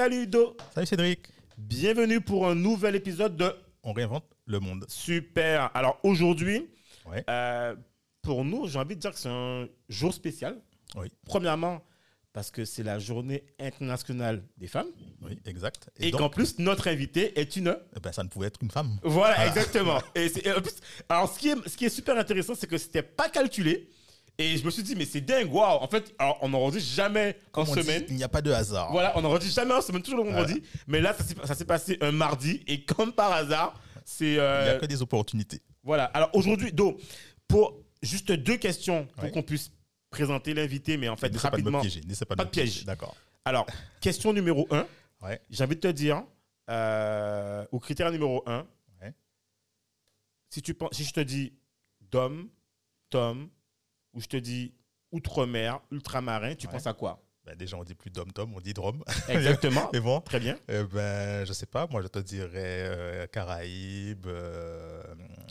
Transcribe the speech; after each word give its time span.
Salut 0.00 0.26
Do, 0.26 0.56
Salut 0.74 0.86
Cédric. 0.86 1.28
bienvenue 1.58 2.22
pour 2.22 2.48
un 2.48 2.54
nouvel 2.54 2.96
épisode 2.96 3.36
de 3.36 3.52
On 3.82 3.92
réinvente 3.92 4.24
le 4.46 4.58
monde. 4.58 4.86
Super. 4.88 5.70
Alors 5.74 6.00
aujourd'hui, 6.04 6.70
Ouais. 7.04 7.22
euh, 7.28 7.76
pour 8.22 8.42
nous, 8.46 8.66
j'ai 8.66 8.78
envie 8.78 8.96
de 8.96 9.00
dire 9.02 9.12
que 9.12 9.18
c'est 9.18 9.28
un 9.28 9.68
jour 9.90 10.14
spécial. 10.14 10.56
Oui. 10.96 11.12
Premièrement, 11.26 11.84
parce 12.32 12.50
que 12.50 12.64
c'est 12.64 12.82
la 12.82 12.98
journée 12.98 13.44
internationale 13.58 14.42
des 14.56 14.68
femmes 14.68 14.88
Oui, 15.20 15.38
exact. 15.44 15.90
et, 15.98 16.10
qu'en 16.12 16.30
plus, 16.30 16.58
notre 16.58 16.88
invitée 16.88 17.38
est 17.38 17.56
une... 17.56 17.76
eh 17.94 18.00
ben, 18.00 18.10
ça 18.10 18.22
ne 18.24 18.30
pouvait 18.30 18.46
être 18.46 18.60
une 18.62 18.70
femme. 18.70 18.98
Voilà, 19.02 19.34
Voilà. 19.34 19.46
exactement. 19.48 20.00
Et 20.14 20.28
en 20.50 20.62
plus, 20.62 20.76
alors, 21.10 21.30
ce 21.34 21.38
qui 21.38 21.50
est, 21.50 21.68
ce 21.68 21.76
qui 21.76 21.84
est 21.84 21.90
super 21.90 22.16
intéressant, 22.16 22.54
c'est 22.54 22.66
que 22.66 22.78
c'était 22.78 23.02
pas 23.02 23.28
calculé. 23.28 23.90
Et 24.38 24.56
je 24.56 24.64
me 24.64 24.70
suis 24.70 24.82
dit, 24.82 24.96
mais 24.96 25.04
c'est 25.04 25.20
dingue, 25.20 25.52
waouh. 25.52 25.78
En 25.82 25.88
fait, 25.88 26.14
alors, 26.18 26.38
on 26.40 26.48
n'enregistre 26.48 26.90
jamais 26.94 27.36
en 27.52 27.64
Comme 27.64 27.74
dit, 27.74 27.82
semaine. 27.82 28.04
il 28.08 28.16
n'y 28.16 28.24
a 28.24 28.28
pas 28.28 28.40
de 28.40 28.50
hasard. 28.50 28.90
Voilà, 28.90 29.12
on 29.18 29.22
n'enregistre 29.22 29.54
jamais 29.60 29.74
en 29.74 29.82
semaine, 29.82 30.02
toujours 30.02 30.24
le 30.24 30.30
vendredi. 30.30 30.62
Mais 30.86 31.00
là, 31.00 31.14
ça 31.44 31.54
s'est- 31.54 31.64
passé 31.66 31.98
un 32.00 32.10
mardi. 32.12 32.62
Et 32.66 32.84
comme 32.84 33.12
par 33.12 33.32
hasard, 33.32 33.78
c'est. 34.04 34.24
Il 34.24 34.30
n'y 34.32 34.38
euh, 34.38 34.76
a 34.76 34.80
que 34.80 34.86
des 34.86 35.02
opportunités. 35.02 35.60
Voilà. 35.82 36.04
Alors 36.06 36.30
aujourd'hui, 36.34 36.72
Do, 36.72 36.96
pour 37.48 37.76
juste 38.02 38.32
deux 38.32 38.56
questions 38.56 39.06
pour 39.14 39.24
Ouais. 39.24 39.30
qu'on 39.30 39.42
puisse 39.42 39.72
présenter 40.08 40.54
l'invité, 40.54 40.96
mais 40.96 41.08
en 41.08 41.16
fait, 41.16 41.28
N'essaie 41.30 41.50
pas 41.50 41.56
de 41.58 41.62
me 41.62 41.70
rapidement. 41.70 41.80
piéger. 41.82 42.00
Pas, 42.26 42.36
Pas 42.36 42.42
me 42.44 42.46
de 42.46 42.50
piège. 42.50 42.84
D'accord. 42.86 43.14
Alors, 43.44 43.66
question 44.00 44.32
numéro 44.32 44.66
un. 44.70 44.86
Ouais. 45.22 45.38
J'ai 45.50 45.64
envie 45.64 45.76
de 45.76 45.80
te 45.80 45.88
dire, 45.88 46.22
euh, 46.70 47.64
au 47.72 47.78
critère 47.78 48.10
numéro 48.10 48.42
un, 48.46 48.66
Ouais. 49.02 49.12
si, 50.48 50.62
tu 50.62 50.72
penses, 50.74 50.90
si 50.92 51.04
je 51.04 51.12
te 51.12 51.20
dis 51.20 51.52
Dom, 52.10 52.48
Tom, 53.10 53.48
ou 54.12 54.20
je 54.20 54.26
te 54.26 54.36
dis 54.36 54.74
Outre-mer, 55.12 55.80
Ultramarin, 55.90 56.54
tu 56.54 56.66
Ouais. 56.66 56.72
penses 56.72 56.86
à 56.86 56.92
quoi? 56.94 57.20
Ben, 57.44 57.56
déjà, 57.56 57.76
on 57.76 57.82
dit 57.84 57.94
plus 57.94 58.10
dom-tom, 58.10 58.54
on 58.54 58.60
dit 58.60 58.74
drum. 58.74 59.02
Exactement. 59.28 59.88
Mais 59.92 59.98
bon, 60.00 60.20
Très 60.20 60.38
bien. 60.38 60.56
eh 60.68 60.84
ben, 60.84 61.44
je 61.44 61.52
sais 61.52 61.66
pas. 61.66 61.86
Moi, 61.88 62.02
je 62.02 62.06
te 62.08 62.18
dirais 62.20 62.50
euh, 62.54 63.26
Caraïbes, 63.26 64.26
euh, 64.26 65.02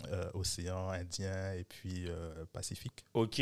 euh, 0.08 0.30
Océan 0.34 0.90
Indien 0.92 1.54
et 1.56 1.64
puis 1.66 2.06
euh, 2.08 2.46
Pacifique. 2.54 3.04
Ok. 3.14 3.42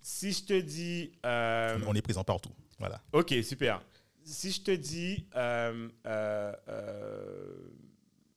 Si 0.00 0.32
je 0.32 0.44
te 0.44 0.58
dis. 0.60 1.12
euh, 1.26 1.78
On 1.86 1.94
est 1.94 2.02
présent 2.02 2.24
partout. 2.24 2.52
Voilà. 2.78 3.02
Ok, 3.12 3.34
super. 3.42 3.82
Si 4.24 4.52
je 4.52 4.62
te 4.62 4.70
dis. 4.70 5.26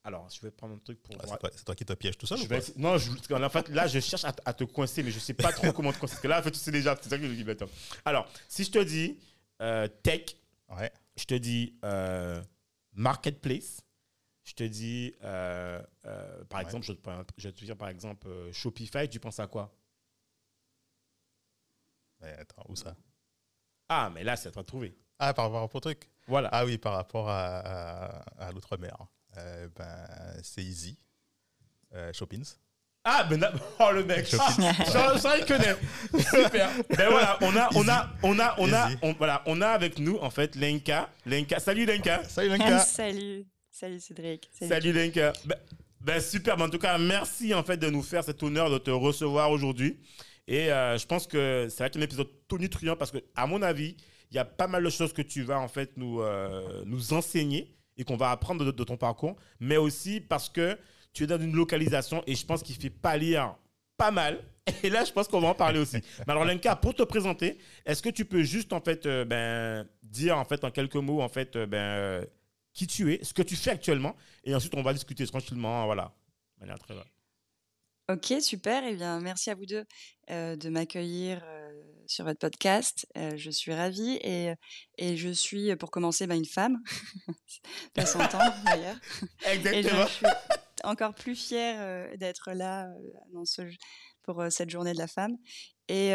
Alors, 0.03 0.29
je 0.29 0.39
vais 0.41 0.51
prendre 0.51 0.75
un 0.75 0.79
truc 0.79 1.01
pour. 1.03 1.15
Ah, 1.19 1.37
c'est, 1.51 1.63
toi, 1.65 1.75
qui 1.75 1.85
te 1.85 1.93
pièges 1.93 2.17
tout 2.17 2.25
seul 2.25 2.37
Je 2.37 2.45
ou 2.45 2.47
vais 2.47 2.61
quoi 2.61 2.73
non, 2.77 2.97
je, 2.97 3.11
qu'en 3.27 3.49
fait, 3.49 3.67
là, 3.69 3.85
je 3.87 3.99
cherche 3.99 4.23
à, 4.23 4.53
te 4.53 4.63
coincer, 4.63 5.03
mais 5.03 5.11
je 5.11 5.19
sais 5.19 5.33
pas 5.33 5.51
trop 5.51 5.73
comment 5.73 5.91
te 5.91 5.97
coincer. 5.99 6.13
Parce 6.13 6.21
que 6.21 6.27
là, 6.27 6.39
en 6.39 6.43
fait, 6.43 6.51
tu 6.51 6.59
sais 6.59 6.71
déjà, 6.71 6.97
c'est 7.01 7.09
ça 7.09 7.17
que 7.17 7.27
je 7.27 7.33
dis 7.33 7.43
maintenant. 7.43 7.67
Alors, 8.05 8.27
si 8.47 8.63
je 8.63 8.71
te 8.71 8.79
dis 8.79 9.19
euh, 9.61 9.87
tech, 9.87 10.35
Ouais. 10.69 10.91
je 11.17 11.25
te 11.25 11.33
dis 11.33 11.75
euh, 11.83 12.41
marketplace, 12.93 13.81
je 14.45 14.53
te 14.53 14.63
dis, 14.63 15.13
euh, 15.23 15.81
par 16.47 16.59
Ouais. 16.59 16.65
exemple, 16.65 16.85
je, 16.85 16.93
te 16.93 17.09
vais 17.41 17.51
te 17.51 17.65
dire 17.65 17.75
par 17.77 17.89
exemple 17.89 18.29
Shopify, 18.53 19.09
tu 19.09 19.19
penses 19.19 19.39
à 19.39 19.47
quoi? 19.47 19.75
Mais 22.21 22.31
attends, 22.37 22.63
où 22.69 22.75
ça? 22.75 22.95
Ah, 23.89 24.09
mais 24.13 24.23
là, 24.23 24.35
c'est 24.37 24.49
à 24.49 24.51
toi 24.51 24.61
de 24.61 24.67
trouver. 24.67 24.95
Ah, 25.17 25.33
par 25.33 25.51
rapport 25.51 25.75
au 25.75 25.79
truc? 25.79 26.09
Voilà. 26.27 26.49
Ah 26.51 26.63
oui, 26.65 26.77
par 26.77 26.93
rapport 26.93 27.29
à, 27.29 27.59
à- 27.59 28.47
à 28.47 28.51
l'outre-mer. 28.51 28.95
Euh, 29.39 29.67
ben, 29.75 30.07
c'est 30.43 30.63
easy. 30.63 30.97
Euh, 31.95 32.13
Shoppings. 32.13 32.55
Ah, 33.03 33.23
ben, 33.23 33.43
oh 33.79 33.91
le 33.93 34.03
mec, 34.03 34.27
ah, 34.37 34.51
ça, 34.85 35.17
ça, 35.17 35.37
il 35.37 35.45
connaît. 35.45 35.75
Super. 36.13 36.69
Ben 36.89 37.09
voilà, 37.09 37.37
on 37.41 37.55
a, 37.55 37.69
on 37.75 37.87
a, 37.87 38.09
on 38.23 38.39
a, 38.39 38.55
on 38.59 38.73
a, 38.73 38.89
on, 39.01 39.13
voilà, 39.13 39.41
on 39.45 39.61
a 39.61 39.67
avec 39.69 39.99
nous 39.99 40.17
en 40.17 40.29
fait 40.29 40.55
Lenka. 40.55 41.09
Lenka, 41.25 41.59
salut 41.59 41.85
Lenka. 41.85 42.23
Salut 42.29 42.49
Lenka 42.49 42.79
Salut, 42.85 43.47
salut 43.71 43.99
Cédric. 43.99 44.49
Salut 44.51 44.91
Lenka. 44.91 45.33
Ben, 45.45 45.55
ben, 46.01 46.19
super. 46.19 46.57
Ben, 46.57 46.65
en 46.65 46.69
tout 46.69 46.77
cas, 46.77 46.97
merci 46.97 47.53
en 47.53 47.63
fait 47.63 47.77
de 47.77 47.89
nous 47.89 48.03
faire 48.03 48.23
cet 48.23 48.43
honneur 48.43 48.69
de 48.69 48.77
te 48.77 48.91
recevoir 48.91 49.49
aujourd'hui. 49.49 49.99
Et 50.47 50.71
euh, 50.71 50.97
je 50.97 51.05
pense 51.05 51.25
que 51.25 51.67
ça 51.69 51.83
va 51.83 51.87
être 51.87 51.97
un 51.97 52.01
épisode 52.01 52.29
tonitruant 52.47 52.95
parce 52.95 53.11
que, 53.11 53.19
à 53.35 53.47
mon 53.47 53.61
avis, 53.61 53.95
il 54.31 54.35
y 54.35 54.39
a 54.39 54.45
pas 54.45 54.67
mal 54.67 54.83
de 54.83 54.89
choses 54.89 55.13
que 55.13 55.21
tu 55.21 55.43
vas 55.43 55.59
en 55.59 55.67
fait 55.67 55.91
nous, 55.95 56.21
euh, 56.21 56.83
nous 56.85 57.13
enseigner 57.13 57.78
et 57.99 58.05
qu'on 58.05 58.17
va 58.17 58.31
apprendre 58.31 58.71
de, 58.71 58.83
ton 58.83 58.97
parcours, 58.97 59.35
mais 59.59 59.77
aussi 59.77 60.21
parce 60.21 60.49
que 60.49 60.79
tu 61.13 61.25
es 61.25 61.27
dans 61.27 61.39
une 61.39 61.53
localisation 61.53 62.23
et 62.25 62.33
je 62.33 62.45
pense 62.45 62.63
qu'il 62.63 62.75
fait 62.75 62.89
pâlir 62.89 63.55
pas 63.97 64.09
mal. 64.09 64.41
Et 64.83 64.89
là, 64.89 65.03
je 65.03 65.11
pense 65.11 65.27
qu'on 65.27 65.41
va 65.41 65.49
en 65.49 65.55
parler 65.55 65.79
aussi. 65.79 65.97
Mais 66.25 66.31
alors, 66.31 66.45
Lenka, 66.45 66.75
pour 66.75 66.93
te 66.93 67.03
présenter, 67.03 67.57
est-ce 67.85 68.01
que 68.01 68.09
tu 68.09 68.23
peux 68.23 68.43
juste 68.43 68.71
en 68.71 68.79
fait 68.79 69.05
euh, 69.05 69.25
ben, 69.25 69.87
dire 70.03 70.37
en 70.37 70.45
fait 70.45 70.63
en 70.63 70.71
quelques 70.71 70.95
mots 70.95 71.21
en 71.21 71.27
fait 71.27 71.55
euh, 71.55 71.65
ben, 71.65 71.77
euh, 71.77 72.25
qui 72.73 72.87
tu 72.87 73.13
es, 73.13 73.23
ce 73.23 73.33
que 73.33 73.41
tu 73.41 73.55
fais 73.55 73.71
actuellement, 73.71 74.15
et 74.43 74.55
ensuite 74.55 74.73
on 74.75 74.83
va 74.83 74.93
discuter 74.93 75.25
tranquillement, 75.25 75.85
voilà. 75.85 76.13
Manière 76.59 76.79
très- 76.79 76.93
Ok, 78.09 78.41
super. 78.41 78.83
Eh 78.85 78.95
bien, 78.95 79.19
merci 79.19 79.49
à 79.49 79.55
vous 79.55 79.65
deux 79.65 79.85
de 80.29 80.69
m'accueillir 80.69 81.43
sur 82.09 82.25
votre 82.25 82.39
podcast. 82.39 83.07
Euh, 83.17 83.37
je 83.37 83.49
suis 83.51 83.73
ravie 83.73 84.17
et, 84.23 84.53
et 84.97 85.15
je 85.15 85.29
suis, 85.29 85.75
pour 85.75 85.91
commencer, 85.91 86.27
bah, 86.27 86.35
une 86.35 86.45
femme. 86.45 86.81
Ça 87.95 88.05
s'entend 88.05 88.39
d'ailleurs. 88.65 88.97
Et 89.45 89.61
je 89.61 89.67
Exactement. 89.69 90.07
suis 90.07 90.25
encore 90.83 91.13
plus 91.13 91.35
fière 91.35 91.75
euh, 91.79 92.17
d'être 92.17 92.51
là 92.53 92.87
dans 93.33 93.45
ce, 93.45 93.61
pour 94.23 94.43
cette 94.49 94.69
journée 94.69 94.93
de 94.93 94.97
la 94.97 95.07
femme. 95.07 95.37
Et 95.87 96.11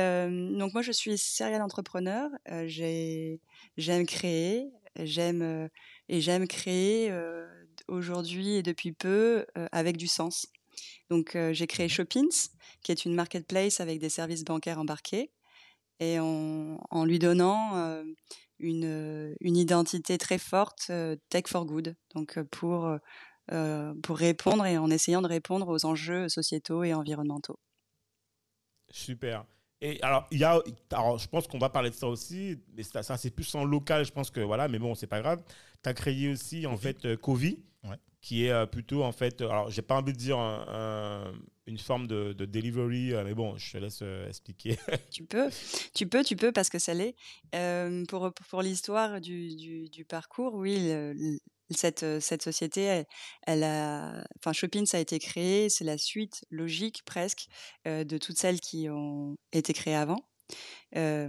donc 0.57 0.73
moi, 0.73 0.83
je 0.83 0.93
suis 0.93 1.19
serial 1.19 1.61
entrepreneur. 1.61 2.31
J'ai- 2.67 3.41
j'aime 3.77 4.07
créer, 4.07 4.69
j'aime 5.01 5.69
et 6.09 6.21
j'aime 6.21 6.47
créer 6.47 7.13
aujourd'hui 7.89 8.55
et 8.55 8.63
depuis 8.63 8.93
peu 8.93 9.45
avec 9.73 9.97
du 9.97 10.07
sens. 10.07 10.47
Donc 11.11 11.35
euh, 11.35 11.53
j'ai 11.53 11.67
créé 11.67 11.89
Shoppings, 11.89 12.49
qui 12.83 12.93
est 12.93 13.05
une 13.05 13.15
marketplace 13.15 13.81
avec 13.81 13.99
des 13.99 14.09
services 14.09 14.45
bancaires 14.45 14.79
embarqués, 14.79 15.31
et 16.01 16.19
en, 16.21 16.79
en 16.91 17.05
lui 17.05 17.19
donnant 17.19 17.77
euh, 17.77 18.05
une, 18.59 19.35
une 19.41 19.57
identité 19.57 20.19
très 20.19 20.39
forte, 20.39 20.87
euh, 20.91 21.17
tech 21.29 21.45
for 21.47 21.67
good. 21.67 21.95
Donc 22.15 22.39
euh, 22.39 22.45
pour 22.51 22.97
euh, 23.53 23.95
pour 24.03 24.17
répondre 24.17 24.65
et 24.65 24.79
en 24.79 24.91
essayant 24.91 25.23
de 25.23 25.29
répondre 25.29 25.69
aux 25.69 25.85
enjeux 25.85 26.29
sociétaux 26.29 26.83
et 26.83 26.95
environnementaux. 26.95 27.59
Super. 28.91 29.45
Et 29.81 30.01
alors, 30.03 30.27
il 30.31 30.39
y 30.39 30.45
a, 30.45 30.63
alors, 30.93 31.19
je 31.19 31.29
pense 31.29 31.47
qu'on 31.47 31.59
va 31.59 31.69
parler 31.69 31.91
de 31.91 31.95
ça 31.95 32.09
aussi, 32.09 32.59
mais 32.75 32.83
ça, 32.83 33.03
ça, 33.03 33.19
c'est 33.19 33.31
plus 33.31 33.55
en 33.55 33.65
local, 33.65 34.07
je 34.07 34.13
pense 34.13 34.31
que 34.31 34.41
voilà, 34.41 34.67
mais 34.67 34.79
bon, 34.79 34.95
c'est 34.95 35.07
pas 35.07 35.21
grave. 35.21 35.43
Tu 35.83 35.91
as 35.91 35.93
créé 35.93 36.31
aussi, 36.31 36.67
en 36.67 36.79
fait, 36.79 37.05
euh, 37.05 37.17
Covi. 37.19 37.63
Qui 38.25 38.47
est 38.47 38.51
euh, 38.51 38.65
plutôt, 38.65 39.05
en 39.05 39.13
fait, 39.13 39.43
euh, 39.43 39.51
alors, 39.51 39.71
j'ai 39.71 39.83
pas 39.83 39.97
envie 39.97 40.15
de 40.15 40.19
dire 40.19 40.39
un- 40.39 40.65
un- 40.67 41.35
une 41.67 41.77
forme 41.77 42.07
de, 42.07 42.33
de 42.33 42.47
delivery, 42.47 43.13
euh, 43.13 43.23
mais 43.23 43.35
bon, 43.35 43.55
je 43.59 43.73
te 43.73 43.77
laisse 43.77 44.03
expliquer. 44.27 44.79
Tu 45.11 45.25
peux, 45.27 45.51
tu 45.95 46.07
peux, 46.07 46.25
tu 46.25 46.35
peux, 46.35 46.51
parce 46.51 46.71
que 46.71 46.79
ça 46.79 46.95
l'est. 46.95 47.15
Pour 48.09 48.33
pour 48.49 48.63
l'histoire 48.63 49.21
du, 49.21 49.55
du, 49.91 50.05
parcours, 50.07 50.55
oui, 50.55 50.91
cette, 51.71 52.21
cette 52.21 52.43
société, 52.43 53.05
elle, 53.47 53.63
a, 53.63 54.25
enfin, 54.39 54.53
Shopping, 54.55 54.87
ça 54.87 54.97
a 54.97 55.01
été 55.01 55.19
créé, 55.19 55.69
c'est 55.69 55.85
la 55.85 55.99
suite 55.99 56.45
logique 56.51 57.03
presque 57.05 57.47
de 57.85 58.19
toutes 58.19 58.39
celles 58.39 58.61
qui 58.61 58.89
ont 58.89 59.37
été 59.53 59.75
créées 59.75 59.95
avant. 59.97 60.27
Euh, 60.97 61.29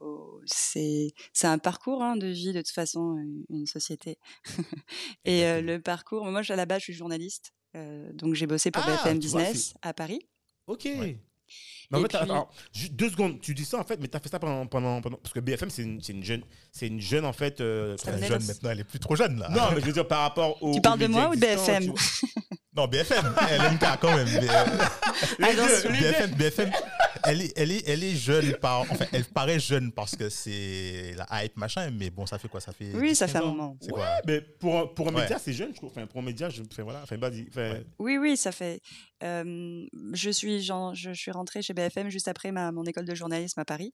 oh, 0.00 0.40
c'est 0.46 1.12
un 1.42 1.58
parcours 1.58 2.02
hein, 2.02 2.16
de 2.16 2.28
vie 2.28 2.52
de 2.52 2.60
toute 2.60 2.70
façon 2.70 3.16
une- 3.50 3.66
société 3.66 4.18
et 5.24 5.60
le 5.60 5.78
parcours 5.78 6.24
moi 6.26 6.40
à 6.48 6.56
la 6.56 6.66
base 6.66 6.78
je 6.80 6.84
suis 6.84 6.92
journaliste 6.94 7.52
donc 7.74 8.34
j'ai 8.34 8.46
bossé 8.46 8.70
pour 8.70 8.82
Ah, 8.86 8.92
BFM 8.96 9.12
vois, 9.12 9.20
Business 9.20 9.74
à 9.82 9.92
Paris 9.92 10.20
Ok. 10.66 10.84
Ouais. 10.84 11.18
Mais 11.90 11.98
en 11.98 12.00
Et 12.00 12.04
fait, 12.04 12.08
puis- 12.08 12.16
alors, 12.16 12.50
juste 12.72 12.94
deux 12.94 13.10
secondes, 13.10 13.38
tu 13.42 13.52
dis 13.52 13.66
ça 13.66 13.78
en 13.78 13.84
fait, 13.84 13.98
mais 14.00 14.08
tu 14.08 14.16
as 14.16 14.20
fait 14.20 14.30
ça 14.30 14.38
pendant, 14.38 14.66
pendant, 14.66 15.02
pendant- 15.02 15.18
Parce 15.18 15.34
que 15.34 15.40
BFM, 15.40 15.68
c'est 15.68 15.82
une, 15.82 16.00
une 16.08 16.24
jeune, 16.24 16.42
c'est 16.70 16.86
une 16.86 17.00
jeune 17.00 17.26
en 17.26 17.34
fait. 17.34 17.60
euh, 17.60 17.94
jeune 17.98 18.42
maintenant, 18.46 18.70
elle 18.70 18.80
est 18.80 18.84
plus 18.84 19.00
trop 19.00 19.16
jeune 19.16 19.38
là. 19.38 19.50
Non, 19.50 19.72
mais 19.74 19.80
je 19.82 19.86
veux 19.86 19.92
dire 19.92 20.08
par 20.08 20.20
rapport 20.22 20.56
au. 20.62 20.72
Tu 20.72 20.80
parles 20.80 20.98
de 21.00 21.08
moi 21.08 21.28
ou 21.28 21.34
de 21.34 21.40
BFM 21.40 21.92
tu. 21.94 22.26
Non, 22.74 22.86
BFM, 22.86 23.34
elle 23.50 23.60
aime 23.64 23.78
pas 23.78 23.98
quand 23.98 24.16
même. 24.16 24.26
BFM, 24.26 24.78
BFM, 26.36 26.70
elle, 27.24 27.42
est, 27.42 27.52
elle, 27.56 27.72
est, 27.72 27.88
elle 27.88 28.04
est 28.04 28.14
jeune, 28.16 28.54
par, 28.54 28.80
enfin, 28.90 29.04
elle 29.12 29.24
paraît 29.24 29.60
jeune 29.60 29.92
parce 29.92 30.16
que 30.16 30.28
c'est 30.28 31.14
la 31.16 31.44
hype, 31.44 31.56
machin, 31.56 31.90
mais 31.90 32.10
bon, 32.10 32.26
ça 32.26 32.38
fait 32.38 32.48
quoi? 32.48 32.60
Ça 32.60 32.72
fait. 32.72 32.92
Oui, 32.94 33.14
ça 33.14 33.26
10, 33.26 33.32
fait 33.32 33.38
un 33.38 33.40
15 33.40 33.48
ans 33.50 33.54
moment. 33.54 33.76
C'est 33.80 33.92
Ouais, 33.92 33.98
quoi 34.00 34.08
mais 34.26 34.40
pour, 34.40 34.78
un- 34.78 34.86
pour 34.86 35.08
un 35.08 35.12
Ouais. 35.12 35.22
média, 35.22 35.38
c'est 35.38 35.52
jeune, 35.52 35.70
je 35.70 35.76
trouve. 35.76 35.90
Enfin, 35.90 36.06
pour 36.06 36.20
un 36.20 36.24
média, 36.24 36.48
je, 36.48 36.62
enfin, 36.62 36.82
voilà, 36.82 37.02
enfin, 37.02 37.16
vas-y, 37.16 37.46
enfin, 37.48 37.80
Oui, 37.98 38.18
oui, 38.18 38.36
ça 38.36 38.52
fait. 38.52 38.80
euh, 39.22 39.86
je 40.12 40.30
suis, 40.30 40.60
genre, 40.62 40.94
je, 40.94 41.12
suis 41.12 41.30
rentrée 41.30 41.62
chez 41.62 41.74
BFM 41.74 42.08
juste 42.10 42.28
après 42.28 42.52
ma, 42.52 42.72
mon 42.72 42.84
école 42.84 43.04
de 43.04 43.14
journalisme 43.14 43.60
à 43.60 43.64
Paris. 43.64 43.92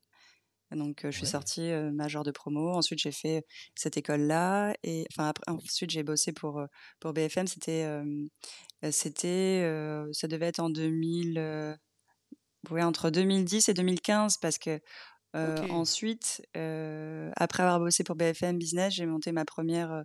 Donc, 0.71 1.05
euh, 1.07 1.11
je 1.11 1.17
suis 1.17 1.25
Ouais. 1.27 1.31
sortie 1.33 1.71
euh, 1.71 1.91
major 1.93 2.25
de 2.25 2.31
promo. 2.31 2.71
Ensuite, 2.75 2.99
j'ai 2.99 3.13
fait 3.13 3.43
cette 3.75 3.97
école-là. 3.97 4.75
Et 4.83 5.07
enfin, 5.13 5.29
après, 5.29 5.51
ensuite, 5.51 5.91
j'ai 5.91 6.03
bossé 6.03 6.33
pour, 6.33 6.59
euh, 6.59 6.67
pour 7.01 7.15
BFM. 7.15 7.47
C'était, 7.47 7.85
euh, 7.85 8.05
c'était, 8.91 9.63
euh, 9.65 10.07
ça 10.13 10.29
devait 10.29 10.47
être 10.47 10.61
en 10.61 10.69
2000, 10.71 11.39
euh, 11.39 11.75
ouais, 12.71 12.83
entre 12.83 13.11
2010 13.11 13.69
et 13.69 13.75
2015 13.75 14.37
parce 14.39 14.59
que 14.59 14.81
euh, 15.37 15.57
ensuite, 15.69 16.43
euh, 16.57 17.31
après 17.37 17.63
avoir 17.63 17.81
bossé 17.81 18.03
pour 18.05 18.17
BFM 18.17 18.59
Business, 18.59 18.95
j'ai 18.95 19.07
monté 19.07 19.31
ma 19.33 19.45
première, 19.45 19.93
euh, 19.93 20.03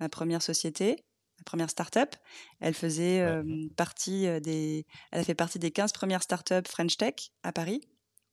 ma 0.00 0.08
première 0.08 0.42
société, 0.42 1.04
ma 1.38 1.44
première 1.44 1.70
start-up. 1.70 2.14
Elle 2.60 2.74
faisait 2.74 3.24
Ouais. 3.24 3.68
partie 3.76 4.26
des, 4.42 4.84
elle 5.10 5.20
a 5.20 5.24
fait 5.24 5.34
partie 5.34 5.58
des 5.58 5.70
15 5.70 5.92
premières 5.92 6.22
start-up 6.22 6.68
French 6.68 6.96
Tech 6.96 7.14
à 7.42 7.52
Paris. 7.52 7.80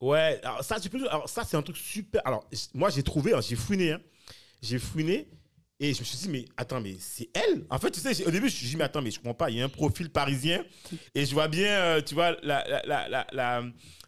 Ouais, 0.02 0.40
alors 0.44 0.64
ça, 0.64 0.76
peux- 0.92 1.08
alors 1.10 1.30
ça 1.30 1.44
c'est 1.46 1.56
un 1.56 1.62
truc 1.62 1.78
super. 1.78 2.22
Alors, 2.26 2.48
moi, 2.74 2.90
j'ai 2.90 3.02
trouvé, 3.04 3.34
hein, 3.34 3.40
j'ai 3.42 3.56
fouiné, 3.56 3.94
hein. 3.94 4.02
j'ai 4.62 4.78
fouiné, 4.78 5.30
et 5.80 5.94
je 5.94 6.00
me 6.00 6.06
suis 6.06 6.18
dit, 6.18 6.30
mais 6.30 6.46
attends, 6.58 6.80
mais 6.82 6.96
c'est 7.00 7.30
elle? 7.34 7.66
En 7.70 7.78
fait, 7.80 7.92
tu 7.92 8.00
sais, 8.00 8.26
au 8.26 8.32
début, 8.32 8.48
je 8.50 8.54
me 8.54 8.58
suis 8.60 8.68
dit, 8.68 8.76
mais 8.78 8.86
attends, 8.86 9.02
mais 9.02 9.12
je 9.12 9.18
comprends 9.18 9.34
pas, 9.34 9.50
il 9.50 9.58
y 9.58 9.62
a 9.62 9.66
un 9.66 9.70
profil 9.70 10.10
parisien, 10.10 10.64
et 11.14 11.26
je 11.26 11.34
vois 11.34 11.48
bien, 11.48 11.68
euh, 11.70 12.02
tu 12.02 12.14
vois, 12.14 12.32
la, 12.44 12.64
la, 12.86 13.28
la, 13.34 13.64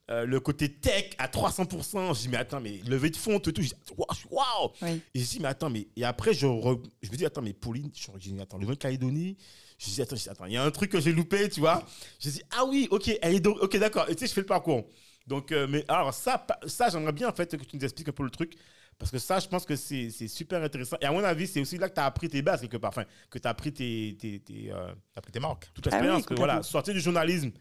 euh, 0.10 0.26
le 0.26 0.40
côté 0.40 0.72
tech 0.72 1.10
à 1.18 1.28
300%. 1.28 2.16
Je 2.16 2.22
dis, 2.22 2.30
mais 2.30 2.38
attends, 2.38 2.62
mais 2.62 2.80
levée 2.88 3.10
de 3.10 3.18
fonds, 3.18 3.40
tout, 3.42 3.52
tout. 3.52 3.62
Je 3.62 3.68
dis, 3.68 3.74
waouh, 3.98 4.08
waouh 4.32 4.72
Oui. 4.82 5.02
Et 5.14 5.20
je 5.20 5.26
dis, 5.26 5.40
mais 5.42 5.50
attends, 5.50 5.70
mais. 5.70 5.88
Et 5.98 6.06
après, 6.06 6.34
je, 6.34 6.48
re- 6.48 6.82
je 7.02 7.12
me 7.12 7.16
dis, 7.18 7.26
attends, 7.26 7.42
mais 7.42 7.52
Pauline, 7.52 7.92
je 7.94 8.08
je 8.18 8.30
dis, 8.30 8.40
attends, 8.42 8.56
le 8.58 8.62
Nouvelle-Calédonie. 8.62 9.36
Je 9.78 9.86
dis, 9.90 10.02
attends, 10.02 10.16
je 10.16 10.22
dis, 10.24 10.30
attends, 10.30 10.46
il 10.46 10.54
y 10.54 10.58
a 10.58 10.64
un 10.64 10.72
truc 10.72 10.92
que 10.92 11.02
j'ai 11.02 11.12
loupé, 11.12 11.50
tu 11.50 11.60
vois. 11.60 11.84
Je 12.22 12.30
dis, 12.30 12.42
ah 12.52 12.64
oui, 12.64 12.88
ok, 12.90 13.12
elle 13.22 13.36
est 13.36 13.40
donc, 13.42 13.58
ok, 13.62 13.76
d'accord. 13.78 14.10
Et 14.10 14.16
tu 14.16 14.22
sais, 14.22 14.28
je 14.28 14.34
fais 14.34 14.42
le 14.42 14.48
parcours. 14.48 14.88
Donc, 15.28 15.52
euh, 15.52 15.68
mais 15.70 15.84
alors, 15.90 16.14
ça, 16.14 16.48
ça 16.68 16.88
j'aimerais 16.90 17.12
bien, 17.12 17.28
en 17.28 17.34
fait, 17.34 17.58
que 17.58 17.66
tu 17.66 17.76
nous 17.76 17.84
expliques 17.84 18.08
un 18.08 18.14
peu 18.14 18.24
le 18.24 18.30
truc. 18.30 18.54
Parce 19.00 19.12
que 19.12 19.20
ça, 19.20 19.40
je 19.40 19.48
pense 19.48 19.64
que 19.66 19.76
c'est 19.76 20.10
super 20.28 20.62
intéressant. 20.64 20.98
Et 21.02 21.06
à 21.06 21.12
mon 21.12 21.24
avis, 21.24 21.46
c'est 21.48 21.60
aussi 21.62 21.78
là 21.78 21.88
que 21.88 21.94
tu 21.94 22.00
as 22.00 22.06
appris 22.06 22.30
tes 22.30 22.42
bases, 22.42 22.62
quelque 22.62 22.78
part. 22.78 22.90
Enfin, 22.90 23.06
que 23.30 23.38
tu 23.38 23.48
as 23.48 23.52
appris 23.52 23.72
tes, 23.72 24.18
tes, 24.20 24.40
tes, 24.40 24.72
euh, 24.72 24.92
T'as 25.14 25.22
pris 25.22 25.32
tes 25.32 25.40
marques. 25.40 25.70
toute 25.74 25.86
Ah 25.88 25.98
oui, 25.98 26.08
l'expérience. 26.08 26.26
voilà, 26.38 26.54
complètement. 26.54 26.64
sortir 26.64 26.94
du 26.96 27.00
journalisme 27.00 27.52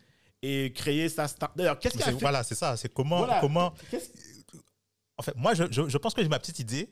et 0.42 0.72
créer 0.72 1.08
sa 1.10 1.28
start. 1.28 1.56
D'ailleurs, 1.56 1.78
qu'est-ce 1.78 1.96
qui 1.96 2.02
a 2.02 2.06
fait 2.06 2.12
Voilà, 2.12 2.42
c'est 2.42 2.54
ça. 2.54 2.76
C'est 2.78 2.92
comment. 2.92 3.18
Voilà. 3.18 3.40
comment 3.40 3.74
En 5.18 5.22
fait, 5.22 5.34
moi, 5.36 5.54
je, 5.54 5.64
je, 5.70 5.88
je 5.88 5.98
pense 5.98 6.14
que 6.14 6.22
j'ai 6.22 6.28
ma 6.28 6.38
petite 6.38 6.58
idée, 6.58 6.90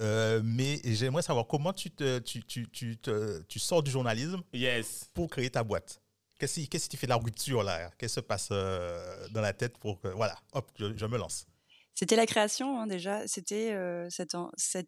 euh, 0.00 0.40
mais 0.44 0.80
j'aimerais 0.84 1.22
savoir 1.22 1.46
comment 1.46 1.72
tu, 1.72 1.90
te, 1.90 2.18
tu, 2.20 2.42
tu, 2.44 2.68
tu, 2.70 2.96
te- 2.98 3.42
tu 3.42 3.58
sors 3.58 3.82
du 3.82 3.90
journalisme 3.90 4.42
Yes. 4.52 5.10
pour 5.14 5.28
créer 5.30 5.50
ta 5.50 5.62
boîte. 5.62 6.00
Qu'est-ce 6.38 6.54
qui, 6.60 6.68
qui 6.68 6.96
fait 6.96 7.06
la 7.06 7.16
rupture 7.16 7.62
là? 7.62 7.90
Qu'est-ce 7.96 8.14
qui 8.14 8.16
se 8.16 8.20
passe 8.20 8.48
euh, 8.50 9.28
dans 9.30 9.40
la 9.40 9.52
tête 9.52 9.78
pour 9.78 10.00
que. 10.00 10.08
Voilà, 10.08 10.36
hop, 10.52 10.70
je, 10.78 10.96
je 10.96 11.06
me 11.06 11.16
lance? 11.16 11.46
C'était 11.94 12.16
la 12.16 12.26
création 12.26 12.78
hein, 12.80 12.86
déjà, 12.86 13.26
c'était 13.26 13.72
euh, 13.72 14.08
cette, 14.10 14.34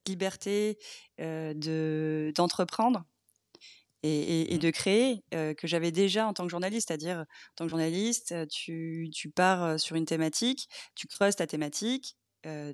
liberté 0.08 0.78
euh, 1.20 1.54
de 1.54 2.32
d'entreprendre 2.34 3.04
et, 4.02 4.42
et- 4.42 4.54
et 4.54 4.58
de 4.58 4.70
créer 4.70 5.24
euh, 5.34 5.54
que 5.54 5.66
j'avais 5.66 5.90
déjà 5.92 6.26
en 6.26 6.32
tant 6.34 6.44
que 6.44 6.50
journaliste, 6.50 6.88
c'est-à-dire 6.88 7.20
en 7.20 7.26
tant 7.56 7.64
que 7.64 7.70
journaliste, 7.70 8.34
tu, 8.48 9.08
tu 9.14 9.30
pars 9.30 9.80
sur 9.80 9.96
une 9.96 10.06
thématique, 10.06 10.68
tu 10.94 11.06
creuses 11.08 11.36
ta 11.36 11.46
thématique, 11.46 12.16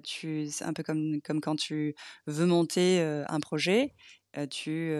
tu 0.04 0.48
c'est 0.50 0.64
un 0.64 0.74
peu 0.74 0.82
comme 0.82 1.20
comme 1.22 1.40
quand 1.40 1.56
tu 1.56 1.94
veux 2.26 2.44
monter 2.46 3.00
un 3.28 3.40
projet, 3.40 3.94
tu 4.50 4.92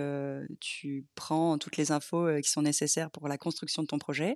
tu 0.61 1.06
prends 1.14 1.58
toutes 1.58 1.76
les 1.76 1.93
infos 1.93 2.40
qui 2.43 2.49
sont 2.50 2.62
nécessaires 2.62 3.11
pour 3.11 3.28
la 3.28 3.38
construction 3.38 3.82
de 3.82 3.87
ton 3.88 3.99
projet. 3.99 4.35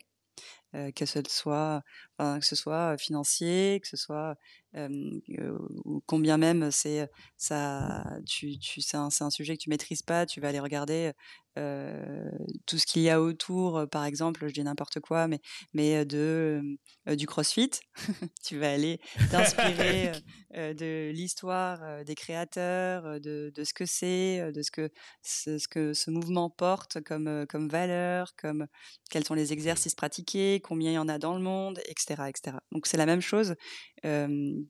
euh, 0.74 0.90
que 0.92 1.06
ce 1.06 1.20
soit 1.28 1.82
enfin, 2.18 2.38
que 2.40 2.46
ce 2.46 2.56
soit 2.56 2.96
financier, 2.98 3.80
que 3.82 3.88
ce 3.88 3.96
soit 3.96 4.36
euh, 4.76 5.58
ou 5.84 6.02
combien 6.06 6.36
même 6.36 6.70
c'est 6.70 7.08
ça 7.36 8.04
tu, 8.26 8.58
tu 8.58 8.80
c'est 8.80 8.96
un, 8.96 9.08
un 9.20 9.30
sujet 9.30 9.56
que 9.56 9.62
tu 9.62 9.70
maîtrises 9.70 10.02
pas 10.02 10.26
tu 10.26 10.40
vas 10.40 10.48
aller 10.48 10.60
regarder 10.60 11.12
euh, 11.58 12.28
tout 12.66 12.76
ce 12.76 12.84
qu'il 12.84 13.00
y 13.00 13.08
a 13.08 13.22
autour 13.22 13.86
par 13.90 14.04
exemple 14.04 14.46
je 14.46 14.52
dis 14.52 14.62
n'importe 14.62 15.00
quoi 15.00 15.26
mais 15.26 15.40
mais 15.72 16.04
de 16.04 16.62
euh, 17.08 17.16
du 17.16 17.26
CrossFit. 17.26 17.70
Tu 18.44 18.58
vas 18.58 18.72
aller 18.72 19.00
t'inspirer 19.30 20.12
euh, 20.54 20.74
de 20.74 21.10
l'histoire 21.12 22.04
des 22.04 22.14
créateurs 22.14 23.20
de, 23.20 23.50
de 23.54 23.64
ce 23.64 23.72
que 23.72 23.86
c'est 23.86 24.52
de 24.52 24.62
ce 24.62 24.70
que 24.70 24.90
ce, 25.22 25.58
ce 25.58 25.66
que 25.68 25.94
ce 25.94 26.10
mouvement 26.10 26.50
porte 26.50 27.00
comme 27.02 27.46
comme 27.48 27.68
valeur 27.68 28.34
comme 28.36 28.66
quels 29.10 29.24
sont 29.24 29.34
les 29.34 29.52
exercices 29.52 29.94
pratiqués 29.94 30.60
combien 30.62 30.90
il 30.90 30.94
y 30.94 30.98
en 30.98 31.08
a 31.08 31.18
dans 31.18 31.34
le 31.34 31.42
monde 31.42 31.80
etc 31.86 32.24
etc 32.28 32.58
donc 32.70 32.86
c'est 32.86 32.96
la 32.98 33.06
même 33.06 33.20
chose 33.20 33.54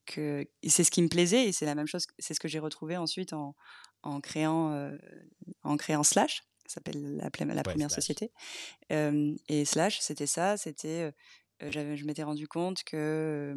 que 0.06 0.46
c'est 0.66 0.84
ce 0.84 0.90
qui 0.90 1.02
me 1.02 1.08
plaisait 1.08 1.48
et 1.48 1.52
c'est 1.52 1.66
la 1.66 1.74
même 1.74 1.86
chose 1.86 2.06
c'est 2.18 2.34
ce 2.34 2.40
que 2.40 2.48
j'ai 2.48 2.58
retrouvé 2.58 2.96
ensuite 2.96 3.32
en, 3.32 3.54
en 4.02 4.20
créant 4.20 4.72
euh, 4.72 4.96
en 5.62 5.76
créant 5.76 6.02
Slash 6.02 6.42
ça 6.66 6.74
s'appelle 6.74 7.16
la, 7.16 7.30
la 7.54 7.62
première 7.62 7.90
Slash. 7.90 8.04
société 8.04 8.32
Euh, 8.92 9.34
et 9.48 9.64
Slash 9.64 10.00
c'était 10.00 10.26
ça 10.26 10.56
c'était 10.56 11.12
euh, 11.62 11.70
je 11.70 12.04
m'étais 12.04 12.22
rendu 12.22 12.48
compte 12.48 12.84
que 12.84 13.54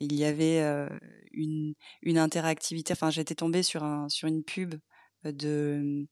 il 0.00 0.14
y 0.14 0.24
avait 0.24 0.60
euh, 0.60 0.88
une 1.32 1.74
une 2.02 2.18
interactivité 2.18 2.92
enfin 2.92 3.10
j'étais 3.10 3.34
tombée 3.34 3.62
sur 3.62 3.84
un 3.84 4.08
sur 4.08 4.28
une 4.28 4.44
pub 4.44 4.74
de 5.24 6.06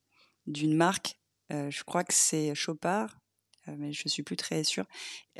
d'une 0.46 0.74
marque 0.74 1.18
je 1.50 1.82
crois 1.84 2.02
que 2.02 2.14
c'est 2.14 2.54
Chopard 2.54 3.21
mais 3.66 3.92
je 3.92 4.08
suis 4.08 4.22
plus 4.22 4.36
très 4.36 4.64
sûre. 4.64 4.86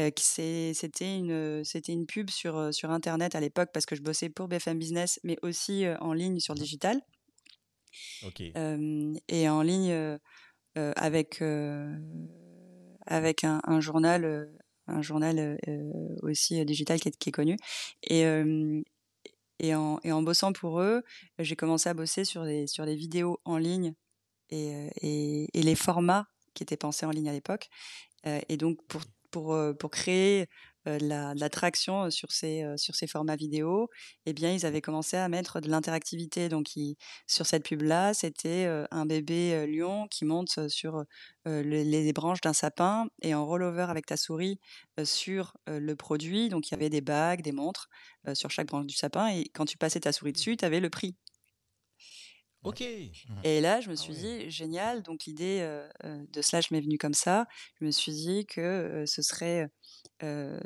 Euh, 0.01 0.11
c'était 0.17 1.17
une 1.17 1.65
c'était 1.65 1.93
une 1.93 2.07
pub 2.07 2.31
sur 2.31 2.57
euh, 2.57 2.73
sur 2.73 2.91
internet 2.91 3.35
à 3.35 3.41
l'époque 3.41 3.71
parce 3.73 3.87
que 3.87 3.97
je 3.97 4.03
bossais 4.03 4.29
pour 4.31 4.49
BFM 4.49 4.79
Business, 4.79 5.21
mais 5.25 5.39
aussi 5.43 5.85
euh, 5.87 5.97
en 6.01 6.13
ligne 6.13 6.41
sur 6.41 6.55
le 6.55 6.61
digital 6.61 7.01
Ok. 8.23 8.41
Euh, 8.57 9.15
et 9.29 9.49
en 9.49 9.63
ligne 9.63 9.91
euh, 9.93 10.19
euh, 10.79 10.93
avec 10.97 11.43
euh, 11.43 11.97
avec 13.07 13.45
un, 13.45 13.61
un 13.65 13.81
journal 13.81 14.25
euh, 14.25 14.47
un 14.87 15.03
journal 15.03 15.39
euh, 15.39 15.57
euh, 15.69 16.17
aussi 16.23 16.61
euh, 16.61 16.65
digital 16.65 17.01
qui 17.01 17.09
est, 17.09 17.17
qui 17.17 17.29
est 17.31 17.33
connu 17.33 17.57
et 18.03 18.27
euh, 18.27 18.83
et 19.61 19.75
en, 19.75 20.01
et 20.05 20.13
en 20.13 20.23
bossant 20.23 20.53
pour 20.53 20.81
eux, 20.81 21.03
j'ai 21.39 21.57
commencé 21.57 21.89
à 21.89 21.95
bosser 21.95 22.25
sur 22.25 22.45
des 22.45 22.97
vidéos 22.97 23.41
en 23.45 23.59
ligne 23.59 23.95
euh, 24.53 24.89
et 25.03 25.49
les 25.55 25.75
formats 25.77 26.27
qui 26.55 26.63
étaient 26.65 26.77
pensés 26.77 27.07
en 27.07 27.11
ligne 27.11 27.29
à 27.29 27.33
l'époque. 27.33 27.69
Euh, 28.27 28.41
et 28.49 28.57
donc, 28.57 28.79
pour, 28.89 29.03
pour, 29.31 29.53
euh, 29.55 29.73
pour 29.73 29.91
créer 29.91 30.47
euh, 30.89 30.99
de 30.99 31.07
la, 31.09 31.35
de 31.35 31.41
l'attraction 31.41 32.11
sur 32.11 32.31
ces, 32.33 32.65
sur 32.77 32.95
ces 32.95 33.07
formats 33.07 33.37
vidéo, 33.37 33.89
eh 34.27 34.33
bien, 34.33 34.53
ils 34.53 34.67
avaient 34.67 34.81
commencé 34.81 35.17
à 35.17 35.29
mettre 35.29 35.61
de 35.61 35.69
l'interactivité. 35.71 36.49
Donc, 36.49 36.77
ils- 36.77 36.97
sur 37.27 37.47
cette 37.47 37.65
pub-là, 37.65 38.15
c'était 38.15 38.67
euh, 38.67 38.85
un 38.91 39.07
bébé 39.07 39.67
lion 39.67 40.07
qui 40.11 40.25
monte 40.25 40.69
sur 40.69 40.97
euh, 40.99 41.05
le- 41.63 41.83
les 41.83 42.13
branches 42.13 42.41
d'un 42.41 42.53
sapin 42.53 43.07
et 43.23 43.35
en 43.35 43.47
rollover 43.47 43.87
avec 43.89 44.07
ta 44.07 44.17
souris 44.17 44.59
sur 45.05 45.55
le 45.67 45.95
produit. 45.95 46.49
Donc, 46.49 46.69
il 46.69 46.73
y 46.73 46.75
avait 46.75 46.91
des 46.91 47.01
bagues, 47.01 47.43
des 47.43 47.53
montres 47.53 47.89
sur 48.35 48.51
chaque 48.51 48.69
branche 48.69 48.87
du 48.87 48.95
sapin. 48.97 49.29
Et 49.29 49.45
quand 49.55 49.65
tu 49.65 49.77
passais 49.79 50.01
ta 50.01 50.13
souris 50.13 50.33
dessus, 50.33 50.57
tu 50.57 50.65
avais 50.65 50.81
le 50.81 50.91
prix. 50.91 51.17
Ok. 52.65 52.81
Et 52.81 53.61
là, 53.61 53.81
je 53.81 53.91
me 53.91 53.97
suis 53.97 54.13
ouais. 54.13 54.45
dit, 54.45 54.51
génial. 54.51 55.03
Donc, 55.03 55.25
l'idée 55.25 55.61
euh, 55.63 55.89
euh, 56.05 56.25
de 56.33 56.43
Slash 56.43 56.71
m'est 56.71 56.81
venue 56.81 56.99
comme 56.99 57.15
ça. 57.15 57.47
Je 57.81 57.85
me 57.85 57.91
suis 57.91 58.13
dit 58.13 58.47
que 58.47 58.61
euh, 58.61 59.07
ce 59.07 59.21
serait 59.23 59.69
euh, 60.23 60.61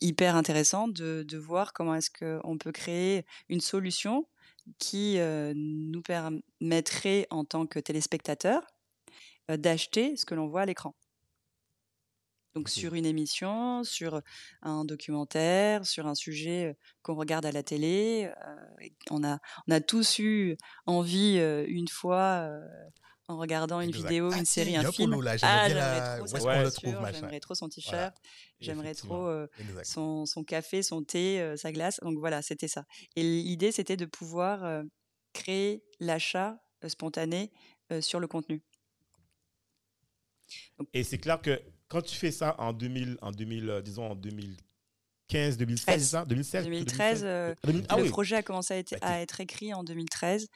hyper 0.00 0.34
intéressant 0.34 0.88
de, 0.88 1.24
de 1.26 1.38
voir 1.38 1.72
comment 1.72 1.94
est-ce 1.94 2.10
qu'on 2.10 2.58
peut 2.58 2.72
créer 2.72 3.24
une 3.48 3.60
solution 3.60 4.26
qui 4.78 5.18
euh, 5.18 5.52
nous 5.56 6.02
permettrait, 6.02 7.26
en 7.30 7.44
tant 7.44 7.66
que 7.66 7.78
téléspectateur, 7.78 8.66
euh, 9.50 9.56
d'acheter 9.56 10.16
ce 10.16 10.26
que 10.26 10.34
l'on 10.34 10.48
voit 10.48 10.62
à 10.62 10.66
l'écran. 10.66 10.94
Donc 12.54 12.68
sur 12.68 12.94
une 12.94 13.06
émission, 13.06 13.84
sur 13.84 14.20
un 14.62 14.84
documentaire, 14.84 15.86
sur 15.86 16.06
un 16.06 16.14
sujet 16.14 16.76
qu'on 17.02 17.14
regarde 17.14 17.46
à 17.46 17.52
la 17.52 17.62
télé, 17.62 18.30
euh, 18.44 18.88
on 19.10 19.22
a 19.22 19.38
on 19.66 19.72
a 19.72 19.80
tous 19.80 20.18
eu 20.18 20.56
envie 20.86 21.38
euh, 21.38 21.64
une 21.68 21.88
fois 21.88 22.40
euh, 22.48 22.60
en 23.28 23.36
regardant 23.36 23.80
une 23.80 23.90
Exact. 23.90 24.08
vidéo, 24.08 24.30
Ah, 24.32 24.38
une 24.38 24.46
série, 24.46 24.76
un 24.76 24.90
film. 24.90 25.20
là, 25.20 25.36
Ah, 25.42 25.68
j'aimerais 25.68 26.70
trop 26.70 27.12
j'aimerais 27.12 27.40
trop 27.40 27.54
son 27.54 27.68
t-shirt, 27.68 27.94
Voilà. 27.94 28.12
j'aimerais 28.60 28.94
trop 28.94 29.28
son, 29.82 30.26
son 30.26 30.44
café, 30.44 30.82
son 30.82 31.04
thé, 31.04 31.54
sa 31.56 31.70
glace. 31.70 32.00
Donc 32.02 32.18
voilà, 32.18 32.40
c'était 32.42 32.68
ça. 32.68 32.84
Et 33.16 33.22
l'idée, 33.22 33.70
c'était 33.70 33.96
de 33.98 34.06
pouvoir 34.06 34.82
créer 35.34 35.84
l'achat 36.00 36.58
spontané 36.88 37.52
sur 38.00 38.18
le 38.18 38.26
contenu. 38.26 38.62
Et 40.94 41.04
c'est 41.04 41.18
clair 41.18 41.42
que 41.42 41.60
quand 41.88 42.02
tu 42.02 42.14
fais 42.16 42.30
ça 42.32 42.54
en 42.58 42.72
2000, 42.72 43.16
en 43.22 43.30
2000 43.32 43.70
euh, 43.70 43.80
disons 43.82 44.10
en 44.10 44.14
2000, 44.14 44.56
2015, 45.30 45.56
2016, 45.58 45.94
c'est 46.02 46.10
ça? 46.10 46.24
2016 46.24 46.64
2013, 46.64 47.22
euh, 47.24 47.54
Ah 47.88 47.96
le 47.96 48.02
oui. 48.02 48.08
projet 48.08 48.36
a 48.36 48.42
commencé 48.42 48.74
à 48.74 48.78
être, 48.78 48.94
à 49.02 49.20
être 49.20 49.40
écrit 49.40 49.74
en 49.74 49.84
2013. 49.84 50.46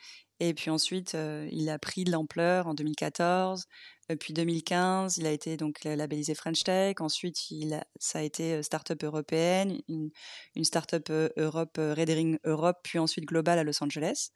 Et 0.40 0.54
puis 0.54 0.70
ensuite, 0.70 1.14
euh, 1.14 1.46
il 1.52 1.68
a 1.68 1.78
pris 1.78 2.04
de 2.04 2.10
l'ampleur 2.10 2.66
en 2.66 2.74
2014. 2.74 3.66
Euh, 4.10 4.16
puis 4.16 4.32
2015, 4.32 5.18
il 5.18 5.26
a 5.26 5.30
été 5.30 5.56
donc 5.56 5.84
la- 5.84 5.94
labellisé 5.94 6.34
French 6.34 6.64
Tech. 6.64 6.96
Ensuite, 7.00 7.50
il 7.50 7.74
a, 7.74 7.86
ça 8.00 8.18
a 8.20 8.22
été 8.22 8.62
start-up 8.62 9.04
européenne, 9.04 9.78
une, 9.88 10.10
une 10.56 10.64
start-up 10.64 11.10
Europe, 11.36 11.76
Redering 11.76 12.38
Europe, 12.44 12.78
puis 12.82 12.98
ensuite 12.98 13.26
global 13.26 13.58
à 13.58 13.62
Los 13.64 13.82
Angeles. 13.84 14.30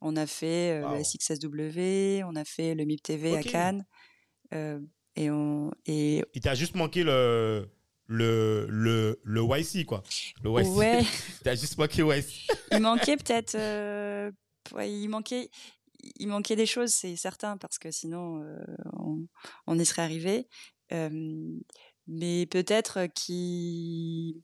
On 0.00 0.16
a 0.16 0.26
fait 0.26 0.80
euh, 0.82 0.88
Wow. 0.88 0.96
le 0.96 1.04
SXSW, 1.04 2.24
on 2.24 2.34
a 2.36 2.44
fait 2.44 2.74
le 2.74 2.84
MIP 2.84 3.02
TV 3.02 3.36
à. 3.36 3.42
Cannes. 3.42 3.84
euh, 4.54 4.80
et, 5.16 5.30
on, 5.30 5.70
et 5.86 6.24
Il 6.34 6.40
t'a 6.40 6.54
juste 6.54 6.74
manqué 6.74 7.02
le, 7.04 7.68
le, 8.06 8.66
le, 8.68 9.20
le 9.22 9.42
YC, 9.42 9.86
quoi. 9.86 10.02
Le 10.42 10.50
YC. 10.50 10.68
ouais, 10.76 11.02
Il 11.40 11.42
t'a 11.44 11.54
juste 11.54 11.78
manqué 11.78 12.02
YC. 12.02 12.46
il 12.72 12.80
manquait 12.80 13.16
peut-être 13.16 13.54
euh, 13.54 14.30
ouais, 14.72 14.90
il 14.92 15.08
manquait 15.08 15.50
il 16.16 16.28
manquait 16.28 16.56
des 16.56 16.66
choses 16.66 16.92
c'est 16.92 17.16
certain 17.16 17.56
parce 17.56 17.78
que 17.78 17.90
sinon 17.90 18.42
euh, 18.42 18.58
on, 18.92 19.26
on 19.66 19.78
y 19.78 19.86
serait 19.86 20.02
arrivé 20.02 20.48
Euh, 20.92 21.08
mais 22.06 22.44
peut-être 22.46 23.06
qui 23.14 24.42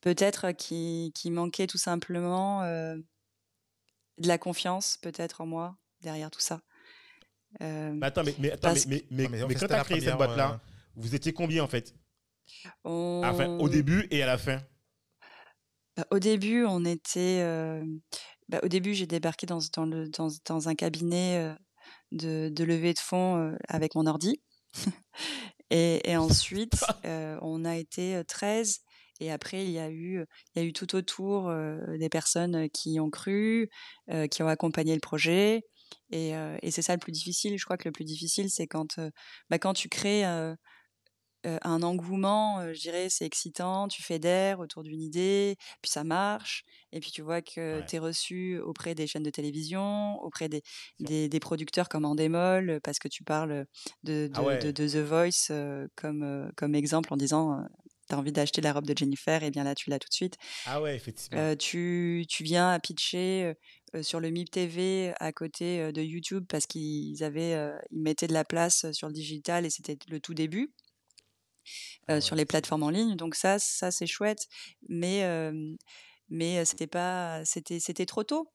peut-être 0.00 0.52
qui 0.52 1.10
qui 1.14 1.30
manquait 1.32 1.66
tout 1.66 1.76
simplement 1.78 2.62
euh, 2.62 2.94
de 4.18 4.28
la 4.28 4.38
confiance 4.38 4.96
peut-être 5.02 5.40
en 5.40 5.46
moi 5.46 5.76
derrière 6.02 6.30
tout 6.30 6.40
ça 6.40 6.62
Euh, 7.62 7.92
Mais 7.92 8.06
attends, 8.06 8.24
mais, 8.24 8.34
mais, 8.38 8.52
attends, 8.52 8.72
mais, 8.88 9.54
quand 9.54 9.66
t'as 9.66 9.76
la 9.78 9.84
créé 9.84 10.00
cette 10.00 10.16
boîte-là, 10.16 10.52
euh, 10.52 10.56
vous 10.96 11.14
étiez 11.14 11.32
combien, 11.32 11.64
en 11.64 11.68
fait? 11.68 11.94
On- 12.84 13.22
Enfin, 13.24 13.56
au 13.58 13.68
début 13.68 14.06
et 14.10 14.22
à 14.22 14.26
la 14.26 14.38
fin 14.38 14.60
Bah, 15.96 16.06
au 16.10 16.18
début, 16.18 16.64
on 16.64 16.84
était. 16.84 17.40
euh, 17.42 17.84
bah, 18.48 18.60
au 18.62 18.68
début, 18.68 18.94
j'ai 18.94 19.06
débarqué 19.06 19.46
dans, 19.46 19.58
dans, 19.74 19.86
le, 19.86 20.08
dans, 20.08 20.28
dans 20.46 20.68
un 20.68 20.74
cabinet 20.74 21.38
euh, 21.38 21.54
de, 22.12 22.48
de 22.48 22.64
levée 22.64 22.94
de 22.94 22.98
fonds 22.98 23.36
euh, 23.38 23.56
avec 23.68 23.94
mon 23.94 24.06
ordi. 24.06 24.40
et, 25.70 26.08
et 26.10 26.16
ensuite, 26.16 26.72
euh, 27.04 27.38
on 27.42 27.64
a 27.64 27.76
été 27.76 28.16
euh, 28.16 28.24
13. 28.24 28.80
Et 29.22 29.30
après, 29.30 29.64
il 29.64 29.70
y 29.70 29.78
a 29.78 29.90
eu, 29.90 30.24
il 30.54 30.62
y 30.62 30.64
a 30.64 30.66
eu 30.66 30.72
tout 30.72 30.94
autour 30.96 31.48
euh, 31.48 31.78
des 31.98 32.08
personnes 32.08 32.70
qui 32.70 32.92
y 32.92 33.00
ont 33.00 33.10
cru, 33.10 33.68
euh, 34.10 34.26
qui 34.26 34.42
ont 34.42 34.48
accompagné 34.48 34.94
le 34.94 35.00
projet. 35.00 35.62
Et, 36.10 36.36
euh, 36.36 36.56
et 36.62 36.70
c'est 36.70 36.82
ça 36.82 36.92
le 36.94 36.98
plus 37.00 37.12
difficile. 37.12 37.58
Je 37.58 37.64
crois 37.64 37.76
que 37.76 37.88
le 37.88 37.92
plus 37.92 38.04
difficile, 38.04 38.50
c'est 38.50 38.66
quand, 38.66 38.98
euh, 38.98 39.10
bah, 39.50 39.58
quand 39.58 39.74
tu 39.74 39.88
crées 39.88 40.24
euh, 41.46 41.58
un 41.62 41.82
engouement, 41.82 42.70
je 42.74 42.78
dirais, 42.80 43.08
c'est 43.08 43.24
excitant, 43.24 43.88
tu 43.88 44.02
fais 44.02 44.18
d'air 44.18 44.60
autour 44.60 44.82
d'une 44.82 45.00
idée, 45.00 45.56
puis 45.80 45.90
ça 45.90 46.04
marche, 46.04 46.64
et 46.92 47.00
puis 47.00 47.10
tu 47.10 47.22
vois 47.22 47.40
que 47.40 47.80
Ouais. 47.80 47.86
tu 47.86 47.96
es 47.96 47.98
reçu 47.98 48.58
auprès 48.58 48.94
des 48.94 49.06
chaînes 49.06 49.22
de 49.22 49.30
télévision, 49.30 50.20
auprès 50.22 50.50
des, 50.50 50.60
des, 50.98 51.30
des 51.30 51.40
producteurs 51.40 51.88
comme 51.88 52.04
Endemol, 52.04 52.68
euh, 52.70 52.80
parce 52.84 52.98
que 52.98 53.08
tu 53.08 53.24
parles 53.24 53.64
de, 54.02 54.28
de, 54.28 54.28
Ah 54.32 54.42
ouais. 54.44 54.60
de, 54.60 54.70
de 54.70 54.86
The 54.88 54.96
Voice 55.06 55.50
comme, 55.96 56.52
comme 56.56 56.74
exemple 56.74 57.10
en 57.14 57.16
disant 57.16 57.64
T'as 58.10 58.16
envie 58.16 58.32
d'acheter 58.32 58.60
la 58.60 58.72
robe 58.72 58.86
de 58.86 58.98
Jennifer, 58.98 59.40
et 59.44 59.52
bien 59.52 59.62
là, 59.62 59.76
tu 59.76 59.88
l'as 59.88 60.00
tout 60.00 60.08
de 60.08 60.14
suite. 60.14 60.36
Ah 60.66 60.82
ouais, 60.82 60.96
effectivement. 60.96 61.40
Euh, 61.40 61.54
tu, 61.54 62.24
tu 62.28 62.42
viens 62.42 62.72
à 62.72 62.80
pitcher 62.80 63.44
euh, 63.44 63.54
euh, 63.94 64.02
sur 64.02 64.18
le 64.18 64.32
MIP 64.32 64.50
TV 64.50 65.14
à 65.20 65.30
côté 65.32 65.80
euh, 65.80 65.92
de 65.92 66.02
YouTube 66.02 66.44
parce 66.48 66.66
qu'ils 66.66 67.22
avaient, 67.22 67.52
ils 67.92 68.02
mettaient 68.02 68.26
de 68.26 68.32
la 68.32 68.44
place 68.44 68.90
sur 68.90 69.06
le 69.06 69.14
digital 69.14 69.64
et 69.64 69.70
c'était 69.70 69.96
le 70.08 70.18
tout 70.18 70.34
début 70.34 70.72
Ah 72.08 72.14
ouais. 72.14 72.20
sur 72.20 72.34
les 72.34 72.44
plateformes 72.46 72.82
en 72.82 72.90
ligne. 72.90 73.14
Donc 73.14 73.36
ça, 73.36 73.60
ça 73.60 73.92
c'est 73.92 74.08
chouette, 74.08 74.48
mais 74.88 75.24
mais 76.28 76.64
c'était 76.64 76.88
pas, 76.88 77.44
c'était 77.44 77.78
c'était 77.78 78.06
trop 78.06 78.24
tôt. 78.24 78.52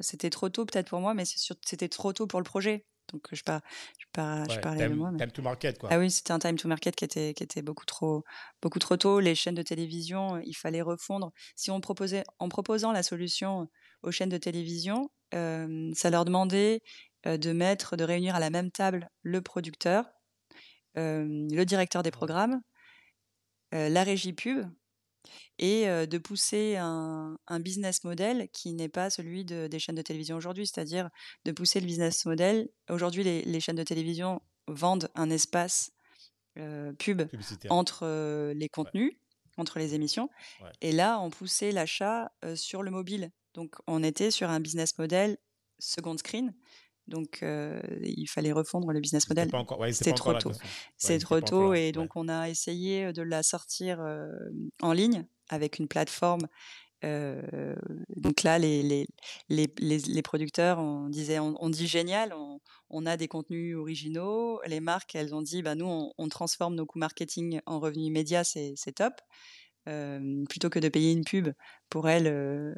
C'était 0.00 0.30
trop 0.30 0.48
tôt 0.48 0.66
peut-être 0.66 0.88
pour 0.88 0.98
moi, 0.98 1.14
mais 1.14 1.24
c'était 1.24 1.88
trop 1.88 2.12
tôt 2.12 2.26
pour 2.26 2.40
le 2.40 2.44
projet. 2.44 2.84
Donc 3.12 3.26
je 3.32 3.42
par, 3.42 3.60
je 3.98 4.06
par, 4.12 4.48
je 4.48 4.56
Ouais, 4.56 4.60
parlais 4.60 4.84
de 4.84 4.88
time, 4.88 4.96
moi. 4.96 5.10
mais- 5.12 5.18
time 5.18 5.32
to 5.32 5.42
market, 5.42 5.78
quoi. 5.78 5.90
ah 5.92 5.98
oui, 5.98 6.10
c'était 6.10 6.32
un 6.32 6.38
time 6.38 6.56
to 6.56 6.68
market 6.68 6.96
qui 6.96 7.04
était, 7.04 7.34
qui 7.34 7.42
était 7.42 7.62
beaucoup 7.62 7.84
trop, 7.84 8.24
beaucoup 8.62 8.78
trop 8.78 8.96
tôt. 8.96 9.20
Les 9.20 9.34
chaînes 9.34 9.54
de 9.54 9.62
télévision, 9.62 10.40
il 10.44 10.54
fallait 10.54 10.82
refondre. 10.82 11.32
Si 11.56 11.70
on 11.70 11.80
proposait, 11.80 12.24
en 12.38 12.48
proposant 12.48 12.92
la 12.92 13.02
solution 13.02 13.68
aux 14.02 14.10
chaînes 14.10 14.28
de 14.30 14.38
télévision, 14.38 15.10
euh, 15.34 15.90
ça 15.94 16.10
leur 16.10 16.24
demandait 16.24 16.80
de 17.24 17.52
mettre, 17.52 17.96
de 17.96 18.04
réunir 18.04 18.34
à 18.34 18.40
la 18.40 18.50
même 18.50 18.70
table 18.70 19.08
le 19.22 19.40
producteur, 19.42 20.06
euh, 20.98 21.24
le 21.50 21.64
directeur 21.64 22.02
des 22.02 22.10
programmes, 22.10 22.60
euh, 23.74 23.88
la 23.88 24.02
régie 24.02 24.32
pub, 24.32 24.66
et 25.58 25.84
de 25.86 26.18
pousser 26.18 26.76
un, 26.76 27.36
un 27.46 27.60
business 27.60 28.04
model 28.04 28.48
qui 28.52 28.72
n'est 28.72 28.88
pas 28.88 29.10
celui 29.10 29.44
de- 29.44 29.66
des 29.68 29.78
chaînes 29.78 29.94
de 29.94 30.02
télévision 30.02 30.36
aujourd'hui, 30.36 30.66
c'est-à-dire 30.66 31.08
de 31.44 31.52
pousser 31.52 31.80
le 31.80 31.86
business 31.86 32.24
model. 32.26 32.68
Aujourd'hui, 32.90 33.22
les, 33.24 33.42
les 33.42 33.60
chaînes 33.60 33.76
de 33.76 33.82
télévision 33.84 34.40
vendent 34.66 35.08
un 35.14 35.30
espace 35.30 35.90
euh, 36.58 36.92
pub 36.92 37.22
Publicitaire. 37.28 37.72
entre 37.72 38.00
euh, 38.04 38.52
les 38.54 38.68
contenus, 38.68 39.12
entre 39.56 39.78
les 39.78 39.94
émissions, 39.94 40.28
Ouais. 40.62 40.70
et 40.80 40.92
là, 40.92 41.18
on 41.20 41.30
poussait 41.30 41.72
l'achat 41.72 42.32
euh, 42.44 42.56
sur 42.56 42.82
le 42.82 42.90
mobile. 42.90 43.30
Donc, 43.54 43.74
on 43.86 44.02
était 44.02 44.30
sur 44.30 44.48
un 44.50 44.60
business 44.60 44.96
model 44.98 45.36
second 45.78 46.16
screen. 46.16 46.54
Donc, 47.08 47.40
euh, 47.42 47.80
il 48.02 48.26
fallait 48.26 48.52
refondre 48.52 48.92
le 48.92 49.00
business 49.00 49.28
model. 49.28 49.50
ouais, 49.78 49.92
c'était 49.92 50.12
trop 50.12 50.34
tôt. 50.34 50.52
C'est 50.96 51.18
trop 51.18 51.40
tôt 51.40 51.74
et 51.74 51.86
ouais. 51.86 51.92
donc 51.92 52.16
on 52.16 52.28
a 52.28 52.48
essayé 52.48 53.12
de 53.12 53.22
la 53.22 53.42
sortir 53.42 54.00
euh, 54.00 54.28
en 54.80 54.92
ligne 54.92 55.26
avec 55.48 55.78
une 55.78 55.88
plateforme. 55.88 56.46
euh, 57.04 57.74
donc 58.16 58.44
là, 58.44 58.58
les, 58.58 58.82
les, 58.82 59.06
les, 59.48 59.98
les, 59.98 60.22
producteurs, 60.22 60.78
on 60.78 61.08
disait, 61.08 61.40
on, 61.40 61.56
on 61.60 61.68
dit 61.68 61.88
génial, 61.88 62.32
on, 62.32 62.60
on 62.90 63.06
a 63.06 63.16
des 63.16 63.26
contenus 63.26 63.76
originaux. 63.76 64.60
Les 64.66 64.80
marques, 64.80 65.14
elles 65.16 65.34
ont 65.34 65.42
dit, 65.42 65.62
bah 65.62 65.74
nous, 65.74 65.86
on, 65.86 66.12
on 66.16 66.28
transforme 66.28 66.76
nos 66.76 66.86
coûts 66.86 67.00
marketing 67.00 67.60
en 67.66 67.80
revenus 67.80 68.06
immédiats, 68.06 68.44
c'est 68.44 68.74
c'est 68.76 68.92
top. 68.92 69.14
Euh, 69.88 70.44
plutôt 70.48 70.70
que 70.70 70.78
de 70.78 70.88
payer 70.88 71.10
une 71.10 71.24
pub 71.24 71.48
pour 71.90 72.08
elle 72.08 72.28
euh, 72.28 72.72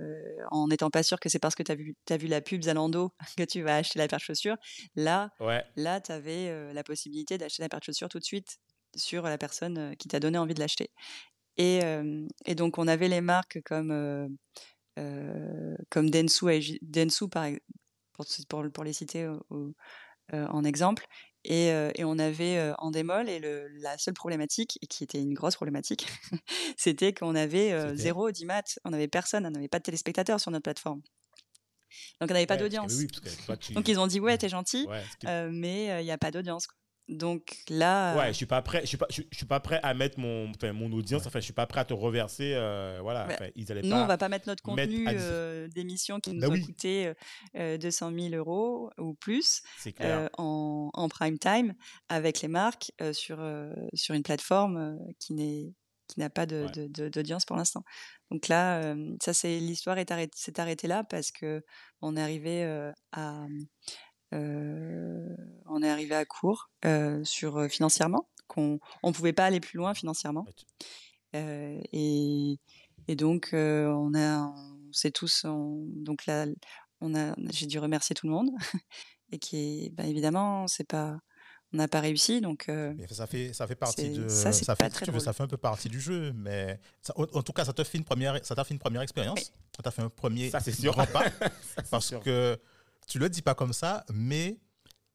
en 0.50 0.68
n'étant 0.68 0.88
pas 0.88 1.02
sûr 1.02 1.20
que 1.20 1.28
c'est 1.28 1.38
parce 1.38 1.54
que 1.54 1.62
tu 1.62 1.70
as 1.70 1.74
vu, 1.74 1.94
as 2.08 2.16
vu 2.16 2.28
la 2.28 2.40
pub 2.40 2.62
Zalando 2.62 3.12
que 3.36 3.42
tu 3.42 3.60
vas 3.62 3.76
acheter 3.76 3.98
la 3.98 4.08
paire 4.08 4.18
de 4.18 4.24
chaussures. 4.24 4.56
Là, 4.96 5.30
Ouais. 5.38 5.62
là, 5.76 6.00
tu 6.00 6.12
avais 6.12 6.72
la 6.72 6.82
possibilité 6.82 7.36
d'acheter 7.36 7.62
la 7.62 7.68
paire 7.68 7.80
de 7.80 7.84
chaussures 7.84 8.08
tout 8.08 8.18
de 8.18 8.24
suite 8.24 8.56
sur 8.96 9.24
la 9.24 9.36
personne 9.36 9.94
qui 9.98 10.08
t'a 10.08 10.18
donné 10.18 10.38
envie 10.38 10.54
de 10.54 10.60
l'acheter. 10.60 10.88
Et, 11.58 11.80
et 12.46 12.54
donc, 12.54 12.78
on 12.78 12.88
avait 12.88 13.08
les 13.08 13.20
marques 13.20 13.60
comme, 13.64 14.36
comme 15.90 16.10
Densu, 16.10 16.78
Densu 16.82 17.28
par, 17.28 17.48
pour, 18.12 18.26
pour, 18.48 18.64
pour 18.72 18.84
les 18.84 18.92
citer 18.92 19.28
au- 19.28 19.44
au- 19.50 19.74
en 20.32 20.64
exemple. 20.64 21.06
Et, 21.44 21.68
et 21.96 22.04
on 22.04 22.18
avait 22.18 22.56
euh, 22.58 22.72
Endemol, 22.78 23.28
et 23.28 23.38
le, 23.38 23.68
la 23.68 23.98
seule 23.98 24.14
problématique, 24.14 24.78
et 24.82 24.86
qui 24.86 25.04
était 25.04 25.20
une 25.20 25.34
grosse 25.34 25.56
problématique, 25.56 26.06
c'était 26.78 27.12
qu'on 27.12 27.34
avait 27.34 27.72
zéro 27.96 28.28
audimat, 28.28 28.62
on 28.84 28.90
n'avait 28.90 29.08
personne, 29.08 29.44
on 29.46 29.50
n'avait 29.50 29.68
pas 29.68 29.78
de 29.78 29.84
téléspectateurs 29.84 30.40
sur 30.40 30.50
notre 30.50 30.62
plateforme. 30.64 31.02
Donc, 32.20 32.30
on 32.30 32.34
n'avait 32.34 32.46
pas 32.46 32.54
Ouais, 32.54 32.60
d'audience. 32.60 32.94
Oui, 32.98 33.06
tu- 33.60 33.74
Donc, 33.74 33.88
ils 33.88 33.98
ont 33.98 34.06
dit, 34.06 34.20
ouais, 34.20 34.38
t'es 34.38 34.48
gentil, 34.48 34.86
Ouais, 34.88 35.48
mais 35.50 36.00
il 36.00 36.04
n'y 36.04 36.10
a 36.12 36.18
pas 36.18 36.30
d'audience. 36.30 36.66
Donc 37.08 37.56
là, 37.68 38.16
Ouais, 38.16 38.28
je 38.28 38.32
suis 38.32 38.46
pas 38.46 38.62
prêt. 38.62 38.80
Je 38.82 38.86
suis 38.86 38.96
pas. 38.96 39.06
Je, 39.10 39.22
je 39.30 39.36
suis 39.36 39.46
pas 39.46 39.60
prêt 39.60 39.78
à 39.82 39.92
mettre 39.92 40.18
mon, 40.18 40.50
enfin, 40.50 40.72
mon 40.72 40.90
audience. 40.92 41.26
Enfin, 41.26 41.38
je 41.40 41.44
suis 41.44 41.52
pas 41.52 41.66
prêt 41.66 41.80
à 41.80 41.84
te 41.84 41.92
reverser. 41.92 42.52
euh, 42.54 42.98
voilà. 43.02 43.26
Ouais. 43.26 43.34
Enfin, 43.34 43.48
ils 43.54 43.70
allaient 43.70 43.82
nous, 43.82 43.90
pas. 43.90 44.02
on 44.04 44.06
va 44.06 44.16
pas 44.16 44.28
mettre 44.30 44.48
notre 44.48 44.66
mettre 44.74 44.90
contenu 44.90 45.06
à 45.06 45.10
euh, 45.12 45.68
d'émission 45.68 46.18
qui 46.18 46.32
nous 46.32 46.40
Bah 46.40 46.46
a 46.46 46.50
oui. 46.50 46.62
coûté 46.62 47.12
euh, 47.56 47.76
200 47.76 48.10
000 48.18 48.34
euros 48.34 48.90
ou 48.98 49.14
plus 49.14 49.60
clair. 49.96 50.20
euh, 50.20 50.28
en, 50.38 50.88
en 50.94 51.08
prime 51.08 51.38
time 51.38 51.74
avec 52.08 52.40
les 52.40 52.48
marques 52.48 52.90
euh, 53.02 53.12
sur, 53.12 53.38
euh, 53.40 53.70
sur 53.92 54.14
une 54.14 54.22
plateforme 54.22 54.76
euh, 54.78 55.12
qui 55.20 55.34
n'est 55.34 55.72
qui 56.06 56.20
n'a 56.20 56.28
pas 56.28 56.44
de- 56.44 56.64
Ouais. 56.66 56.70
de- 56.72 56.86
de- 56.86 57.08
d'audience 57.08 57.46
pour 57.46 57.56
l'instant. 57.56 57.82
Donc 58.30 58.48
là, 58.48 58.82
euh, 58.82 59.16
ça 59.22 59.32
c'est 59.32 59.58
l'histoire 59.58 59.96
est 59.98 60.10
s'est 60.34 60.60
arrêtée 60.60 60.86
là 60.86 61.02
parce 61.02 61.30
que 61.32 61.62
on 62.02 62.14
est 62.16 62.20
arrivé 62.20 62.62
euh, 62.62 62.92
à 63.12 63.42
euh, 63.44 63.48
on 65.66 65.82
est 65.82 65.88
arrivé 65.90 66.14
à 66.14 66.24
court 66.24 66.70
euh, 66.84 67.22
sur 67.24 67.56
euh, 67.58 67.68
financièrement 67.68 68.28
qu'on 68.46 68.78
on 69.02 69.12
pouvait 69.12 69.32
pas 69.32 69.46
aller 69.46 69.60
plus 69.60 69.76
loin 69.78 69.94
financièrement 69.94 70.44
Euh, 71.34 71.80
et, 71.92 72.60
et 73.08 73.16
donc 73.16 73.50
euh, 73.54 73.86
on 73.88 74.14
a 74.14 74.38
on 74.44 74.92
sait 74.92 75.10
tous 75.10 75.44
on- 75.44 75.84
donc 75.96 76.26
là 76.26 76.46
on 77.00 77.12
a 77.16 77.34
j'ai 77.50 77.66
dû 77.66 77.80
remercier 77.80 78.14
tout 78.14 78.26
le 78.28 78.32
monde 78.32 78.50
et 79.32 79.38
qui 79.40 79.90
bah, 79.96 80.04
évidemment 80.06 80.68
c'est 80.68 80.86
pas 80.86 81.18
on 81.72 81.78
n'a 81.78 81.88
pas 81.88 81.98
réussi 81.98 82.40
donc 82.40 82.68
euh, 82.68 82.94
ça 83.10 83.26
fait, 83.26 83.52
ça 83.52 83.66
fait 83.66 83.74
partie 83.74 84.10
de. 84.10 84.28
ça, 84.28 84.52
fait, 84.52 84.88
très 84.90 85.06
tu 85.06 85.10
veux, 85.10 85.18
ça 85.18 85.32
fait 85.32 85.42
un 85.42 85.48
peu 85.48 85.56
partie 85.56 85.88
du 85.88 86.00
jeu, 86.00 86.32
mais 86.36 86.78
ça- 87.02 87.14
en, 87.16 87.24
en 87.24 87.42
tout 87.42 87.52
cas, 87.52 87.64
ça 87.64 87.72
te 87.72 87.82
fait 87.82 87.98
une 87.98 88.04
première, 88.04 88.38
ça 88.46 88.54
t'a 88.54 88.62
fait 88.62 88.74
une 88.74 88.78
première 88.78 89.02
expérience. 89.02 89.40
Oui. 89.40 89.44
Ça 89.76 89.82
t'a 89.82 89.90
fait 89.90 90.02
un 90.02 90.08
premier 90.08 90.50
Ça, 90.50 90.60
c'est 90.60 90.70
sûr. 90.70 90.92
grand 90.92 91.06
pas. 91.06 91.24
Parce 91.90 92.06
sûr. 92.06 92.20
que 92.20 92.56
tu 93.06 93.18
le 93.18 93.28
dis 93.28 93.42
pas 93.42 93.54
comme 93.54 93.72
ça, 93.72 94.04
mais 94.12 94.58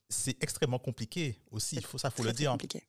c'est 0.09 0.41
extrêmement 0.41 0.79
compliqué 0.79 1.39
aussi. 1.51 1.75
Il 1.77 1.85
faut 1.85 1.97
ça, 1.97 2.09
faut 2.09 2.23
le 2.23 2.33
dire. 2.33 2.51
compliqué 2.51 2.83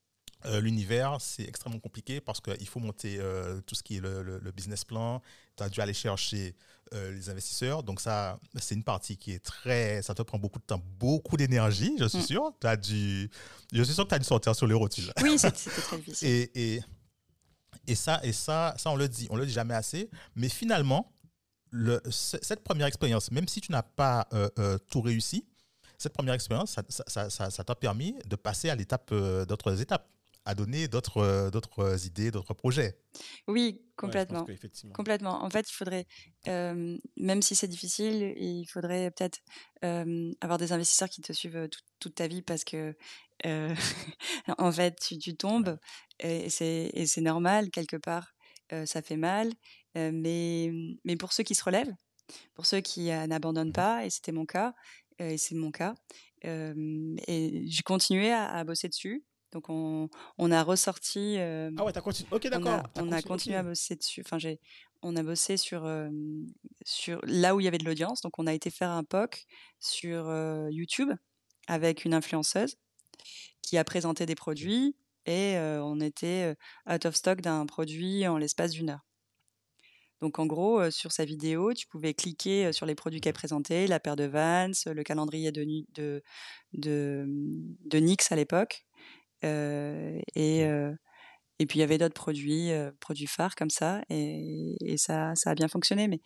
Euh, 0.47 0.59
L'univers, 0.61 1.19
c'est 1.21 1.43
extrêmement 1.43 1.81
compliqué 1.81 2.19
parce 2.23 2.41
qu'il 2.41 2.67
faut 2.67 2.81
monter 2.81 3.19
euh, 3.21 3.61
tout 3.61 3.75
ce 3.75 3.83
qui 3.83 3.97
est 3.97 4.01
le, 4.01 4.23
le- 4.23 4.39
le 4.39 4.53
business 4.53 4.87
plan. 4.87 5.21
Tu 5.57 5.63
as 5.63 5.69
dû 5.69 5.81
aller 5.83 5.93
chercher 5.93 6.57
euh, 6.95 7.13
les 7.13 7.29
investisseurs. 7.29 7.83
Donc, 7.83 8.01
ça, 8.01 8.39
c'est 8.59 8.75
une 8.75 8.83
partie 8.83 9.19
qui 9.19 9.33
est 9.33 9.45
très. 9.45 10.01
Ça 10.01 10.15
te 10.15 10.23
prend 10.23 10.39
beaucoup 10.39 10.59
de 10.59 10.65
temps, 10.65 10.83
beaucoup 10.99 11.37
d'énergie, 11.37 11.95
je 12.01 12.07
suis 12.09 12.21
Mm. 12.21 12.27
sûr. 12.27 12.53
T'as 12.59 12.77
dû, 12.77 13.31
je 13.71 13.83
suis 13.83 13.93
sûr 13.93 14.05
que 14.05 14.09
tu 14.09 14.15
as 14.15 14.19
dû 14.19 14.25
sortir 14.25 14.57
sur 14.57 14.67
les 14.67 14.73
rotules. 14.75 15.13
Oui, 15.23 15.39
c'était 15.39 15.59
c'était 15.59 15.83
très 15.83 15.99
difficile. 15.99 16.29
Et, 16.29 16.75
et, 16.77 16.81
et 17.87 17.95
ça, 17.95 18.19
et 18.23 18.33
ça, 18.33 18.75
ça, 18.79 18.91
on 18.91 18.97
le 18.97 19.09
dit, 19.09 19.27
on 19.29 19.37
le 19.37 19.45
dit 19.45 19.53
jamais 19.53 19.75
assez. 19.75 20.09
Mais 20.37 20.49
finalement, 20.49 21.13
le, 21.71 22.01
cette 22.11 22.63
première 22.63 22.87
expérience, 22.87 23.31
même 23.31 23.49
si 23.49 23.61
tu 23.61 23.73
n'as 23.73 23.83
pas 23.83 24.27
euh, 24.33 24.49
euh, 24.59 24.79
tout 24.91 25.01
réussi, 25.01 25.47
cette 25.99 26.15
première 26.15 26.35
expérience, 26.35 26.79
ça 27.07 27.65
t'a 27.65 27.75
permis 27.75 28.15
de 28.27 28.37
passer 28.37 28.71
à 28.71 28.75
l'étape, 28.75 29.11
euh, 29.13 29.45
d'autres 29.45 29.83
étapes, 29.83 30.09
à 30.47 30.55
donner 30.55 30.89
d'autres, 30.89 31.19
euh, 31.19 31.51
d'autres 31.51 32.07
idées, 32.07 32.31
d'autres 32.31 32.55
projets. 32.55 32.97
Oui, 33.47 33.83
complètement. 33.97 34.47
Complètement. 34.95 35.45
En 35.45 35.51
fait, 35.51 35.69
il 35.69 35.75
faudrait, 35.75 36.07
euh, 36.49 36.97
même 37.17 37.43
si 37.43 37.55
c'est 37.55 37.69
difficile, 37.69 38.35
il 38.39 38.65
faudrait 38.67 39.11
peut-être 39.11 39.41
euh, 39.85 40.33
avoir 40.41 40.59
des 40.59 40.73
investisseurs 40.73 41.11
qui 41.11 41.21
te 41.21 41.33
suivent 41.35 41.69
toute, 41.69 41.85
toute 41.99 42.15
ta 42.15 42.27
vie 42.27 42.41
parce 42.41 42.65
que, 42.65 42.97
euh, 43.45 43.75
en 44.59 44.73
fait, 44.73 44.99
tu, 44.99 45.19
tu 45.19 45.37
tombes 45.37 45.79
et 46.19 46.49
c'est 46.49 47.21
normal, 47.21 47.71
quelque 47.71 47.97
part, 47.97 48.33
euh, 48.73 48.87
ça 48.87 49.03
fait 49.03 49.17
mal. 49.17 49.53
Euh, 49.97 50.11
mais, 50.13 50.73
mais 51.05 51.17
pour 51.17 51.33
ceux 51.33 51.43
qui 51.43 51.55
se 51.55 51.65
relèvent, 51.65 51.95
pour 52.55 52.67
ceux 52.67 52.81
qui 52.81 53.11
euh, 53.11 53.27
n'abandonnent 53.27 53.73
pas, 53.73 54.05
et 54.05 54.11
c'était 54.11 54.33
mon 54.33 54.47
cas, 54.47 54.75
euh, 55.21 55.31
et 55.31 55.39
c'est 55.39 55.55
mon 55.55 55.71
cas, 55.71 55.95
et 56.43 57.65
j'ai 57.67 57.83
continué 57.83 58.33
à, 58.33 58.51
à 58.51 58.65
bosser 58.65 58.89
dessus. 58.89 59.25
Donc, 59.53 59.69
on, 59.69 60.09
on 60.39 60.53
a 60.53 60.63
ressorti. 60.63 61.37
Ah 61.39 61.85
ouais, 61.85 61.93
t'as 61.93 62.01
continué. 62.01 62.29
Ok, 62.31 62.43
on 62.47 62.51
d'accord. 62.51 62.73
a, 62.73 62.83
t'as 62.95 63.03
on 63.03 63.11
a 63.11 63.21
continué 63.21 63.57
à 63.57 63.65
bosser 63.65 63.97
dessus. 63.97 64.23
Enfin, 64.25 64.39
j'ai, 64.39 64.61
on 65.03 65.17
a 65.17 65.23
bossé 65.23 65.57
sur, 65.57 65.85
euh, 65.85 66.09
sur 66.85 67.21
là 67.25 67.55
où 67.55 67.61
il 67.61 67.65
y 67.65 67.69
avait 67.69 67.79
de 67.79 67.85
l'audience. 67.85 68.21
Donc, 68.21 68.39
on 68.39 68.47
a 68.47 68.55
été 68.55 68.71
faire 68.71 68.91
un 68.91 69.05
POC 69.05 69.47
sur 69.79 70.29
euh, 70.29 70.69
YouTube 70.71 71.11
avec 71.67 72.05
une 72.05 72.15
influenceuse 72.15 72.77
qui 73.63 73.79
a 73.79 73.85
présenté 73.85 74.27
des 74.27 74.35
produits 74.35 74.97
et 75.27 75.57
euh, 75.57 75.83
on 75.83 76.01
était 76.01 76.55
out 76.91 77.07
of 77.07 77.15
stock 77.15 77.41
d'un 77.41 77.67
produit 77.67 78.27
en 78.27 78.39
l'espace 78.39 78.73
d'une 78.73 78.91
heure. 78.91 79.07
Donc, 80.21 80.39
en 80.39 80.47
gros, 80.47 80.81
euh, 80.81 80.91
sur 80.91 81.13
sa 81.13 81.25
vidéo, 81.25 81.73
tu 81.73 81.87
pouvais 81.87 82.15
cliquer 82.15 82.67
euh, 82.67 82.73
sur 82.73 82.87
les 82.87 82.95
produits 82.95 83.21
qu'elle 83.21 83.33
présentait, 83.35 83.87
la 83.87 84.01
paire 84.01 84.17
de 84.17 84.25
Vans, 84.25 84.71
le 84.87 85.03
calendrier 85.03 85.53
de, 85.53 85.65
de, 85.95 86.23
de, 86.75 87.25
de 87.27 87.99
NYX 87.99 88.33
à 88.33 88.37
l'époque. 88.37 88.85
Euh, 89.45 90.19
et, 90.35 90.61
et 91.59 91.67
puis 91.67 91.79
il 91.79 91.81
y 91.81 91.83
avait 91.83 91.99
d'autres 91.99 92.15
produits, 92.15 92.71
produits 93.01 93.27
phares 93.27 93.55
comme 93.55 93.71
ça, 93.71 94.03
et, 94.11 94.77
et 94.85 94.97
ça, 94.99 95.33
ça 95.35 95.51
a 95.51 95.55
bien 95.55 95.69
fonctionné. 95.69 96.09
Mais, 96.09 96.21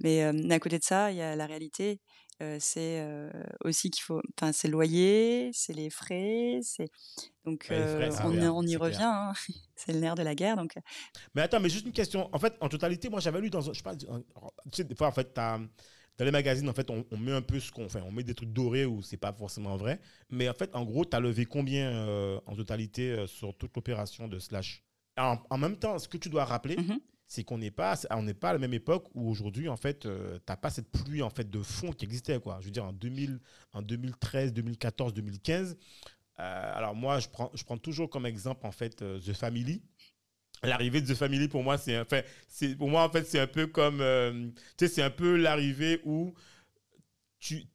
mais 0.00 0.22
à 0.52 0.60
côté 0.60 0.78
de 0.78 0.84
ça, 0.84 1.10
il 1.10 1.16
y 1.18 1.22
a 1.22 1.36
la 1.36 1.46
réalité. 1.46 2.00
Euh, 2.42 2.58
c'est 2.60 3.00
euh, 3.00 3.30
aussi 3.64 3.90
qu'il 3.90 4.02
faut, 4.02 4.20
enfin, 4.38 4.52
c'est 4.52 4.68
le 4.68 4.72
loyer, 4.72 5.50
c'est 5.52 5.72
les 5.72 5.90
frais, 5.90 6.60
c'est 6.62 6.88
donc 7.44 7.66
Ouais, 7.70 7.76
les 7.80 7.86
frais, 7.86 8.08
euh, 8.26 8.52
on, 8.52 8.66
y 8.66 8.76
revient. 8.76 8.96
hein. 9.02 9.32
c'est 9.76 9.92
le 9.92 10.00
nerf 10.00 10.14
de 10.14 10.22
la 10.22 10.34
guerre. 10.34 10.56
Donc 10.56 10.74
Mais 11.34 11.42
attends, 11.42 11.60
mais 11.60 11.68
juste 11.68 11.86
une 11.86 11.92
question. 11.92 12.28
En 12.32 12.38
fait, 12.38 12.54
en 12.60 12.68
totalité, 12.68 13.08
moi, 13.08 13.20
j'avais 13.20 13.40
lu 13.40 13.50
dans. 13.50 13.60
Je 13.60 13.70
Tu 13.72 14.06
sais, 14.72 14.84
des 14.84 14.94
fois, 14.94 15.08
en 15.08 15.12
fait, 15.12 15.32
t'as- 15.34 15.58
dans 15.58 16.24
les 16.24 16.30
magazines, 16.32 16.68
en 16.68 16.72
fait, 16.74 16.90
on, 16.90 17.04
on 17.12 17.16
met 17.16 17.32
un 17.32 17.42
peu 17.42 17.60
ce 17.60 17.70
qu'on 17.70 17.88
fait. 17.88 18.00
On 18.00 18.10
met 18.10 18.24
des 18.24 18.34
trucs 18.34 18.52
dorés 18.52 18.84
où 18.84 19.02
c'est 19.02 19.16
pas 19.16 19.32
forcément 19.32 19.76
vrai. 19.76 20.00
Mais 20.30 20.48
en 20.48 20.54
fait, 20.54 20.74
en 20.74 20.84
gros, 20.84 21.04
tu 21.04 21.16
as 21.16 21.20
levé 21.20 21.44
combien 21.44 21.90
euh, 21.90 22.40
en 22.46 22.56
totalité 22.56 23.10
euh, 23.12 23.26
sur 23.28 23.56
toute 23.56 23.74
l'opération 23.76 24.26
de 24.26 24.38
Slash? 24.40 24.82
En, 25.16 25.38
en 25.50 25.58
même 25.58 25.76
temps, 25.78 25.98
ce 25.98 26.08
que 26.08 26.16
tu 26.16 26.28
dois 26.28 26.44
rappeler, 26.44 26.76
Mhm. 26.76 27.00
C'est 27.28 27.44
qu'on 27.44 27.58
n'est 27.58 27.70
pas, 27.70 27.94
on 28.10 28.22
n'est 28.22 28.34
pas 28.34 28.50
à 28.50 28.52
la 28.54 28.58
même 28.58 28.72
époque 28.72 29.06
où 29.14 29.30
aujourd'hui, 29.30 29.68
en 29.68 29.76
fait, 29.76 30.00
tu 30.00 30.08
n'as 30.08 30.56
pas 30.56 30.70
cette 30.70 30.90
pluie 30.90 31.22
en 31.22 31.28
fait 31.28 31.48
de 31.48 31.62
fonds 31.62 31.92
qui 31.92 32.06
existait, 32.06 32.40
quoi. 32.40 32.56
Je 32.60 32.64
veux 32.64 32.70
dire, 32.70 32.86
en 32.86 32.92
2000, 32.92 33.38
en 33.74 33.82
2013, 33.82 34.54
2014, 34.54 35.12
2015. 35.12 35.76
euh, 36.40 36.72
alors 36.74 36.94
moi, 36.94 37.20
je 37.20 37.28
prends, 37.28 37.50
je 37.54 37.62
prends 37.64 37.76
toujours 37.78 38.08
comme 38.08 38.24
exemple 38.26 38.66
en 38.66 38.72
fait 38.72 39.02
euh, 39.02 39.20
The 39.20 39.34
Family. 39.34 39.82
L'arrivée 40.62 41.02
de 41.02 41.12
The 41.12 41.16
Family 41.16 41.48
pour 41.48 41.62
moi, 41.62 41.76
c'est 41.78 41.98
enfin, 42.00 42.22
c'est 42.48 42.74
pour 42.74 42.88
moi 42.88 43.04
en 43.04 43.10
fait, 43.10 43.24
c'est 43.24 43.38
un 43.38 43.46
peu 43.46 43.66
comme, 43.66 44.00
euh, 44.00 44.48
tu 44.78 44.86
sais, 44.86 44.88
c'est 44.88 45.02
un 45.02 45.10
peu 45.10 45.36
l'arrivée 45.36 46.00
où 46.04 46.34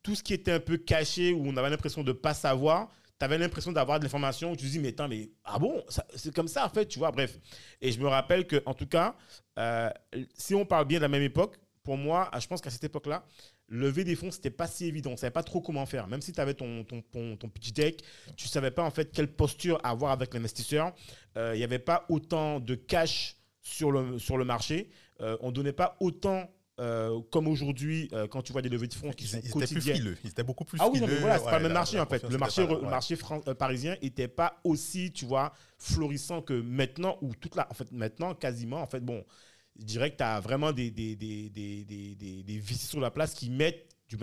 tout 0.01 0.15
ce 0.15 0.23
qui 0.23 0.33
était 0.33 0.51
un 0.51 0.59
peu 0.59 0.77
caché, 0.77 1.31
où 1.31 1.45
on 1.45 1.55
avait 1.57 1.69
l'impression 1.69 2.03
de 2.03 2.11
pas 2.11 2.33
savoir, 2.33 2.89
tu 3.19 3.25
avais 3.25 3.37
l'impression 3.37 3.71
d'avoir 3.71 3.99
de 3.99 4.03
l'information 4.05 4.55
tu 4.55 4.65
te 4.65 4.71
dis, 4.71 4.79
mais 4.79 4.89
attends, 4.89 5.07
mais 5.07 5.29
ah 5.43 5.59
bon, 5.59 5.83
c'est 6.15 6.33
comme 6.33 6.47
ça 6.47 6.65
en 6.65 6.69
fait, 6.69 6.87
tu 6.87 6.99
vois, 6.99 7.11
bref. 7.11 7.37
Et 7.81 7.91
je 7.91 7.99
me 7.99 8.07
rappelle 8.07 8.47
que, 8.47 8.61
en 8.65 8.73
tout 8.73 8.87
cas, 8.87 9.15
euh, 9.59 9.89
si 10.35 10.55
on 10.55 10.65
parle 10.65 10.85
bien 10.85 10.99
de 10.99 11.03
la 11.03 11.09
même 11.09 11.23
époque, 11.23 11.57
pour 11.83 11.97
moi, 11.97 12.31
je 12.39 12.47
pense 12.47 12.61
qu'à 12.61 12.69
cette 12.69 12.85
époque-là, 12.85 13.25
lever 13.67 14.03
des 14.03 14.15
fonds, 14.15 14.31
c'était 14.31 14.49
pas 14.49 14.67
si 14.67 14.85
évident. 14.85 15.11
On 15.11 15.17
savait 15.17 15.31
pas 15.31 15.43
trop 15.43 15.61
comment 15.61 15.85
faire. 15.85 16.07
Même 16.07 16.21
si 16.21 16.31
tu 16.31 16.39
avais 16.39 16.53
ton, 16.53 16.83
ton, 16.83 17.01
ton, 17.11 17.51
deck, 17.75 18.03
tu 18.37 18.47
savais 18.47 18.71
pas 18.71 18.83
en 18.83 18.91
fait 18.91 19.11
quelle 19.11 19.33
posture 19.33 19.79
avoir 19.83 20.11
avec 20.11 20.33
l'investisseur. 20.33 20.93
Euh, 21.37 21.51
Il 21.55 21.57
n'y 21.57 21.63
avait 21.63 21.79
pas 21.79 22.05
autant 22.09 22.59
de 22.59 22.75
cash 22.75 23.35
sur 23.61 23.91
le, 23.91 24.17
sur 24.19 24.37
le 24.37 24.45
marché. 24.45 24.89
Euh, 25.21 25.37
on 25.41 25.51
donnait 25.51 25.73
pas 25.73 25.97
autant 25.99 26.49
euh, 26.79 27.19
comme 27.31 27.47
aujourd'hui 27.47 28.09
euh, 28.13 28.27
quand 28.27 28.41
tu 28.41 28.51
vois 28.51 28.61
des 28.63 28.69
levées 28.69 28.87
de 28.87 28.93
fonds 28.93 29.11
qui 29.11 29.25
Ils, 29.25 29.27
sont 29.27 29.39
ils 29.59 29.63
étaient 29.63 29.73
plus. 29.75 30.17
Ils 30.23 30.29
étaient 30.29 30.43
beaucoup 30.43 30.65
plus 30.65 30.79
Ah 30.81 30.87
oui, 30.89 30.99
non, 30.99 31.07
mais 31.07 31.15
voilà, 31.17 31.37
c'est 31.37 31.45
Ouais, 31.45 31.51
pas 31.51 31.57
le 31.59 31.63
même 31.65 31.73
marché 31.73 31.97
la 31.97 32.03
en 32.03 32.05
fait. 32.07 32.23
Le 32.23 32.29
était 32.29 32.37
marché, 32.37 32.65
pas 32.65 32.73
le 32.73 32.79
ouais. 32.79 32.89
marché 32.89 33.15
fran- 33.15 33.41
euh, 33.47 33.53
parisien 33.53 33.95
n'était 34.01 34.27
pas 34.27 34.59
aussi, 34.63 35.11
tu 35.11 35.25
vois, 35.25 35.53
florissant 35.77 36.41
que 36.41 36.53
maintenant, 36.53 37.17
où 37.21 37.33
toute 37.35 37.55
la. 37.55 37.69
En 37.69 37.73
fait, 37.73 37.91
maintenant, 37.91 38.33
quasiment, 38.33 38.81
en 38.81 38.87
fait, 38.87 39.01
bon, 39.01 39.23
je 39.79 39.85
dirais 39.85 40.11
que 40.11 40.17
tu 40.17 40.23
as 40.23 40.39
vraiment 40.39 40.71
des, 40.71 40.89
des, 40.91 41.15
des, 41.15 41.49
des, 41.49 41.83
des, 41.85 42.43
des, 42.43 42.59
VC 42.59 42.87
sur 42.87 42.99
la 42.99 43.11
place 43.11 43.33
qui 43.33 43.49
mettent 43.49 43.89
du, 44.07 44.17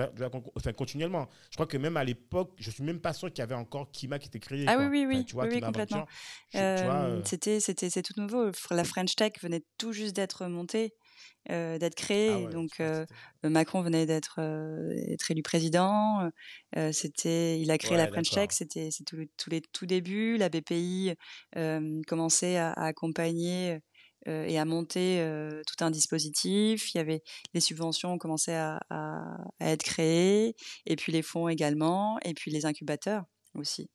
enfin, 0.57 0.73
continuellement. 0.73 1.29
Je 1.51 1.57
crois 1.57 1.67
que 1.67 1.77
même 1.77 1.97
à 1.97 2.05
l'époque, 2.05 2.53
je 2.59 2.71
suis 2.71 2.85
même 2.85 3.01
pas 3.01 3.13
sûr 3.13 3.29
qu'il 3.29 3.39
y 3.39 3.43
avait 3.43 3.55
encore 3.55 3.91
Kima 3.91 4.19
qui 4.19 4.29
était 4.29 4.39
créé. 4.39 4.65
Ah 4.69 4.77
quoi. 4.77 4.87
oui, 4.87 5.05
oui, 5.07 5.07
Enfin, 5.07 5.19
oui, 5.19 5.25
tu 5.25 5.35
vois, 5.35 5.45
oui, 5.47 5.61
complètement. 5.61 6.07
Euh, 6.55 6.59
euh, 6.91 7.23
C'était, 7.25 7.59
c'était, 7.61 7.91
c'est 7.91 8.03
tout 8.03 8.13
nouveau. 8.21 8.51
La 8.71 8.85
French 8.85 9.17
Tech 9.17 9.33
venait 9.43 9.63
tout 9.79 9.93
juste 9.93 10.15
d'être 10.15 10.47
montée, 10.47 10.93
euh, 11.51 11.79
d'être 11.79 11.95
ah 12.11 12.39
ouais, 12.47 12.51
donc, 12.53 12.71
euh, 12.81 13.05
c'était- 13.43 13.49
Macron 13.51 13.83
venait 13.83 14.07
d'être 14.07 14.37
euh, 14.39 14.93
être 15.09 15.31
élu 15.31 15.43
président. 15.43 16.31
euh, 16.77 16.93
c'était, 16.93 17.61
il 17.61 17.71
a 17.71 17.79
créé 17.79 17.93
Ouais, 17.93 17.99
la 17.99 18.09
French. 18.09 18.31
Tech. 18.31 18.49
C'était, 18.53 18.91
c'est 18.91 19.05
tout, 19.05 19.17
le- 19.17 19.29
tous 19.37 19.51
les 19.51 19.61
tout 19.61 19.87
débuts. 19.87 20.37
La 20.37 20.49
BPI 20.49 21.15
euh, 21.57 22.01
commençait 22.07 22.57
à, 22.57 22.73
à 22.73 22.85
accompagner 22.87 23.79
euh, 24.29 24.45
et 24.45 24.59
à 24.59 24.65
monter 24.67 25.21
euh, 25.21 25.63
tout 25.67 25.83
un 25.85 25.91
dispositif. 25.91 26.95
Il 26.95 26.99
y 26.99 27.01
avait 27.01 27.23
les 27.55 27.61
subventions 27.61 28.19
commençaient 28.19 28.55
à, 28.57 28.81
à, 28.91 29.23
à 29.61 29.67
être 29.71 29.83
créées, 29.83 30.55
et 30.87 30.97
puis 30.97 31.11
les 31.13 31.23
fonds 31.23 31.49
également, 31.49 32.19
et 32.25 32.35
puis 32.35 32.51
les 32.51 32.67
incubateurs 32.67 33.25
aussi. 33.55 33.89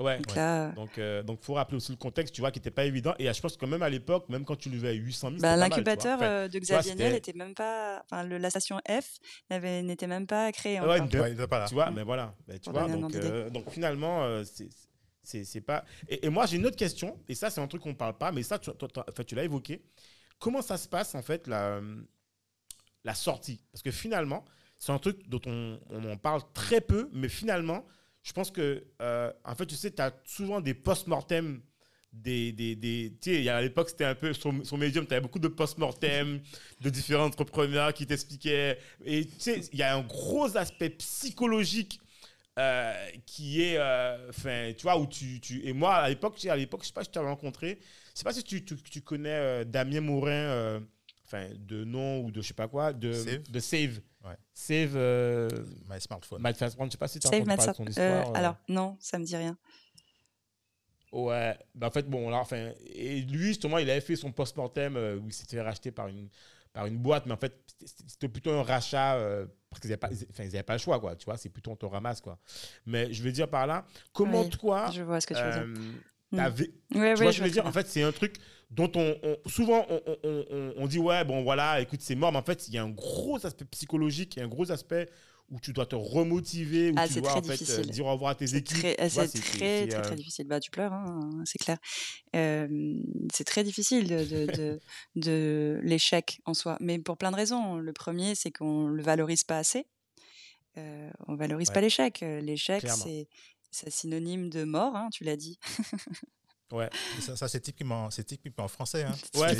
Ouais. 0.00 0.18
Donc 0.18 0.34
là, 0.36 0.68
Donc, 0.72 0.90
il 0.96 1.22
donc, 1.24 1.42
faut 1.42 1.54
rappeler 1.54 1.76
aussi 1.76 1.92
le 1.92 1.98
contexte, 1.98 2.34
tu 2.34 2.40
vois, 2.40 2.50
qui 2.50 2.58
n'était 2.58 2.70
pas 2.70 2.84
évident. 2.84 3.14
Et 3.18 3.32
je 3.32 3.40
pense 3.40 3.56
que 3.56 3.66
même 3.66 3.82
à 3.82 3.88
l'époque, 3.88 4.28
même 4.28 4.44
quand 4.44 4.56
tu 4.56 4.70
levais 4.70 4.88
à 4.88 4.92
800 4.92 5.28
000, 5.30 5.40
Bah, 5.40 5.48
c'était 5.50 5.54
pas 5.54 5.56
mal, 5.56 5.56
tu 5.56 5.58
vois. 5.58 5.68
l'incubateur 5.76 6.16
Enfin, 6.18 6.24
euh, 6.26 6.48
de 6.48 6.52
vois, 6.58 6.60
Xavier 6.60 6.94
Niel 6.94 7.06
c'était- 7.14 7.30
était 7.30 7.38
même 7.38 7.54
pas, 7.54 8.02
enfin 8.04 8.24
le- 8.24 8.38
la 8.38 8.50
station 8.50 8.80
F 8.88 9.18
n'était 9.50 10.06
même 10.06 10.26
pas 10.26 10.50
créée 10.52 10.78
Ah 10.78 10.82
encore. 10.84 10.92
ouais, 10.94 11.00
Ouais, 11.20 11.30
ils 11.30 11.34
étaient 11.34 11.46
pas 11.46 11.58
là. 11.60 11.66
Tu 11.68 11.74
vois, 11.74 11.90
Mm. 11.90 11.94
mais 11.94 12.02
voilà. 12.02 12.34
Mais 12.46 12.58
tu 12.58 12.70
vois, 12.70 12.88
donc, 12.88 13.14
euh, 13.14 13.50
donc 13.50 13.70
finalement, 13.70 14.22
euh, 14.24 14.44
c'est- 14.44 15.60
pas. 15.60 15.84
Et, 16.08 16.24
et 16.26 16.28
moi, 16.30 16.46
j'ai 16.46 16.56
une 16.56 16.64
autre 16.66 16.76
question, 16.76 17.18
et 17.28 17.34
ça, 17.34 17.50
c'est 17.50 17.60
un 17.60 17.66
truc 17.66 17.82
qu'on 17.82 17.90
ne 17.90 17.94
parle 17.94 18.16
pas, 18.16 18.32
mais 18.32 18.42
ça, 18.42 18.58
tu, 18.58 18.70
toi, 18.72 18.88
toi, 18.88 19.04
enfin, 19.08 19.24
tu 19.24 19.34
l'as 19.34 19.44
évoqué. 19.44 19.82
Comment 20.38 20.62
ça 20.62 20.78
se 20.78 20.88
passe, 20.88 21.14
en 21.14 21.20
fait, 21.22 21.46
la, 21.46 21.80
la 23.04 23.14
sortie? 23.14 23.62
Parce 23.72 23.82
que 23.82 23.90
finalement, 23.90 24.44
c'est 24.78 24.92
un 24.92 24.98
truc 24.98 25.28
dont 25.28 25.40
on, 25.46 25.78
on 25.90 26.10
en 26.10 26.16
parle 26.16 26.40
très 26.54 26.80
peu, 26.80 27.10
mais 27.12 27.28
finalement, 27.28 27.84
je 28.28 28.32
pense 28.34 28.50
que, 28.50 28.84
euh, 29.00 29.32
en 29.42 29.54
fait, 29.54 29.64
tu 29.64 29.74
sais, 29.74 29.90
tu 29.90 30.02
as 30.02 30.12
souvent 30.26 30.60
des 30.60 30.74
post-mortem. 30.74 31.62
Des, 32.12 32.52
des, 32.52 32.74
des, 32.74 33.12
tu 33.20 33.34
sais, 33.34 33.48
à 33.48 33.60
l'époque, 33.60 33.90
c'était 33.90 34.04
un 34.04 34.14
peu 34.14 34.32
sur, 34.32 34.52
sur 34.64 34.78
Medium, 34.78 35.06
tu 35.06 35.12
avais 35.12 35.20
beaucoup 35.20 35.38
de 35.38 35.48
post-mortem 35.48 36.40
de 36.80 36.90
différents 36.90 37.26
entrepreneurs 37.26 37.92
qui 37.92 38.06
t'expliquaient. 38.06 38.78
Et 39.04 39.24
tu 39.26 39.32
sais, 39.38 39.60
il 39.72 39.78
y 39.78 39.82
a 39.82 39.94
un 39.94 40.02
gros 40.02 40.56
aspect 40.56 40.90
psychologique 40.90 42.00
euh, 42.58 42.94
qui 43.26 43.62
est, 43.62 43.76
euh, 43.78 44.28
enfin, 44.30 44.72
tu 44.76 44.82
vois, 44.82 44.98
où 44.98 45.06
tu, 45.06 45.40
tu 45.40 45.66
et 45.66 45.72
moi 45.72 45.96
à 45.96 46.08
l'époque, 46.08 46.34
tu 46.34 46.42
sais, 46.42 46.50
à 46.50 46.56
l'époque, 46.56 46.80
je 46.82 46.88
sais 46.88 46.94
pas 46.94 47.04
si 47.04 47.10
tu 47.10 47.14
t'avais 47.14 47.28
rencontré, 47.28 47.78
je 48.14 48.18
sais 48.18 48.24
pas 48.24 48.32
si 48.32 48.42
tu, 48.42 48.64
tu, 48.64 48.76
tu 48.76 49.00
connais 49.02 49.28
euh, 49.28 49.64
Damien 49.64 50.00
Morin, 50.00 50.80
enfin, 51.26 51.46
de 51.58 51.84
nom 51.84 52.20
ou 52.20 52.30
de 52.30 52.40
je 52.40 52.48
sais 52.48 52.54
pas 52.54 52.68
quoi, 52.68 52.92
de 52.94 53.12
Save. 53.12 53.42
de 53.50 53.60
Save, 53.60 54.00
Ouais. 54.24 54.36
Save, 54.52 54.92
euh, 54.96 55.48
My 55.88 56.00
smartphone. 56.00 56.42
Brand, 56.42 56.54
je 56.56 56.90
sais 56.90 56.96
pas 56.98 57.08
si 57.08 57.20
tu 57.20 57.26
as 57.26 57.30
Save 57.30 57.42
entendu 57.42 57.56
parler 57.56 57.66
Matt 57.66 57.68
de 57.70 57.76
son 57.76 57.84
Sap- 57.84 57.88
histoire. 57.90 58.28
euh, 58.28 58.32
euh. 58.32 58.34
Alors 58.38 58.56
non, 58.68 58.96
ça 59.00 59.18
me 59.18 59.24
dit 59.24 59.36
rien. 59.36 59.56
Ouais, 61.12 61.56
ben 61.74 61.86
en 61.86 61.90
fait, 61.90 62.08
bon, 62.08 62.28
là, 62.28 62.36
enfin, 62.36 62.70
et 62.86 63.20
lui, 63.22 63.46
justement, 63.48 63.78
il 63.78 63.88
avait 63.88 64.02
fait 64.02 64.16
son 64.16 64.30
post-mortem 64.30 64.94
euh, 64.96 65.16
où 65.18 65.28
il 65.28 65.32
s'était 65.32 65.56
fait 65.56 65.62
racheter 65.62 65.90
par 65.90 66.08
une, 66.08 66.28
par 66.74 66.84
une 66.84 66.98
boîte, 66.98 67.24
mais 67.24 67.32
en 67.32 67.38
fait, 67.38 67.58
c'était- 68.06 68.28
plutôt 68.28 68.50
un 68.50 68.62
rachat 68.62 69.14
euh, 69.16 69.46
parce 69.70 69.80
qu'ils 69.80 69.88
n'avaient 69.88 69.96
pas, 70.00 70.10
enfin, 70.30 70.44
ils 70.44 70.62
pas 70.64 70.74
le 70.74 70.78
choix, 70.78 71.00
quoi, 71.00 71.16
tu 71.16 71.24
vois, 71.24 71.38
c'est 71.38 71.48
plutôt 71.48 71.70
on 71.70 71.76
te 71.76 71.86
ramasse, 71.86 72.20
quoi. 72.20 72.38
Mais 72.84 73.10
je 73.12 73.22
veux 73.22 73.32
dire 73.32 73.48
par 73.48 73.66
là, 73.66 73.86
comment 74.12 74.42
Oui, 74.42 74.50
toi, 74.50 74.90
Je 74.92 75.02
vois 75.02 75.20
ce 75.22 75.26
que 75.26 75.32
tu 75.34 75.40
veux 75.42 75.50
dire. 75.50 75.62
euh, 75.62 75.92
Mm. 76.30 76.36
tu 76.90 76.98
ouais, 76.98 77.14
vois 77.14 77.16
ce 77.16 77.22
que 77.24 77.32
je 77.32 77.38
je 77.38 77.42
veux 77.44 77.50
dire? 77.50 77.64
En 77.66 77.72
fait, 77.72 77.86
c'est 77.86 78.02
un 78.02 78.12
truc 78.12 78.36
dont 78.70 78.90
on, 78.96 79.16
on- 79.22 79.48
souvent 79.48 79.86
on, 79.88 80.00
on- 80.24 80.44
on- 80.50 80.72
on 80.76 80.86
dit 80.86 80.98
ouais 80.98 81.24
bon 81.24 81.42
voilà 81.42 81.80
écoute 81.80 82.00
c'est 82.02 82.14
mort 82.14 82.32
mais 82.32 82.38
en 82.38 82.42
fait 82.42 82.68
il 82.68 82.74
y 82.74 82.78
a 82.78 82.82
un 82.82 82.90
gros 82.90 83.44
aspect 83.46 83.64
psychologique 83.66 84.36
et 84.36 84.42
un 84.42 84.48
gros 84.48 84.70
aspect 84.70 85.08
où 85.50 85.58
tu 85.60 85.72
dois 85.72 85.86
te 85.86 85.96
remotiver 85.96 86.90
où 86.90 86.94
Ah, 86.98 87.08
tu 87.08 87.22
dois 87.22 87.30
très 87.30 87.38
en 87.40 87.42
fait 87.56 87.70
euh, 87.70 87.82
dire 87.84 88.04
au 88.04 88.12
revoir 88.12 88.32
à 88.32 88.34
tes 88.34 88.54
équipes 88.54 88.76
très, 88.80 88.96
c'est 89.08 89.24
très, 89.24 89.26
c'est, 89.28 89.38
très, 89.88 89.94
euh, 89.94 90.02
très 90.02 90.14
difficile. 90.14 90.46
Bah, 90.46 90.60
tu 90.60 90.70
pleures, 90.70 90.92
hein, 90.92 91.30
c'est 91.46 91.56
clair. 91.56 91.78
Euh, 92.36 92.68
c'est 93.32 93.44
très 93.44 93.64
difficile 93.64 94.06
de, 94.08 94.24
de, 94.26 94.44
de, 94.52 94.80
de 95.16 95.80
l'échec 95.82 96.42
en 96.44 96.52
soi, 96.52 96.76
mais 96.80 96.98
pour 96.98 97.16
plein 97.16 97.30
de 97.30 97.36
raisons. 97.36 97.76
Le 97.76 97.92
premier, 97.94 98.34
c'est 98.34 98.50
qu'on 98.50 98.88
le 98.88 99.02
valorise 99.02 99.42
pas 99.44 99.56
assez. 99.56 99.86
Euh, 100.76 101.08
on 101.28 101.34
valorise 101.34 101.68
Ouais. 101.68 101.74
pas 101.74 101.80
l'échec. 101.80 102.20
L'échec, 102.20 102.84
c'est 103.70 103.90
synonyme 103.90 104.50
de 104.50 104.64
mort, 104.64 104.96
hein, 104.96 105.08
tu 105.10 105.24
l'as 105.24 105.36
dit. 105.36 105.58
ouais 106.72 106.88
Et 107.18 107.20
Ça, 107.20 107.36
ça, 107.36 107.48
c'est 107.48 107.60
typiquement, 107.60 108.10
c'est 108.10 108.24
typiquement 108.24 108.64
en 108.64 108.68
français. 108.68 109.04
Hein. 109.04 109.14
ouais 109.38 109.56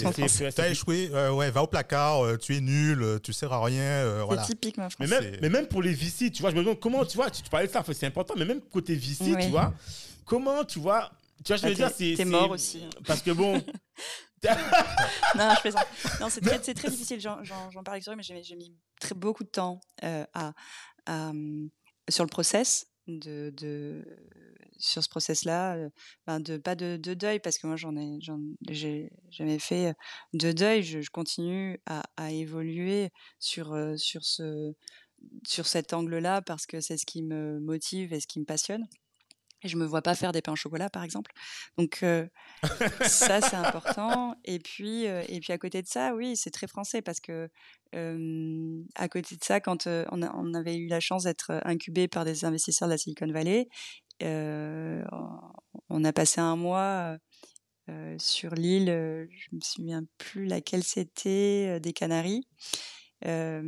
T'as 0.53 0.69
échoué, 0.69 1.11
euh, 1.13 1.31
ouais, 1.33 1.51
va 1.51 1.63
au 1.63 1.67
placard, 1.67 2.25
euh, 2.25 2.37
tu 2.37 2.57
es 2.57 2.61
nul, 2.61 3.03
euh, 3.03 3.19
tu 3.19 3.33
sers 3.33 3.53
à 3.53 3.65
rien, 3.65 3.83
euh, 3.83 4.23
voilà. 4.25 4.43
C'est 4.45 4.55
typiquement 4.55 4.89
mais 5.01 5.07
français. 5.07 5.31
même, 5.31 5.39
mais 5.43 5.49
même 5.49 5.67
pour 5.67 5.83
les 5.83 5.93
VC, 5.95 6.31
tu 6.31 6.43
vois, 6.43 6.51
je 6.51 6.57
me 6.57 6.61
demande 6.63 6.81
comment, 6.81 7.05
tu 7.05 7.17
vois, 7.17 7.31
tu, 7.31 7.43
tu 7.43 7.51
parlais 7.51 7.67
de 7.67 7.73
ça, 7.73 7.85
c'est 7.93 8.07
important, 8.07 8.35
mais 8.37 8.45
même 8.45 8.61
côté 8.61 8.95
VC, 8.95 9.35
Oui. 9.35 9.45
tu 9.45 9.51
vois, 9.51 9.73
comment, 10.25 10.65
tu 10.65 10.79
vois, 10.79 11.11
tu 11.45 11.49
vois, 11.53 11.57
je 11.57 11.67
Ah, 11.67 11.69
veux 11.69 11.75
dire, 11.75 11.95
t'es- 11.95 12.11
c'est. 12.11 12.17
t'es 12.17 12.25
mort 12.25 12.51
aussi. 12.51 12.83
Parce 13.07 13.23
que 13.23 13.31
bon, 13.31 13.53
non, 14.45 15.55
je 15.57 15.61
plaisante. 15.61 15.87
Non, 16.21 16.29
c'est 16.31 16.41
très, 16.75 16.91
difficile. 16.91 17.21
J'en, 17.21 17.37
parle 17.85 17.97
avec 17.97 18.07
mais 18.17 18.23
j'ai, 18.23 18.57
mis 18.57 18.73
très, 19.01 19.15
beaucoup 19.15 19.45
de 19.45 19.49
temps 19.49 19.81
euh, 20.05 20.25
à, 20.35 20.53
à, 21.07 21.29
hum, 21.31 21.71
sur 22.09 22.25
le 22.25 22.29
process. 22.31 22.87
De, 23.07 23.51
de, 23.57 24.05
sur 24.79 25.03
ce 25.03 25.09
process-là, 25.09 25.77
ben 26.27 26.41
de, 26.41 26.57
pas 26.57 26.75
de, 26.75 26.97
de 26.97 27.15
deuil, 27.15 27.41
parce 27.41 27.59
que 27.59 27.67
moi, 27.67 27.77
j'en 27.77 27.97
ai, 27.97 28.19
j'ai 28.71 29.11
jamais 29.31 29.59
fait 29.59 29.95
de 30.35 30.53
deuil. 30.53 30.83
Je, 30.83 31.01
je 31.01 31.11
continue 31.11 31.81
à, 31.87 32.03
à 32.17 32.31
évoluer 32.33 33.11
sur, 33.39 33.77
sur, 33.97 34.25
ce, 34.25 34.73
sur 35.47 35.67
cet 35.67 35.93
angle-là, 35.93 36.43
parce 36.43 36.67
que 36.67 36.81
c'est 36.81 36.97
ce 36.97 37.07
qui 37.07 37.23
me 37.23 37.59
motive 37.61 38.13
et 38.13 38.21
ce 38.21 38.27
qui 38.27 38.41
me 38.41 38.45
passionne. 38.45 38.87
Et 39.65 39.69
je 39.69 39.77
me 39.77 39.85
vois 39.85 40.03
pas 40.03 40.15
faire 40.15 40.31
des 40.31 40.41
pains 40.41 40.53
au 40.53 40.57
chocolat, 40.57 40.89
par 40.89 41.03
exemple. 41.03 41.33
Donc, 41.77 42.05
euh, 42.05 42.29
ça 43.03 43.41
c'est 43.41 43.57
important 43.57 44.37
et 44.45 44.61
puis 44.61 45.07
euh, 45.09 45.23
et 45.29 45.41
puis 45.41 45.53
à 45.53 45.59
côté 45.59 45.83
de 45.83 45.87
ça 45.89 46.15
oui 46.15 46.37
c'est 46.37 46.51
très 46.51 46.67
français 46.69 47.03
parce 47.03 47.19
que 47.21 47.49
euh, 47.95 48.83
à 48.95 49.09
côté 49.09 49.37
de 49.37 49.43
ça 49.45 49.61
quand 49.61 49.87
on, 49.87 50.23
a- 50.23 50.33
on 50.37 50.55
avait 50.55 50.77
eu 50.77 50.87
la 50.87 51.01
chance 51.01 51.25
d'être 51.25 51.61
incubé 51.65 52.07
par 52.09 52.25
des 52.25 52.45
investisseurs 52.45 52.87
de 52.89 52.93
la 52.95 52.99
Silicon 52.99 53.31
Valley 53.33 53.69
on 54.21 56.05
a 56.05 56.13
passé 56.13 56.41
un 56.41 56.57
mois 56.57 57.19
euh, 57.91 58.17
sur 58.19 58.55
l'île 58.55 58.91
euh, 58.91 59.27
je 59.31 59.57
me 59.57 59.61
souviens 59.63 60.05
plus 60.19 60.47
laquelle 60.47 60.85
c'était 60.85 61.77
euh, 61.77 61.81
des 61.81 61.93
Canaries 61.93 62.47
Euh, 63.27 63.63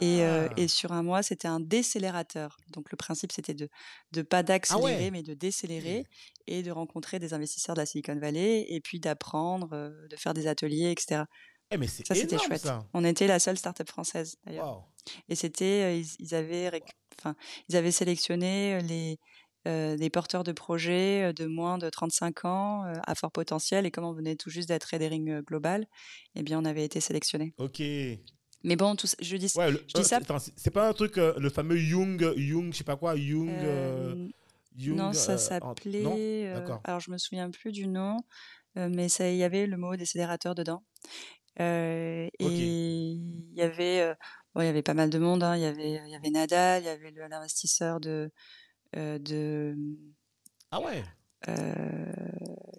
et, 0.00 0.22
euh, 0.24 0.48
Ah. 0.48 0.54
et 0.56 0.68
sur 0.68 0.92
un 0.92 1.02
mois, 1.02 1.22
c'était 1.22 1.46
un 1.48 1.60
décélérateur. 1.60 2.56
Donc 2.72 2.90
le 2.90 2.96
principe, 2.96 3.30
c'était 3.32 3.54
de, 3.54 3.68
de 4.12 4.22
pas 4.22 4.42
d'accélérer, 4.42 4.92
Ah 4.92 5.04
ouais. 5.04 5.10
mais 5.12 5.22
de 5.22 5.34
décélérer 5.34 6.04
et 6.48 6.62
de 6.62 6.70
rencontrer 6.72 7.18
des 7.20 7.34
investisseurs 7.34 7.74
de 7.76 7.80
la 7.80 7.86
Silicon 7.86 8.18
Valley 8.18 8.66
et 8.68 8.80
puis 8.80 8.98
d'apprendre, 9.00 9.70
euh, 9.72 10.08
de 10.08 10.16
faire 10.16 10.34
des 10.34 10.46
ateliers, 10.48 10.90
etc. 10.90 11.24
eh, 11.72 11.78
mais 11.78 11.86
Ça, 11.86 12.14
c'était 12.14 12.38
chouette. 12.38 12.60
ça. 12.62 12.86
On 12.94 13.04
était 13.04 13.26
la 13.26 13.38
seule 13.38 13.56
startup 13.58 13.88
française 13.88 14.36
d'ailleurs. 14.44 14.66
Et 15.28 15.34
c'était, 15.34 15.82
euh, 15.82 15.94
ils, 15.96 16.06
ils 16.20 16.34
avaient, 16.34 16.70
enfin, 17.18 17.34
ils 17.68 17.76
avaient 17.76 17.90
sélectionné 17.92 18.74
euh, 18.74 18.80
les 18.80 19.18
euh, 19.68 19.96
des 19.96 20.10
porteurs 20.10 20.42
de 20.42 20.50
projets 20.50 21.32
de 21.34 21.46
moins 21.46 21.78
de 21.78 21.88
35 21.88 22.44
ans 22.46 22.84
euh, 22.84 22.94
à 23.06 23.14
fort 23.14 23.30
potentiel. 23.30 23.86
Et 23.86 23.92
comme 23.92 24.04
on 24.04 24.12
venait 24.12 24.34
tout 24.34 24.50
juste 24.50 24.66
d'être 24.68 24.88
Redering 24.92 25.40
Global, 25.42 25.86
eh 26.34 26.42
bien, 26.42 26.58
on 26.60 26.64
avait 26.64 26.84
été 26.84 27.00
sélectionné. 27.00 27.54
Ok. 27.58 27.80
Mais 28.64 28.76
bon, 28.76 28.96
tout, 28.96 29.06
ça- 29.06 29.16
je 29.20 29.36
dis, 29.36 29.52
Ouais, 29.54 29.70
le- 29.70 29.78
je 29.86 29.94
dis 29.94 30.00
euh, 30.00 30.04
ça- 30.04 30.18
c'est 30.56 30.70
pas 30.72 30.88
un 30.88 30.92
truc, 30.92 31.16
le 31.16 31.48
fameux 31.48 31.76
Jung, 31.76 32.32
Jung, 32.36 32.72
je 32.72 32.78
sais 32.78 32.84
pas 32.84 32.96
quoi, 32.96 33.12
euh, 33.14 34.14
Jung, 34.76 34.96
non, 34.96 35.12
ça 35.12 35.36
s'appelait. 35.38 36.02
Alors, 36.84 36.98
je 37.00 37.10
me 37.12 37.18
souviens 37.18 37.48
plus 37.50 37.70
du 37.70 37.86
nom, 37.86 38.16
mais 38.74 39.06
il 39.06 39.36
y 39.36 39.44
avait 39.44 39.66
le 39.66 39.76
mot 39.76 39.94
décélérateur 39.94 40.56
dedans. 40.56 40.82
Euh. 41.60 42.28
Et 42.38 42.46
il 42.46 43.54
y 43.54 43.62
avait, 43.62 44.00
euh, 44.00 44.14
bon, 44.54 44.62
il 44.62 44.66
y 44.66 44.68
avait 44.68 44.82
pas 44.82 44.94
mal 44.94 45.10
de 45.10 45.18
monde. 45.18 45.42
hein. 45.42 45.56
Il 45.56 45.62
y 45.62 45.66
avait, 45.66 46.00
il 46.04 46.10
y 46.10 46.14
avait 46.14 46.30
Nadal, 46.30 46.82
il 46.82 46.86
y 46.86 46.88
avait 46.88 47.12
l'investisseur 47.28 48.00
de, 48.00 48.30
euh, 48.96 49.18
de, 49.18 49.76
Ah 50.70 50.80
ouais. 50.80 51.02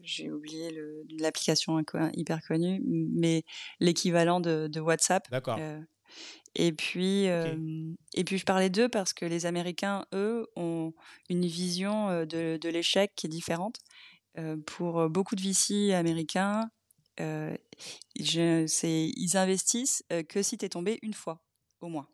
j'ai 0.02 0.32
oublié 0.32 0.72
l'application 1.20 1.82
hyper 2.14 2.42
connue, 2.48 2.82
mais 2.86 3.44
l'équivalent 3.80 4.40
de, 4.40 4.68
de 4.68 4.80
WhatsApp. 4.80 5.30
D'accord. 5.30 5.60
Et 6.56 6.72
puis, 6.72 7.28
euh, 7.30 7.56
et 8.14 8.24
puis 8.24 8.38
je 8.38 8.46
parlais 8.46 8.70
d'eux 8.70 8.88
parce 8.88 9.14
que 9.14 9.26
les 9.26 9.48
Américains, 9.48 10.06
eux, 10.14 10.48
ont 10.56 10.94
une 11.30 11.48
vision 11.48 12.26
de, 12.26 12.58
de 12.58 12.70
l'échec 12.70 13.12
qui 13.16 13.26
est 13.26 13.30
différente. 13.30 13.78
Euh, 14.38 14.58
pour 14.66 15.10
beaucoup 15.10 15.36
de 15.36 15.42
VC 15.42 15.94
américains, 15.94 16.70
euh, 17.19 17.56
je- 18.19 18.65
ils 19.15 19.38
investissent 19.38 20.04
que 20.30 20.41
si 20.41 20.58
tu 20.58 20.65
es 20.65 20.69
tombé 20.69 20.99
une 21.02 21.13
fois, 21.13 21.41
au 21.82 21.88
moins. 21.89 22.08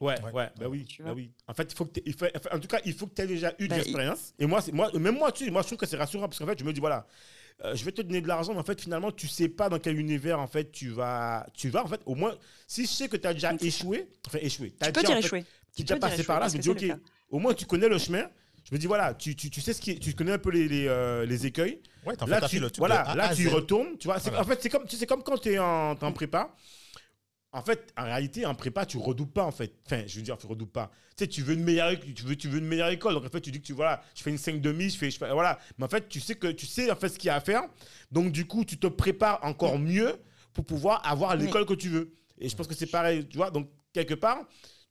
Ouais, 0.00 0.20
Ouais. 0.22 0.32
ouais, 0.32 0.50
bah 0.58 0.66
oui, 0.68 0.86
bah 0.98 1.12
oui. 1.14 1.30
En 1.46 1.54
fait, 1.54 1.72
il 1.72 1.76
faut 1.76 1.86
que 1.86 2.00
il 2.04 2.12
faut, 2.14 2.26
enfin, 2.36 2.50
en 2.56 2.58
tout 2.60 2.66
cas, 2.68 2.80
il 2.84 2.92
faut 2.92 3.06
que 3.06 3.14
tu 3.14 3.22
aies 3.22 3.26
déjà 3.26 3.54
eu 3.58 3.64
de 3.64 3.68
Bah, 3.68 3.76
il- 3.76 3.78
l'expérience. 3.84 4.34
Et 4.38 4.44
moi, 4.46 4.60
même 4.94 5.16
moi, 5.16 5.32
tu 5.32 5.44
sais, 5.44 5.50
moi, 5.50 5.62
je 5.62 5.68
trouve 5.68 5.78
que 5.78 5.86
c'est 5.86 5.96
rassurant 5.96 6.28
parce 6.28 6.38
qu'en 6.38 6.46
fait, 6.46 6.58
je 6.58 6.64
me 6.64 6.72
dis, 6.72 6.80
voilà, 6.80 7.06
euh, 7.64 7.74
je 7.76 7.84
vais 7.84 7.92
te 7.92 8.02
donner 8.02 8.20
de 8.20 8.26
l'argent, 8.28 8.52
mais 8.52 8.58
en 8.60 8.64
fait, 8.64 8.80
finalement, 8.80 9.12
tu 9.12 9.28
sais 9.28 9.48
pas 9.48 9.68
dans 9.68 9.78
quel 9.78 9.98
univers, 9.98 10.40
en 10.40 10.48
fait, 10.48 10.70
tu 10.72 10.88
vas, 10.90 11.46
tu 11.54 11.70
vas, 11.70 11.84
en 11.84 11.86
fait, 11.86 12.00
au 12.06 12.16
moins, 12.16 12.36
si 12.66 12.82
je 12.82 12.90
sais 12.90 13.08
que 13.08 13.16
tu 13.16 13.26
as 13.26 13.32
déjà 13.34 13.54
échoué, 13.60 14.08
enfin, 14.26 14.38
échoué, 14.42 14.72
Tu 14.72 14.78
peux 14.78 15.00
déjà, 15.00 15.00
dire 15.00 15.10
en 15.10 15.14
fait, 15.22 15.26
échouer. 15.26 15.44
tu 15.74 15.82
es 15.82 15.84
déjà 15.84 15.96
passé 15.96 16.24
par 16.24 16.40
là, 16.40 16.48
je 16.48 16.56
me 16.56 16.62
dis, 16.62 16.68
ok, 16.68 16.84
au 17.30 17.38
moins, 17.38 17.54
tu 17.54 17.64
connais 17.64 17.88
le 17.88 17.98
chemin. 17.98 18.28
Je 18.68 18.74
me 18.74 18.78
dis, 18.78 18.86
voilà, 18.86 19.14
tu, 19.14 19.36
tu, 19.36 19.50
tu 19.50 19.60
sais 19.60 19.72
ce 19.74 19.80
qui 19.80 19.92
est- 19.92 19.98
tu 19.98 20.14
connais 20.14 20.32
un 20.32 20.38
peu 20.38 20.50
les, 20.50 20.66
les, 20.68 20.86
euh, 20.88 21.26
les 21.26 21.46
écueils. 21.46 21.80
Ouais, 22.06 22.16
t'en 22.16 22.24
fais 22.26 22.32
Là, 22.32 22.40
t'as 22.40 22.48
tu, 22.48 22.56
fait 22.56 22.62
le 22.62 22.70
voilà, 22.78 23.14
là 23.14 23.34
tu 23.34 23.48
retournes. 23.48 23.98
Tu 23.98 24.06
vois, 24.08 24.18
Voilà. 24.18 24.40
En 24.40 24.44
fait, 24.44 24.58
c'est 24.62 24.68
comme, 24.70 24.86
tu 24.86 24.96
sais, 24.96 25.06
comme 25.06 25.22
quand 25.22 25.36
tu 25.38 25.52
es 25.52 25.58
en, 25.58 25.92
en 25.92 26.12
prépa. 26.12 26.54
En 27.52 27.62
fait, 27.62 27.92
en 27.96 28.02
réalité, 28.04 28.44
en 28.46 28.54
prépa, 28.56 28.84
tu 28.84 28.96
redoubles 28.98 29.30
pas, 29.30 29.44
en 29.44 29.52
fait. 29.52 29.74
Enfin, 29.86 30.02
je 30.08 30.16
veux 30.16 30.22
dire, 30.22 30.36
tu 30.36 30.46
redoubles 30.46 30.72
pas. 30.72 30.90
Tu 31.16 31.24
sais, 31.24 31.28
tu 31.28 31.42
veux 31.42 31.54
une 31.54 31.62
meilleure, 31.62 31.92
tu 32.00 32.24
veux, 32.24 32.34
tu 32.34 32.48
veux 32.48 32.58
une 32.58 32.66
meilleure 32.66 32.88
école. 32.88 33.14
Donc, 33.14 33.24
en 33.24 33.28
fait, 33.28 33.40
tu 33.40 33.52
dis 33.52 33.60
que 33.60 33.66
tu, 33.66 33.72
voilà, 33.74 34.02
je 34.16 34.22
fais 34.22 34.30
une 34.30 34.38
5 34.38 34.60
demi, 34.60 34.90
je 34.90 34.96
fais, 34.98 35.08
je 35.10 35.18
fais- 35.18 35.30
voilà. 35.30 35.60
Mais 35.78 35.84
en 35.84 35.88
fait, 35.88 36.08
tu 36.08 36.18
sais 36.18 36.34
que, 36.34 36.48
tu 36.48 36.66
sais, 36.66 36.90
en 36.90 36.96
fait, 36.96 37.10
ce 37.10 37.18
qu'il 37.18 37.28
y 37.28 37.30
a 37.30 37.36
à 37.36 37.40
faire. 37.40 37.62
Donc, 38.10 38.32
du 38.32 38.44
coup, 38.46 38.64
tu 38.64 38.76
te 38.76 38.88
prépares 38.88 39.38
encore 39.44 39.78
mieux 39.78 40.16
pour 40.52 40.64
pouvoir 40.64 41.06
avoir 41.08 41.36
Oui. 41.36 41.44
l'école 41.44 41.64
que 41.64 41.74
tu 41.74 41.88
veux. 41.90 42.12
Et 42.38 42.48
je 42.48 42.56
pense 42.56 42.66
que 42.66 42.74
c'est 42.74 42.86
pareil, 42.90 43.24
tu 43.28 43.36
vois. 43.36 43.52
Donc, 43.52 43.68
quelque 43.92 44.14
part, 44.14 44.38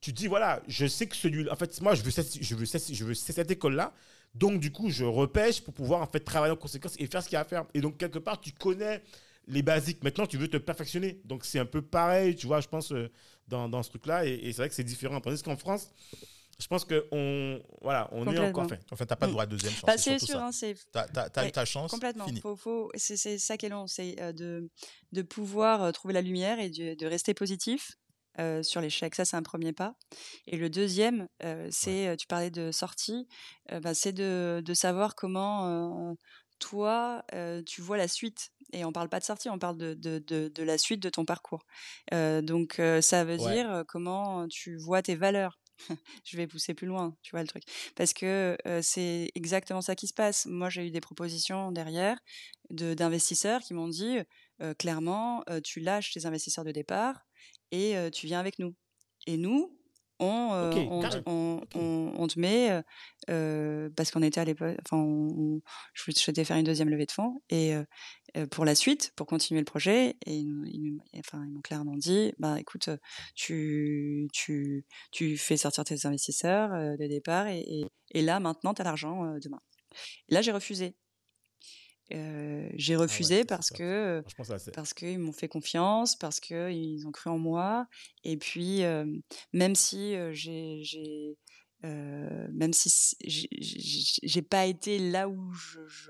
tu 0.04 0.12
dis, 0.14 0.28
voilà, 0.28 0.62
je 0.68 0.86
sais 0.86 1.08
que 1.08 1.16
celui 1.16 1.50
En 1.50 1.56
fait, 1.56 1.80
moi, 1.82 1.96
je 1.96 2.04
veux, 2.04 2.12
cette- 2.12 2.44
je 2.44 2.56
veux, 2.56 2.66
cette- 2.66 2.94
je 2.94 3.04
veux 3.06 3.14
cette 3.14 3.50
école-là. 3.50 3.94
Donc, 4.36 4.60
du 4.60 4.72
coup, 4.72 4.90
je 4.90 5.06
repêche 5.06 5.62
pour 5.62 5.74
pouvoir, 5.74 6.02
en 6.02 6.08
fait, 6.08 6.20
travailler 6.20 6.52
en 6.54 6.58
conséquence 6.58 6.96
et 7.00 7.08
faire 7.08 7.22
ce 7.24 7.30
qu'il 7.30 7.36
y 7.36 7.38
a 7.38 7.42
à 7.42 7.46
faire. 7.46 7.66
Et 7.74 7.82
donc, 7.82 7.98
quelque 7.98 8.20
part, 8.20 8.42
tu 8.42 8.52
connais 8.52 9.02
les 9.48 9.62
basiques. 9.62 10.04
Maintenant, 10.04 10.26
tu 10.26 10.38
veux 10.38 10.48
te 10.50 10.58
perfectionner. 10.58 11.22
Donc, 11.26 11.46
c'est 11.46 11.60
un 11.60 11.66
peu 11.66 11.82
pareil, 11.82 12.36
tu 12.36 12.48
vois, 12.48 12.60
je 12.60 12.68
pense, 12.68 12.92
euh, 12.92 13.10
dans, 13.48 13.70
dans 13.70 13.82
ce 13.84 13.90
truc-là. 13.90 14.26
Et, 14.26 14.34
et 14.34 14.52
c'est 14.52 14.58
vrai 14.58 14.70
que 14.70 14.76
c'est 14.76 14.84
différent. 14.84 15.22
Tandis 15.22 15.42
qu'en 15.44 15.56
France, 15.58 15.90
je 16.60 16.68
pense 16.68 16.86
qu'on 16.86 17.62
voilà, 17.82 18.10
on 18.12 18.26
est 18.32 18.36
encore 18.50 18.64
fait. 18.70 18.80
Enfin, 18.92 19.06
t'as 19.06 19.16
pas 19.16 19.26
le 19.26 19.32
droit 19.34 19.44
à 19.44 19.48
deuxième 19.48 19.72
chance. 19.74 19.82
Ça. 20.40 20.46
hein, 20.46 20.52
c'est 20.52 20.76
T'as 20.92 21.08
t'as 21.30 21.48
eu 21.48 21.52
ta 21.52 21.66
chance, 21.66 21.92
Complètement. 21.92 22.26
Faut, 22.42 22.56
faut, 22.56 22.92
c'est 22.96 23.18
c'est 23.18 23.38
ça 23.40 23.58
qui 23.58 23.66
est 23.66 23.70
long, 23.70 23.88
c'est 23.88 24.20
euh, 24.22 24.32
de, 24.34 24.70
de 25.12 25.22
pouvoir 25.24 25.84
euh, 25.84 25.92
trouver 25.92 26.14
la 26.14 26.22
lumière 26.22 26.60
et 26.60 26.70
de, 26.70 26.94
de 26.96 27.06
rester 27.06 27.34
positif 27.34 27.98
euh, 28.40 28.64
sur 28.64 28.82
l'échec. 28.82 29.16
Ça, 29.16 29.26
c'est 29.26 29.36
un 29.38 29.44
premier 29.44 29.74
pas. 29.74 29.96
Et 30.48 30.58
le 30.58 30.70
deuxième, 30.70 31.28
euh, 31.44 31.68
c'est, 31.72 32.08
euh, 32.08 32.16
tu 32.16 32.28
parlais 32.28 32.52
de 32.52 32.72
sortie, 32.72 33.28
euh, 33.72 33.80
bah, 33.80 33.94
c'est 33.94 34.14
de, 34.14 34.62
de 34.66 34.74
savoir 34.74 35.16
comment 35.16 36.16
toi, 36.60 37.24
tu 37.66 37.82
vois 37.82 37.98
la 37.98 38.08
suite. 38.08 38.50
Et 38.72 38.86
on 38.86 38.92
parle 38.94 39.10
pas 39.10 39.20
de 39.20 39.26
sortie, 39.26 39.50
on 39.50 39.60
parle 39.60 39.78
de, 39.78 39.94
de, 39.94 40.20
de, 40.20 40.48
de 40.48 40.64
la 40.64 40.78
suite 40.78 41.02
de 41.02 41.10
ton 41.10 41.26
parcours. 41.26 41.64
Donc, 42.12 42.82
ça 43.02 43.24
veut 43.26 43.38
Ouais. 43.38 43.44
dire 43.54 43.84
comment 43.88 44.48
tu 44.48 44.78
vois 44.78 45.02
tes 45.02 45.16
valeurs. 45.16 45.60
Je 46.26 46.38
vais 46.38 46.48
pousser 46.48 46.74
plus 46.74 46.88
loin, 46.88 47.18
tu 47.24 47.32
vois 47.32 47.42
le 47.42 47.48
truc. 47.48 47.64
Parce 47.96 48.14
que 48.14 48.58
euh, 48.68 48.80
c'est 48.82 49.32
exactement 49.36 49.82
ça 49.82 49.96
qui 49.96 50.08
se 50.08 50.14
passe. 50.14 50.46
Moi, 50.46 50.70
j'ai 50.70 50.86
eu 50.88 50.92
des 50.92 51.02
propositions 51.02 51.72
derrière 51.72 52.18
de 52.70 52.94
d'investisseurs 52.94 53.62
qui 53.62 53.74
m'ont 53.74 53.88
dit 53.90 54.20
euh, 54.62 54.74
clairement, 54.76 55.44
euh, 55.50 55.60
tu 55.62 55.80
lâches 55.80 56.14
tes 56.14 56.26
investisseurs 56.26 56.64
de 56.64 56.72
départ 56.72 57.22
et 57.74 57.98
euh, 57.98 58.10
tu 58.10 58.28
viens 58.28 58.40
avec 58.40 58.60
nous. 58.60 58.76
Et 59.26 59.36
nous, 59.36 59.78
on, 60.20 60.52
euh, 60.54 61.22
on, 61.26 61.60
on, 62.16 62.28
te 62.28 62.40
met 62.40 62.82
euh, 63.30 63.90
parce 63.96 64.12
qu'on 64.12 64.22
était 64.22 64.40
à 64.40 64.46
l'époque, 64.46 64.78
enfin, 64.86 65.04
je 65.94 66.12
souhaitais 66.12 66.46
faire 66.46 66.56
une 66.56 66.66
deuxième 66.66 66.90
levée 66.90 67.08
de 67.08 67.12
fonds 67.12 67.42
et 67.50 67.74
pour 68.52 68.64
la 68.64 68.76
suite, 68.76 69.12
pour 69.16 69.26
continuer 69.26 69.60
le 69.60 69.66
projet. 69.66 70.16
Et 70.26 70.36
ils, 70.36 71.00
enfin, 71.18 71.44
ils 71.46 71.52
m'ont 71.52 71.62
clairement 71.62 71.98
dit, 71.98 72.34
bah 72.38 72.60
écoute, 72.60 72.90
tu, 73.36 74.28
tu, 74.32 74.86
tu 75.12 75.38
fais 75.38 75.58
sortir 75.58 75.84
tes 75.84 76.06
investisseurs 76.06 76.70
de 76.98 77.08
départ 77.08 77.48
et, 77.48 77.60
et, 77.60 77.86
et 78.12 78.22
là 78.22 78.40
maintenant, 78.40 78.74
tu 78.74 78.82
as 78.82 78.86
l'argent 78.86 79.36
demain. 79.42 79.62
Et 80.30 80.36
là, 80.36 80.42
j'ai 80.42 80.52
refusé. 80.52 80.96
Euh, 82.12 82.70
j'ai 82.76 82.96
refusé 82.96 83.38
c'est 83.38 83.46
parce 83.46 83.70
que 83.70 84.24
ça, 84.44 84.60
c'est. 84.60 84.72
parce 84.72 84.94
qu'ils 84.94 85.20
m'ont 85.20 85.32
fait 85.32 85.48
confiance, 85.48 86.16
parce 86.18 86.40
qu'ils 86.40 87.08
ont 87.08 87.12
cru 87.12 87.30
en 87.30 87.38
moi. 87.38 87.88
Et 88.24 88.38
puis, 88.38 88.84
euh, 88.84 89.06
même 89.54 89.74
si 89.74 90.16
j'ai, 90.32 91.38
euh, 91.86 92.48
même 92.52 92.74
si 92.74 93.16
j'ai- 93.24 94.42
pas 94.42 94.66
été 94.66 95.00
là 95.00 95.30
où 95.30 95.54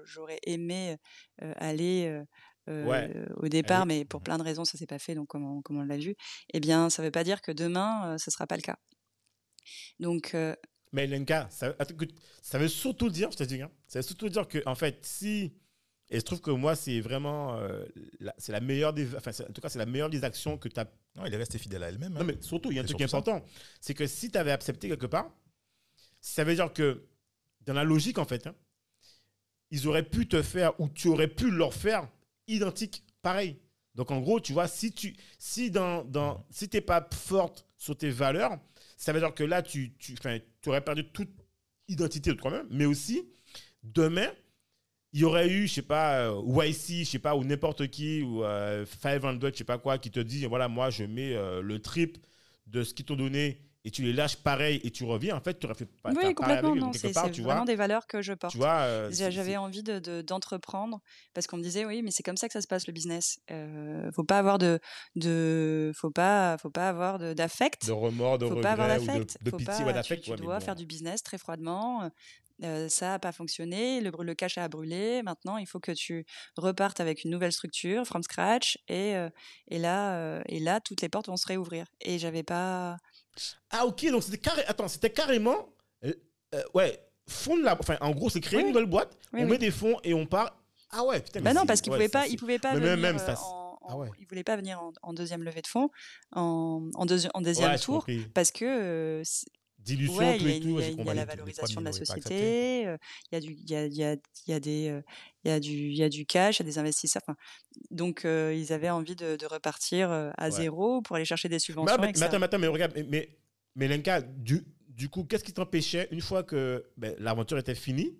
j'aurais 0.03 0.39
aimé 0.43 0.97
aller 1.39 2.21
Ouais. 2.67 3.13
au 3.37 3.47
départ, 3.47 3.85
mais 3.85 4.03
pour 4.05 4.21
plein 4.21 4.37
de 4.37 4.43
raisons, 4.43 4.65
ça 4.65 4.77
s'est 4.77 4.87
pas 4.87 4.99
fait, 4.99 5.15
donc 5.15 5.27
comme 5.27 5.45
on, 5.45 5.61
comme 5.61 5.77
on 5.77 5.83
l'a 5.83 5.97
vu, 5.97 6.15
eh 6.53 6.59
bien, 6.59 6.89
ça 6.89 7.03
veut 7.03 7.11
pas 7.11 7.23
dire 7.23 7.41
que 7.41 7.51
demain, 7.51 8.17
ce 8.17 8.31
sera 8.31 8.47
pas 8.47 8.55
le 8.55 8.61
cas. 8.61 8.77
Donc, 9.99 10.35
Mais 10.91 11.07
Lenka, 11.07 11.47
ça, 11.49 11.75
ça 12.41 12.59
veut 12.59 12.67
surtout 12.67 13.09
dire, 13.09 13.31
je 13.31 13.37
te 13.37 13.43
dis, 13.43 13.61
hein, 13.61 13.71
ça 13.87 13.99
veut 13.99 14.03
surtout 14.03 14.29
dire 14.29 14.47
que, 14.47 14.61
en 14.65 14.75
fait, 14.75 14.99
si. 15.05 15.53
Et 16.13 16.19
je 16.19 16.21
trouve 16.25 16.41
que 16.41 16.51
moi, 16.51 16.75
c'est 16.75 17.01
vraiment. 17.01 17.57
euh, 17.57 17.83
la- 18.19 18.35
c'est 18.37 18.51
la 18.51 18.59
meilleure 18.59 18.93
des. 18.93 19.15
Enfin, 19.15 19.31
en 19.49 19.51
tout 19.51 19.61
cas, 19.61 19.69
c'est 19.69 19.79
la 19.79 19.87
meilleure 19.87 20.11
des 20.11 20.23
actions 20.23 20.59
que 20.59 20.69
tu 20.69 20.79
as. 20.79 20.85
Non, 21.15 21.25
il 21.25 21.33
est 21.33 21.37
resté 21.37 21.57
fidèle 21.57 21.81
à 21.83 21.89
elle-même. 21.89 22.13
Non, 22.13 22.21
hein. 22.21 22.23
mais 22.23 22.37
surtout, 22.39 22.69
il 22.71 22.75
y 22.75 22.79
a 22.79 22.83
un 22.83 22.85
truc 22.85 23.01
important. 23.01 23.43
C'est 23.81 23.95
que 23.95 24.05
si 24.05 24.29
tu 24.29 24.37
avais 24.37 24.51
accepté 24.51 24.87
quelque 24.87 25.07
part, 25.07 25.31
ça 26.21 26.43
veut 26.43 26.53
dire 26.53 26.71
que, 26.71 27.07
dans 27.61 27.73
la 27.73 27.83
logique, 27.83 28.19
en 28.19 28.25
fait, 28.25 28.45
hein, 28.45 28.53
ils 29.71 29.87
auraient 29.87 30.07
pu 30.07 30.27
te 30.27 30.43
faire, 30.43 30.79
ou 30.79 30.87
tu 30.87 31.07
aurais 31.07 31.27
pu 31.27 31.49
leur 31.49 31.73
faire 31.73 32.07
identique, 32.47 33.03
pareil. 33.23 33.59
Donc, 33.95 34.11
en 34.11 34.19
gros, 34.21 34.39
tu 34.39 34.53
vois, 34.53 34.67
si 34.67 34.91
tu 34.91 35.15
si 35.39 35.71
dans, 35.71 36.03
dans, 36.03 36.45
si 36.51 36.69
t'es 36.69 36.81
pas 36.81 37.07
forte 37.11 37.65
sur 37.75 37.97
tes 37.97 38.11
valeurs, 38.11 38.59
ça 38.97 39.13
veut 39.13 39.19
dire 39.19 39.33
que 39.33 39.43
là, 39.43 39.63
tu, 39.63 39.95
tu 39.97 40.15
aurais 40.67 40.81
perdu 40.81 41.09
toute 41.11 41.31
identité 41.87 42.29
de 42.29 42.35
toi-même, 42.35 42.67
mais 42.69 42.85
aussi, 42.85 43.27
demain, 43.81 44.31
il 45.13 45.19
y 45.19 45.23
aurait 45.23 45.47
eu, 45.47 45.67
je 45.67 45.73
sais 45.75 45.81
pas, 45.83 46.29
euh, 46.31 46.41
YC, 46.67 47.03
je 47.05 47.09
sais 47.11 47.19
pas, 47.19 47.35
ou 47.35 47.43
n'importe 47.43 47.87
qui, 47.87 48.23
ou 48.23 48.43
euh, 48.43 48.85
500, 49.01 49.39
je 49.41 49.57
sais 49.57 49.63
pas 49.63 49.77
quoi, 49.77 49.97
qui 49.99 50.09
te 50.11 50.19
dit, 50.19 50.45
voilà, 50.45 50.67
moi, 50.67 50.89
je 50.89 51.03
mets 51.03 51.33
euh, 51.35 51.61
le 51.61 51.79
trip 51.79 52.17
de 52.67 52.83
ce 52.83 52.93
qu'ils 52.93 53.05
t'ont 53.05 53.15
donné 53.15 53.59
et 53.85 53.91
tu 53.91 54.01
les 54.01 54.13
lâches 54.13 54.37
pareil 54.37 54.79
et 54.83 54.91
tu 54.91 55.03
reviens. 55.03 55.35
En 55.35 55.41
fait, 55.41 55.59
tu 55.59 55.65
aurais 55.65 55.75
fait 55.75 55.85
pas 55.85 56.11
oui, 56.11 56.33
complètement, 56.33 56.73
non, 56.73 56.93
c'est 56.93 57.11
vraiment 57.11 57.33
vois, 57.41 57.65
des 57.65 57.75
valeurs 57.75 58.07
que 58.07 58.21
je 58.21 58.33
porte. 58.33 58.53
tu 58.53 58.57
vois, 58.57 58.79
euh, 58.83 59.11
J'avais 59.11 59.57
envie 59.57 59.83
de 59.83 59.99
de- 59.99 60.21
d'entreprendre 60.21 61.01
parce 61.33 61.47
qu'on 61.47 61.57
me 61.57 61.63
disait 61.63 61.85
oui, 61.85 62.01
mais 62.01 62.11
c'est 62.11 62.23
comme 62.23 62.37
ça 62.37 62.47
que 62.47 62.53
ça 62.53 62.61
se 62.61 62.67
passe 62.67 62.87
le 62.87 62.93
business. 62.93 63.39
Euh, 63.51 64.09
faut 64.15 64.23
pas 64.23 64.39
avoir 64.39 64.57
de 64.57 64.79
de 65.15 65.91
faut 65.95 66.11
pas 66.11 66.57
faut 66.59 66.69
pas 66.69 66.87
avoir 66.87 67.19
de- 67.19 67.33
d'affect. 67.33 67.85
de 67.85 67.91
remords, 67.91 68.37
de 68.37 68.47
faut 68.47 68.55
pas 68.61 68.71
avoir 68.71 68.87
de, 68.87 69.05
d'affect. 69.05 69.37
de 69.43 69.49
Faut 69.51 69.57
pitié 69.57 69.83
d'affect. 69.85 70.23
tu 70.23 70.31
ouais, 70.31 70.37
dois 70.37 70.59
bon. 70.59 70.65
faire 70.65 70.75
du 70.75 70.85
business 70.85 71.21
très 71.21 71.37
froidement. 71.37 72.09
Euh, 72.63 72.87
ça 72.87 73.07
n'a 73.09 73.19
pas 73.19 73.31
fonctionné, 73.31 73.99
le, 73.99 74.33
cash 74.35 74.57
a 74.57 74.67
brûlé. 74.67 75.23
Maintenant, 75.23 75.57
il 75.57 75.65
faut 75.65 75.79
que 75.79 75.91
tu 75.91 76.25
repartes 76.55 76.99
avec 76.99 77.23
une 77.23 77.31
nouvelle 77.31 77.51
structure, 77.51 78.05
from 78.05 78.21
scratch, 78.23 78.77
et, 78.87 79.15
euh, 79.15 79.29
et 79.67 79.79
là, 79.79 80.15
euh, 80.17 80.41
et 80.47 80.59
là, 80.59 80.79
toutes 80.79 81.01
les 81.01 81.09
portes 81.09 81.27
vont 81.27 81.37
se 81.37 81.47
réouvrir. 81.47 81.85
Et 82.01 82.19
j'avais 82.19 82.43
pas. 82.43 82.97
Ah, 83.71 83.85
ok, 83.85 84.05
donc 84.11 84.23
c'était 84.23 84.37
carré... 84.37 84.63
Attends, 84.67 84.87
c'était 84.87 85.09
carrément. 85.11 85.69
ouais, 86.73 87.03
fondre 87.27 87.63
la. 87.63 87.77
Enfin, 87.79 87.97
en 88.01 88.11
gros, 88.11 88.29
c'est 88.29 88.41
créer 88.41 88.57
Oui, 88.59 88.63
une 88.65 88.69
nouvelle 88.69 88.85
boîte, 88.85 89.17
Oui, 89.33 89.41
on 89.41 89.45
oui. 89.45 89.51
met 89.51 89.57
des 89.57 89.71
fonds 89.71 89.97
et 90.03 90.13
on 90.13 90.25
part. 90.25 90.55
Ah 90.91 91.03
ouais, 91.03 91.21
putain. 91.21 91.39
mais 91.39 91.53
Bah 91.53 91.59
non, 91.59 91.65
parce 91.65 91.81
qu'il 91.81 91.91
ouais, 91.91 91.97
pouvait 91.97 92.07
ça, 92.07 92.59
pas, 92.59 92.75
venir. 92.75 92.89
même, 92.91 92.99
même, 92.99 93.17
ça, 93.17 93.33
en, 93.41 93.79
ah 93.87 93.97
ouais. 93.97 94.09
Il 94.19 94.27
voulait 94.27 94.43
pas 94.43 94.55
venir 94.55 94.79
en, 94.81 94.93
en 95.01 95.13
deuxième 95.13 95.43
levée 95.43 95.61
de 95.63 95.67
fonds, 95.67 95.89
en, 96.33 96.87
en, 96.93 97.05
deuxi- 97.07 97.29
en 97.33 97.41
deuxième 97.41 97.71
Ouais, 97.71 97.79
tour, 97.79 98.05
parce 98.35 98.51
que 98.51 98.63
euh, 98.65 99.23
ouais, 99.87 100.37
tout 100.37 100.45
il 100.45 100.49
y 100.49 100.53
a, 100.53 100.55
et 100.55 100.59
tout. 100.59 100.67
il 100.67 101.05
y 101.05 101.09
a- 101.09 101.13
y 101.13 101.15
la 101.15 101.25
valorisation 101.25 101.81
de 101.81 101.85
la 101.85 101.91
société, 101.91 102.87
euh, 102.87 102.97
il 103.31 103.35
y 103.35 103.37
a 103.37 103.39
du, 103.41 103.51
il 103.53 103.69
y 103.69 103.75
a, 103.75 103.85
y 103.87 104.03
a, 104.03 104.15
y 104.47 104.53
a 104.53 104.59
des, 104.59 104.89
euh, 104.89 105.01
il 105.43 105.49
y 105.49 105.51
a 105.53 105.59
du, 105.59 105.71
il 105.71 105.95
y 105.97 106.03
a 106.03 106.09
du 106.09 106.25
cash, 106.25 106.59
il 106.59 106.63
y 106.63 106.65
a 106.65 106.69
des 106.69 106.77
investisseurs. 106.79 107.21
enfin, 107.27 107.35
donc 107.91 108.25
euh, 108.25 108.53
ils 108.55 108.71
avaient 108.73 108.89
envie 108.89 109.15
de, 109.15 109.35
de 109.35 109.45
repartir 109.45 110.11
euh, 110.11 110.31
à 110.37 110.45
Ouais. 110.45 110.51
zéro 110.51 111.01
pour 111.01 111.15
aller 111.15 111.25
chercher 111.25 111.49
des 111.49 111.59
subventions. 111.59 111.97
mais, 111.99 112.11
mais 112.15 112.23
attends, 112.23 112.39
mais 112.39 112.45
attends, 112.45 112.59
mais 112.59 112.67
regarde, 112.67 112.93
mais, 112.95 113.03
mais, 113.03 113.37
mais 113.75 113.87
Lenka, 113.87 114.21
du, 114.21 114.63
du 114.87 115.09
coup, 115.09 115.23
qu'est-ce 115.23 115.43
qui 115.43 115.53
t'empêchait, 115.53 116.07
une 116.11 116.21
fois 116.21 116.43
que 116.43 116.85
ben, 116.97 117.15
l'aventure 117.19 117.57
était 117.57 117.75
finie, 117.75 118.17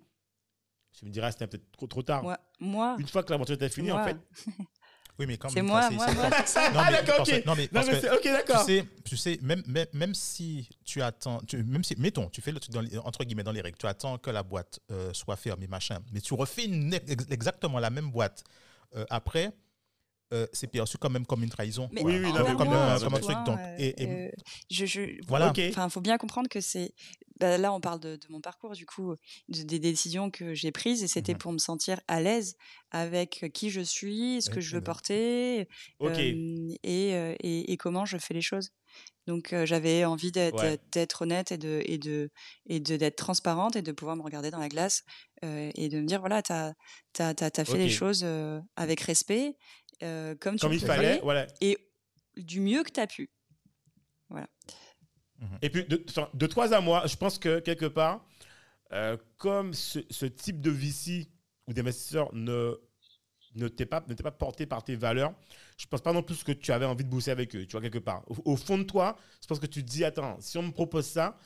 tu 0.92 1.06
me 1.06 1.10
diras, 1.10 1.32
c'était 1.32 1.46
peut-être 1.46 1.70
trop, 1.72 1.86
trop 1.86 2.02
tard. 2.02 2.22
moi, 2.22 2.38
moi, 2.60 2.96
Une 3.00 3.08
fois 3.08 3.22
que 3.24 3.30
l'aventure 3.32 3.54
était 3.56 3.68
finie, 3.68 3.90
en 3.90 4.04
fait. 4.04 4.16
Oui, 5.18 5.26
mais 5.26 5.36
quand 5.36 5.48
c'est 5.48 5.56
même, 5.62 5.66
moi, 5.66 5.82
ça, 5.82 5.90
moi, 5.90 6.06
c'est- 6.44 6.72
moi, 6.72 6.82
Ah, 6.86 6.90
d'accord, 6.90 7.20
ok. 7.20 7.46
Non, 7.46 7.54
mais 7.54 7.68
ok, 7.72 8.20
tu 8.22 8.28
d'accord. 8.28 8.64
sais, 8.64 8.84
tu 9.04 9.16
sais 9.16 9.38
même, 9.42 9.62
même, 9.66 9.86
même 9.92 10.14
si 10.14 10.68
tu 10.84 11.00
attends, 11.02 11.40
tu- 11.46 11.62
même 11.62 11.84
si, 11.84 11.94
mettons, 11.98 12.28
tu 12.28 12.40
fais 12.40 12.50
le 12.50 12.58
truc 12.58 12.74
entre 13.04 13.24
guillemets 13.24 13.44
dans 13.44 13.52
les 13.52 13.60
règles, 13.60 13.78
tu 13.78 13.86
attends 13.86 14.18
que 14.18 14.30
la 14.30 14.42
boîte 14.42 14.80
euh, 14.90 15.12
soit 15.12 15.36
fermée, 15.36 15.68
machin, 15.68 16.00
mais 16.12 16.20
tu 16.20 16.34
refais 16.34 16.68
exactement 17.30 17.78
la 17.78 17.90
même 17.90 18.10
boîte 18.10 18.42
euh, 18.96 19.04
après, 19.08 19.52
euh, 20.34 20.46
c'est 20.52 20.66
perçu 20.66 20.98
quand 20.98 21.10
même 21.10 21.24
comme 21.26 21.42
une 21.42 21.50
trahison. 21.50 21.88
Mais 21.92 22.02
Oui, 22.02 22.18
oui, 22.18 22.32
non, 22.32 22.56
comme, 22.56 22.68
un- 22.72 22.96
euh, 22.96 23.00
comme 23.00 23.14
un 23.14 23.20
truc. 23.20 23.36
Donc, 23.46 23.58
euh, 23.58 23.76
et, 23.78 24.02
et- 24.02 24.06
euh, 24.08 24.30
je, 24.70 24.84
je, 24.86 25.00
voilà. 25.26 25.50
Ok. 25.50 25.60
Enfin, 25.70 25.88
faut 25.88 26.00
bien 26.00 26.18
comprendre 26.18 26.48
que 26.48 26.60
c'est. 26.60 26.92
bah, 27.40 27.58
là, 27.58 27.72
on 27.72 27.80
parle 27.80 27.98
de, 28.00 28.14
de 28.16 28.26
mon 28.30 28.40
parcours, 28.40 28.72
du 28.74 28.86
coup, 28.86 29.14
de- 29.48 29.62
des 29.62 29.78
décisions 29.80 30.30
que 30.30 30.54
j'ai 30.54 30.70
prises, 30.72 31.02
et 31.02 31.08
c'était 31.08 31.32
Mhm. 31.32 31.38
pour 31.38 31.52
me 31.52 31.58
sentir 31.58 32.00
à 32.06 32.20
l'aise 32.20 32.54
avec 32.92 33.46
qui 33.52 33.70
je 33.70 33.80
suis, 33.80 34.40
ce 34.42 34.50
que 34.50 34.58
Et- 34.58 34.62
je 34.62 34.76
veux 34.76 34.82
porter, 34.84 35.68
euh, 36.02 36.70
et, 36.84 37.08
et, 37.40 37.72
et 37.72 37.76
comment 37.76 38.04
je 38.04 38.18
fais 38.18 38.34
les 38.34 38.40
choses. 38.42 38.70
Donc, 39.26 39.52
euh, 39.54 39.64
j'avais 39.66 40.04
envie 40.04 40.30
d'être 40.32 40.62
Ouais. 40.62 40.78
d'être 40.92 41.22
honnête 41.22 41.50
et 41.50 41.56
de 41.58 41.82
et 41.86 41.96
de 41.98 42.30
et 42.66 42.78
de 42.78 42.96
d'être 42.96 43.16
transparente 43.16 43.74
et 43.74 43.82
de 43.82 43.90
pouvoir 43.90 44.16
me 44.16 44.22
regarder 44.22 44.50
dans 44.50 44.58
la 44.60 44.68
glace 44.68 45.02
euh, 45.44 45.70
et 45.74 45.88
de 45.88 45.98
me 45.98 46.06
dire 46.06 46.20
voilà, 46.20 46.42
t'as 46.42 46.74
as, 47.18 47.34
t'as 47.34 47.64
fait 47.64 47.78
les 47.78 47.88
choses 47.88 48.20
euh, 48.22 48.60
avec 48.76 49.00
respect, 49.00 49.56
euh, 50.04 50.34
comme 50.38 50.56
tu 50.56 50.60
Comme 50.60 50.72
il 50.72 50.80
fallait, 50.80 51.20
voilà. 51.22 51.46
et 51.60 51.78
du 52.36 52.60
mieux 52.60 52.82
que 52.82 52.90
tu 52.90 53.00
as 53.00 53.06
pu. 53.06 53.28
Et 55.62 55.68
puis, 55.70 55.84
de, 55.84 56.02
de 56.34 56.46
toi 56.46 56.72
à 56.72 56.80
moi, 56.80 57.06
je 57.06 57.16
pense 57.16 57.38
que 57.38 57.60
quelque 57.60 57.86
part, 57.86 58.24
euh, 58.92 59.16
comme 59.36 59.74
ce, 59.74 59.98
ce 60.10 60.26
type 60.26 60.60
de 60.60 60.70
VC 60.70 61.28
ou 61.66 61.72
d'investisseur 61.72 62.32
ne, 62.34 62.74
ne 63.54 63.68
t'est 63.68 63.86
pas, 63.86 64.02
ne 64.08 64.14
pas 64.14 64.30
porté 64.30 64.66
par 64.66 64.84
tes 64.84 64.96
valeurs, 64.96 65.34
je 65.76 65.86
pense 65.86 66.00
pas 66.00 66.12
non 66.12 66.22
plus 66.22 66.42
que 66.44 66.52
tu 66.52 66.72
avais 66.72 66.86
envie 66.86 67.04
de 67.04 67.10
bosser 67.10 67.30
avec 67.30 67.54
eux, 67.56 67.66
tu 67.66 67.72
vois, 67.72 67.80
quelque 67.82 67.98
part. 67.98 68.22
Au, 68.28 68.52
au 68.52 68.56
fond 68.56 68.78
de 68.78 68.84
toi, 68.84 69.16
je 69.42 69.46
pense 69.46 69.58
que 69.58 69.66
tu 69.66 69.84
te 69.84 69.90
dis, 69.90 70.04
attends, 70.04 70.40
si 70.40 70.56
on 70.58 70.62
me 70.62 70.72
propose 70.72 71.06
ça, 71.06 71.38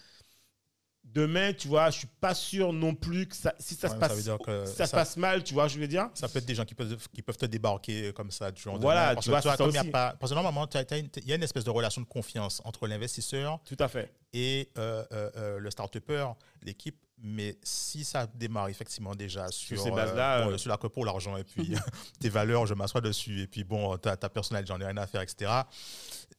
demain, 1.14 1.52
tu 1.52 1.68
vois, 1.68 1.90
je 1.90 1.98
suis 1.98 2.08
pas 2.20 2.34
sûr 2.34 2.72
non 2.72 2.94
plus 2.94 3.26
que 3.26 3.34
ça, 3.36 3.54
si 3.58 3.74
ça 3.74 3.88
Ouais, 3.88 3.94
se 3.94 3.98
passe, 3.98 4.14
veut 4.14 4.22
dire 4.22 4.38
que 4.38 4.66
si 4.66 4.74
ça, 4.74 4.84
se 4.84 4.90
ça- 4.90 4.96
passe 4.96 5.16
mal, 5.16 5.42
tu 5.42 5.54
vois, 5.54 5.68
je 5.68 5.78
veux 5.78 5.88
dire. 5.88 6.08
Ça 6.14 6.28
peut 6.28 6.38
être 6.38 6.46
des 6.46 6.54
gens 6.54 6.64
qui 6.64 6.74
peuvent, 6.74 7.08
qui 7.12 7.22
peuvent 7.22 7.36
te 7.36 7.46
débarquer 7.46 8.12
comme 8.12 8.30
ça 8.30 8.50
du 8.50 8.60
jour 8.60 8.74
au 8.74 8.78
Voilà. 8.78 9.14
Parce 9.14 9.24
tu 9.24 9.30
que, 9.30 9.32
vois, 9.32 9.42
c'est 9.42 9.48
ça 9.48 9.56
comme 9.56 9.70
il 9.70 9.74
y 9.74 9.78
a 9.78 9.84
pas, 9.84 10.14
parce 10.18 10.30
que 10.30 10.34
normalement, 10.34 10.66
il 10.72 11.26
y 11.26 11.32
a 11.32 11.34
une 11.36 11.42
espèce 11.42 11.64
de 11.64 11.70
relation 11.70 12.00
de 12.00 12.06
confiance 12.06 12.60
entre 12.64 12.86
l'investisseur 12.86 13.60
Tout 13.64 13.76
à 13.78 13.88
fait. 13.88 14.12
et 14.32 14.70
euh, 14.78 15.04
euh, 15.12 15.30
euh, 15.36 15.58
le 15.58 15.70
start-upper, 15.70 16.26
l'équipe. 16.62 16.96
Mais 17.20 17.58
si 17.64 18.04
ça 18.04 18.28
démarre 18.28 18.68
effectivement 18.68 19.12
déjà 19.12 19.48
sur, 19.50 19.80
ces 19.80 19.90
bases-là, 19.90 20.44
bon, 20.44 20.56
sur 20.56 20.70
la 20.70 20.78
pour 20.78 21.04
l'argent 21.04 21.36
et 21.36 21.42
puis 21.42 21.74
tes 22.20 22.28
valeurs, 22.28 22.64
je 22.66 22.74
m'assois 22.74 23.00
dessus 23.00 23.40
et 23.42 23.46
puis 23.48 23.64
bon, 23.64 23.96
ta, 23.96 24.16
ta 24.16 24.28
personnalité, 24.28 24.72
j'en 24.72 24.80
ai 24.80 24.84
rien 24.84 24.96
à 24.98 25.06
faire, 25.08 25.22
etc. 25.22 25.50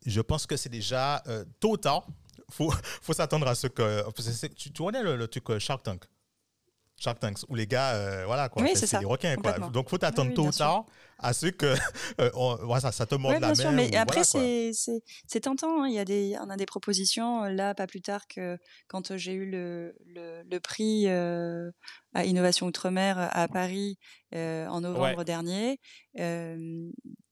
Je 0.05 0.21
pense 0.21 0.45
que 0.45 0.55
c'est 0.55 0.69
déjà 0.69 1.21
tôt 1.60 1.71
ou 1.71 1.77
tard, 1.77 2.05
faut, 2.49 2.71
faut 3.01 3.13
s'attendre 3.13 3.47
à 3.47 3.55
ce 3.55 3.67
que. 3.67 4.03
tu, 4.55 4.71
tu 4.71 4.83
connais 4.83 5.03
le, 5.03 5.15
le 5.15 5.27
truc 5.27 5.49
euh, 5.49 5.59
Shark 5.59 5.83
Tank? 5.83 6.03
Shark 6.97 7.17
Tank, 7.19 7.38
où 7.47 7.55
les 7.55 7.65
gars, 7.65 7.91
euh, 7.95 8.25
voilà 8.25 8.49
quoi, 8.49 8.62
Oui, 8.63 8.71
c'est 8.75 8.99
des 8.99 9.05
requins 9.05 9.35
quoi. 9.38 9.57
Donc 9.69 9.89
faut 9.89 9.97
t'attendre 9.97 10.29
Oui, 10.31 10.35
oui, 10.35 10.35
tôt 10.35 10.47
ou 10.47 10.51
tard 10.51 10.85
à 11.17 11.31
ce 11.31 11.47
que 11.47 11.73
euh, 12.19 12.29
on- 12.33 12.79
ça, 12.79 12.91
ça 12.91 13.05
te 13.05 13.15
morde 13.15 13.35
Oui, 13.35 13.39
la 13.39 13.47
bien 13.47 13.55
main. 13.55 13.62
sûr, 13.62 13.71
mais 13.71 13.89
ou 13.93 13.97
après, 13.97 14.21
voilà, 14.33 14.47
c'est 15.27 15.39
tentant. 15.39 15.83
hein. 15.83 15.88
Il 15.88 15.93
y 15.93 15.99
a 15.99 16.03
des, 16.05 16.35
on 16.41 16.49
a 16.49 16.57
des 16.57 16.65
propositions, 16.65 17.45
euh, 17.45 17.49
là, 17.51 17.73
pas 17.73 17.88
plus 17.88 18.01
tard 18.01 18.27
que 18.27 18.57
quand 18.89 19.12
euh, 19.12 19.17
j'ai 19.17 19.31
eu 19.33 19.49
le, 19.49 19.95
le, 20.07 20.43
le 20.43 20.59
prix 20.59 21.07
euh, 21.07 21.71
à 22.13 22.25
Innovation 22.25 22.67
Outre-mer 22.67 23.29
à 23.31 23.47
Paris 23.47 23.97
euh, 24.35 24.67
en 24.67 24.81
novembre 24.81 25.19
Ouais. 25.19 25.23
dernier. 25.25 25.79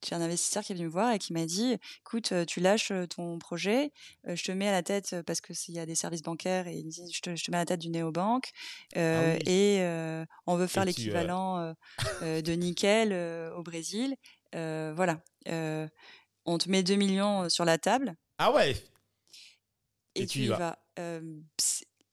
J'ai 0.07 0.15
un 0.15 0.21
investisseur 0.21 0.63
qui 0.63 0.71
est 0.71 0.75
venu 0.75 0.85
me 0.87 0.91
voir 0.91 1.11
et 1.13 1.19
qui 1.19 1.33
m'a 1.33 1.45
dit, 1.45 1.77
écoute, 2.01 2.33
tu 2.47 2.59
lâches 2.59 2.91
ton 3.15 3.37
projet, 3.39 3.91
je 4.25 4.41
te 4.43 4.51
mets 4.51 4.67
à 4.67 4.71
la 4.71 4.83
tête, 4.83 5.15
parce 5.25 5.41
que 5.41 5.53
s'il 5.53 5.75
y 5.75 5.79
a 5.79 5.85
des 5.85 5.95
services 5.95 6.21
bancaires, 6.21 6.67
et 6.67 6.75
il 6.75 6.85
me 6.85 6.91
dit, 6.91 7.11
je 7.11 7.21
te, 7.21 7.35
je 7.35 7.43
te 7.43 7.51
mets 7.51 7.57
à 7.57 7.61
la 7.61 7.65
tête 7.65 7.81
du 7.81 7.89
néobanque, 7.89 8.51
euh, 8.95 9.33
Ah 9.33 9.37
oui. 9.45 9.51
et 9.51 9.77
euh, 9.81 10.25
on 10.45 10.55
veut 10.55 10.67
faire 10.67 10.85
l'équivalent 10.85 11.73
euh, 12.21 12.41
de 12.41 12.51
nickel 12.53 13.13
au 13.55 13.63
Brésil. 13.63 14.15
Voilà. 14.53 15.21
On 16.45 16.57
te 16.57 16.69
met 16.69 16.83
2 16.83 16.95
millions 16.95 17.49
sur 17.49 17.65
la 17.65 17.77
table 17.77 18.15
Ah 18.37 18.53
ouais. 18.53 18.71
et, 20.15 20.21
Et 20.23 20.25
tu 20.27 20.39
y 20.39 20.47
vas. 20.47 20.79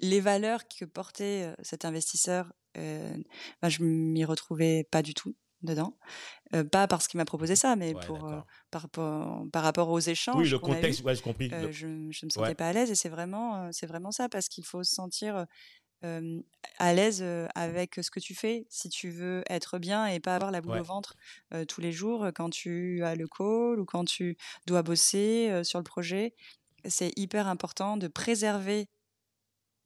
Les 0.01 0.21
valeurs 0.21 0.67
que 0.69 0.85
portait 0.85 1.55
cet 1.63 1.85
investisseur, 1.85 2.53
ben, 2.75 3.23
je 3.69 3.83
m'y 3.85 4.25
retrouvais 4.25 4.85
pas 4.91 5.03
du 5.03 5.15
tout 5.15 5.37
dedans. 5.65 5.97
Euh, 6.55 6.63
pas 6.65 6.87
parce 6.87 7.09
qu'il 7.09 7.19
m'a 7.19 7.25
proposé 7.25 7.57
ça, 7.57 7.75
mais 7.77 7.95
Ouais, 7.95 8.07
pour, 8.07 8.25
euh, 8.27 8.41
par, 8.71 8.83
rapport- 8.83 9.45
par 9.53 9.63
rapport 9.65 9.89
aux 9.91 9.99
échanges. 10.01 10.37
Oui, 10.37 10.49
le 10.49 10.59
contexte, 10.59 11.03
ouais, 11.03 11.15
j'ai 11.15 11.23
compris. 11.23 11.51
Euh, 11.53 11.63
Le- 11.67 11.73
je, 11.73 11.87
je 12.11 12.27
me 12.27 12.31
sentais 12.31 12.49
Ouais. 12.49 12.55
pas 12.55 12.69
à 12.69 12.73
l'aise 12.73 12.91
et 12.91 12.95
c'est 12.95 13.09
vraiment, 13.09 13.71
c'est 13.73 13.87
vraiment 13.87 14.13
ça 14.13 14.29
parce 14.29 14.49
qu'il 14.49 14.65
faut 14.65 14.85
se 14.85 14.95
sentir 14.95 15.47
à 16.79 16.93
l'aise 16.93 17.25
avec 17.55 17.95
ce 18.03 18.11
que 18.11 18.21
tu 18.21 18.35
fais. 18.35 18.67
Si 18.69 18.91
tu 18.91 19.09
veux 19.09 19.43
être 19.49 19.79
bien 19.79 20.07
et 20.07 20.21
pas 20.21 20.35
avoir 20.37 20.51
la 20.51 20.61
boule 20.61 20.73
Ouais. 20.75 20.81
au 20.81 20.85
ventre 20.85 21.15
tous 21.69 21.81
les 21.81 21.93
jours 21.93 22.27
quand 22.35 22.51
tu 22.51 23.03
as 23.03 23.15
le 23.15 23.27
call 23.27 23.81
ou 23.81 23.87
quand 23.87 24.05
tu 24.05 24.37
dois 24.67 24.83
bosser 24.83 25.63
sur 25.65 25.79
le 25.79 25.85
projet, 25.85 26.35
c'est 26.85 27.11
hyper 27.19 27.49
important 27.49 27.97
de 27.97 28.09
préserver 28.09 28.89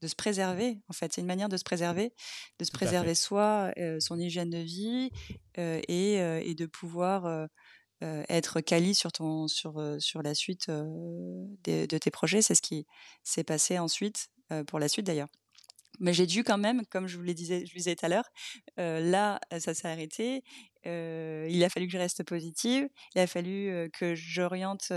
de 0.03 0.09
se 0.09 0.15
préserver 0.15 0.81
en 0.89 0.93
fait. 0.93 1.13
C'est 1.13 1.21
une 1.21 1.27
manière 1.27 1.49
de 1.49 1.57
se 1.57 1.65
préserver 1.65 2.13
de 2.59 2.65
se 2.65 2.71
Tout 2.71 2.77
préserver 2.79 3.15
soi 3.15 3.73
euh, 3.79 4.01
son 4.01 4.19
hygiène 4.19 4.51
de 4.51 4.59
vie 4.59 5.11
euh, 5.59 5.81
et, 5.89 6.15
et 6.17 6.55
de 6.55 6.67
pouvoir 6.67 7.49
être 8.01 8.61
quali 8.61 8.95
sur 8.95 9.11
ton 9.13 9.49
sur 9.49 9.83
sur 9.99 10.23
la 10.23 10.35
suite 10.35 10.69
de 10.71 11.87
tes 11.87 12.11
projets. 12.11 12.43
C'est 12.43 12.55
ce 12.55 12.63
qui 12.63 12.87
s'est 13.25 13.45
passé 13.45 13.79
ensuite 13.79 14.29
pour 14.67 14.79
la 14.79 14.89
suite 14.89 15.07
d'ailleurs. 15.07 15.29
Mais 16.01 16.13
j'ai 16.13 16.27
dû 16.27 16.45
quand 16.45 16.59
même 16.59 16.85
comme 16.87 17.07
je 17.09 17.17
vous 17.17 17.23
le 17.23 17.35
disais 17.35 17.67
je 17.67 17.73
le 17.75 17.79
disais 17.79 17.97
tout 17.97 18.07
à 18.07 18.09
l'heure 18.09 18.31
euh, 18.79 19.01
là 19.01 19.41
ça 19.59 19.75
s'est 19.75 19.89
arrêté 19.89 20.43
Euh, 20.87 21.47
il 21.51 21.65
a 21.65 21.69
fallu 21.69 21.87
que 21.87 21.93
je 21.93 21.99
reste 21.99 22.23
positive 22.23 22.89
il 23.15 23.21
a 23.21 23.27
fallu 23.27 23.69
euh, 23.69 23.89
que 23.93 24.15
j'oriente 24.15 24.89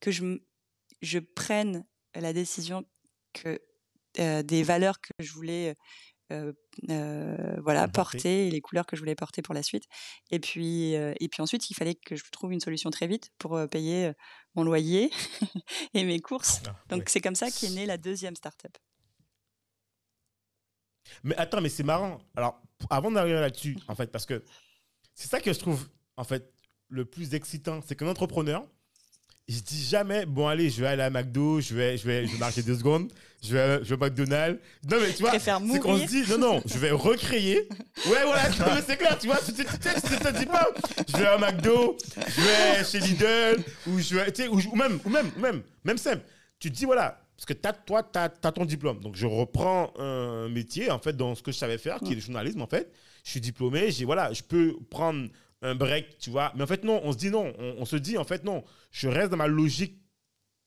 que 0.00 0.10
je 0.10 0.38
je 1.02 1.18
prenne 1.20 1.86
la 2.14 2.32
décision 2.32 2.84
que 3.32 3.60
des 4.16 4.62
valeurs 4.62 5.00
que 5.00 5.10
je 5.18 5.32
voulais 5.32 5.76
euh, 6.32 6.52
euh, 6.88 7.56
voilà 7.62 7.88
Porter. 7.88 8.46
et 8.46 8.50
les 8.50 8.60
couleurs 8.60 8.86
que 8.86 8.94
je 8.94 9.00
voulais 9.00 9.16
porter 9.16 9.42
pour 9.42 9.52
la 9.54 9.62
suite 9.64 9.84
et 10.30 10.38
puis 10.38 10.94
euh, 10.94 11.12
et 11.18 11.28
puis 11.28 11.42
ensuite 11.42 11.68
il 11.70 11.74
fallait 11.74 11.96
que 11.96 12.14
je 12.14 12.22
trouve 12.30 12.52
une 12.52 12.60
solution 12.60 12.90
très 12.90 13.08
vite 13.08 13.30
pour 13.38 13.56
euh, 13.56 13.66
payer 13.66 14.06
euh, 14.06 14.12
mon 14.54 14.62
loyer 14.62 15.10
et 15.94 16.04
mes 16.04 16.20
courses 16.20 16.62
Ah, 16.68 16.76
donc 16.88 17.00
ouais. 17.00 17.04
c'est 17.08 17.20
comme 17.20 17.34
ça 17.34 17.50
qu'est 17.50 17.70
née 17.70 17.84
la 17.84 17.96
deuxième 17.98 18.36
startup 18.36 18.76
Mais 21.24 21.36
attends, 21.36 21.60
mais 21.60 21.68
c'est 21.68 21.82
marrant. 21.82 22.20
Alors, 22.36 22.62
avant 22.88 23.10
d'arriver 23.10 23.40
là-dessus, 23.40 23.76
en 23.88 23.94
fait, 23.94 24.10
parce 24.12 24.26
que 24.26 24.44
c'est 25.14 25.28
ça 25.28 25.40
que 25.40 25.52
je 25.52 25.58
trouve, 25.58 25.88
en 26.16 26.24
fait, 26.24 26.52
le 26.88 27.04
plus 27.04 27.34
excitant, 27.34 27.80
c'est 27.84 27.96
qu'un 27.96 28.06
entrepreneur, 28.08 28.66
il 29.50 29.56
se 29.56 29.62
dit 29.62 29.82
jamais, 29.82 30.26
bon, 30.26 30.46
allez, 30.46 30.70
je 30.70 30.80
vais 30.80 30.86
aller 30.86 31.02
à 31.02 31.10
McDo, 31.10 31.60
je 31.60 31.74
vais, 31.74 31.98
je 31.98 32.06
vais, 32.06 32.24
je 32.24 32.34
vais 32.34 32.38
marcher 32.38 32.62
deux 32.62 32.76
secondes, 32.76 33.12
je 33.42 33.52
vais, 33.52 33.80
je 33.82 33.92
vais 33.92 33.94
au 33.96 33.98
McDonald's. 33.98 34.60
Non, 34.88 34.98
mais 35.00 35.12
tu 35.12 35.22
vois, 35.24 35.36
c'est 35.40 35.80
qu'on 35.80 35.98
se 35.98 36.06
dit, 36.06 36.22
non, 36.30 36.38
non, 36.38 36.62
je 36.64 36.78
vais 36.78 36.92
recréer. 36.92 37.68
Ouais, 38.06 38.22
voilà, 38.24 38.48
c'est 38.86 38.96
clair, 38.96 39.18
tu 39.18 39.26
vois, 39.26 39.38
tu 39.44 39.52
tu 39.52 39.64
te 39.64 40.38
dis 40.38 40.46
pas, 40.46 40.68
je 41.08 41.16
vais 41.16 41.26
à 41.26 41.36
McDo, 41.36 41.98
je 42.14 42.40
vais 42.40 42.84
chez 42.84 43.00
Lidl, 43.00 43.64
ou 43.88 43.98
je 43.98 44.14
vais, 44.14 44.30
tu 44.30 44.42
sais, 44.44 44.48
ou, 44.48 44.76
même, 44.76 45.00
ou 45.04 45.10
même, 45.10 45.32
ou 45.36 45.40
même, 45.40 45.62
même 45.82 45.98
simple. 45.98 46.22
Tu 46.60 46.70
te 46.70 46.76
dis, 46.76 46.84
voilà, 46.84 47.20
parce 47.36 47.46
que 47.46 47.54
toi, 47.54 48.04
tu 48.04 48.20
as, 48.20 48.52
ton 48.52 48.64
diplôme. 48.64 49.00
Donc, 49.00 49.16
je 49.16 49.26
reprends 49.26 49.92
un 49.98 50.48
métier, 50.48 50.92
en 50.92 51.00
fait, 51.00 51.16
dans 51.16 51.34
ce 51.34 51.42
que 51.42 51.50
je 51.50 51.58
savais 51.58 51.78
faire, 51.78 51.98
qui 51.98 52.12
est 52.12 52.14
le 52.14 52.20
journalisme, 52.20 52.62
en 52.62 52.68
fait. 52.68 52.92
Je 53.24 53.32
suis 53.32 53.40
diplômé, 53.40 53.90
j'ai, 53.90 54.04
voilà, 54.04 54.32
je 54.32 54.44
peux 54.44 54.76
prendre 54.90 55.28
un 55.62 55.74
break, 55.74 56.18
tu 56.18 56.30
vois. 56.30 56.52
Mais 56.56 56.62
en 56.62 56.66
fait, 56.66 56.84
non, 56.84 57.00
on 57.04 57.12
se 57.12 57.18
dit 57.18 57.30
non. 57.30 57.52
On, 57.58 57.76
on 57.78 57.84
se 57.84 57.96
dit, 57.96 58.16
en 58.18 58.24
fait, 58.24 58.44
non, 58.44 58.64
je 58.90 59.08
reste 59.08 59.30
dans 59.30 59.36
ma 59.36 59.46
logique 59.46 59.96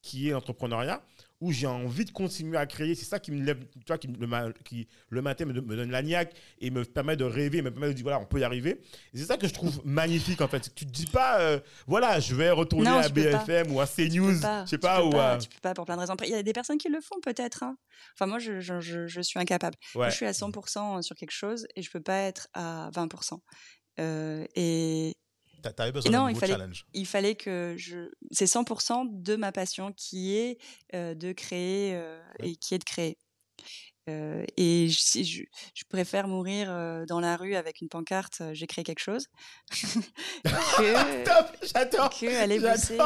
qui 0.01 0.27
est 0.27 0.31
l'entrepreneuriat, 0.33 1.01
où 1.39 1.53
j'ai 1.53 1.65
envie 1.65 2.03
de 2.03 2.11
continuer 2.11 2.57
à 2.57 2.65
créer. 2.65 2.93
C'est 2.93 3.05
ça 3.05 3.19
qui 3.19 3.31
me 3.31 3.41
lève, 3.41 3.57
tu 3.73 3.79
vois, 3.87 3.97
qui, 3.97 4.07
le, 4.07 4.27
ma- 4.27 4.51
qui 4.65 4.89
le 5.07 5.21
matin 5.21 5.45
me, 5.45 5.53
me 5.53 5.75
donne 5.77 5.91
la 5.91 6.01
niaque 6.01 6.33
et 6.59 6.69
me 6.71 6.83
permet 6.83 7.15
de 7.15 7.23
rêver, 7.23 7.61
me 7.61 7.71
permet 7.71 7.87
de 7.87 7.93
dire, 7.93 8.03
voilà, 8.03 8.19
on 8.19 8.25
peut 8.25 8.41
y 8.41 8.43
arriver. 8.43 8.81
C'est 9.13 9.23
ça 9.23 9.37
que 9.37 9.47
je 9.47 9.53
trouve 9.53 9.79
magnifique, 9.85 10.41
en 10.41 10.49
fait. 10.49 10.75
Tu 10.75 10.85
te 10.85 10.91
dis 10.91 11.05
pas, 11.05 11.39
euh, 11.39 11.59
voilà, 11.87 12.19
je 12.19 12.35
vais 12.35 12.51
retourner 12.51 12.89
Non, 12.89 12.97
à 12.97 13.07
tu 13.09 13.13
pas. 13.13 13.45
BFM 13.45 13.71
ou 13.71 13.79
à 13.79 13.87
Tu 13.87 14.09
CNews, 14.09 14.33
je 14.33 14.37
sais 14.41 14.63
tu 14.71 14.77
pas, 14.79 14.99
peux 14.99 15.05
ou 15.07 15.09
pas, 15.11 15.33
à... 15.35 15.37
tu 15.37 15.47
peux 15.47 15.59
pas 15.61 15.73
pour 15.73 15.85
plein 15.85 15.95
de 15.95 16.01
raisons. 16.01 16.15
Il 16.25 16.31
y 16.31 16.35
a 16.35 16.43
des 16.43 16.53
personnes 16.53 16.77
qui 16.77 16.89
le 16.89 16.99
font 16.99 17.21
peut-être. 17.23 17.63
hein. 17.63 17.77
Enfin, 18.17 18.25
moi, 18.27 18.39
je, 18.39 18.59
je, 18.59 18.81
je, 18.81 19.07
je 19.07 19.21
suis 19.21 19.39
incapable. 19.39 19.77
Moi, 19.95 20.09
je 20.09 20.15
suis 20.17 20.25
à 20.25 20.31
100% 20.33 21.01
sur 21.01 21.15
quelque 21.15 21.31
chose 21.31 21.65
et 21.77 21.81
je 21.81 21.89
peux 21.89 22.01
pas 22.01 22.17
être 22.23 22.49
à 22.53 22.89
20%. 22.93 23.39
Euh, 23.99 24.45
et 24.55 25.15
T'a- 25.61 25.71
T'avais 25.71 25.91
besoin 25.93 26.11
non, 26.11 26.27
il 26.27 26.35
fallait- 26.35 26.53
challenge. 26.53 26.85
il 26.93 27.05
fallait 27.05 27.35
que 27.35 27.75
je. 27.77 28.09
C'est 28.31 28.47
100% 28.47 29.05
de 29.05 29.35
ma 29.37 29.51
passion 29.53 29.93
qui 29.93 30.35
est 30.35 30.57
euh, 30.93 31.15
de 31.15 31.31
créer 31.31 31.95
euh, 31.95 32.21
et 32.41 32.55
qui 32.57 32.75
est 32.75 32.79
de 32.79 32.83
créer. 32.83 33.17
Euh, 34.09 34.45
et 34.57 34.89
je, 34.89 34.99
si 34.99 35.23
je, 35.23 35.43
je 35.73 35.83
préfère 35.87 36.27
mourir 36.27 36.67
euh, 36.69 37.05
dans 37.05 37.21
la 37.21 37.37
rue 37.37 37.55
avec 37.55 37.79
une 37.79 37.87
pancarte, 37.87 38.39
euh, 38.41 38.53
j'ai 38.53 38.67
créé 38.67 38.83
quelque 38.83 38.99
chose, 38.99 39.27
que, 40.43 41.23
Top, 41.23 41.55
j'adore. 41.61 42.09
que 42.09 42.41
aller 42.41 42.59
bosser 42.59 42.97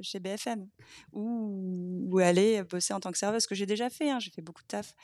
chez 0.00 0.20
BFM 0.20 0.68
ou, 1.12 2.06
ou 2.08 2.18
aller 2.20 2.62
bosser 2.62 2.94
en 2.94 3.00
tant 3.00 3.10
que 3.10 3.18
serveuse, 3.18 3.42
ce 3.42 3.48
que 3.48 3.56
j'ai 3.56 3.66
déjà 3.66 3.90
fait. 3.90 4.10
hein, 4.10 4.20
j'ai 4.20 4.30
fait 4.30 4.42
beaucoup 4.42 4.62
de 4.62 4.68
taf. 4.68 4.94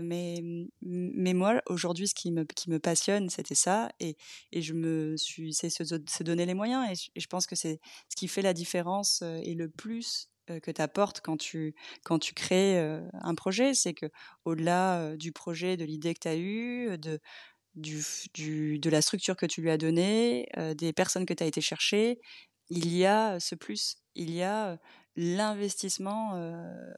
Mais, 0.00 0.42
mais 0.82 1.34
moi, 1.34 1.60
aujourd'hui, 1.66 2.08
ce 2.08 2.14
qui 2.14 2.32
me, 2.32 2.44
qui 2.44 2.70
me 2.70 2.78
passionne, 2.78 3.28
c'était 3.28 3.54
ça. 3.54 3.90
Et, 4.00 4.16
et 4.52 4.62
je 4.62 4.72
me 4.72 5.16
suis, 5.16 5.52
c'est 5.52 5.70
se, 5.70 5.84
se 5.84 6.22
donner 6.22 6.46
les 6.46 6.54
moyens. 6.54 6.90
Et 6.90 6.94
je, 6.94 7.10
et 7.14 7.20
je 7.20 7.26
pense 7.26 7.46
que 7.46 7.56
c'est 7.56 7.80
ce 8.08 8.16
qui 8.16 8.28
fait 8.28 8.42
la 8.42 8.54
différence 8.54 9.22
et 9.22 9.54
le 9.54 9.68
plus 9.68 10.29
que 10.46 10.70
tu 10.70 10.82
apportes 10.82 11.20
quand 11.20 11.36
tu, 11.36 11.74
quand 12.04 12.18
tu 12.18 12.34
crées 12.34 12.78
euh, 12.78 13.06
un 13.12 13.34
projet. 13.34 13.74
C'est 13.74 13.94
que 13.94 14.06
au-delà 14.44 15.00
euh, 15.00 15.16
du 15.16 15.32
projet, 15.32 15.76
de 15.76 15.84
l'idée 15.84 16.14
que 16.14 16.20
tu 16.20 16.28
as 16.28 16.36
eue, 16.36 16.98
de, 16.98 17.20
du, 17.74 18.02
du, 18.34 18.78
de 18.78 18.90
la 18.90 19.02
structure 19.02 19.36
que 19.36 19.46
tu 19.46 19.62
lui 19.62 19.70
as 19.70 19.78
donnée, 19.78 20.48
euh, 20.56 20.74
des 20.74 20.92
personnes 20.92 21.26
que 21.26 21.34
tu 21.34 21.42
as 21.42 21.46
été 21.46 21.60
chercher, 21.60 22.18
il 22.68 22.96
y 22.96 23.06
a 23.06 23.38
ce 23.40 23.54
plus. 23.54 23.96
Il 24.14 24.30
y 24.30 24.42
a 24.42 24.70
euh, 24.70 24.76
l'investissement 25.16 26.34
euh, 26.34 26.92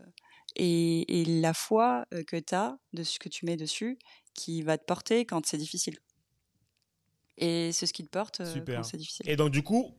et, 0.57 1.20
et 1.20 1.24
la 1.24 1.55
foi 1.55 2.07
euh, 2.14 2.22
que 2.24 2.37
tu 2.37 2.55
as 2.55 2.78
de 2.92 3.02
ce 3.02 3.18
que 3.18 3.28
tu 3.28 3.46
mets 3.46 3.57
dessus 3.57 3.98
qui 4.35 4.62
va 4.62 4.78
te 4.78 4.85
porter 4.85 5.26
quand 5.26 5.44
c'est 5.44 5.59
difficile. 5.59 5.98
Et 7.38 7.72
c'est 7.72 7.87
ce 7.87 7.92
qui 7.92 8.05
te 8.05 8.11
porte 8.11 8.40
euh, 8.40 8.52
Super. 8.52 8.76
quand 8.76 8.83
c'est 8.83 8.96
difficile. 8.96 9.28
Et 9.28 9.37
donc, 9.37 9.50
du 9.50 9.62
coup, 9.62 9.94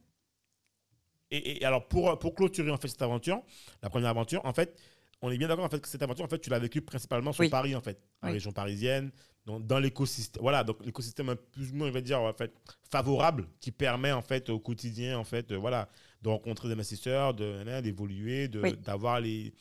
et, 1.38 1.62
et 1.62 1.65
alors 1.65 1.88
pour, 1.88 2.17
pour 2.19 2.36
clôturer 2.36 2.72
en 2.72 2.78
fait 2.78 2.88
cette 2.88 3.02
aventure, 3.02 3.41
la 3.82 3.89
première 3.89 4.10
aventure, 4.10 4.41
en 4.46 4.54
fait, 4.54 4.80
on 5.22 5.32
est 5.32 5.38
bien 5.38 5.48
d'accord 5.48 5.65
en 5.65 5.69
fait 5.69 5.80
que 5.80 5.88
cette 5.88 6.02
aventure, 6.02 6.26
en 6.26 6.28
fait, 6.28 6.39
tu 6.39 6.50
l'as 6.50 6.60
vécue 6.60 6.82
principalement 6.82 7.32
sur 7.32 7.41
Oui. 7.43 7.50
Paris, 7.50 7.76
en 7.76 7.82
fait, 7.82 8.00
en 8.22 8.28
Oui. 8.28 8.34
région 8.34 8.52
parisienne, 8.52 9.12
dans, 9.46 9.60
dans 9.60 9.80
l'écosystème. 9.80 10.41
Voilà, 10.41 10.63
donc 10.63 10.84
l'écosystème 10.86 11.36
plus 11.52 11.72
ou 11.72 11.76
moins, 11.76 11.88
on 11.88 11.91
va 11.91 12.02
dire, 12.02 12.22
en 12.22 12.34
fait, 12.34 12.54
favorable, 12.91 13.48
qui 13.60 13.72
permet 13.72 14.12
en 14.12 14.22
fait 14.22 14.50
au 14.50 14.60
quotidien, 14.60 15.17
en 15.17 15.24
fait, 15.24 15.52
euh, 15.52 15.58
voilà, 15.58 15.88
de 16.22 16.30
rencontrer 16.30 16.67
des 16.67 16.74
investisseurs, 16.74 17.34
de 17.34 17.63
hein, 17.67 17.82
d'évoluer, 17.82 18.48
de 18.48 18.62
Oui. 18.62 18.78
d'avoir 18.78 19.19
les 19.19 19.54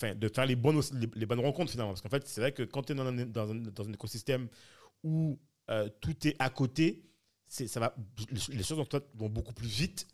Enfin, 0.00 0.14
de 0.14 0.28
faire 0.28 0.46
les 0.46 0.54
bonnes, 0.54 0.80
les, 0.92 1.08
les 1.16 1.26
bonnes 1.26 1.40
rencontres 1.40 1.72
finalement. 1.72 1.90
Parce 1.92 2.02
qu'en 2.02 2.08
fait, 2.08 2.28
c'est 2.28 2.40
vrai 2.40 2.52
que 2.52 2.62
quand 2.62 2.82
tu 2.84 2.92
es 2.92 2.94
dans 2.94 3.04
un, 3.06 3.12
dans, 3.26 3.50
un, 3.50 3.54
dans 3.56 3.84
un 3.88 3.92
écosystème 3.92 4.46
où 5.02 5.40
euh, 5.70 5.88
tout 6.00 6.14
est 6.28 6.36
à 6.38 6.50
côté, 6.50 7.02
c'est- 7.48 7.66
ça 7.66 7.80
va, 7.80 7.96
les, 8.30 8.62
choses 8.62 8.78
vont 9.14 9.28
beaucoup 9.28 9.52
plus 9.54 9.66
vite. 9.66 10.06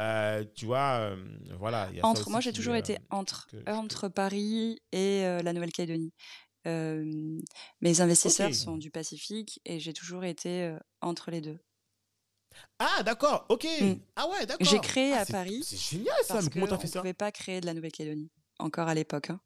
Euh, 0.00 0.44
tu 0.54 0.66
vois, 0.66 0.98
euh, 1.12 1.16
voilà. 1.58 1.88
y 1.92 2.00
a 2.00 2.06
Entre, 2.06 2.28
moi, 2.30 2.40
j'ai 2.40 2.52
toujours 2.52 2.74
euh, 2.74 2.78
été 2.78 2.98
entre, 3.10 3.46
que- 3.46 3.56
que- 3.58 3.70
entre 3.70 4.08
Paris 4.08 4.80
et 4.92 5.24
euh, 5.24 5.42
la 5.42 5.52
Nouvelle-Calédonie. 5.52 6.12
Euh, 6.66 7.38
mes 7.82 8.00
investisseurs 8.00 8.54
sont 8.54 8.76
du 8.78 8.90
Pacifique 8.90 9.60
et 9.66 9.78
j'ai 9.78 9.92
toujours 9.92 10.24
été 10.24 10.62
euh, 10.62 10.78
entre 11.00 11.30
les 11.30 11.40
deux. 11.40 11.58
Ah, 12.78 13.02
d'accord, 13.04 13.46
ok. 13.48 13.66
Mm. 13.80 13.92
Ah 14.16 14.28
ouais, 14.28 14.46
d'accord. 14.46 14.66
J'ai 14.66 14.78
créé 14.80 15.12
Ah, 15.12 15.20
à 15.20 15.26
Paris 15.26 15.62
C'est 15.64 15.76
génial 15.76 16.16
ça, 16.24 16.34
parce 16.34 16.44
mais 16.46 16.50
comment 16.50 16.66
t'as 16.66 16.78
fait 16.78 16.86
ne 16.86 16.92
ça? 16.92 17.00
pouvait 17.00 17.14
pas 17.14 17.30
créer 17.32 17.60
de 17.60 17.66
la 17.66 17.74
Nouvelle-Calédonie, 17.74 18.30
encore 18.58 18.88
à 18.88 18.94
l'époque. 18.94 19.30
hein. 19.30 19.40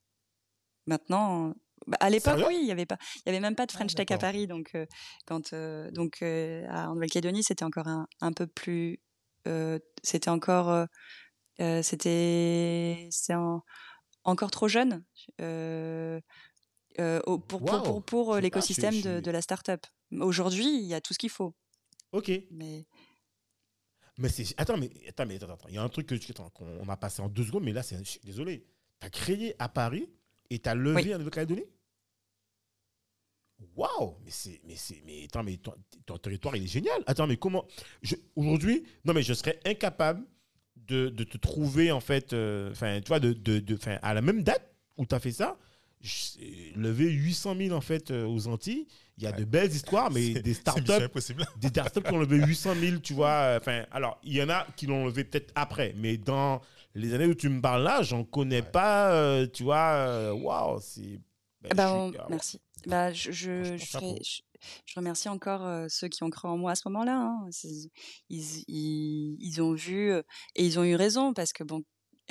Maintenant, 0.86 1.54
bah, 1.86 1.96
à 2.00 2.08
l'époque, 2.10 2.40
oui, 2.46 2.58
il 2.62 2.66
y 2.66 2.72
avait 2.72 2.86
pas, 2.86 2.96
il 3.16 3.22
y 3.26 3.28
avait 3.30 3.40
même 3.40 3.54
pas 3.54 3.66
de 3.66 3.72
Ah, 3.72 3.76
French 3.78 3.94
Tech 3.94 4.06
à. 4.10 4.18
Paris, 4.18 4.46
donc 4.46 4.70
euh, 4.74 4.86
quand 5.26 5.52
euh, 5.52 5.90
donc 5.90 6.22
euh, 6.22 6.66
à- 6.70 6.88
en 6.90 6.94
Nouvelle-Calédonie, 6.94 7.42
c'était 7.42 7.64
encore 7.64 7.88
un, 7.88 8.06
un 8.20 8.32
peu 8.32 8.46
plus, 8.46 8.92
euh, 8.94 8.96
c'était 10.02 10.30
encore, 10.30 10.70
euh, 10.70 10.86
euh, 11.60 11.82
c'était, 11.82 13.08
c'est 13.10 13.34
en- 13.34 13.62
encore 14.24 14.50
trop 14.50 14.68
jeune 14.68 15.04
euh, 15.40 16.20
euh, 17.00 17.20
pour, 17.20 17.64
pour, 17.64 18.02
pour, 18.02 18.34
euh, 18.34 18.38
ah, 18.38 18.40
l'écosystème 18.40 19.00
de, 19.00 19.20
de 19.20 19.30
la 19.30 19.40
start-up. 19.42 19.84
Aujourd'hui, 20.12 20.66
il 20.66 20.86
y 20.86 20.94
a 20.94 21.00
tout 21.00 21.12
ce 21.14 21.18
qu'il 21.18 21.30
faut, 21.30 21.54
Ok. 22.12 22.30
mais 22.50 22.86
Mais 24.18 24.28
c'est. 24.28 24.44
Attends, 24.56 24.76
mais 24.76 24.90
attends, 25.08 25.26
mais 25.26 25.36
attends, 25.36 25.52
attends. 25.52 25.68
Il 25.68 25.74
y 25.74 25.78
a 25.78 25.82
un 25.82 25.88
truc 25.88 26.06
que 26.06 26.14
qu'on 26.50 26.88
a 26.88 26.96
passé 26.96 27.22
en 27.22 27.28
deux 27.28 27.44
secondes, 27.44 27.62
mais 27.64 27.72
là, 27.72 27.82
c'est. 27.82 27.96
je 27.98 28.02
suis 28.10 28.20
Désolé. 28.24 28.66
T'as 28.98 29.10
créé 29.10 29.54
à 29.60 29.68
Paris 29.68 30.08
et 30.50 30.58
t'as 30.58 30.74
levé 30.74 31.02
Oui. 31.04 31.14
en 31.14 31.18
Nouvelle-Calédonie? 31.18 31.64
Waouh 33.76 34.14
Mais 34.24 34.30
c'est. 34.30 34.60
Mais 34.64 34.74
c'est. 34.76 35.02
Mais 35.06 35.24
attends, 35.24 35.42
mais 35.42 35.56
ton, 35.56 35.72
ton 36.06 36.16
territoire, 36.18 36.54
il 36.56 36.64
est 36.64 36.68
génial. 36.68 37.02
Attends, 37.06 37.26
mais 37.26 37.36
comment. 37.36 37.64
je- 38.02 38.14
Aujourd'hui, 38.36 38.84
non, 39.04 39.12
mais 39.14 39.22
je 39.22 39.34
serais 39.34 39.58
incapable 39.66 40.24
de, 40.76 41.08
de 41.08 41.24
te 41.24 41.36
trouver, 41.38 41.90
en 41.92 42.00
fait. 42.00 42.32
euh, 42.32 42.70
Enfin, 42.70 43.00
tu 43.00 43.08
vois, 43.08 43.20
de, 43.20 43.32
de, 43.32 43.58
de- 43.58 43.78
à 44.02 44.14
la 44.14 44.22
même 44.22 44.42
date 44.42 44.62
où 44.96 45.06
t'as 45.06 45.18
fait 45.20 45.32
ça. 45.32 45.56
Lever 46.76 47.10
800 47.10 47.56
000 47.56 47.74
en 47.76 47.80
fait 47.80 48.10
euh, 48.12 48.24
aux 48.24 48.46
Antilles, 48.46 48.86
il 49.16 49.24
y 49.24 49.26
a 49.26 49.32
de 49.32 49.44
belles 49.44 49.70
histoires, 49.72 50.10
mais 50.12 50.22
C'est- 50.34 50.42
des 50.42 50.54
startups 50.54 50.82
des 51.60 51.68
startups 51.68 52.02
qui 52.02 52.12
ont 52.12 52.18
levé 52.18 52.36
800 52.38 52.74
000, 52.76 52.98
tu 52.98 53.14
vois. 53.14 53.28
euh, 53.30 53.58
Enfin, 53.58 53.84
alors, 53.90 54.18
il 54.22 54.34
y 54.34 54.42
en 54.42 54.48
a 54.48 54.64
qui 54.76 54.86
l'ont 54.86 55.06
levé 55.06 55.24
peut-être 55.24 55.52
après, 55.56 55.94
mais 55.96 56.16
dans 56.16 56.60
les 56.94 57.12
années 57.14 57.26
où 57.26 57.34
tu 57.34 57.48
me 57.48 57.60
parles 57.60 57.82
là, 57.82 58.02
j'en 58.02 58.22
connais 58.24 58.56
Ouais. 58.60 58.70
pas, 58.70 59.12
euh, 59.12 59.46
tu 59.52 59.64
vois. 59.64 60.32
Waouh, 60.34 60.78
c'est. 60.80 61.18
ben, 61.74 61.88
on- 61.90 62.08
suis- 62.10 62.18
ah, 62.20 62.26
merci. 62.30 62.60
Bah, 62.86 63.12
je, 63.12 63.30
je, 63.32 63.62
je, 63.76 63.76
je- 63.76 64.40
je 64.86 64.94
remercie 64.96 65.28
encore 65.28 65.64
euh, 65.64 65.86
ceux 65.88 66.08
qui 66.08 66.22
ont 66.22 66.30
cru 66.30 66.48
en 66.48 66.56
moi 66.56 66.72
à 66.72 66.74
ce 66.74 66.88
moment-là. 66.88 67.16
hein. 67.16 67.48
Ils, 68.28 68.64
ils, 68.68 69.36
ils 69.40 69.62
ont 69.62 69.72
vu 69.74 70.10
euh, 70.10 70.22
et 70.56 70.64
ils 70.66 70.78
ont 70.78 70.84
eu 70.84 70.94
raison 70.96 71.32
parce 71.34 71.52
que 71.52 71.64
bon, 71.64 71.82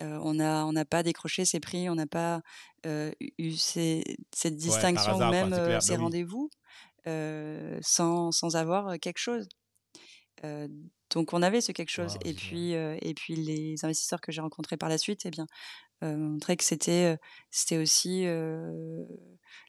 euh, 0.01 0.19
on 0.23 0.39
a 0.39 0.63
on 0.65 0.73
n'a 0.73 0.85
pas 0.85 1.03
décroché 1.03 1.45
ces 1.45 1.59
prix, 1.59 1.89
on 1.89 1.95
n'a 1.95 2.07
pas 2.07 2.41
euh, 2.85 3.11
eu 3.37 3.51
ces- 3.53 4.03
cette 4.35 4.55
distinction 4.55 5.13
hasard, 5.13 5.29
ou 5.29 5.31
quoi, 5.33 5.47
même 5.49 5.63
clair. 5.63 5.81
ces 5.81 5.95
rendez-vous 5.95 6.49
sans, 7.81 8.31
sans 8.31 8.55
avoir 8.57 8.99
quelque 8.99 9.19
chose. 9.19 9.47
Donc 11.13 11.31
on 11.33 11.41
avait 11.41 11.61
ce 11.61 11.71
quelque 11.71 11.89
chose. 11.89 12.13
Wow, 12.13 12.29
et 12.29 12.33
puis 12.33 12.71
et 12.73 13.13
puis 13.15 13.35
les 13.35 13.85
investisseurs 13.85 14.19
que 14.21 14.31
j'ai 14.31 14.41
rencontrés 14.41 14.77
par 14.77 14.89
la 14.89 14.97
suite, 14.97 15.25
eh 15.25 15.29
bien, 15.31 15.47
euh, 16.03 16.15
montraient 16.15 16.57
que 16.57 16.63
c'était 16.63 17.13
euh, 17.13 17.17
c'était 17.51 17.77
aussi 17.77 18.25
euh, 18.25 19.03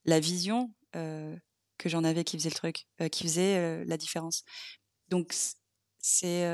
la 0.05 0.20
vision 0.20 0.72
que 0.93 1.89
j'en 1.89 2.03
avais 2.03 2.24
qui 2.24 2.37
faisait 2.37 2.49
le 2.51 2.55
truc, 2.57 2.87
qui 3.12 3.22
faisait 3.22 3.85
la 3.85 3.97
différence. 3.97 4.45
Donc 5.11 5.33
c'est 6.01 6.45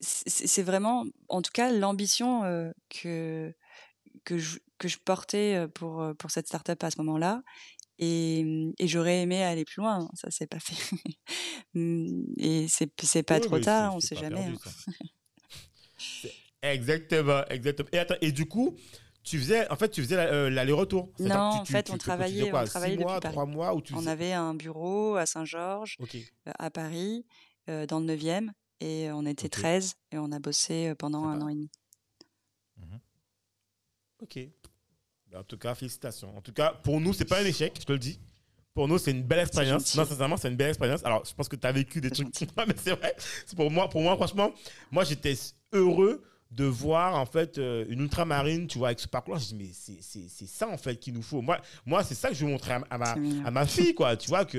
c'est 0.00 0.46
c'est 0.46 0.62
vraiment, 0.62 1.04
en 1.28 1.42
tout 1.42 1.50
cas, 1.52 1.72
l'ambition 1.72 2.44
euh, 2.44 2.70
que 2.90 3.52
que 4.24 4.38
je, 4.38 4.58
que 4.78 4.88
je 4.88 4.98
portais 4.98 5.66
pour 5.74 6.04
pour 6.18 6.30
cette 6.30 6.46
startup 6.46 6.82
à 6.84 6.90
ce 6.90 6.98
moment-là. 6.98 7.42
Et, 7.98 8.72
et 8.78 8.88
j'aurais 8.88 9.22
aimé 9.22 9.42
aller 9.42 9.64
plus 9.64 9.80
loin, 9.80 10.00
hein, 10.02 10.10
ça 10.14 10.30
s'est 10.30 10.46
pas 10.46 10.60
fait. 10.60 10.76
Mm, 11.74 12.24
et 12.38 12.68
c'est 12.68 12.90
c'est 13.02 13.22
pas 13.22 13.40
Oui, 13.40 13.46
trop 13.46 13.58
tard, 13.58 13.92
c'est- 13.92 13.96
on 13.96 14.00
c'est 14.00 14.08
sait 14.08 14.16
jamais. 14.16 14.44
perdu, 14.44 14.58
hein. 14.66 14.70
C'est- 15.98 16.32
Exactement, 16.72 17.44
exactement. 17.50 17.88
Et 17.92 17.98
attends, 17.98 18.14
et 18.20 18.32
du 18.32 18.46
coup, 18.46 18.76
tu 19.22 19.38
faisais, 19.38 19.68
en 19.70 19.76
fait, 19.76 19.88
tu 19.90 20.02
faisais 20.02 20.16
euh, 20.16 20.50
l'aller-retour. 20.50 21.10
Non, 21.18 21.26
tu- 21.26 21.32
en 21.32 21.62
tu- 21.64 21.72
fait, 21.72 21.82
tu- 21.84 21.92
on 21.92 21.98
travaillait- 21.98 22.50
quoi, 22.50 22.62
on 22.62 22.66
travaillait 22.66 22.96
six 22.96 23.02
mois, 23.02 23.20
trois 23.20 23.46
mois, 23.46 23.76
tu 23.82 23.94
On 23.94 23.98
faisais- 23.98 24.10
avait 24.10 24.32
un 24.32 24.54
bureau 24.54 25.16
à 25.16 25.26
Saint-Georges, 25.26 25.96
euh, 26.00 26.52
à 26.58 26.70
Paris, 26.70 27.24
euh, 27.68 27.86
dans 27.86 27.98
le 28.00 28.06
9e, 28.06 28.52
et 28.80 29.10
on 29.12 29.26
était 29.26 29.46
Ok. 29.46 29.52
13 29.52 29.94
et 30.12 30.18
on 30.18 30.30
a 30.32 30.38
bossé 30.38 30.94
pendant 30.98 31.24
un 31.24 31.40
an 31.40 31.48
et 31.48 31.54
demi. 31.54 31.70
Ok. 34.22 34.38
Ben, 35.30 35.40
En 35.40 35.44
tout 35.44 35.58
cas, 35.58 35.74
félicitations. 35.74 36.34
En 36.36 36.40
tout 36.40 36.52
cas, 36.52 36.72
pour 36.72 37.00
nous, 37.00 37.12
c'est 37.12 37.24
pas 37.26 37.40
un 37.40 37.44
échec, 37.44 37.76
je 37.78 37.84
te 37.84 37.92
le 37.92 37.98
dis. 37.98 38.18
Pour 38.74 38.88
nous, 38.88 38.98
c'est 38.98 39.10
une 39.10 39.22
belle 39.22 39.40
expérience. 39.40 39.94
Non, 39.94 40.04
sincèrement, 40.04 40.36
c'est 40.36 40.48
une 40.48 40.56
belle 40.56 40.68
expérience. 40.68 41.04
Alors, 41.04 41.24
je 41.24 41.34
pense 41.34 41.48
que 41.48 41.56
tu 41.56 41.66
as 41.66 41.72
vécu 41.72 42.00
des 42.00 42.10
trucs. 42.10 42.28
Non, 42.56 42.64
mais 42.66 42.74
c'est 42.76 42.92
vrai. 42.92 43.14
Pour 43.56 43.70
moi, 43.70 43.88
pour 43.88 44.02
moi, 44.02 44.16
franchement, 44.16 44.52
moi, 44.90 45.04
j'étais 45.04 45.34
heureux 45.72 46.22
de 46.56 46.64
voir, 46.64 47.14
en 47.16 47.26
fait, 47.26 47.58
euh, 47.58 47.84
une 47.90 48.00
ultramarine, 48.00 48.66
tu 48.66 48.78
vois, 48.78 48.88
avec 48.88 49.00
ce 49.00 49.06
parcours. 49.08 49.38
Je 49.38 49.46
dis, 49.48 49.54
mais 49.54 49.68
c'est- 49.74 50.00
c'est 50.00 50.26
c'est 50.28 50.46
ça, 50.46 50.66
en 50.68 50.78
fait, 50.78 50.96
qu'il 50.96 51.12
nous 51.12 51.20
faut. 51.22 51.42
Moi, 51.42 51.60
moi 51.84 52.02
c'est 52.02 52.14
ça 52.14 52.30
que 52.30 52.34
je 52.34 52.44
veux 52.46 52.50
montrer 52.50 52.72
à, 52.72 52.82
à 52.88 52.96
ma, 52.98 53.14
à 53.44 53.50
ma 53.50 53.66
fille, 53.66 53.94
quoi. 53.94 54.16
Tu 54.16 54.28
vois 54.28 54.44
que, 54.46 54.58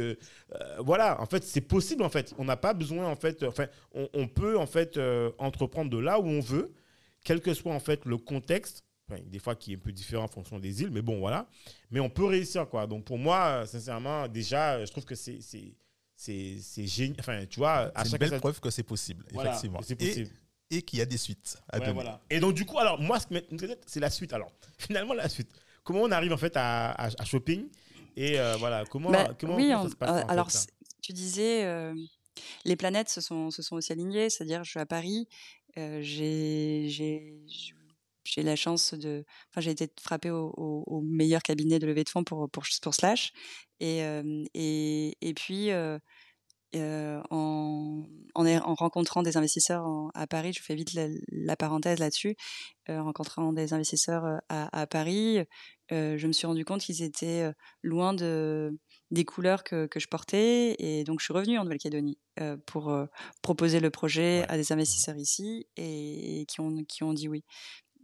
euh, 0.56 0.78
voilà, 0.80 1.20
en 1.20 1.26
fait, 1.26 1.44
c'est 1.44 1.62
possible, 1.62 2.04
en 2.04 2.10
fait. 2.10 2.36
On 2.38 2.46
n'a 2.46 2.56
pas 2.58 2.74
besoin, 2.76 3.08
en 3.08 3.16
fait, 3.16 3.42
euh, 3.42 3.48
enfin, 3.50 3.66
on, 3.96 4.08
on 4.14 4.28
peut, 4.28 4.60
en 4.60 4.68
fait, 4.68 4.98
euh, 4.98 5.32
entreprendre 5.40 5.90
de 5.90 5.98
là 5.98 6.20
où 6.20 6.26
on 6.28 6.40
veut, 6.40 6.72
quel 7.24 7.42
que 7.42 7.54
soit, 7.56 7.74
en 7.74 7.80
fait, 7.80 8.06
le 8.06 8.18
contexte. 8.18 8.84
Enfin, 9.10 9.22
des 9.26 9.40
fois, 9.40 9.56
qui 9.56 9.72
est 9.74 9.76
un 9.78 9.80
peu 9.80 9.92
différent 9.92 10.26
en 10.26 10.28
fonction 10.28 10.60
des 10.60 10.82
îles, 10.84 10.92
mais 10.92 11.02
bon, 11.02 11.18
voilà. 11.20 11.48
Mais 11.90 12.00
on 12.00 12.10
peut 12.10 12.26
réussir, 12.26 12.68
quoi. 12.70 12.86
Donc, 12.86 13.06
pour 13.06 13.18
moi, 13.18 13.66
sincèrement, 13.66 14.28
déjà, 14.28 14.86
je 14.86 14.92
trouve 14.92 15.06
que 15.06 15.16
c'est 15.16 15.40
c'est- 15.42 15.74
c'est 16.16 16.58
c'est 16.62 16.86
génial. 16.86 17.16
Enfin, 17.20 17.46
tu 17.50 17.60
vois, 17.60 17.92
à 17.96 18.04
C'est 18.04 18.04
une 18.04 18.12
chaque 18.12 18.20
belle 18.30 18.40
preuve 18.40 18.60
que 18.60 18.70
c'est 18.70 18.84
possible, 18.84 19.24
Voilà, 19.32 19.50
effectivement. 19.52 19.80
c'est 19.82 19.96
possible. 19.96 20.28
Et, 20.30 20.47
qu'il 20.70 21.00
y 21.00 21.02
a 21.02 21.06
des 21.06 21.18
suites 21.18 21.58
à 21.70 21.78
Ouais, 21.80 21.86
donner. 21.86 21.94
voilà. 21.94 22.22
Et 22.30 22.40
donc, 22.40 22.54
du 22.54 22.66
coup, 22.66 22.78
alors, 22.78 23.00
moi, 23.00 23.20
ce 23.20 23.28
c'est 23.86 24.00
la 24.00 24.10
suite. 24.10 24.34
Alors, 24.34 24.52
finalement, 24.78 25.14
la 25.14 25.30
suite. 25.30 25.50
Comment 25.84 26.02
on 26.02 26.12
arrive, 26.12 26.34
en 26.34 26.38
fait, 26.38 26.56
à, 26.58 26.92
à, 26.92 27.08
à 27.22 27.26
shopping 27.26 27.70
Et 28.18 28.40
euh, 28.40 28.58
voilà, 28.58 28.84
comment, 28.86 29.12
Bah, 29.12 29.34
comment, 29.40 29.56
oui, 29.56 29.72
on- 29.74 29.84
ça 29.84 29.90
se 29.90 29.96
passe 29.96 30.10
euh, 30.10 30.14
en 30.14 30.20
fait, 30.28 30.32
alors 30.32 30.52
ça 30.52 30.60
c'est- 30.60 30.72
tu 31.02 31.14
disais 31.14 31.64
euh, 31.64 31.94
les 32.66 32.76
planètes 32.76 33.10
se 33.10 33.22
sont, 33.22 33.52
se 33.52 33.62
sont 33.62 33.76
aussi 33.78 33.92
alignées, 33.94 34.30
c'est-à-dire 34.30 34.64
je 34.66 34.72
suis 34.72 34.80
à 34.80 34.86
Paris, 34.86 35.28
euh, 35.78 36.00
j'ai 36.02 36.88
j'ai 36.90 37.34
j'ai 38.26 38.44
la 38.44 38.58
chance 38.58 38.94
de, 38.94 39.24
enfin 39.52 39.62
j'ai 39.62 39.72
été 39.72 39.88
frappée 40.02 40.32
au, 40.32 40.54
au- 40.58 40.84
au 40.88 41.02
meilleur 41.02 41.42
cabinet 41.44 41.80
de 41.80 41.86
levée 41.88 42.04
de 42.04 42.10
fonds 42.10 42.26
pour 42.26 42.50
pour, 42.50 42.64
pour 42.82 42.94
Slash 42.94 43.32
et 43.80 44.04
euh, 44.04 44.44
et, 44.54 45.16
et 45.22 45.34
puis 45.34 45.72
euh, 45.72 45.98
euh, 46.76 47.22
en, 47.30 48.04
en, 48.36 48.46
en 48.46 48.74
rencontrant 48.76 49.24
des 49.24 49.38
investisseurs 49.38 49.86
en- 49.86 50.10
à 50.14 50.28
Paris, 50.28 50.54
je 50.54 50.62
fais 50.62 50.76
vite 50.76 50.94
la, 50.94 51.08
la 51.32 51.56
parenthèse 51.56 52.00
là-dessus, 52.00 52.36
euh, 52.90 53.00
en 53.00 53.06
rencontrant 53.06 53.54
des 53.54 53.74
investisseurs 53.74 54.26
euh, 54.26 54.38
à, 54.50 54.82
à 54.82 54.88
Paris, 54.88 55.40
euh, 55.92 56.18
je 56.18 56.28
me 56.28 56.34
suis 56.34 56.48
rendu 56.48 56.66
compte 56.66 56.82
qu'ils 56.82 57.02
étaient 57.04 57.52
loin 57.84 58.14
de, 58.14 58.78
des 59.12 59.26
couleurs 59.26 59.64
que, 59.64 59.86
que 59.88 60.00
je 60.00 60.08
portais. 60.08 60.76
Et 60.80 61.04
donc, 61.04 61.20
je 61.22 61.26
suis 61.26 61.34
revenue 61.34 61.58
en 61.58 61.64
Nouvelle-Calédonie 61.64 62.18
pour 62.66 62.94
proposer 63.42 63.80
le 63.80 63.90
projet 63.90 64.46
à 64.50 64.58
des 64.58 64.72
investisseurs 64.72 65.18
ici 65.18 65.66
et, 65.78 66.42
et 66.42 66.46
qui, 66.46 66.60
ont, 66.62 66.84
qui 66.84 67.04
ont 67.04 67.14
dit 67.14 67.28
oui. 67.30 67.44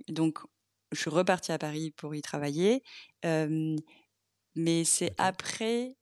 Donc, 0.08 0.40
je 0.92 1.00
suis 1.02 1.10
repartie 1.10 1.52
à 1.52 1.58
Paris 1.58 1.92
pour 1.92 2.16
y 2.16 2.22
travailler. 2.22 2.84
Mais 4.56 4.84
c'est 4.84 5.14
après 5.18 5.96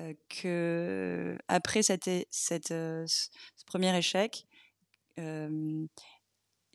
euh, 0.00 0.14
que, 0.28 1.38
après 1.48 1.82
cette, 1.82 2.08
euh, 2.70 3.04
ce 3.06 3.64
premier 3.66 3.96
échec, 3.96 4.46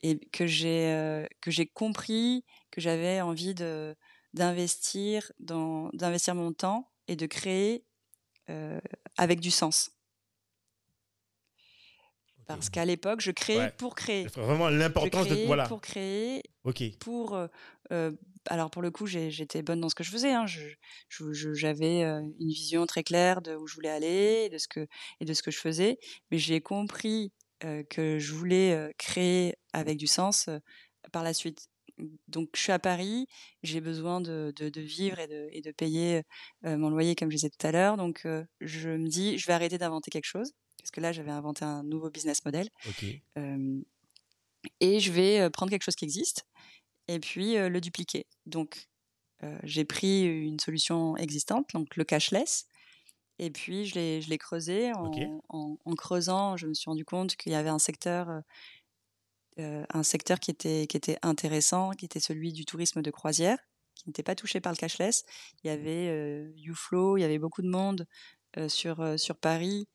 et 0.02 0.18
que 0.32 0.46
j'ai 0.46 1.26
que 1.40 1.50
j'ai 1.50 1.66
compris 1.66 2.44
que 2.70 2.80
j'avais 2.80 3.20
envie 3.20 3.54
de 3.54 3.96
d'investir 4.34 5.32
dans 5.40 5.88
d'investir 5.94 6.36
mon 6.36 6.52
temps 6.52 6.88
et 7.08 7.16
de 7.16 7.26
créer 7.26 7.84
avec 9.16 9.40
du 9.40 9.50
sens 9.50 9.90
parce 12.46 12.70
qu'à 12.70 12.84
l'époque 12.84 13.20
je 13.20 13.32
créais 13.32 13.58
Ouais. 13.58 13.72
pour 13.76 13.94
créer 13.94 14.26
Vraiment 14.36 14.68
l'importance 14.68 15.26
de. 15.28 15.46
Voilà. 15.46 15.66
pour 15.66 15.80
créer 15.80 16.42
Ok. 16.64 16.82
pour 17.00 17.36
euh, 17.90 18.12
alors 18.48 18.70
pour 18.70 18.82
le 18.82 18.90
coup 18.90 19.06
j'étais 19.06 19.62
bonne 19.62 19.80
dans 19.80 19.88
ce 19.88 19.94
que 19.94 20.04
je 20.04 20.10
faisais 20.10 20.32
hein. 20.32 20.46
j'avais 21.08 22.02
euh, 22.04 22.20
une 22.40 22.48
vision 22.48 22.86
très 22.86 23.02
claire 23.02 23.42
de 23.42 23.54
où 23.54 23.66
je 23.66 23.74
voulais 23.74 23.90
aller 23.90 24.44
et 24.46 24.48
de 24.48 24.58
ce 24.58 24.68
que 24.68 24.86
et 25.20 25.24
de 25.24 25.32
ce 25.34 25.42
que 25.42 25.50
je 25.50 25.58
faisais. 25.58 25.98
Mais 26.30 26.38
j'ai 26.38 26.60
compris 26.60 27.32
euh, 27.64 27.82
que 27.88 28.18
je 28.18 28.34
voulais 28.34 28.72
euh, 28.72 28.90
créer 28.98 29.54
avec 29.72 29.96
du 29.96 30.06
sens 30.06 30.48
euh, 30.48 30.58
par 31.12 31.22
la 31.22 31.32
suite. 31.34 31.68
Donc 32.28 32.50
je 32.54 32.60
suis 32.60 32.72
à 32.72 32.78
Paris 32.78 33.26
j'ai 33.62 33.80
besoin 33.80 34.20
de, 34.20 34.52
de, 34.56 34.68
de 34.68 34.80
vivre 34.82 35.18
et 35.18 35.26
de, 35.26 35.48
et 35.50 35.62
de 35.62 35.70
payer 35.70 36.22
euh, 36.66 36.76
mon 36.76 36.90
loyer 36.90 37.14
comme 37.14 37.30
je 37.30 37.36
disais 37.36 37.48
tout 37.50 37.66
à 37.66 37.72
l'heure. 37.72 37.96
Donc 37.96 38.26
je 38.60 38.90
me 38.90 39.08
dis 39.08 39.38
je 39.38 39.46
vais 39.46 39.54
arrêter 39.54 39.78
d'inventer 39.78 40.10
quelque 40.10 40.26
chose 40.26 40.52
parce 40.78 40.90
que 40.90 41.00
là 41.00 41.12
j'avais 41.12 41.30
inventé 41.30 41.64
un 41.64 41.82
nouveau 41.82 42.10
business 42.10 42.44
model. 42.44 42.68
Et 44.80 45.00
je 45.00 45.12
vais 45.12 45.48
prendre 45.50 45.70
quelque 45.70 45.84
chose 45.84 45.94
qui 45.94 46.04
existe 46.04 46.44
et 47.08 47.20
puis 47.20 47.56
euh, 47.56 47.68
le 47.68 47.80
dupliquer. 47.80 48.26
Donc, 48.46 48.88
euh, 49.42 49.58
j'ai 49.62 49.84
pris 49.84 50.24
une 50.24 50.58
solution 50.58 51.16
existante, 51.16 51.68
donc 51.74 51.96
le 51.96 52.04
cashless, 52.04 52.66
et 53.38 53.50
puis 53.50 53.86
je 53.86 53.94
l'ai, 53.94 54.22
je 54.22 54.30
l'ai 54.30 54.38
creusé. 54.38 54.92
En, 54.92 55.06
Ok. 55.06 55.18
en, 55.48 55.76
en 55.84 55.94
creusant, 55.94 56.56
je 56.56 56.66
me 56.66 56.74
suis 56.74 56.88
rendu 56.88 57.04
compte 57.04 57.36
qu'il 57.36 57.52
y 57.52 57.54
avait 57.54 57.68
un 57.68 57.78
secteur, 57.78 58.42
euh, 59.58 59.84
un 59.92 60.02
secteur 60.02 60.40
qui 60.40 60.50
était, 60.50 60.86
qui 60.86 60.96
était 60.96 61.18
intéressant, 61.22 61.90
qui 61.90 62.04
était 62.06 62.20
celui 62.20 62.52
du 62.52 62.64
tourisme 62.64 63.02
de 63.02 63.10
croisière, 63.10 63.58
qui 63.94 64.08
n'était 64.08 64.22
pas 64.22 64.34
touché 64.34 64.60
par 64.60 64.72
le 64.72 64.76
cashless. 64.76 65.24
Il 65.62 65.68
y 65.68 65.70
avait 65.70 66.50
YouFlow, 66.56 67.16
il 67.18 67.22
y 67.22 67.24
avait 67.24 67.38
beaucoup 67.38 67.62
de 67.62 67.68
monde 67.68 68.06
sur, 68.68 69.18
sur 69.18 69.36
Paris. 69.36 69.86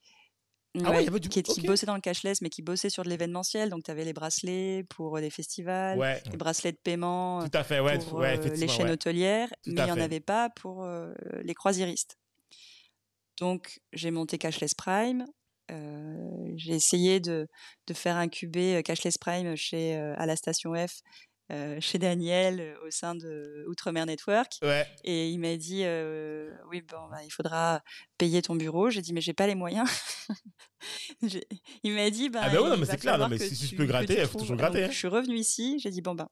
Ah 0.86 0.91
ouais, 0.91 1.01
il 1.01 1.05
y 1.05 1.07
avait 1.09 1.19
du- 1.19 1.28
qui, 1.28 1.43
qui 1.43 1.61
bossait 1.67 1.86
dans 1.86 1.95
le 1.95 2.01
cashless, 2.01 2.41
mais 2.41 2.49
qui 2.49 2.61
bossait 2.61 2.89
sur 2.89 3.03
de 3.03 3.09
l'événementiel. 3.09 3.69
Donc, 3.69 3.84
tu 3.84 3.91
avais 3.91 4.05
les 4.05 4.13
bracelets 4.13 4.86
pour 4.89 5.17
euh, 5.17 5.22
des 5.22 5.30
festivals, 5.30 5.97
Ouais. 5.99 6.22
les 6.32 6.38
bracelets 6.38 6.72
de 6.72 6.78
paiement 6.78 7.41
euh, 7.41 7.47
Tout 7.47 7.57
à 7.57 7.63
fait, 7.63 7.80
ouais. 7.82 7.99
pour 7.99 8.19
ouais 8.19 8.39
euh, 8.39 8.55
les 8.55 8.67
chaînes 8.69 8.89
hôtelières, 8.89 9.49
Tout 9.63 9.72
mais 9.74 9.82
il 9.82 9.86
n'y 9.86 9.91
en 9.91 9.99
avait 9.99 10.22
pas 10.22 10.49
pour 10.49 10.84
euh, 10.86 11.13
les 11.43 11.53
croisiéristes. 11.53 12.17
Donc, 13.39 13.80
j'ai 13.93 14.11
monté 14.11 14.38
Cashless 14.38 14.74
Prime. 14.74 15.26
Euh, 15.72 16.51
j'ai 16.57 16.74
essayé 16.74 17.19
de, 17.19 17.47
de 17.88 17.93
faire 17.93 18.17
incuber 18.17 18.76
euh, 18.78 18.82
Cashless 18.82 19.17
Prime 19.17 19.55
chez, 19.55 19.95
à 19.95 20.26
la 20.26 20.36
station 20.36 20.74
F, 20.76 21.01
euh, 21.51 21.77
chez 21.81 21.97
Daniel, 21.97 22.59
euh, 22.61 22.87
au 22.87 22.91
sein 22.91 23.13
de 23.15 23.65
Outremer 23.67 24.05
Network. 24.05 24.53
Ouais. 24.61 24.87
Et 25.03 25.29
il 25.29 25.37
m'a 25.39 25.57
dit, 25.57 25.81
euh, 25.83 26.51
oui, 26.69 26.81
bon, 26.81 27.07
bah, 27.09 27.23
il 27.25 27.29
faudra 27.31 27.81
payer 28.17 28.41
ton 28.41 28.55
bureau. 28.55 28.89
J'ai 28.89 29.01
dit, 29.01 29.11
mais 29.13 29.21
j'ai 29.21 29.33
pas 29.33 29.47
les 29.47 29.55
moyens. 29.55 29.89
Il 31.83 31.93
m'a 31.93 32.09
dit, 32.09 32.29
bah, 32.29 32.39
Ah 32.43 32.49
bah 32.49 32.61
ouais, 32.61 32.77
mais 32.77 32.85
c'est 32.85 32.97
clair, 32.97 33.17
non, 33.17 33.27
mais 33.27 33.37
si- 33.37 33.55
si 33.55 33.65
je 33.65 33.69
tu- 33.71 33.75
peux 33.75 33.85
gratter, 33.85 34.15
tu 34.15 34.21
il 34.21 34.27
faut 34.27 34.39
toujours 34.39 34.55
gratter, 34.57 34.85
hein. 34.85 34.89
je 34.91 34.97
suis 34.97 35.07
revenue 35.07 35.35
ici. 35.37 35.77
J'ai 35.79 35.89
dit, 35.91 36.01
bon, 36.01 36.15
ben, 36.15 36.27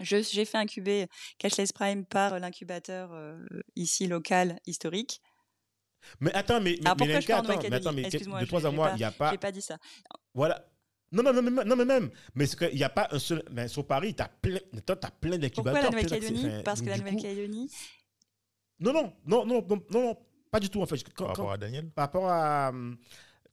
je- 0.00 0.22
j'ai 0.22 0.44
fait 0.44 0.58
incuber 0.58 1.06
Cashless 1.38 1.72
Prime 1.72 2.04
par 2.04 2.38
l'incubateur 2.38 3.10
euh, 3.12 3.36
ici 3.76 4.06
local 4.06 4.60
historique. 4.66 5.20
Mais 6.20 6.32
attends, 6.34 6.60
mais, 6.60 6.76
mais, 6.80 6.86
Alors, 6.86 6.96
mais 7.00 7.14
Lenka, 7.14 7.38
attends, 7.38 7.48
mais 7.62 7.72
attends, 7.74 7.92
mais 7.92 8.02
de 8.02 8.18
je- 8.18 8.44
trois 8.46 8.66
à 8.66 8.70
j'ai 8.70 8.76
mois, 8.76 8.88
pas- 8.90 8.94
il 8.94 8.98
n'y 8.98 9.04
a 9.04 9.10
pas. 9.10 9.30
J'ai 9.32 9.38
pas 9.38 9.52
dit 9.52 9.62
ça. 9.62 9.78
Voilà. 10.34 10.64
Non, 11.14 11.22
non, 11.22 11.32
non, 11.32 11.42
mais, 11.42 11.64
non, 11.64 11.76
mais 11.76 11.84
même. 11.84 12.10
Mais 12.34 12.46
qu'il 12.46 12.74
n'y 12.74 12.82
a 12.82 12.88
pas 12.88 13.08
un 13.12 13.18
seul. 13.18 13.44
Mais 13.50 13.68
sur 13.68 13.86
Paris, 13.86 14.14
tu 14.14 14.22
as 14.22 14.28
plein, 14.28 14.58
t'as- 14.84 14.96
t'as 14.96 15.10
plein 15.10 15.38
d'incubateurs. 15.38 15.72
Pourquoi 15.72 15.80
la 15.80 15.90
Nouvelle-Calédonie 15.90 16.46
enfin, 16.46 16.62
Parce 16.64 16.82
que 16.82 16.90
la 16.90 16.98
Nouvelle-Calédonie, 16.98 17.70
Non, 18.80 18.92
non, 18.92 19.12
non, 19.24 19.46
non, 19.46 19.64
non, 19.68 19.82
non, 19.90 20.18
pas 20.50 20.58
du 20.60 20.68
tout 20.68 20.82
en 20.82 20.86
fait. 20.86 21.02
Par 21.14 21.28
rapport 21.28 21.52
à 21.52 21.58
Daniel 21.58 21.88
Par 21.90 22.06
rapport 22.06 22.28
à. 22.28 22.72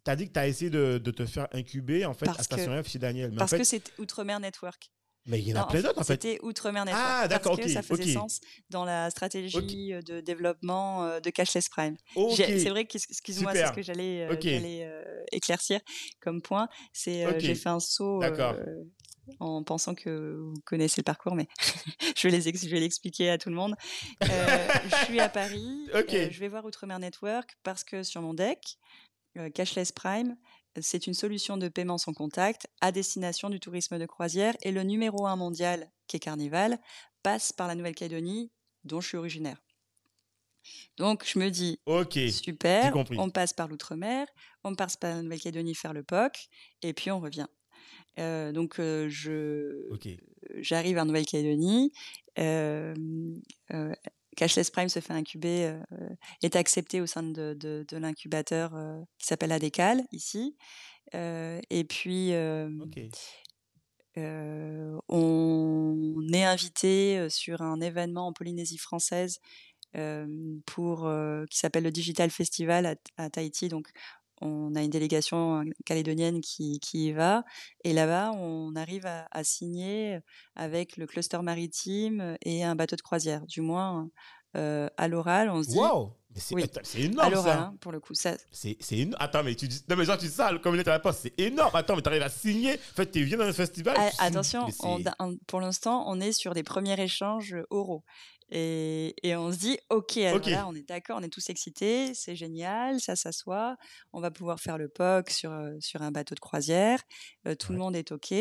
Tu 0.03 0.09
as 0.09 0.15
dit 0.15 0.27
que 0.27 0.33
tu 0.33 0.39
as 0.39 0.47
essayé 0.47 0.71
de, 0.71 0.97
de, 0.97 1.11
te 1.11 1.27
faire 1.27 1.47
incuber 1.51 2.05
en 2.05 2.15
fait 2.15 2.25
parce 2.25 2.39
à 2.39 2.43
Station 2.43 2.83
F 2.83 2.89
chez 2.89 2.97
Daniel. 2.97 3.29
Mais 3.29 3.37
parce 3.37 3.53
en 3.53 3.55
fait, 3.57 3.61
que 3.61 3.67
c'est 3.67 3.99
Outre-mer 3.99 4.39
Network. 4.39 4.89
Mais 5.25 5.39
il 5.39 5.47
y 5.47 5.53
en 5.53 5.61
a 5.61 5.67
plein 5.67 5.81
d'autres 5.81 5.99
en 5.99 6.03
fait. 6.03 6.13
C'était 6.13 6.39
Outre-mer 6.41 6.85
Network. 6.85 7.05
Ah, 7.07 7.27
d'accord, 7.27 7.57
ça 7.67 7.81
faisait 7.81 8.13
sens 8.13 8.39
dans 8.69 8.85
la 8.85 9.09
stratégie 9.09 9.57
okay. 9.57 9.99
de 10.01 10.19
développement 10.19 11.19
de 11.19 11.29
Cashless 11.29 11.69
Prime. 11.69 11.95
Okay. 12.15 12.59
C'est 12.59 12.69
vrai 12.69 12.87
excuse-moi, 12.93 13.53
c'est 13.53 13.67
ce 13.67 13.71
que 13.71 13.81
j'allais 13.81 14.27
euh, 14.83 15.23
éclaircir 15.31 15.79
comme 16.19 16.41
point. 16.41 16.67
C'est 16.93 17.25
euh, 17.25 17.39
j'ai 17.39 17.55
fait 17.55 17.69
un 17.69 17.79
saut 17.79 18.21
euh, 18.23 18.83
en 19.39 19.63
pensant 19.63 19.95
que 19.95 20.37
vous 20.37 20.59
connaissez 20.65 21.01
le 21.01 21.03
parcours, 21.03 21.35
mais 21.35 21.47
je 22.17 22.27
vais 22.27 22.37
les 22.37 22.41
je 22.41 22.69
vais 22.69 22.79
l'expliquer 22.79 23.29
à 23.29 23.37
tout 23.37 23.49
le 23.49 23.55
monde. 23.55 23.75
je 24.21 25.05
suis 25.05 25.19
à 25.19 25.29
Paris, 25.29 25.87
je 25.93 26.39
vais 26.39 26.47
voir 26.47 26.65
Outre-mer 26.65 26.99
Network 26.99 27.57
parce 27.63 27.83
que 27.83 28.03
sur 28.03 28.21
mon 28.21 28.33
deck, 28.33 28.77
Cashless 29.53 29.91
Prime 29.91 30.35
c'est 30.79 31.07
une 31.07 31.13
solution 31.13 31.57
de 31.57 31.67
paiement 31.67 31.97
sans 31.97 32.13
contact 32.13 32.67
à 32.79 32.91
destination 32.91 33.49
du 33.49 33.59
tourisme 33.59 33.99
de 33.99 34.05
croisière 34.05 34.55
et 34.61 34.71
le 34.71 34.83
numéro 34.83 35.27
un 35.27 35.35
mondial, 35.35 35.91
qui 36.07 36.17
est 36.17 36.19
Carnival, 36.19 36.79
passe 37.23 37.51
par 37.51 37.67
la 37.67 37.75
Nouvelle-Calédonie, 37.75 38.51
dont 38.83 39.01
je 39.01 39.09
suis 39.09 39.17
originaire. 39.17 39.61
Donc 40.97 41.25
je 41.25 41.39
me 41.39 41.49
dis, 41.49 41.79
super, 42.31 42.93
on 43.17 43.29
passe 43.29 43.53
par 43.53 43.67
l'outre-mer, 43.67 44.27
on 44.63 44.75
passe 44.75 44.95
par 44.95 45.15
la 45.15 45.21
Nouvelle-Calédonie 45.23 45.75
faire 45.75 45.93
le 45.93 46.03
POC, 46.03 46.49
et 46.83 46.93
puis 46.93 47.11
on 47.11 47.19
revient. 47.19 47.47
Euh, 48.19 48.51
donc 48.51 48.79
euh, 48.79 49.07
je 49.09 49.87
j'arrive 50.57 50.97
en 50.97 51.05
Nouvelle-Calédonie. 51.05 51.91
Euh, 52.39 52.93
Cashless 54.37 54.69
Prime 54.69 54.89
se 54.89 54.99
fait 54.99 55.13
incuber, 55.13 55.65
euh, 55.65 56.09
est 56.41 56.55
accepté 56.55 57.01
au 57.01 57.05
sein 57.05 57.23
de, 57.23 57.53
de, 57.53 57.85
de 57.87 57.97
l'incubateur 57.97 58.75
euh, 58.75 58.99
qui 59.17 59.27
s'appelle 59.27 59.51
Adécal 59.51 60.03
ici. 60.11 60.55
Euh, 61.15 61.59
et 61.69 61.83
puis, 61.83 62.31
okay. 62.81 63.09
on 64.17 66.21
est 66.33 66.43
invité 66.43 67.27
sur 67.29 67.61
un 67.61 67.81
événement 67.81 68.27
en 68.27 68.33
Polynésie 68.33 68.77
française 68.77 69.39
pour 70.65 71.11
qui 71.49 71.57
s'appelle 71.57 71.83
le 71.83 71.91
Digital 71.91 72.29
Festival 72.29 72.85
à, 72.85 72.95
à, 73.17 73.29
Tahiti. 73.29 73.67
Donc, 73.67 73.89
on 74.41 74.75
a 74.75 74.81
une 74.81 74.89
délégation 74.89 75.63
calédonienne 75.85 76.41
qui, 76.41 76.79
qui 76.79 77.07
y 77.07 77.11
va. 77.11 77.43
Et 77.83 77.93
là-bas, 77.93 78.31
on 78.33 78.75
arrive 78.75 79.05
à, 79.05 79.27
à, 79.31 79.43
signer 79.43 80.19
avec 80.55 80.97
le 80.97 81.07
cluster 81.07 81.41
maritime 81.41 82.37
et 82.43 82.63
un 82.63 82.75
bateau 82.75 82.95
de 82.95 83.01
croisière. 83.01 83.45
Du 83.47 83.61
moins, 83.61 84.09
euh, 84.57 84.89
à 84.97 85.07
l'oral, 85.07 85.49
on 85.49 85.63
se 85.63 85.69
dit. 85.69 85.77
Waouh! 85.77 86.11
C'est 86.33 86.55
oui. 86.55 86.63
énorme, 86.95 87.27
à 87.27 87.29
l'oral, 87.29 87.57
ça. 87.57 87.59
Hein, 87.59 87.75
pour 87.81 87.91
le 87.91 87.99
coup. 87.99 88.13
Ça... 88.13 88.37
C'est 88.51 88.77
énorme. 88.91 89.21
Attends, 89.21 89.43
mais 89.43 89.53
tu 89.53 89.67
dis. 89.67 89.83
Non, 89.89 89.97
mais 89.97 90.05
genre, 90.05 90.17
tu 90.17 90.27
dis 90.27 90.31
ça, 90.31 90.49
comme 90.63 90.75
il 90.75 90.79
était 90.79 90.89
à 90.89 90.93
la 90.93 90.99
poste, 90.99 91.19
c'est 91.23 91.37
énorme. 91.37 91.75
Attends, 91.75 91.95
mais 91.95 92.01
tu 92.01 92.07
arrives 92.07 92.21
à 92.21 92.29
signer. 92.29 92.75
En 92.75 92.95
fait, 92.95 93.11
tu 93.11 93.23
viens 93.23 93.37
dans 93.37 93.43
un 93.43 93.53
festival. 93.53 93.95
Ah, 93.97 94.09
attention, 94.19 94.67
on, 94.81 95.03
on, 95.19 95.37
pour 95.47 95.59
l'instant, 95.59 96.05
on 96.07 96.21
est 96.21 96.31
sur 96.31 96.53
des 96.53 96.63
premiers 96.63 96.99
échanges 97.01 97.57
oraux. 97.69 98.03
Et, 98.51 99.15
et, 99.23 99.35
on 99.35 99.51
se 99.51 99.57
dit, 99.57 99.77
ok, 99.89 100.17
alors 100.17 100.37
okay. 100.37 100.51
là, 100.51 100.67
on 100.67 100.75
est 100.75 100.87
d'accord, 100.87 101.17
on 101.19 101.23
est 101.23 101.29
tous 101.29 101.49
excités, 101.49 102.13
c'est 102.13 102.35
génial, 102.35 102.99
ça 102.99 103.15
s'assoit, 103.15 103.77
on 104.11 104.19
va 104.19 104.29
pouvoir 104.29 104.59
faire 104.59 104.77
le 104.77 104.89
POC 104.89 105.29
sur, 105.29 105.51
sur 105.79 106.01
un 106.01 106.11
bateau 106.11 106.35
de 106.35 106.39
croisière, 106.41 107.01
euh, 107.47 107.55
tout 107.55 107.69
ouais. 107.69 107.73
le 107.75 107.79
monde 107.79 107.95
est 107.95 108.11
ok, 108.11 108.33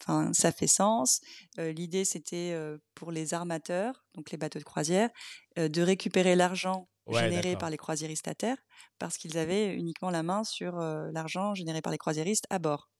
enfin, 0.00 0.32
ça 0.32 0.50
fait 0.50 0.66
sens. 0.66 1.20
Euh, 1.58 1.72
L'idée, 1.72 2.04
c'était 2.04 2.52
euh, 2.52 2.78
pour 2.94 3.12
les 3.12 3.32
armateurs, 3.32 4.04
donc 4.14 4.32
les 4.32 4.38
bateaux 4.38 4.58
de 4.58 4.64
croisière, 4.64 5.10
euh, 5.58 5.68
de 5.68 5.82
récupérer 5.82 6.36
l'argent 6.36 6.88
ouais, 7.06 7.20
généré 7.20 7.56
par 7.56 7.70
les 7.70 7.76
croisiéristes 7.76 8.28
à 8.28 8.34
terre, 8.34 8.58
parce 8.98 9.16
qu'ils 9.16 9.38
avaient 9.38 9.74
uniquement 9.74 10.10
la 10.10 10.22
main 10.22 10.44
sur 10.44 10.78
euh, 10.78 11.08
l'argent 11.12 11.54
généré 11.54 11.80
par 11.80 11.92
les 11.92 11.98
croisiéristes 11.98 12.46
à 12.50 12.58
bord. 12.58 12.90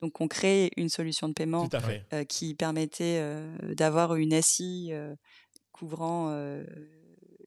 Donc, 0.00 0.20
on 0.20 0.28
crée 0.28 0.70
une 0.76 0.88
solution 0.88 1.28
de 1.28 1.32
paiement 1.32 1.68
euh, 2.12 2.24
qui 2.24 2.54
permettait 2.54 3.20
d'avoir 3.74 4.14
une 4.14 4.40
SI 4.40 4.92
couvrant 5.78 6.36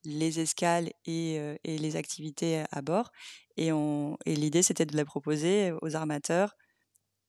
les 0.06 0.40
escales 0.40 0.92
et, 1.06 1.60
les 1.64 1.96
activités 1.96 2.64
à 2.72 2.82
bord. 2.82 3.12
Et, 3.58 3.72
l'idée, 4.26 4.64
c'était 4.64 4.86
de 4.86 4.96
la 4.96 5.06
proposer 5.06 5.74
aux 5.82 5.96
armateurs. 5.96 6.56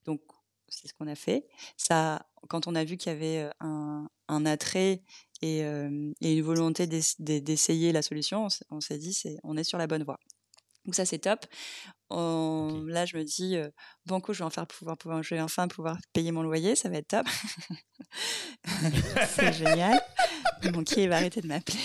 Donc, 0.04 0.20
c'est 0.68 0.88
ce 0.88 0.94
qu'on 0.94 1.08
a 1.08 1.16
fait. 1.16 1.46
Ça, 1.76 2.26
quand 2.48 2.66
on 2.66 2.74
a 2.74 2.84
vu 2.84 2.96
qu'il 2.96 3.12
y 3.12 3.14
avait 3.14 3.50
un, 3.60 4.08
attrait 4.46 5.02
et, 5.42 5.62
une 5.62 6.42
volonté 6.42 6.86
d'essayer 6.86 7.92
la 7.92 8.02
solution, 8.02 8.48
on 8.70 8.80
s'est 8.80 8.98
dit, 8.98 9.22
on 9.42 9.56
est 9.56 9.64
sur 9.64 9.78
la 9.78 9.86
bonne 9.86 10.04
voie. 10.04 10.18
Donc 10.84 10.94
ça 10.94 11.04
c'est 11.04 11.18
top. 11.18 11.46
On, 12.08 12.82
okay. 12.82 12.92
Là 12.92 13.06
je 13.06 13.16
me 13.16 13.24
dis 13.24 13.56
euh, 13.56 13.68
banco, 14.06 14.32
je 14.32 14.40
vais 14.40 14.44
enfin 14.44 14.64
pouvoir, 14.64 14.96
pouvoir, 14.96 15.22
je 15.22 15.34
vais 15.34 15.40
enfin 15.40 15.68
pouvoir 15.68 15.98
payer 16.12 16.32
mon 16.32 16.42
loyer, 16.42 16.74
ça 16.74 16.88
va 16.88 16.96
être 16.96 17.08
top. 17.08 17.26
c'est 19.28 19.52
génial. 19.52 20.00
Mon 20.64 20.70
banquier 20.70 21.08
va 21.08 21.16
arrêter 21.16 21.40
de 21.40 21.46
m'appeler. 21.46 21.78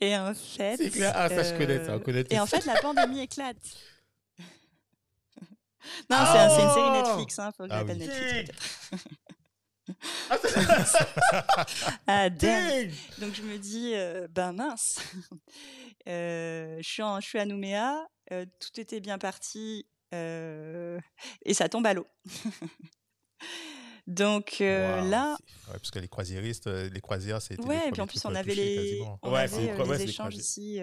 et 0.00 0.16
en 0.16 0.34
fait, 0.34 0.76
c'est 0.76 0.90
clair. 0.90 1.12
Ah 1.14 1.28
ça 1.28 1.36
euh, 1.36 1.44
je 1.44 1.58
connais 1.58 1.84
ça, 1.84 1.96
on 1.96 2.00
connaît. 2.00 2.24
Et 2.30 2.40
en 2.40 2.46
fait 2.46 2.64
la 2.64 2.80
pandémie 2.80 3.20
éclate. 3.20 3.56
non, 6.10 6.16
oh 6.20 6.24
c'est 6.32 6.62
une 6.62 6.70
série 6.70 6.90
Netflix, 6.90 7.38
hein, 7.38 7.52
faut 7.56 7.64
que 7.64 7.68
je 7.68 7.74
ah 7.74 7.80
l'appelle 7.80 7.98
oui. 7.98 8.06
Netflix 8.06 8.50
peut-être. 8.90 9.04
Ah, 10.30 10.38
ah 12.06 12.30
damn. 12.30 12.90
Donc 13.18 13.34
je 13.34 13.42
me 13.42 13.58
dis, 13.58 13.92
euh, 13.94 14.26
ben 14.30 14.52
mince, 14.52 15.00
euh, 16.08 16.78
je, 16.80 16.88
suis 16.88 17.02
en, 17.02 17.20
je 17.20 17.26
suis 17.26 17.38
à 17.38 17.46
Nouméa, 17.46 18.06
euh, 18.32 18.46
tout 18.60 18.80
était 18.80 19.00
bien 19.00 19.18
parti 19.18 19.86
euh, 20.14 20.98
et 21.44 21.54
ça 21.54 21.68
tombe 21.68 21.86
à 21.86 21.94
l'eau. 21.94 22.06
Donc 24.06 24.56
wow, 24.60 24.66
là, 24.66 25.36
ouais, 25.68 25.72
parce 25.72 25.90
que 25.90 25.98
les 25.98 26.08
croisiéristes, 26.08 26.66
les 26.66 27.00
croisières, 27.00 27.40
c'était 27.40 27.64
ouais, 27.64 27.88
et 27.88 27.90
puis 27.90 28.02
en 28.02 28.06
plus 28.06 28.22
on 28.26 28.34
avait 28.34 28.54
les, 28.54 29.02
on 29.22 29.32
ouais, 29.32 29.40
avait, 29.40 29.74
les, 29.74 29.96
les 29.96 30.02
échanges 30.02 30.34
ici 30.34 30.78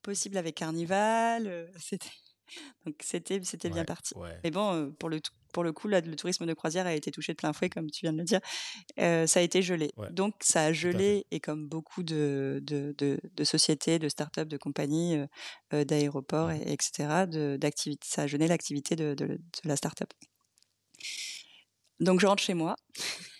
possibles 0.00 0.36
avec 0.36 0.54
Carnival, 0.54 1.68
c'était 1.80 2.12
donc 2.86 2.94
c'était 3.02 3.40
c'était 3.42 3.66
ouais, 3.66 3.74
bien 3.74 3.84
parti. 3.84 4.14
Ouais. 4.14 4.38
Mais 4.44 4.52
bon, 4.52 4.92
pour 4.92 5.08
le 5.08 5.20
pour 5.52 5.64
le 5.64 5.72
coup, 5.72 5.88
là, 5.88 6.00
le 6.00 6.16
tourisme 6.16 6.46
de 6.46 6.54
croisière 6.54 6.86
a 6.86 6.94
été 6.94 7.10
touché 7.10 7.32
de 7.32 7.36
plein 7.36 7.52
fouet, 7.52 7.68
comme 7.68 7.90
tu 7.90 8.04
viens 8.04 8.12
de 8.12 8.18
le 8.18 8.24
dire. 8.24 8.40
Euh, 8.98 9.26
ça 9.26 9.40
a 9.40 9.42
été 9.42 9.62
gelé. 9.62 9.92
Ouais. 9.96 10.08
Donc 10.10 10.34
ça 10.40 10.64
a 10.64 10.72
gelé 10.72 11.26
et 11.30 11.40
comme 11.40 11.68
beaucoup 11.68 12.02
de 12.02 12.60
de, 12.62 12.94
de, 12.98 13.20
de 13.34 13.44
sociétés, 13.44 13.98
de 13.98 14.08
start-up, 14.08 14.48
de 14.48 14.56
compagnies, 14.56 15.18
euh, 15.72 15.84
d'aéroports, 15.84 16.48
ouais. 16.48 16.62
et, 16.66 16.72
etc. 16.72 17.26
d'activités, 17.58 18.06
ça 18.08 18.22
a 18.22 18.26
gelé 18.26 18.48
l'activité 18.48 18.96
de, 18.96 19.14
de, 19.14 19.26
de, 19.26 19.38
la 19.64 19.76
start-up. 19.76 20.12
Donc 22.00 22.20
je 22.20 22.26
rentre 22.26 22.42
chez 22.42 22.54
moi. 22.54 22.76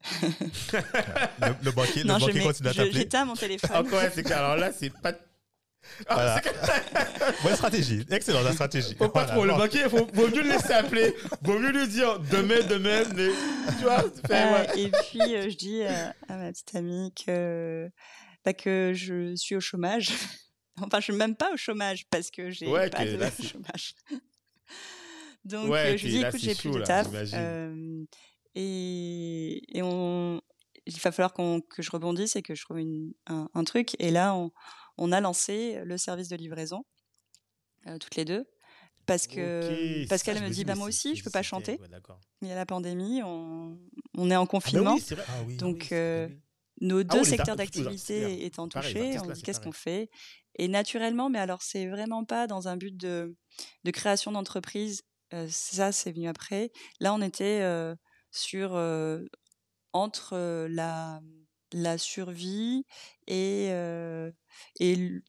le, 0.22 1.64
le 1.64 1.70
banquier, 1.72 2.04
non, 2.04 2.14
le 2.14 2.20
banquier 2.20 2.40
continue 2.40 2.68
à 2.68 2.74
t'appeler. 2.74 2.92
J'éteins 2.92 3.24
mon 3.24 3.34
téléphone. 3.34 3.70
Encore, 3.74 4.02
c'est 4.12 4.30
alors 4.30 4.56
là, 4.56 4.72
c'est 4.72 4.90
pas 4.90 5.12
voilà. 6.08 6.40
Bonne 7.42 7.54
stratégie, 7.54 8.04
excellente 8.10 8.44
la 8.44 8.52
stratégie. 8.52 8.94
Faut 8.96 9.08
pas 9.08 9.24
voilà. 9.24 9.32
trop, 9.32 9.44
le 9.44 9.52
banquier, 9.52 9.88
faut, 9.88 10.06
vaut 10.12 10.28
mieux 10.28 10.42
le 10.42 10.50
laisser 10.50 10.72
appeler, 10.72 11.14
vaut 11.42 11.58
mieux 11.58 11.72
lui 11.72 11.88
dire 11.88 12.18
demain, 12.18 12.60
demain, 12.68 13.02
mais 13.14 13.28
tu 13.78 13.84
vois. 13.84 14.04
Euh, 14.30 14.52
ouais. 14.52 14.80
Et 14.80 14.90
puis 14.90 15.34
euh, 15.34 15.48
je 15.50 15.56
dis 15.56 15.82
à, 15.82 16.14
à 16.28 16.36
ma 16.36 16.52
petite 16.52 16.74
amie 16.74 17.12
que, 17.14 17.90
bah, 18.44 18.52
que 18.52 18.92
je 18.94 19.34
suis 19.36 19.56
au 19.56 19.60
chômage. 19.60 20.10
Enfin, 20.82 20.98
je 20.98 21.04
suis 21.04 21.12
même 21.12 21.36
pas 21.36 21.52
au 21.52 21.58
chômage 21.58 22.06
parce 22.08 22.30
que 22.30 22.48
j'ai 22.48 22.66
ouais, 22.66 22.88
pas 22.88 23.04
que 23.04 23.10
de 23.10 23.16
là, 23.16 23.30
chômage. 23.42 23.94
Donc 25.44 25.70
ouais, 25.70 25.94
euh, 25.94 25.96
je 25.96 26.04
lui 26.04 26.10
dis 26.12 26.20
là, 26.20 26.28
écoute, 26.28 26.40
j'ai 26.40 26.54
plus 26.54 26.70
de 26.70 26.80
taf. 26.80 27.06
Euh, 27.12 28.04
et, 28.54 29.76
et 29.76 29.82
on, 29.82 30.40
il 30.86 30.98
va 31.00 31.12
falloir 31.12 31.32
qu'on 31.32 31.60
que 31.60 31.82
je 31.82 31.90
rebondisse 31.90 32.36
et 32.36 32.42
que 32.42 32.54
je 32.54 32.64
trouve 32.64 32.78
une, 32.78 33.12
un, 33.26 33.48
un 33.54 33.64
truc. 33.64 33.94
Et 33.98 34.10
là, 34.10 34.34
on, 34.34 34.50
on 35.00 35.10
a 35.12 35.20
lancé 35.20 35.80
le 35.84 35.98
service 35.98 36.28
de 36.28 36.36
livraison 36.36 36.84
euh, 37.88 37.98
toutes 37.98 38.14
les 38.16 38.24
deux 38.24 38.44
parce 39.06 39.26
que 39.26 40.02
Ok, 40.02 40.08
parce 40.08 40.20
ça, 40.22 40.26
qu'elle 40.26 40.38
je 40.38 40.44
me 40.44 40.50
dit 40.50 40.64
bah 40.64 40.74
moi 40.76 40.86
aussi 40.86 41.16
je 41.16 41.24
peux 41.24 41.30
pas 41.30 41.42
chanter. 41.42 41.72
ouais, 41.80 41.88
il 42.42 42.48
y 42.48 42.52
a 42.52 42.54
la 42.54 42.66
pandémie 42.66 43.22
on, 43.24 43.78
on 44.16 44.30
est 44.30 44.36
en 44.36 44.42
Ah 44.42 44.44
ben 44.44 44.48
confinement. 44.48 44.94
oui. 44.94 45.04
Ah 45.26 45.42
oui. 45.46 45.56
donc 45.56 45.90
euh, 45.92 46.28
nos 46.80 47.00
Ah 47.00 47.04
deux 47.04 47.24
secteurs 47.24 47.56
d'activité 47.56 48.44
étant 48.44 48.68
touchés 48.68 49.18
on 49.18 49.26
dit 49.30 49.42
qu'est-ce 49.42 49.60
qu'on 49.60 49.72
fait? 49.72 50.10
Et 50.56 50.68
naturellement 50.68 51.30
mais 51.30 51.38
alors 51.38 51.62
c'est 51.62 51.86
vraiment 51.88 52.24
pas 52.24 52.46
dans 52.46 52.68
un 52.68 52.76
but 52.76 52.96
de 52.96 53.34
de 53.84 53.90
création 53.90 54.32
d'entreprise. 54.32 55.02
Euh, 55.32 55.46
ça 55.48 55.92
c'est 55.92 56.12
venu 56.12 56.28
après. 56.28 56.70
Là 57.00 57.14
on 57.14 57.22
était 57.22 57.62
sur 58.30 58.76
entre 59.92 60.66
la 60.68 61.20
la 61.72 61.98
survie 61.98 62.84
et 63.26 63.68
euh, 63.70 64.30
et 64.78 65.22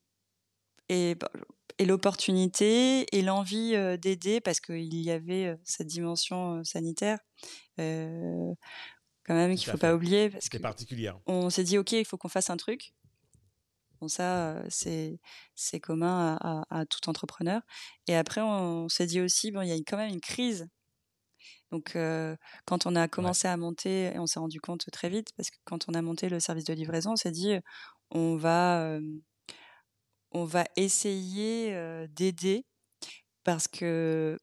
bah, 1.15 1.31
et 1.77 1.85
l'opportunité 1.85 3.05
et 3.15 3.21
l'envie 3.21 3.75
euh, 3.75 3.97
d'aider 3.97 4.41
parce 4.41 4.59
qu'il 4.59 4.93
y 4.93 5.11
avait 5.11 5.57
cette 5.63 5.87
dimension 5.87 6.63
sanitaire 6.63 7.19
quand 7.77 9.35
même 9.35 9.55
qu'il 9.55 9.69
à 9.69 9.71
faut 9.71 9.77
pas 9.77 9.95
oublier 9.95 10.29
parce 10.29 10.49
que 10.49 10.57
C'était 10.57 10.61
particulier. 10.61 11.11
on 11.25 11.49
s'est 11.49 11.63
dit 11.63 11.77
ok 11.77 11.93
il 11.93 12.05
faut 12.05 12.17
qu'on 12.17 12.29
fasse 12.29 12.49
un 12.49 12.57
truc 12.57 12.93
Bon, 14.01 14.07
ça, 14.07 14.63
c'est 14.67 15.19
c'est 15.53 15.79
commun 15.79 16.35
à, 16.41 16.63
à, 16.71 16.79
à, 16.79 16.85
tout 16.87 17.07
entrepreneur. 17.07 17.61
Et 18.07 18.15
après, 18.15 18.41
on, 18.41 18.89
s'est 18.89 19.05
dit 19.05 19.21
aussi, 19.21 19.51
bon, 19.51 19.61
il 19.61 19.69
y 19.69 19.71
a 19.71 19.75
quand 19.75 19.95
même 19.95 20.09
une 20.09 20.19
crise. 20.19 20.67
Donc, 21.71 21.95
euh, 21.95 22.35
quand 22.65 22.85
on 22.85 22.95
a 22.95 23.07
commencé 23.07 23.47
ouais. 23.47 23.53
à 23.53 23.57
monter, 23.57 24.11
on 24.17 24.27
s'est 24.27 24.39
rendu 24.39 24.59
compte 24.59 24.89
très 24.91 25.09
vite, 25.09 25.29
parce 25.37 25.49
que 25.49 25.57
quand 25.63 25.87
on 25.87 25.93
a 25.93 26.01
monté 26.01 26.29
le 26.29 26.39
service 26.39 26.65
de 26.65 26.73
livraison, 26.73 27.13
on 27.13 27.15
s'est 27.15 27.31
dit, 27.31 27.55
on 28.11 28.35
va, 28.35 28.81
euh, 28.83 29.01
on 30.31 30.43
va 30.43 30.65
essayer 30.75 31.73
euh, 31.73 32.07
d'aider, 32.09 32.65
parce 33.43 33.67
que 33.69 34.37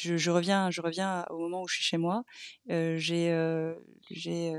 je, 0.00 0.16
je, 0.16 0.30
reviens, 0.30 0.70
je 0.70 0.80
reviens 0.80 1.26
au 1.28 1.38
moment 1.38 1.62
où 1.62 1.68
je 1.68 1.74
suis 1.74 1.84
chez 1.84 1.98
moi. 1.98 2.24
J'ai 2.68 3.32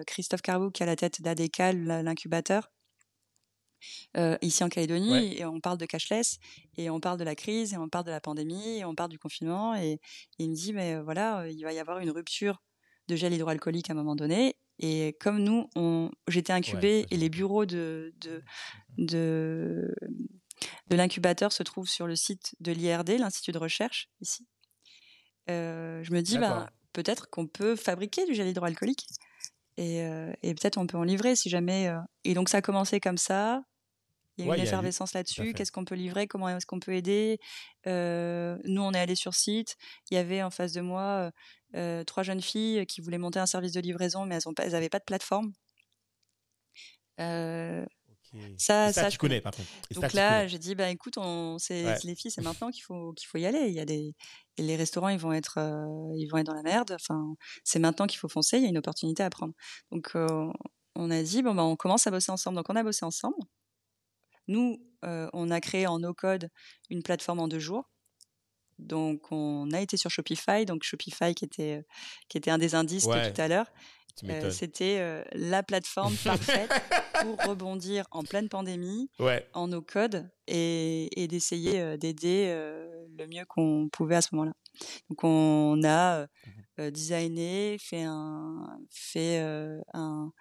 Christophe 0.05 0.43
Carbou 0.43 0.69
qui 0.69 0.83
est 0.83 0.85
à 0.85 0.87
la 0.87 0.95
tête 0.95 1.21
d'ADECAL, 1.21 1.83
l'incubateur, 2.03 2.71
euh, 4.17 4.37
ici 4.41 4.63
en 4.63 4.69
Calédonie, 4.69 5.11
ouais. 5.11 5.37
et 5.39 5.45
on 5.45 5.59
parle 5.59 5.77
de 5.77 5.85
cashless, 5.85 6.39
et 6.77 6.89
on 6.89 6.99
parle 6.99 7.19
de 7.19 7.23
la 7.23 7.35
crise, 7.35 7.73
et 7.73 7.77
on 7.77 7.89
parle 7.89 8.05
de 8.05 8.11
la 8.11 8.21
pandémie, 8.21 8.79
et 8.79 8.85
on 8.85 8.95
parle 8.95 9.09
du 9.09 9.19
confinement, 9.19 9.75
et, 9.75 9.93
et 9.93 9.99
il 10.39 10.49
me 10.49 10.55
dit, 10.55 10.73
mais 10.73 10.99
voilà, 11.01 11.47
il 11.47 11.63
va 11.63 11.73
y 11.73 11.79
avoir 11.79 11.99
une 11.99 12.11
rupture 12.11 12.61
de 13.07 13.15
gel 13.15 13.33
hydroalcoolique 13.33 13.89
à 13.89 13.93
un 13.93 13.95
moment 13.95 14.15
donné, 14.15 14.55
et 14.79 15.15
comme 15.19 15.39
nous, 15.41 15.69
on, 15.75 16.11
j'étais 16.27 16.53
incubée, 16.53 17.01
ouais, 17.01 17.05
et 17.11 17.17
les 17.17 17.29
bureaux 17.29 17.65
de, 17.65 18.13
de, 18.17 18.43
de, 18.97 19.95
de 20.87 20.95
l'incubateur 20.95 21.51
se 21.51 21.63
trouvent 21.63 21.89
sur 21.89 22.07
le 22.07 22.15
site 22.15 22.55
de 22.59 22.71
l'IRD, 22.71 23.17
l'Institut 23.19 23.51
de 23.51 23.57
recherche, 23.57 24.09
ici. 24.21 24.45
Euh, 25.49 26.03
je 26.03 26.11
me 26.11 26.21
dis, 26.21 26.37
bah, 26.37 26.69
peut-être 26.91 27.29
qu'on 27.29 27.47
peut 27.47 27.75
fabriquer 27.75 28.25
du 28.25 28.33
gel 28.33 28.47
hydroalcoolique 28.47 29.07
et, 29.77 30.01
euh, 30.01 30.33
et 30.41 30.53
peut-être 30.53 30.77
on 30.77 30.87
peut 30.87 30.97
en 30.97 31.03
livrer 31.03 31.35
si 31.35 31.49
jamais. 31.49 31.87
Euh... 31.87 31.99
Et 32.23 32.33
donc 32.33 32.49
ça 32.49 32.57
a 32.57 32.61
commencé 32.61 32.99
comme 32.99 33.17
ça. 33.17 33.61
Il 34.37 34.43
y 34.43 34.47
a 34.47 34.51
ouais, 34.51 34.57
une 34.57 34.63
effervescence 34.63 35.13
là-dessus. 35.13 35.53
Qu'est-ce 35.53 35.71
qu'on 35.71 35.85
peut 35.85 35.95
livrer? 35.95 36.27
Comment 36.27 36.49
est-ce 36.49 36.65
qu'on 36.65 36.81
peut 36.81 36.93
aider? 36.93 37.39
Euh, 37.87 38.57
Nous, 38.65 38.81
on 38.81 38.91
est 38.91 38.99
allé 38.99 39.15
sur 39.15 39.33
site. 39.33 39.77
Il 40.11 40.15
y 40.15 40.17
avait 40.17 40.43
en 40.43 40.49
face 40.49 40.73
de 40.73 40.81
moi 40.81 41.31
euh, 41.73 42.03
trois 42.03 42.23
jeunes 42.23 42.41
filles 42.41 42.85
qui 42.85 42.99
voulaient 42.99 43.17
monter 43.17 43.39
un 43.39 43.45
service 43.45 43.71
de 43.71 43.79
livraison, 43.79 44.25
mais 44.25 44.37
elles 44.59 44.71
n'avaient 44.73 44.89
pas 44.89 44.99
de 44.99 45.05
plateforme. 45.05 45.53
Euh, 47.21 47.85
ça, 48.57 48.91
ça, 48.91 49.03
ça, 49.03 49.09
tu 49.09 49.17
connais, 49.17 49.41
par 49.41 49.53
contre. 49.53 49.67
Donc 49.91 50.13
là, 50.13 50.47
j'ai 50.47 50.59
dit, 50.59 50.75
bah 50.75 50.89
écoute, 50.89 51.17
on, 51.17 51.57
ouais. 51.69 51.97
les 52.03 52.15
filles, 52.15 52.31
c'est 52.31 52.41
maintenant 52.41 52.71
qu'il 52.71 52.83
faut 52.83 53.13
qu'il 53.13 53.27
faut 53.27 53.37
y 53.37 53.45
aller. 53.45 53.67
Il 53.67 53.73
y 53.73 53.79
a 53.79 53.85
des 53.85 54.15
les 54.57 54.75
restaurants, 54.75 55.09
ils 55.09 55.19
vont 55.19 55.33
être 55.33 55.57
euh, 55.57 56.13
ils 56.17 56.27
vont 56.27 56.37
être 56.37 56.47
dans 56.47 56.53
la 56.53 56.63
merde. 56.63 56.91
Enfin, 56.91 57.35
c'est 57.63 57.79
maintenant 57.79 58.07
qu'il 58.07 58.19
faut 58.19 58.29
foncer. 58.29 58.57
Il 58.57 58.63
y 58.63 58.65
a 58.65 58.69
une 58.69 58.77
opportunité 58.77 59.23
à 59.23 59.29
prendre. 59.29 59.53
Donc 59.91 60.11
euh, 60.15 60.51
on 60.95 61.11
a 61.11 61.21
dit, 61.23 61.41
bon 61.41 61.53
bah 61.55 61.63
on 61.63 61.75
commence 61.75 62.07
à 62.07 62.11
bosser 62.11 62.31
ensemble. 62.31 62.57
Donc 62.57 62.69
on 62.69 62.75
a 62.75 62.83
bossé 62.83 63.05
ensemble. 63.05 63.37
Nous, 64.47 64.77
euh, 65.03 65.29
on 65.33 65.51
a 65.51 65.59
créé 65.59 65.87
en 65.87 65.99
no 65.99 66.13
code 66.13 66.49
une 66.89 67.03
plateforme 67.03 67.39
en 67.39 67.47
deux 67.47 67.59
jours. 67.59 67.89
Donc 68.77 69.31
on 69.31 69.71
a 69.71 69.81
été 69.81 69.97
sur 69.97 70.09
Shopify. 70.09 70.65
Donc 70.65 70.83
Shopify 70.83 71.33
qui 71.35 71.45
était 71.45 71.85
qui 72.29 72.37
était 72.37 72.51
un 72.51 72.57
des 72.57 72.75
indices 72.75 73.05
ouais. 73.05 73.29
de 73.29 73.33
tout 73.33 73.41
à 73.41 73.47
l'heure. 73.47 73.67
Euh, 74.23 74.49
C'était 74.49 74.97
euh, 74.99 75.23
la 75.33 75.63
plateforme 75.63 76.15
parfaite 76.23 76.71
pour 77.21 77.37
rebondir 77.45 78.05
en 78.11 78.23
pleine 78.23 78.49
pandémie, 78.49 79.09
ouais. 79.19 79.47
en 79.53 79.67
no 79.67 79.81
code 79.81 80.29
et, 80.47 81.21
et 81.21 81.27
d'essayer 81.27 81.81
euh, 81.81 81.97
d'aider 81.97 82.47
le 83.17 83.27
mieux 83.27 83.45
qu'on 83.45 83.89
pouvait 83.91 84.15
à 84.15 84.21
ce 84.21 84.33
moment-là. 84.35 84.53
Donc 85.09 85.23
on 85.23 85.81
a 85.83 86.23
mmh 86.23 86.27
designé, 86.91 87.77
fait 87.79 88.03
un, 88.03 88.77
fait 88.91 89.39
un, 89.93 90.33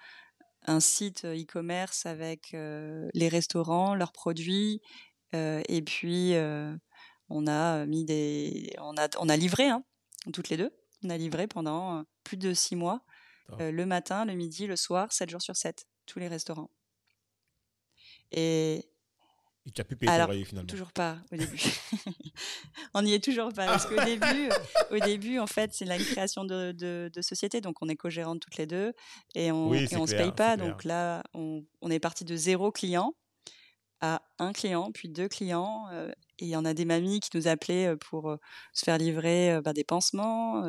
un 0.66 0.80
site 0.80 1.24
e-commerce 1.24 2.06
avec 2.06 2.50
les 2.52 3.28
restaurants, 3.28 3.94
leurs 3.94 4.10
produits, 4.10 4.82
et 5.32 5.82
puis 5.86 6.34
on 7.28 7.46
a 7.46 7.86
mis 7.86 8.04
des, 8.04 8.74
on 8.80 8.96
a, 8.96 9.06
on 9.20 9.28
a 9.28 9.36
livré, 9.36 9.68
hein, 9.68 9.84
toutes 10.32 10.48
les 10.48 10.56
deux. 10.56 10.72
On 11.04 11.10
a 11.10 11.16
livré 11.16 11.46
pendant 11.46 12.04
plus 12.24 12.36
de 12.36 12.52
six 12.52 12.74
mois 12.74 13.04
euh, 13.60 13.70
le 13.70 13.86
matin, 13.86 14.24
le 14.24 14.34
midi, 14.34 14.66
le 14.66 14.76
soir, 14.76 15.12
7 15.12 15.30
jours 15.30 15.42
sur 15.42 15.56
7, 15.56 15.86
tous 16.06 16.18
les 16.18 16.28
restaurants. 16.28 16.70
Et. 18.32 18.88
Tu 19.74 19.80
as 19.80 19.84
pu 19.84 19.96
payer 19.96 20.12
Alors, 20.12 20.28
ton 20.28 20.44
finalement 20.44 20.66
Toujours 20.66 20.92
pas 20.92 21.18
au 21.32 21.36
début. 21.36 21.58
on 22.94 23.00
n'y 23.00 23.14
est 23.14 23.24
toujours 23.24 23.50
pas 23.52 23.64
parce 23.66 23.86
qu'au 23.86 23.96
début, 24.04 24.50
au 24.90 24.98
début, 24.98 25.38
en 25.38 25.46
fait, 25.46 25.72
c'est 25.72 25.86
la 25.86 25.96
création 25.96 26.44
de, 26.44 26.72
de, 26.72 27.10
de, 27.12 27.22
société, 27.22 27.62
donc 27.62 27.80
on 27.80 27.88
est 27.88 27.96
co-gérantes 27.96 28.40
toutes 28.40 28.58
les 28.58 28.66
deux 28.66 28.92
et 29.34 29.52
on, 29.52 29.70
oui, 29.70 29.88
on 29.96 30.06
se 30.06 30.14
paye 30.14 30.32
pas. 30.32 30.58
Donc 30.58 30.84
là, 30.84 31.22
on, 31.32 31.64
on 31.80 31.90
est 31.90 31.98
parti 31.98 32.26
de 32.26 32.36
zéro 32.36 32.72
client 32.72 33.14
à 34.00 34.22
un 34.38 34.52
client, 34.52 34.90
puis 34.92 35.08
deux 35.08 35.28
clients. 35.28 35.86
Euh, 35.92 36.10
et 36.38 36.46
il 36.46 36.48
y 36.48 36.56
en 36.56 36.64
a 36.64 36.74
des 36.74 36.84
mamies 36.84 37.20
qui 37.20 37.30
nous 37.36 37.46
appelaient 37.46 37.94
pour 37.96 38.30
euh, 38.30 38.36
se 38.72 38.84
faire 38.84 38.98
livrer 38.98 39.52
euh, 39.52 39.60
bah, 39.60 39.72
des 39.72 39.84
pansements, 39.84 40.64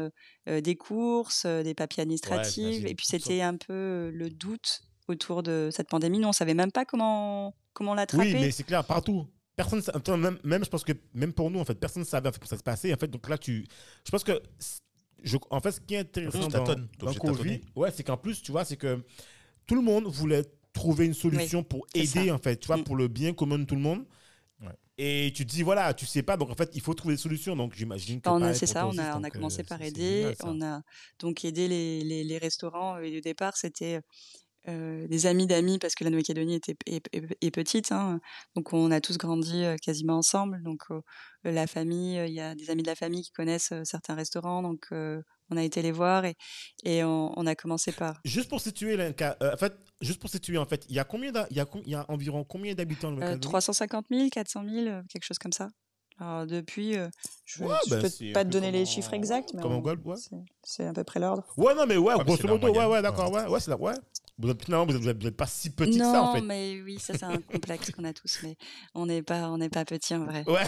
euh, 0.48 0.62
des 0.62 0.76
courses, 0.76 1.46
des 1.46 1.74
papiers 1.74 2.04
administratifs. 2.04 2.84
Ouais, 2.84 2.92
et 2.92 2.96
puis 2.96 3.08
c'était 3.08 3.42
un 3.42 3.58
peu 3.58 4.12
le 4.14 4.30
doute 4.30 4.84
autour 5.08 5.44
de 5.44 5.70
cette 5.72 5.90
pandémie. 5.90 6.20
Nous, 6.20 6.28
on 6.28 6.34
savait 6.34 6.54
même 6.54 6.72
pas 6.72 6.86
comment, 6.86 7.56
comment 7.74 7.96
l'attraper. 7.96 8.34
Oui, 8.34 8.40
mais 8.40 8.52
c'est 8.52 8.64
clair, 8.64 8.84
partout. 8.84 9.28
Personne, 9.56 9.82
même, 10.20 10.38
même, 10.44 10.66
je 10.66 10.70
pense 10.70 10.84
que 10.84 10.92
même 11.14 11.32
pour 11.32 11.50
nous, 11.50 11.60
en 11.60 11.66
fait, 11.66 11.76
personne 11.76 12.02
ne 12.02 12.08
savait 12.08 12.28
en 12.28 12.32
fait, 12.32 12.40
comment 12.40 12.50
ça 12.50 12.58
se 12.58 12.64
passait. 12.64 12.94
En 12.94 12.98
fait, 12.98 13.08
donc 13.08 13.28
là, 13.30 13.38
tu, 13.38 13.66
je 14.04 14.12
pense 14.12 14.24
que, 14.24 14.42
je, 15.24 15.38
en 15.50 15.62
fait, 15.62 15.72
ce 15.72 15.80
qui 15.80 15.96
est 15.96 16.00
intéressant 16.00 16.48
dans, 16.48 16.76
dans 17.00 17.14
Covid, 17.14 17.62
ouais, 17.76 17.90
c'est 17.92 18.04
qu'en 18.04 18.18
plus, 18.18 18.42
tu 18.42 18.52
vois, 18.52 18.66
c'est 18.66 18.78
que 18.78 19.02
tout 19.66 19.76
le 19.76 19.82
monde 19.82 20.06
voulait 20.08 20.44
trouver 20.76 21.06
une 21.06 21.16
solution 21.16 21.60
oui, 21.60 21.66
pour 21.68 21.88
aider, 21.96 22.30
en 22.30 22.38
fait, 22.38 22.58
tu 22.58 22.68
vois, 22.68 22.78
mm. 22.78 22.84
pour 22.84 22.96
le 22.96 23.08
bien 23.08 23.34
commun 23.34 23.58
de 23.58 23.64
tout 23.64 23.76
le 23.76 23.82
monde. 23.82 24.06
Ouais. 24.62 24.68
Et 24.98 25.34
tu 25.34 25.46
te 25.46 25.52
dis, 25.52 25.64
voilà, 25.64 25.94
tu 25.94 26.06
sais 26.06 26.22
pas, 26.22 26.38
donc 26.38 26.52
en 26.52 26.56
fait, 26.56 26.70
il 26.74 26.82
faut 26.82 26.94
trouver 26.94 27.16
des 27.16 27.22
solutions. 27.22 27.56
Donc 27.56 27.74
j'imagine 27.76 28.22
que. 28.22 28.54
C'est 28.54 28.68
ça, 28.68 28.86
on 28.88 28.98
a, 28.98 29.18
on 29.18 29.24
a 29.24 29.32
commencé 29.32 29.64
par 29.64 29.82
aider. 29.82 30.22
Génial, 30.22 30.36
on 30.44 30.62
a 30.62 30.82
donc 31.20 31.44
aidé 31.44 31.68
les, 31.68 32.04
les, 32.04 32.24
les 32.24 32.38
restaurants. 32.38 33.00
Et 33.00 33.18
au 33.18 33.22
départ, 33.22 33.58
c'était 33.58 34.02
euh, 34.68 35.08
des 35.08 35.26
amis 35.26 35.48
d'amis 35.48 35.80
parce 35.80 35.96
que 35.96 36.04
la 36.04 36.10
Nouvelle-Calédonie 36.10 36.56
était 36.56 36.76
est, 36.86 37.08
est, 37.14 37.38
est 37.42 37.52
petite. 37.52 37.92
Hein. 37.92 38.20
Donc 38.56 38.74
on 38.74 38.92
a 38.92 39.02
tous 39.02 39.18
grandi 39.18 39.64
euh, 39.64 39.76
quasiment 39.78 40.18
ensemble. 40.18 40.62
Donc 40.64 40.82
euh, 40.92 41.02
la 41.44 41.68
famille, 41.68 42.18
il 42.28 42.34
y 42.34 42.42
a 42.42 42.56
des 42.56 42.70
amis 42.70 42.84
de 42.84 42.88
la 42.88 42.96
famille 42.96 43.24
qui 43.24 43.32
connaissent 43.32 43.74
certains 43.84 44.16
restaurants. 44.16 44.62
Donc 44.62 44.88
on 45.50 45.58
a 45.58 45.64
été 45.64 45.82
les 45.82 45.92
voir 45.92 46.26
et, 46.26 46.36
et 46.84 47.04
on, 47.04 47.38
on, 47.38 47.46
a 47.46 47.56
commencé 47.56 47.92
par. 47.92 48.20
Juste 48.26 48.50
pour 48.50 48.62
situer, 48.62 49.00
euh, 49.00 49.34
en 49.42 49.58
fait, 49.58 49.74
juste 50.02 50.20
pour 50.20 50.30
situer, 50.30 50.58
en 50.58 50.66
fait, 50.66 50.86
il 50.90 50.96
y 50.96 51.00
a 51.00 51.04
combien, 51.04 51.32
il 51.50 51.58
y 51.58 51.60
a, 51.60 51.66
il 51.86 51.92
y 51.92 51.96
a 51.96 52.06
environ 52.10 52.44
combien 52.44 52.74
d'habitants 52.74 53.16
euh, 53.20 53.38
350 53.38 54.08
000, 54.10 54.30
400 54.30 54.64
000, 54.68 54.86
quelque 55.10 55.24
chose 55.24 55.40
comme 55.40 55.54
ça. 55.54 55.70
Alors 56.18 56.46
depuis, 56.48 56.98
euh, 56.98 57.10
je 57.44 57.64
ne 57.64 57.68
ouais, 57.68 57.76
bah, 57.90 57.98
peux 58.02 58.32
pas 58.34 58.46
te 58.46 58.50
donner 58.50 58.72
les 58.72 58.86
chiffres 58.86 59.14
exacts, 59.14 59.54
mais 59.54 59.62
comme 59.62 59.76
ouais. 59.84 60.16
c'est 60.64 60.86
à 60.86 60.94
peu 60.94 61.04
près 61.04 61.20
l'ordre. 61.20 61.44
Ouais, 61.58 61.76
non, 61.76 61.86
mais 61.86 61.98
ouais, 61.98 62.16
grosso 62.24 62.48
modo, 62.48 62.72
ouais, 62.72 62.86
ouais, 62.86 63.02
d'accord, 63.02 63.32
ouais, 63.32 63.46
ouais, 63.48 63.60
c'est 63.60 63.70
là, 63.70 63.78
ouais. 63.78 63.96
Vous 64.38 64.50
êtes, 64.50 64.66
finalement, 64.66 64.86
vous 64.86 65.00
n'êtes 65.00 65.38
pas 65.38 65.48
si 65.48 65.70
petit 65.70 65.98
non, 65.98 66.06
que 66.06 66.12
ça, 66.12 66.24
en 66.24 66.34
fait. 66.34 66.42
Non, 66.42 66.48
mais 66.48 66.82
oui, 66.82 67.00
ça, 67.00 67.14
c'est 67.18 67.24
un 67.24 67.38
complexe 67.54 67.92
qu'on 67.92 68.04
a 68.04 68.12
tous, 68.12 68.40
mais 68.44 68.58
on 68.94 69.06
n'est 69.06 69.24
pas, 69.24 69.50
on 69.50 69.58
pas 69.70 69.86
petit, 69.86 70.14
en 70.14 70.26
vrai. 70.26 70.44
Ouais. 70.46 70.64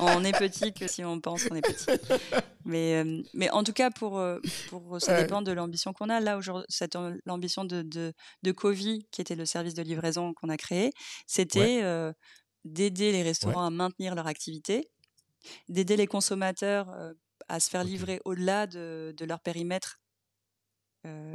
on 0.00 0.24
est 0.24 0.36
petit 0.36 0.72
que 0.72 0.88
si 0.88 1.04
on 1.04 1.20
pense 1.20 1.44
qu'on 1.44 1.54
est 1.54 1.62
petit. 1.62 1.86
Mais, 2.64 2.96
euh, 2.96 3.22
mais 3.32 3.48
en 3.50 3.62
tout 3.62 3.72
cas, 3.72 3.90
pour, 3.90 4.18
euh, 4.18 4.40
pour 4.70 5.00
ça 5.00 5.22
dépend 5.22 5.40
de 5.40 5.52
l'ambition 5.52 5.92
qu'on 5.92 6.08
a. 6.08 6.18
Là, 6.18 6.36
aujourd'hui, 6.36 6.66
l'ambition 7.24 7.64
de, 7.64 7.82
de, 7.82 8.12
de 8.42 8.52
Covi, 8.52 9.06
qui 9.12 9.20
était 9.20 9.36
le 9.36 9.46
service 9.46 9.74
de 9.74 9.82
livraison 9.82 10.34
qu'on 10.34 10.48
a 10.48 10.56
créé, 10.56 10.90
c'était 11.28 11.60
ouais. 11.60 11.84
euh, 11.84 12.12
d'aider 12.64 13.12
les 13.12 13.22
restaurants 13.22 13.60
ouais. 13.60 13.66
à 13.68 13.70
maintenir 13.70 14.16
leur 14.16 14.26
activité, 14.26 14.90
d'aider 15.68 15.96
les 15.96 16.08
consommateurs 16.08 16.90
euh, 16.90 17.14
à 17.48 17.60
se 17.60 17.70
faire 17.70 17.84
livrer 17.84 18.14
okay. 18.14 18.22
au-delà 18.24 18.66
de, 18.66 19.14
de 19.16 19.24
leur 19.24 19.40
périmètre 19.40 19.98
euh, 19.98 20.05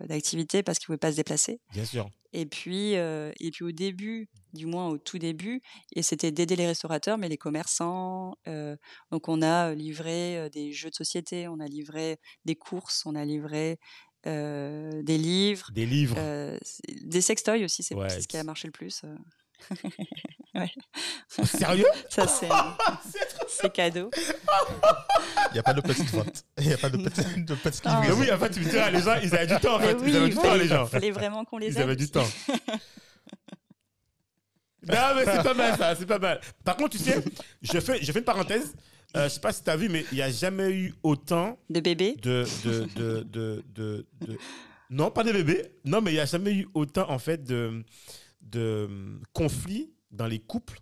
d'activité 0.07 0.63
parce 0.63 0.79
qu'ils 0.79 0.85
ne 0.85 0.87
pouvaient 0.87 0.97
pas 0.97 1.11
se 1.11 1.17
déplacer. 1.17 1.59
Bien 1.71 1.85
sûr. 1.85 2.09
Et 2.33 2.45
puis, 2.45 2.95
euh, 2.95 3.31
et 3.39 3.51
puis 3.51 3.63
au 3.65 3.71
début, 3.71 4.29
du 4.53 4.65
moins 4.65 4.87
au 4.87 4.97
tout 4.97 5.17
début, 5.17 5.61
et 5.93 6.01
c'était 6.01 6.31
d'aider 6.31 6.55
les 6.55 6.67
restaurateurs, 6.67 7.17
mais 7.17 7.27
les 7.27 7.37
commerçants. 7.37 8.35
Euh, 8.47 8.77
donc 9.11 9.27
on 9.27 9.41
a 9.41 9.73
livré 9.73 10.37
euh, 10.37 10.49
des 10.49 10.71
jeux 10.71 10.89
de 10.89 10.95
société, 10.95 11.47
on 11.47 11.59
a 11.59 11.67
livré 11.67 12.19
des 12.45 12.55
courses, 12.55 13.05
on 13.05 13.15
a 13.15 13.25
livré 13.25 13.79
euh, 14.27 15.03
des 15.03 15.17
livres. 15.17 15.71
Des 15.73 15.85
livres. 15.85 16.15
Euh, 16.17 16.57
des 17.03 17.21
sextoys 17.21 17.65
aussi, 17.65 17.83
c'est 17.83 17.95
ouais, 17.95 18.09
ce 18.09 18.27
qui 18.27 18.37
a 18.37 18.43
marché 18.43 18.67
le 18.67 18.71
plus. 18.71 19.01
Ouais. 20.55 20.71
Sérieux? 21.27 21.85
Ça, 22.09 22.27
c'est, 22.27 22.49
c'est 23.47 23.71
cadeau. 23.73 24.09
Il 25.49 25.53
n'y 25.53 25.59
a 25.59 25.63
pas 25.63 25.73
de 25.73 25.81
petite 25.81 26.09
vente. 26.09 26.43
Il 26.57 26.67
n'y 26.67 26.73
a 26.73 26.77
pas 26.77 26.89
de 26.89 26.97
petite, 26.97 27.45
de 27.45 27.55
petite 27.55 27.83
ah, 27.85 28.01
Oui, 28.17 28.31
en 28.31 28.37
fait, 28.37 28.49
tu 28.49 28.59
me 28.59 28.69
diras, 28.69 28.89
les 28.91 29.01
gens, 29.01 29.15
ils 29.21 29.35
avaient 29.35 29.47
du 29.47 29.59
temps, 29.59 29.75
en 29.75 29.79
fait. 29.79 29.93
Oui, 29.95 30.11
ils 30.11 30.17
avaient 30.17 30.29
du 30.29 30.35
temps, 30.35 30.55
les 30.55 30.67
gens. 30.67 30.85
Il 30.85 30.89
fallait 30.89 31.11
vraiment 31.11 31.45
qu'on 31.45 31.57
les 31.57 31.67
aide. 31.67 31.75
Ils 31.75 31.81
avaient 31.81 31.95
du 31.95 32.09
temps. 32.09 32.27
non, 34.87 35.15
mais 35.15 35.25
c'est 35.25 35.43
pas 35.43 35.53
mal, 35.53 35.77
ça, 35.77 35.95
c'est 35.95 36.05
pas 36.05 36.19
mal. 36.19 36.41
Par 36.63 36.75
contre, 36.75 36.97
tu 36.97 37.03
sais, 37.03 37.23
je 37.61 37.79
fais, 37.79 38.01
je 38.01 38.11
fais 38.11 38.19
une 38.19 38.25
parenthèse. 38.25 38.73
Euh, 39.17 39.25
je 39.25 39.33
sais 39.33 39.39
pas 39.41 39.51
si 39.51 39.63
tu 39.63 39.69
as 39.69 39.75
vu, 39.75 39.89
mais 39.89 40.05
il 40.11 40.15
n'y 40.15 40.21
a 40.21 40.31
jamais 40.31 40.69
eu 40.71 40.93
autant. 41.03 41.59
De 41.69 41.81
bébés? 41.81 42.15
de, 42.21 42.45
de, 42.63 42.85
de, 42.95 43.23
de, 43.23 43.63
de, 43.75 44.05
de... 44.21 44.37
Non, 44.89 45.11
pas 45.11 45.23
de 45.23 45.33
bébés. 45.33 45.65
Non, 45.83 46.01
mais 46.01 46.11
il 46.11 46.15
n'y 46.15 46.19
a 46.21 46.25
jamais 46.25 46.53
eu 46.53 46.67
autant, 46.73 47.09
en 47.09 47.19
fait, 47.19 47.43
de 47.43 47.83
de 48.41 48.85
hum, 48.89 49.23
conflits 49.33 49.93
dans 50.11 50.27
les 50.27 50.39
couples 50.39 50.79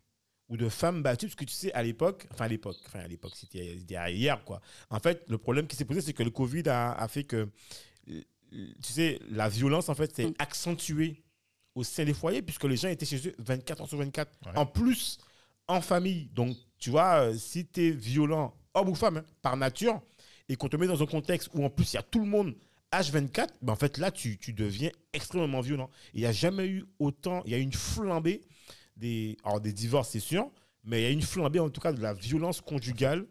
ou 0.48 0.58
de 0.58 0.68
femmes 0.70 1.04
battues, 1.04 1.28
parce 1.28 1.36
que 1.36 1.46
tu 1.46 1.54
sais, 1.54 1.72
à 1.74 1.84
l'époque, 1.84 2.28
enfin 2.32 2.46
à 2.46 2.48
l'époque, 2.48 2.78
enfin 2.88 3.00
à 3.00 3.08
l'époque, 3.08 3.34
c'était 3.36 3.76
hier, 3.78 4.44
quoi. 4.46 4.62
En 4.90 5.00
fait, 5.00 5.24
le 5.30 5.38
problème 5.38 5.68
qui 5.68 5.76
s'est 5.76 5.86
posé, 5.86 6.02
c'est 6.02 6.14
que 6.14 6.24
le 6.24 6.32
Covid 6.32 6.68
a, 6.70 6.94
a 6.94 7.08
fait 7.08 7.24
que, 7.24 7.48
tu 8.08 8.66
sais, 8.82 9.20
la 9.30 9.48
violence, 9.50 9.90
en 9.90 9.96
fait, 9.96 10.16
s'est 10.16 10.26
Mm. 10.28 10.34
accentuée 10.40 11.24
au 11.76 11.84
sein 11.84 12.04
des 12.04 12.16
foyers, 12.16 12.42
puisque 12.42 12.64
les 12.64 12.78
gens 12.78 12.88
étaient 12.90 13.06
chez 13.06 13.28
eux 13.28 13.36
24 13.38 13.82
heures 13.82 13.88
sur 13.88 13.98
24. 14.00 14.32
Ouais. 14.46 14.52
En 14.58 14.66
plus, 14.66 15.20
en 15.68 15.82
famille. 15.82 16.26
Donc, 16.34 16.58
tu 16.80 16.90
vois, 16.90 17.26
euh, 17.30 17.36
si 17.38 17.68
tu 17.68 17.88
es 17.88 17.92
violent, 17.92 18.56
homme 18.74 18.90
ou 18.90 18.96
femme, 18.96 19.18
hein, 19.18 19.26
par 19.44 19.56
nature, 19.56 20.02
et 20.48 20.56
qu'on 20.56 20.68
te 20.68 20.78
met 20.78 20.88
dans 20.88 21.02
un 21.02 21.06
contexte 21.06 21.50
où 21.54 21.64
en 21.64 21.70
plus 21.70 21.94
il 21.94 21.98
y 21.98 22.00
a 22.00 22.04
tout 22.04 22.20
le 22.20 22.26
monde 22.26 22.56
H24, 22.92 23.48
ben 23.62 23.74
en 23.74 23.76
fait 23.76 23.98
là 23.98 24.12
tu, 24.12 24.38
tu 24.38 24.54
deviens 24.54 24.90
extrêmement 25.14 25.62
violent. 25.62 25.90
Il 26.14 26.22
n'y 26.22 26.26
a 26.26 26.32
jamais 26.32 26.66
eu 26.68 26.86
autant, 27.00 27.42
il 27.46 27.52
y 27.52 27.56
a 27.56 27.58
eu 27.58 27.62
une 27.62 27.74
flambée 27.74 28.42
des, 28.98 29.38
alors 29.44 29.62
des 29.62 29.74
divorces 29.74 30.10
c'est 30.10 30.20
sûr, 30.20 30.50
mais 30.84 31.02
il 31.02 31.04
y 31.04 31.08
a 31.08 31.10
eu 31.10 31.14
une 31.14 31.22
flambée 31.22 31.60
en 31.60 31.70
tout 31.70 31.82
cas 31.82 31.92
de 31.94 32.02
la 32.02 32.14
violence 32.14 32.62
conjugale 32.62 33.26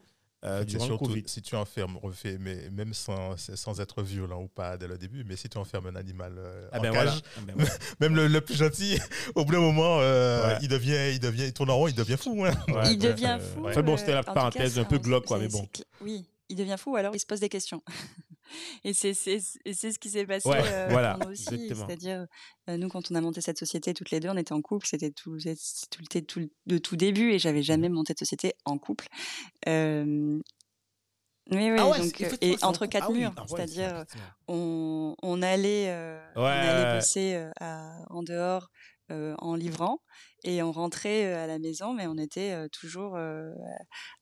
euh, 0.45 0.63
durant 0.63 0.85
le 0.85 0.91
surtout, 0.91 1.07
Covid. 1.07 1.25
si 1.27 1.43
tu 1.43 1.57
enfermes, 1.57 1.97
refais, 1.97 2.39
mais 2.39 2.71
même 2.71 2.95
sans, 2.95 3.37
sans 3.37 3.81
être 3.81 4.05
violent 4.05 4.41
ou 4.41 4.47
pas 4.47 4.77
dès 4.77 4.87
le 4.87 4.97
début, 4.97 5.25
mais 5.25 5.35
si 5.35 5.49
tu 5.49 5.59
enfermes 5.59 5.87
un 5.89 5.97
animal 5.97 6.37
euh, 6.39 6.69
Ah 6.71 6.79
en 6.79 6.83
ben 6.83 6.93
cage, 6.93 7.05
voilà. 7.09 7.21
Ah 7.37 7.41
ben 7.45 7.55
voilà. 7.57 7.71
même 8.01 8.15
le, 8.15 8.29
le 8.29 8.41
plus 8.41 8.55
gentil, 8.55 8.97
au 9.35 9.45
bout 9.45 9.53
d'un 9.55 9.59
moment, 9.61 9.99
euh, 10.01 10.47
Ouais. 10.47 10.59
il 10.63 10.69
devient, 10.69 11.11
il 11.13 11.19
devient, 11.19 11.43
il 11.47 11.53
tourne 11.53 11.71
en 11.71 11.77
rond, 11.77 11.89
il 11.89 11.95
devient 11.97 12.17
fou. 12.17 12.45
hein. 12.45 12.53
Ouais, 12.69 12.75
il 12.85 12.91
ouais, 12.91 12.97
devient 12.97 13.39
euh, 13.41 13.41
fou. 13.41 13.63
ouais. 13.63 13.71
Enfin 13.73 13.83
bon, 13.83 13.97
c'était 13.97 14.13
la 14.13 14.19
euh, 14.19 14.21
en 14.21 14.25
tout 14.27 14.33
parenthèse 14.35 14.77
cas, 14.77 14.81
un 14.83 14.85
peu 14.85 14.99
glauque, 14.99 15.25
quoi, 15.27 15.41
mais 15.41 15.49
bon. 15.49 15.69
Oui, 16.03 16.25
il 16.49 16.55
devient 16.55 16.77
fou, 16.79 16.95
alors 16.95 17.17
il 17.17 17.19
se 17.19 17.27
pose 17.27 17.41
des 17.41 17.49
questions. 17.49 17.83
et 18.85 18.93
c'est 18.93 19.15
ce 19.15 19.99
qui 19.99 20.11
s'est 20.11 20.27
passé 20.27 20.49
Ouais, 20.49 20.63
euh, 20.65 20.89
voilà, 20.91 21.17
aussi. 21.29 21.69
C'est-à-dire, 21.87 22.27
euh, 22.69 22.77
nous, 22.77 22.89
quand 22.89 23.11
on 23.11 23.15
a 23.15 23.21
monté 23.21 23.41
cette 23.41 23.59
société 23.59 23.95
toutes 23.95 24.11
les 24.11 24.21
deux, 24.21 24.29
on 24.29 24.37
était 24.37 24.53
en 24.53 24.63
couple, 24.63 24.87
c'était 24.87 25.11
tout, 25.11 25.39
tout, 25.91 26.21
tout, 26.27 26.49
de 26.67 26.79
tout 26.79 26.97
début, 26.97 27.33
et 27.33 27.39
j'avais 27.39 27.63
jamais 27.63 27.89
monté 27.89 28.15
de 28.15 28.19
société 28.19 28.55
en 28.65 28.79
couple. 28.79 29.07
Euh, 29.69 30.39
oui, 31.51 31.71
oui, 31.71 31.79
Ah 31.79 31.89
ouais, 31.89 31.99
donc, 31.99 32.15
c'est- 32.19 32.33
euh, 32.33 32.37
et 32.43 32.57
entre 32.63 32.85
quatre 32.87 33.07
Ah 33.09 33.11
oui, 33.11 33.21
murs, 33.21 33.33
ah 33.37 33.41
ouais, 33.43 33.47
c'est-à-dire, 33.49 34.05
on, 34.49 35.15
on 35.23 35.41
allait, 35.43 35.87
euh, 35.89 36.21
on 36.37 36.41
allait 36.45 36.95
bosser 36.95 37.35
euh, 37.35 37.51
à- 37.59 38.05
en 38.11 38.23
dehors 38.23 38.71
euh, 39.11 39.35
en 39.39 39.55
livrant 39.55 40.01
et 40.45 40.63
on 40.63 40.71
rentrait 40.73 41.27
euh, 41.27 41.45
à 41.45 41.47
la 41.47 41.59
maison, 41.59 41.93
mais 41.95 42.07
on 42.07 42.17
était 42.19 42.53
euh, 42.53 42.69
toujours 42.69 43.17
euh, 43.17 43.51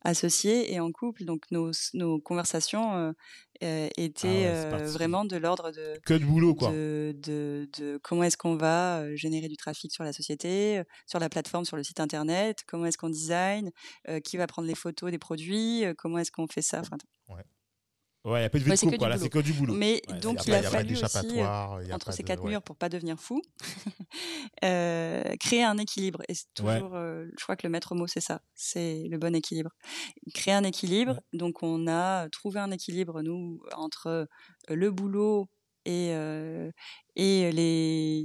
associés 0.02 0.72
et 0.72 0.80
en 0.80 0.90
couple. 0.92 1.24
Donc 1.24 1.42
nos, 1.50 1.70
nos 1.94 2.18
conversations 2.20 3.14
euh, 3.62 3.88
étaient 3.96 4.46
Ah 4.48 4.64
ouais, 4.64 4.70
parti. 4.70 4.92
vraiment 4.92 5.24
de 5.24 5.36
l'ordre 5.36 5.70
de, 5.70 5.98
Que 6.04 6.14
de 6.14 6.24
boulot 6.24 6.54
quoi. 6.54 6.70
de, 6.70 7.14
de, 7.22 7.68
de 7.78 7.98
comment 8.02 8.22
est-ce 8.24 8.36
qu'on 8.36 8.56
va 8.56 9.14
générer 9.14 9.48
du 9.48 9.56
trafic 9.56 9.92
sur 9.92 10.04
la 10.04 10.12
société, 10.12 10.82
sur 11.06 11.18
la 11.18 11.28
plateforme, 11.28 11.64
sur 11.64 11.76
le 11.76 11.82
site 11.82 12.00
internet, 12.00 12.64
comment 12.66 12.86
est-ce 12.86 12.98
qu'on 12.98 13.10
design, 13.10 13.70
qui 14.24 14.36
va 14.36 14.46
prendre 14.46 14.68
les 14.68 14.74
photos 14.74 15.10
des 15.10 15.18
produits, 15.18 15.84
comment 15.98 16.18
est-ce 16.18 16.30
qu'on 16.32 16.46
fait 16.46 16.62
ça. 16.62 16.80
Enfin, 16.80 16.96
Ouais, 17.28 17.42
il 18.26 18.40
n'y 18.40 18.44
a 18.44 18.50
pas 18.50 18.58
de 18.58 18.64
vie 18.64 18.70
Ouais, 18.70 18.76
de 18.76 18.80
couple, 18.80 19.18
c'est 19.18 19.28
que 19.28 19.38
du 19.38 19.52
boulot. 19.52 19.74
Mais 19.74 20.02
Ouais, 20.08 20.20
donc 20.20 20.46
il 20.46 20.52
a 20.54 20.62
pas 20.62 20.68
fallu 20.70 20.96
aussi, 20.96 21.26
euh, 21.40 21.94
entre 21.94 22.12
ces 22.12 22.22
de- 22.22 22.28
quatre 22.28 22.42
ouais. 22.42 22.50
murs 22.50 22.62
pour 22.62 22.76
pas 22.76 22.88
devenir 22.88 23.20
fou, 23.20 23.40
euh, 24.64 25.22
créer 25.40 25.62
un 25.64 25.78
équilibre. 25.78 26.22
Et 26.28 26.34
c'est 26.34 26.46
Ouais. 26.62 26.80
toujours, 26.80 26.94
euh, 26.94 27.26
je 27.38 27.42
crois 27.44 27.56
que 27.56 27.66
le 27.66 27.70
maître 27.70 27.94
mot 27.94 28.06
c'est 28.06 28.20
ça, 28.20 28.40
c'est 28.54 29.04
le 29.08 29.18
bon 29.18 29.34
équilibre. 29.34 29.70
Créer 30.34 30.54
un 30.54 30.64
équilibre. 30.64 31.20
Donc 31.32 31.62
on 31.62 31.86
a 31.88 32.28
trouvé 32.30 32.60
un 32.60 32.70
équilibre 32.70 33.22
nous 33.22 33.60
entre 33.76 34.06
euh, 34.08 34.26
le 34.70 34.90
boulot 34.90 35.46
et 35.84 36.10
euh, 36.14 36.70
et 37.16 37.52
les 37.52 38.24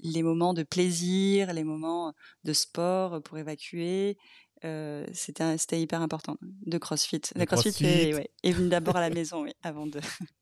les 0.00 0.22
moments 0.22 0.54
de 0.54 0.62
plaisir, 0.62 1.52
les 1.52 1.64
moments 1.64 2.12
de 2.44 2.52
sport 2.52 3.22
pour 3.22 3.38
évacuer. 3.38 4.16
Euh, 4.64 5.06
c'était 5.12 5.80
hyper 5.80 6.02
important 6.02 6.36
de 6.42 6.78
CrossFit. 6.78 7.20
Le 7.36 7.44
CrossFit, 7.44 7.70
CrossFit. 7.70 7.84
est, 7.84 8.14
ouais, 8.14 8.30
est 8.42 8.52
venu 8.52 8.68
d'abord 8.68 8.96
à 8.96 9.00
la 9.00 9.10
maison, 9.10 9.42
oui, 9.42 9.52
avant 9.62 9.86
de 9.86 10.00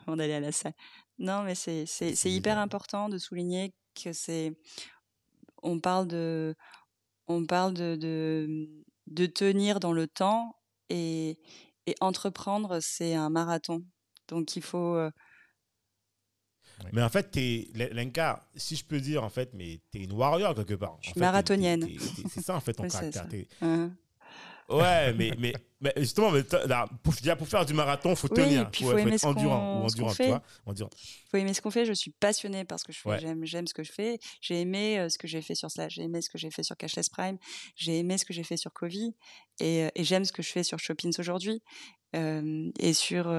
avant 0.00 0.16
d'aller 0.16 0.34
à 0.34 0.40
la 0.40 0.52
salle. 0.52 0.74
Non, 1.18 1.42
mais 1.42 1.54
c'est 1.54 1.84
hyper 2.24 2.58
important 2.58 3.08
de 3.08 3.18
souligner 3.18 3.72
que 3.94 4.12
c'est 4.12 4.52
on 5.62 5.78
parle 5.78 6.08
de 6.08 6.54
on 7.26 7.46
parle 7.46 7.74
de 7.74 7.96
de, 7.96 8.68
de 9.06 9.26
tenir 9.26 9.78
dans 9.78 9.92
le 9.92 10.08
temps 10.08 10.56
et 10.88 11.38
et 11.86 11.94
entreprendre 12.00 12.78
c'est 12.80 13.14
un 13.14 13.30
marathon. 13.30 13.84
Donc 14.28 14.56
il 14.56 14.62
faut 14.62 14.98
Mais 16.92 17.02
en 17.02 17.08
fait, 17.08 17.30
t'es, 17.30 17.68
Lenka, 17.92 18.46
si 18.56 18.76
je 18.76 18.84
peux 18.84 19.00
dire, 19.00 19.22
en 19.24 19.30
fait, 19.30 19.50
mais 19.54 19.80
t'es 19.90 20.00
une 20.00 20.12
warrior 20.12 20.54
quelque 20.54 20.74
part. 20.74 20.96
Je 21.02 21.10
suis 21.10 21.20
marathonienne. 21.20 21.86
C'est 22.32 22.40
ça, 22.42 22.56
en 22.56 22.60
fait, 22.60 22.72
ton 22.74 22.82
caractère. 22.88 23.28
T'es- 23.28 23.46
hein. 23.62 23.92
Ouais, 24.68 25.12
mais, 25.14 25.32
mais, 25.36 25.52
mais 25.80 25.92
justement, 25.96 26.30
mais 26.30 26.42
là, 26.68 26.86
pour, 27.02 27.12
faire 27.12 27.66
du 27.66 27.74
marathon, 27.74 28.10
il 28.10 28.16
faut 28.16 28.28
Oui, 28.30 28.36
tenir. 28.36 28.70
puis 28.70 28.84
faut, 28.84 28.92
faut 28.92 28.98
aimer 28.98 29.14
être 29.14 29.20
ce 29.22 29.26
endurant 29.26 29.80
qu'on- 29.80 29.84
ou 29.84 29.88
ce 29.88 29.96
qu'on 29.96 30.02
endurant, 30.02 30.10
tu 30.12 30.16
fait. 30.16 30.28
vois. 30.28 30.42
Endurant. 30.64 30.90
faut 31.28 31.36
aimer 31.38 31.54
ce 31.54 31.60
qu'on 31.60 31.72
fait. 31.72 31.84
Je 31.84 31.92
suis 31.92 32.12
passionnée 32.12 32.64
par 32.64 32.78
ce 32.78 32.84
que 32.84 32.92
je 32.92 33.00
fais. 33.00 33.08
Ouais. 33.08 33.18
J'aime, 33.18 33.44
j'aime 33.44 33.66
ce 33.66 33.74
que 33.74 33.82
je 33.82 33.90
fais. 33.90 34.20
J'ai 34.40 34.60
aimé 34.60 35.00
euh, 35.00 35.08
ce 35.08 35.18
que 35.18 35.26
j'ai 35.26 35.42
fait 35.42 35.56
sur 35.56 35.72
Slash. 35.72 35.94
J'ai 35.94 36.02
aimé 36.02 36.22
ce 36.22 36.30
que 36.30 36.38
j'ai 36.38 36.52
fait 36.52 36.62
sur 36.62 36.76
Cashless 36.76 37.08
Prime. 37.08 37.36
J'ai 37.74 37.98
aimé 37.98 38.16
ce 38.16 38.24
que 38.24 38.32
j'ai 38.32 38.44
fait 38.44 38.56
sur 38.56 38.72
Covid. 38.72 39.12
Et, 39.58 39.82
euh, 39.86 39.88
et 39.96 40.04
j'aime 40.04 40.24
ce 40.24 40.30
que 40.30 40.42
je 40.42 40.50
fais 40.52 40.62
sur 40.62 40.78
Shoppings 40.78 41.16
aujourd'hui. 41.18 41.60
Et 42.12 42.92
sur 42.92 43.32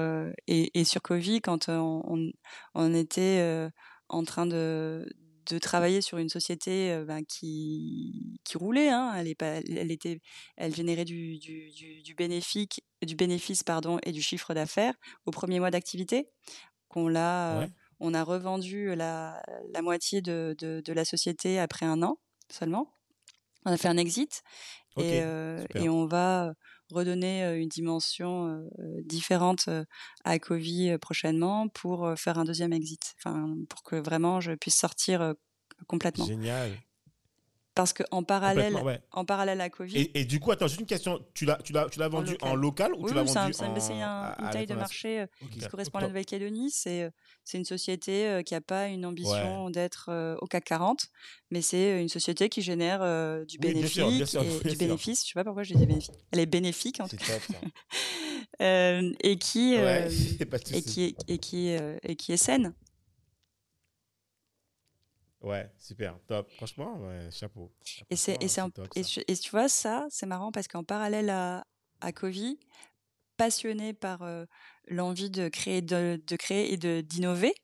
et, 0.46 0.80
et 0.80 0.84
sur 0.84 1.02
Covid, 1.02 1.40
quand 1.40 1.68
on, 1.68 2.30
on 2.74 2.94
était 2.94 3.68
en 4.08 4.24
train 4.24 4.46
de 4.46 5.06
de 5.46 5.58
travailler 5.58 6.02
sur 6.02 6.18
une 6.18 6.28
société 6.28 7.02
ben, 7.04 7.24
qui 7.24 8.38
qui 8.44 8.56
roulait 8.56 8.90
hein. 8.90 9.12
elle 9.16 9.26
est 9.26 9.34
pas 9.34 9.56
elle 9.56 9.90
était 9.90 10.20
elle 10.56 10.72
générait 10.72 11.04
du 11.04 11.38
du, 11.40 11.68
du, 11.72 12.00
du 12.00 12.14
bénéfice 12.14 12.68
du 13.04 13.16
bénéfice 13.16 13.64
pardon 13.64 13.98
et 14.04 14.12
du 14.12 14.22
chiffre 14.22 14.54
d'affaires 14.54 14.94
au 15.26 15.32
premier 15.32 15.58
mois 15.58 15.72
d'activité 15.72 16.30
qu'on 16.88 17.08
l'a 17.08 17.58
Ouais. 17.60 17.68
on 17.98 18.14
a 18.14 18.22
revendu 18.22 18.94
la, 18.94 19.42
la 19.74 19.82
moitié 19.82 20.22
de, 20.22 20.54
de, 20.58 20.80
de 20.84 20.92
la 20.92 21.04
société 21.04 21.58
après 21.58 21.86
un 21.86 22.02
an 22.04 22.18
seulement. 22.48 22.94
On 23.64 23.72
a 23.72 23.76
fait 23.76 23.88
un 23.88 23.96
exit 23.96 24.42
et, 24.96 25.20
euh, 25.22 25.64
et 25.74 25.88
on 25.88 26.06
va 26.06 26.54
redonner 26.92 27.56
une 27.56 27.68
dimension 27.68 28.62
différente 29.04 29.68
à 30.24 30.38
Covid 30.38 30.90
euh, 30.90 30.98
prochainement 30.98 31.68
pour 31.68 32.12
faire 32.16 32.38
un 32.38 32.44
deuxième 32.44 32.72
exit. 32.72 33.14
Enfin, 33.18 33.54
pour 33.68 33.82
que 33.82 33.96
vraiment 33.96 34.40
je 34.40 34.52
puisse 34.52 34.76
sortir 34.76 35.34
complètement. 35.86 36.26
Génial. 36.26 36.70
Parce 37.74 37.94
que 37.94 38.02
en 38.10 38.22
parallèle, 38.22 38.74
ouais. 38.74 39.00
en 39.12 39.24
parallèle 39.24 39.60
à 39.62 39.70
Covid, 39.70 39.96
Et, 39.98 40.20
et 40.20 40.24
du 40.26 40.40
coup, 40.40 40.50
attends, 40.52 40.66
juste 40.68 40.80
une 40.80 40.86
question. 40.86 41.24
Tu 41.32 41.46
l'as, 41.46 41.56
tu 41.64 41.72
l'as, 41.72 41.88
tu 41.88 41.98
l'as 41.98 42.08
vendu 42.08 42.36
en 42.42 42.54
local, 42.54 42.92
ou 42.92 42.98
oui, 43.02 43.08
tu 43.08 43.14
l'as 43.14 43.22
oui, 43.22 43.28
vendu 43.28 43.32
c'est 43.54 43.64
un- 43.64 43.70
en, 43.70 43.80
c'est 43.80 43.92
un- 43.94 44.34
une 44.38 44.50
taille 44.50 44.66
de 44.66 44.74
marché 44.74 45.20
euh, 45.20 45.26
Ok. 45.42 45.50
qui 45.52 45.66
correspond 45.68 45.98
à 45.98 46.00
la. 46.02 46.08
Nouvelle-Calédonie. 46.08 46.70
C'est 46.70 47.04
euh, 47.04 47.10
c'est 47.44 47.56
une 47.56 47.64
société 47.64 48.26
euh, 48.28 48.42
qui 48.42 48.52
n'a 48.52 48.60
pas 48.60 48.88
une 48.88 49.06
ambition 49.06 49.70
d'être 49.70 50.10
euh, 50.10 50.36
au 50.42 50.46
CAC 50.46 50.64
40, 50.64 51.06
mais 51.50 51.62
c'est 51.62 52.00
une 52.02 52.10
société 52.10 52.50
qui 52.50 52.60
génère 52.60 53.00
euh, 53.00 53.44
du 53.46 53.56
Oui, 53.56 53.72
bien 53.72 53.72
bénéfice. 53.72 53.92
sûr, 53.94 54.08
bien 54.10 54.26
sûr, 54.26 54.42
et, 54.42 54.46
bien 54.46 54.58
du 54.58 54.68
sûr. 54.68 54.78
bénéfice. 54.78 55.22
Je 55.22 55.28
sais 55.28 55.34
pas 55.34 55.44
pourquoi 55.44 55.62
je 55.62 55.72
dis 55.72 55.86
bénéfice. 55.86 56.10
Elle 56.30 56.40
est 56.40 56.46
bénéfique 56.46 57.00
en 57.00 57.08
tout 57.08 57.16
cas. 57.16 57.24
Euh, 58.60 59.12
et 59.22 59.38
qui 59.38 59.76
Ouais, 59.76 60.08
et 60.72 60.82
qui 60.82 61.16
et 61.26 61.38
qui 61.38 61.68
et 62.02 62.16
qui 62.16 62.32
est 62.32 62.36
saine. 62.36 62.74
Ouais, 65.42 65.68
super, 65.78 66.18
top. 66.26 66.48
Franchement, 66.56 66.96
ouais, 67.00 67.30
chapeau. 67.32 67.72
Et 68.10 68.16
c'est 68.16 68.42
et 68.42 68.48
c'est 68.48 68.60
en- 68.60 68.70
top, 68.70 68.88
et, 68.94 69.02
ça. 69.02 69.08
tu- 69.08 69.24
et 69.26 69.36
tu 69.36 69.50
vois 69.50 69.68
ça, 69.68 70.06
c'est 70.10 70.26
marrant 70.26 70.52
parce 70.52 70.68
qu'en 70.68 70.84
parallèle 70.84 71.30
à 71.30 71.64
à 72.00 72.12
Covid, 72.12 72.58
passionné 73.36 73.92
par 73.94 74.22
euh, 74.22 74.44
l'envie 74.88 75.30
de 75.30 75.48
créer 75.48 75.82
de, 75.82 76.20
de 76.26 76.36
créer 76.36 76.72
et 76.72 76.76
de 76.76 77.00
d'innover, 77.00 77.54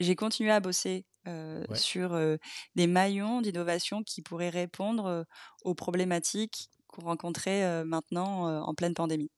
j'ai 0.00 0.16
continué 0.16 0.50
à 0.50 0.60
bosser 0.60 1.04
euh, 1.28 1.64
Ouais. 1.68 1.76
sur 1.76 2.14
euh, 2.14 2.36
des 2.74 2.86
maillons 2.86 3.42
d'innovation 3.42 4.02
qui 4.02 4.22
pourraient 4.22 4.48
répondre 4.50 5.26
aux 5.64 5.74
problématiques 5.74 6.70
qu'on 6.86 7.02
rencontrait 7.02 7.84
maintenant 7.84 8.62
en 8.62 8.74
pleine 8.74 8.94
pandémie. 8.94 9.30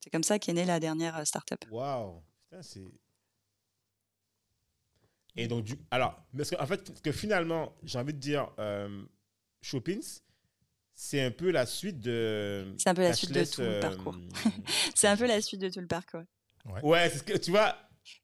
C'est 0.00 0.10
comme 0.10 0.22
ça 0.22 0.38
qu'est 0.38 0.52
née 0.52 0.64
la 0.66 0.80
dernière 0.80 1.26
startup. 1.26 1.64
Waouh, 1.70 2.22
putain, 2.50 2.62
c'est. 2.62 2.84
Et 5.36 5.48
donc, 5.48 5.64
du... 5.64 5.76
alors, 5.90 6.24
parce 6.36 6.50
qu'en 6.50 6.66
fait, 6.66 6.86
parce 6.86 7.00
que 7.00 7.12
finalement, 7.12 7.74
j'ai 7.82 7.98
envie 7.98 8.14
de 8.14 8.18
dire, 8.18 8.50
euh, 8.58 9.04
Shoppings, 9.62 10.20
c'est 10.94 11.22
un 11.22 11.30
peu 11.30 11.50
la 11.50 11.66
suite 11.66 11.98
de. 12.00 12.74
C'est 12.78 12.90
un 12.90 12.94
peu 12.94 13.02
la 13.02 13.12
suite 13.12 13.32
de 13.32 13.44
tout 13.44 13.60
le 13.60 13.66
euh, 13.66 13.80
parcours. 13.80 14.16
C'est 14.94 15.08
un 15.08 15.16
peu 15.16 15.26
la 15.26 15.40
suite 15.40 15.60
de 15.60 15.68
tout 15.68 15.80
le 15.80 15.88
parcours. 15.88 16.22
Ouais, 16.82 17.10
c'est 17.10 17.18
ce 17.18 17.22
que 17.24 17.36
tu 17.36 17.50
vois. 17.50 17.76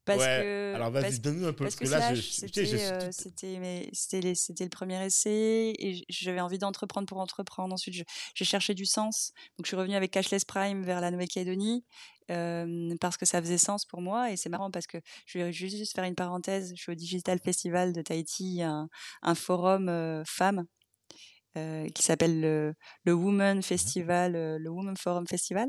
Parce 0.04 0.20
Ouais, 0.20 0.40
que. 0.42 0.74
Alors 0.74 0.90
vas-y, 0.90 1.20
donne-nous 1.20 1.46
un 1.46 1.52
peu. 1.52 1.64
Parce 1.64 1.76
que 1.76 1.88
là, 1.88 2.14
c'était 2.16 2.90
euh, 2.92 3.10
c'était 3.12 4.64
le 4.64 4.70
premier 4.70 5.04
essai 5.04 5.74
et 5.78 6.04
j'avais 6.08 6.40
envie 6.40 6.58
d'entreprendre 6.58 7.06
pour 7.06 7.18
entreprendre. 7.18 7.74
Ensuite, 7.74 8.04
j'ai 8.34 8.44
cherché 8.44 8.74
du 8.74 8.86
sens. 8.86 9.32
Donc, 9.58 9.66
je 9.66 9.68
suis 9.68 9.76
revenue 9.76 9.96
avec 9.96 10.10
Cashless 10.10 10.44
Prime 10.44 10.82
vers 10.82 11.00
la 11.00 11.10
Nouvelle-Calédonie 11.10 11.84
euh, 12.30 12.94
parce 13.00 13.16
que 13.16 13.26
ça 13.26 13.40
faisait 13.40 13.58
sens 13.58 13.84
pour 13.84 14.00
moi. 14.00 14.30
Et 14.30 14.36
c'est 14.36 14.48
marrant 14.48 14.70
parce 14.70 14.86
que 14.86 14.98
je 15.26 15.38
vais 15.38 15.52
juste 15.52 15.94
faire 15.94 16.04
une 16.04 16.14
parenthèse. 16.14 16.72
Je 16.76 16.82
suis 16.82 16.92
au 16.92 16.94
Digital 16.94 17.38
Festival 17.38 17.92
de 17.92 18.02
Tahiti, 18.02 18.62
un, 18.62 18.88
un 19.22 19.34
forum 19.34 19.88
euh, 19.88 20.22
femmes 20.26 20.64
euh, 21.56 21.88
qui 21.88 22.02
s'appelle 22.02 22.40
le, 22.40 22.74
le 23.04 23.12
Women 23.12 23.62
Festival, 23.62 24.36
euh, 24.36 24.58
le 24.58 24.70
Women 24.70 24.96
Forum 24.96 25.26
Festival. 25.26 25.68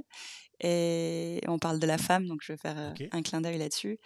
Et 0.63 1.41
on 1.47 1.57
parle 1.57 1.79
de 1.79 1.87
la 1.87 1.97
femme, 1.97 2.27
donc 2.27 2.41
je 2.43 2.53
vais 2.53 2.57
faire 2.57 2.77
euh, 2.77 2.93
un 3.11 3.21
clin 3.23 3.41
d'œil 3.41 3.57
là-dessus. 3.57 3.97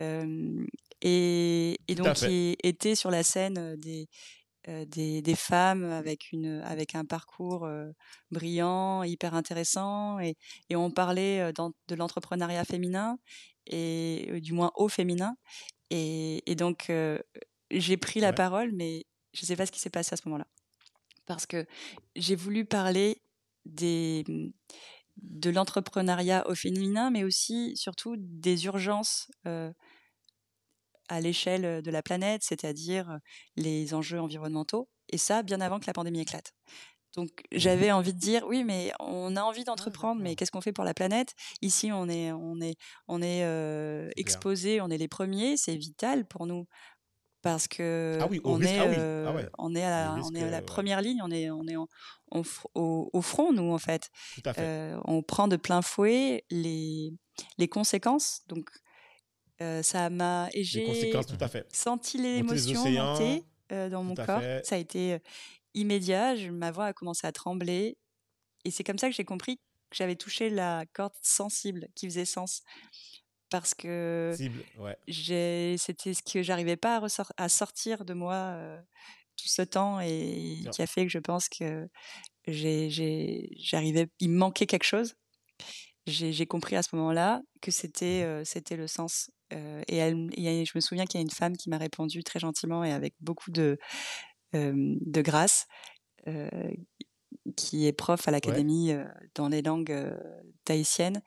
Euh, 0.00 0.64
et, 1.02 1.78
et 1.88 1.94
donc, 1.94 2.20
il 2.22 2.56
était 2.62 2.94
sur 2.94 3.10
la 3.10 3.22
scène 3.22 3.76
des, 3.76 4.06
des, 4.66 5.22
des 5.22 5.34
femmes 5.34 5.84
avec, 5.84 6.30
une, 6.32 6.60
avec 6.64 6.94
un 6.94 7.04
parcours 7.04 7.64
euh, 7.64 7.90
brillant, 8.30 9.02
hyper 9.02 9.34
intéressant. 9.34 10.20
Et, 10.20 10.36
et 10.70 10.76
on 10.76 10.90
parlait 10.90 11.40
euh, 11.40 11.52
dans- 11.52 11.72
de 11.88 11.94
l'entrepreneuriat 11.96 12.64
féminin, 12.64 13.18
et 13.66 14.28
euh, 14.30 14.40
du 14.40 14.52
moins 14.52 14.70
au 14.76 14.88
féminin. 14.88 15.34
Et, 15.90 16.42
et 16.50 16.54
donc, 16.54 16.90
j'ai 17.70 17.96
pris 17.96 18.20
la 18.20 18.28
Ouais. 18.28 18.34
parole, 18.34 18.70
mais 18.72 19.04
je 19.34 19.42
ne 19.42 19.46
sais 19.46 19.56
pas 19.56 19.66
ce 19.66 19.72
qui 19.72 19.80
s'est 19.80 19.90
passé 19.90 20.14
à 20.14 20.16
ce 20.16 20.22
moment-là. 20.28 20.46
Parce 21.26 21.46
que 21.46 21.66
j'ai 22.14 22.36
voulu 22.36 22.64
parler 22.64 23.20
des, 23.64 24.24
de 25.16 25.50
l'entrepreneuriat 25.50 26.48
au 26.48 26.54
féminin, 26.54 27.10
mais 27.10 27.24
aussi, 27.24 27.76
surtout, 27.76 28.16
des 28.18 28.66
urgences 28.66 29.28
euh, 29.46 29.72
à 31.08 31.20
l'échelle 31.20 31.82
de 31.82 31.90
la 31.90 32.02
planète, 32.02 32.42
c'est-à-dire 32.42 33.18
les 33.56 33.94
enjeux 33.94 34.20
environnementaux, 34.20 34.88
et 35.08 35.18
ça, 35.18 35.42
bien 35.42 35.60
avant 35.60 35.78
que 35.80 35.86
la 35.86 35.92
pandémie 35.92 36.20
éclate. 36.20 36.52
Donc 37.14 37.30
j'avais 37.50 37.92
envie 37.92 38.12
de 38.12 38.18
dire 38.18 38.44
oui 38.46 38.62
mais 38.62 38.92
on 39.00 39.36
a 39.36 39.42
envie 39.42 39.64
d'entreprendre 39.64 40.20
mais 40.20 40.36
qu'est-ce 40.36 40.50
qu'on 40.50 40.60
fait 40.60 40.74
pour 40.74 40.84
la 40.84 40.92
planète? 40.92 41.34
Ici 41.62 41.90
on 41.90 42.10
est 42.10 42.30
on 42.32 42.60
est 42.60 42.76
on 43.08 43.22
est 43.22 43.42
euh, 43.44 44.10
exposé, 44.16 44.82
on 44.82 44.90
est 44.90 44.98
les 44.98 45.08
premiers, 45.08 45.56
c'est 45.56 45.76
vital 45.76 46.26
pour 46.26 46.46
nous 46.46 46.66
parce 47.46 47.68
que 47.68 48.18
Ah 48.20 48.26
oui, 48.30 48.40
au 48.44 48.50
on 48.52 48.54
risque- 48.56 48.70
est 48.72 48.78
ah 48.78 48.86
oui, 48.86 48.94
ah 48.96 49.00
euh, 49.00 49.32
ouais. 49.34 49.48
on 49.58 49.74
est 49.74 49.82
à 49.84 49.90
la, 49.90 50.04
Le 50.06 50.10
on 50.10 50.14
risque, 50.16 50.34
est 50.36 50.42
à 50.42 50.50
la 50.50 50.58
euh, 50.58 50.62
première 50.62 51.00
ligne, 51.00 51.20
on 51.22 51.30
est 51.30 51.50
on 51.50 51.66
est 51.66 51.76
en- 51.76 51.88
au, 52.30 53.10
au 53.12 53.22
front 53.22 53.52
nous 53.52 53.72
en 53.72 53.78
fait. 53.78 54.10
Tout 54.34 54.42
à 54.44 54.52
fait. 54.52 54.62
Euh, 54.62 54.98
on 55.04 55.22
prend 55.22 55.48
de 55.48 55.56
plein 55.56 55.82
fouet 55.82 56.44
les 56.50 57.12
les 57.58 57.68
conséquences 57.68 58.42
donc 58.48 58.68
euh, 59.62 59.82
ça 59.82 60.10
m'a 60.10 60.48
et 60.52 60.58
Les 60.58 60.64
j'ai 60.64 60.84
conséquences, 60.84 61.26
tout 61.26 61.36
à 61.40 61.48
fait. 61.48 61.66
senti 61.72 62.18
les 62.18 62.36
l'émotion 62.36 62.84
monter 62.90 63.44
euh, 63.72 63.88
dans 63.88 64.00
tout 64.02 64.08
mon 64.08 64.14
corps. 64.14 64.40
fait. 64.40 64.66
Ça 64.66 64.74
a 64.74 64.78
été 64.78 65.18
immédiat. 65.74 66.36
Je- 66.36 66.50
ma 66.50 66.70
voix 66.70 66.86
a 66.86 66.92
commencé 66.92 67.26
à 67.26 67.32
trembler. 67.32 67.96
Et 68.64 68.70
c'est 68.70 68.84
comme 68.84 68.98
ça 68.98 69.08
que 69.08 69.14
j'ai 69.14 69.24
compris 69.24 69.56
que 69.56 69.96
j'avais 69.96 70.16
touché 70.16 70.50
la 70.50 70.84
corde 70.92 71.12
sensible 71.22 71.88
qui 71.94 72.06
faisait 72.06 72.24
sens. 72.24 72.62
Parce 73.50 73.74
que 73.74 74.34
ouais. 74.78 74.96
c'était 75.78 76.14
ce 76.14 76.22
que 76.22 76.42
j'arrivais 76.42 76.76
pas 76.76 76.96
à, 76.96 77.00
ressor- 77.00 77.32
à 77.36 77.48
sortir 77.48 78.04
de 78.04 78.12
moi 78.14 78.34
euh, 78.34 78.80
tout 79.36 79.48
ce 79.48 79.62
temps 79.62 80.00
et 80.00 80.58
qui 80.72 80.82
a 80.82 80.86
fait 80.86 81.04
que 81.06 81.12
je 81.12 81.18
pense 81.18 81.48
que 81.48 81.88
j'arrivais, 82.48 84.08
il 84.20 84.30
me 84.30 84.38
manquait 84.38 84.66
quelque 84.66 84.84
chose. 84.84 85.14
J'ai 86.06 86.46
compris 86.46 86.76
à 86.76 86.82
ce 86.82 86.94
moment-là 86.96 87.42
que 87.60 87.70
c'était 87.72 88.22
euh, 88.22 88.44
c'était 88.44 88.76
le 88.76 88.86
sens. 88.86 89.30
Euh, 89.52 89.82
et 89.88 89.96
elle, 89.96 90.14
a- 90.36 90.64
je 90.64 90.72
me 90.74 90.80
souviens 90.80 91.04
qu'il 91.04 91.18
y 91.18 91.22
a 91.22 91.24
une 91.24 91.30
femme 91.30 91.56
qui 91.56 91.68
m'a 91.68 91.78
répondu 91.78 92.22
très 92.24 92.38
gentiment 92.40 92.84
et 92.84 92.92
avec 92.92 93.14
beaucoup 93.20 93.50
de, 93.50 93.78
de 94.52 95.22
grâce, 95.22 95.66
qui 97.56 97.86
est 97.86 97.92
prof 97.92 98.26
à 98.26 98.30
l'académie 98.30 98.92
dans 99.34 99.48
les 99.48 99.62
langues 99.62 100.14
tahitiennes. 100.64 101.20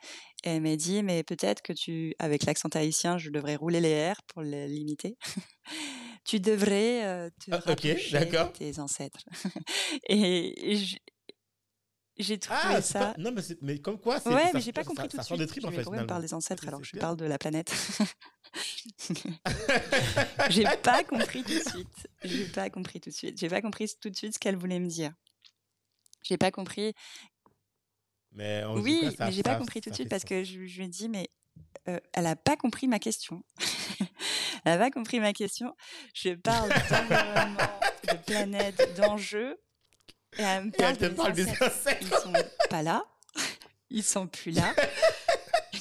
Et 0.43 0.49
elle 0.51 0.61
m'a 0.61 0.76
dit, 0.76 1.03
mais 1.03 1.24
peut-être 1.24 1.61
que 1.61 1.74
tu, 1.74 2.13
avec 2.20 2.45
l'accent 2.45 2.70
tahitien, 2.70 3.17
je 3.17 3.30
devrais 3.30 3.55
rouler 3.57 3.82
les 3.82 4.11
R 4.11 4.15
pour 4.28 4.41
le 4.41 4.65
limiter. 4.67 5.17
tu 6.26 6.39
devrais 6.39 7.05
euh, 7.05 7.30
te 7.43 7.51
Ah, 7.51 7.57
ok, 7.57 7.63
rapprocher 7.65 8.11
d'accord. 8.11 8.51
de 8.53 8.57
tes 8.57 8.80
ancêtres. 8.80 9.20
et 10.09 10.78
j'ai 12.17 12.38
trouvé 12.39 12.59
Ah, 12.63 12.82
ça. 12.82 12.99
pas- 12.99 13.13
non, 13.17 13.32
mais, 13.34 13.41
mais 13.61 13.80
comme 13.80 13.99
quoi, 13.99 14.20
c'est. 14.20 14.30
Ouais, 14.30 14.47
ça- 14.47 14.51
mais 14.53 14.61
j'ai 14.61 14.72
pas 14.74 14.84
ça- 14.84 14.88
compris 14.89 15.03
ça- 15.03 15.09
tout 15.09 15.17
ça 15.17 15.22
de 15.24 15.28
suite. 15.28 15.39
des 15.39 15.47
tripes, 15.47 15.63
Je 15.63 15.67
en 15.67 15.72
me 15.72 15.76
fait. 15.76 15.82
dis, 15.82 15.86
pourquoi 15.86 16.01
me 16.01 16.07
parle 16.07 16.22
des 16.22 16.34
ancêtres 16.34 16.67
alors 16.67 16.82
que 16.82 16.88
je 16.88 16.97
parle 16.97 17.15
de 17.17 17.26
la 17.26 17.38
planète 17.38 17.72
J'ai 20.49 20.63
pas 20.84 21.03
compris 21.03 21.43
tout 21.43 21.53
de 21.53 21.70
suite. 21.70 22.07
J'ai 22.24 22.45
pas 22.45 22.70
compris 22.70 22.99
tout 22.99 23.09
de 23.09 23.15
suite. 23.15 23.39
J'ai 23.39 23.49
pas 23.49 23.61
compris 23.61 23.88
tout 24.01 24.09
de 24.09 24.15
suite 24.15 24.34
ce 24.34 24.39
qu'elle 24.39 24.57
voulait 24.57 24.80
me 24.80 24.88
dire. 24.88 25.13
J'ai 26.24 26.38
pas 26.38 26.51
compris. 26.51 26.93
Mais 28.32 28.63
en 28.63 28.76
tout 28.76 28.82
Oui, 28.82 28.99
cas, 29.01 29.11
ça- 29.11 29.26
mais 29.26 29.32
j'ai 29.32 29.43
pas 29.43 29.55
compris 29.55 29.82
tout 29.82 29.89
de 29.89 29.95
suite 29.95 30.09
parce 30.09 30.24
que 30.24 30.43
je, 30.43 30.65
je 30.67 30.82
ai 30.84 30.88
dit, 30.88 31.09
mais 31.09 31.30
euh, 31.88 31.99
elle 32.13 32.28
a 32.28 32.36
pas 32.36 32.55
compris 32.55 32.88
ma 32.88 32.99
question. 32.99 33.43
elle 34.65 34.74
a 34.74 34.78
pas 34.78 34.91
compris 34.91 35.20
ma 35.20 35.34
question. 35.34 35.76
Je 36.13 36.32
parle 36.36 36.70
d'environnement, 36.89 37.80
de 38.11 38.17
planète, 38.26 38.93
d'enjeux. 38.95 39.57
Et 40.38 40.43
elle 40.43 40.65
me 40.65 40.67
Et 40.70 40.72
parle 40.72 40.95
elle 41.01 41.09
te 41.09 41.15
parle 41.15 41.34
des 41.34 41.49
insectes. 41.49 42.01
Ils 42.03 42.07
sont 42.17 42.34
pas 42.70 42.84
là. 42.84 43.03
Ils 43.89 44.03
sont 44.03 44.28
plus 44.28 44.51
là. 44.51 44.76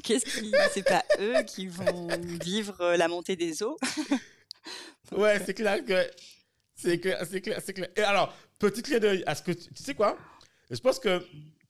Qu'est-ce 0.02 0.24
qui, 0.24 0.50
c'est 0.72 0.82
pas 0.82 1.04
eux 1.20 1.42
qui 1.42 1.66
vont 1.66 2.08
vivre 2.42 2.80
euh, 2.80 2.96
la 2.96 3.08
montée 3.08 3.36
des 3.36 3.62
eaux? 3.62 3.76
Ouais, 5.12 5.38
c'est 5.44 5.52
clair 5.54 5.84
que. 5.84 6.10
C'est 6.74 6.98
clair, 7.00 7.22
c'est 7.28 7.40
clair, 7.42 7.60
c'est 7.62 7.74
clair. 7.74 7.88
Et 7.96 8.00
alors, 8.02 8.32
petit 8.58 8.82
clin 8.82 8.98
d'œil 8.98 9.22
à 9.26 9.34
ce 9.34 9.42
que. 9.42 9.52
Tu, 9.52 9.72
tu 9.72 9.82
sais 9.82 9.94
quoi? 9.94 10.18
Je 10.70 10.78
pense 10.80 10.98
que 10.98 11.22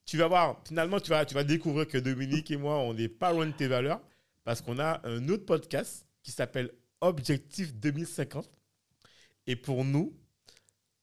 tu 0.05 0.17
vas 0.17 0.27
voir, 0.27 0.63
finalement, 0.67 1.01
tu 1.01 1.11
vas, 1.11 1.27
tu 1.27 1.35
vas 1.35 1.45
découvrir 1.45 1.87
que 1.87 1.99
Dominique 1.99 2.51
et 2.51 2.57
moi, 2.57 2.79
on 2.79 2.95
n'est 2.95 3.09
pas 3.09 3.33
loin 3.33 3.47
de 3.47 3.53
tes 3.53 3.69
valeurs 3.69 4.01
parce 4.43 4.63
qu'on 4.63 4.79
a 4.79 5.07
un 5.07 5.29
autre 5.29 5.45
podcast 5.45 6.07
qui 6.23 6.33
s'appelle 6.33 6.73
Objectif 7.01 7.75
2050. 7.75 8.51
Et 9.47 9.55
pour 9.55 9.85
nous, 9.85 10.17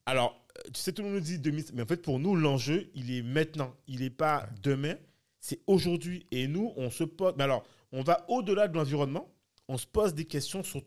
alors, 0.06 0.44
euh, 0.58 0.70
tu 0.74 0.82
sais, 0.82 0.92
tout 0.92 1.02
le 1.02 1.10
monde 1.10 1.18
nous 1.18 1.24
dit 1.24 1.40
2000, 1.40 1.66
mais 1.74 1.84
en 1.84 1.86
fait, 1.86 2.02
pour 2.02 2.20
nous, 2.20 2.36
l'enjeu, 2.36 2.90
il 2.96 3.12
est 3.12 3.22
maintenant. 3.22 3.76
Il 3.88 4.02
n'est 4.02 4.10
pas 4.10 4.50
demain, 4.62 4.96
c'est 5.40 5.62
aujourd'hui. 5.68 6.26
Et 6.32 6.48
nous, 6.48 6.74
on 6.76 6.90
se 6.90 7.04
pose. 7.04 7.34
Mais 7.38 7.44
alors, 7.44 7.64
on 7.92 8.02
va 8.02 8.26
au-delà 8.30 8.68
de 8.68 8.76
l'environnement. 8.76 9.32
On 9.68 9.78
se 9.78 9.88
pose 9.88 10.14
des 10.14 10.26
questions 10.26 10.64
sur 10.64 10.82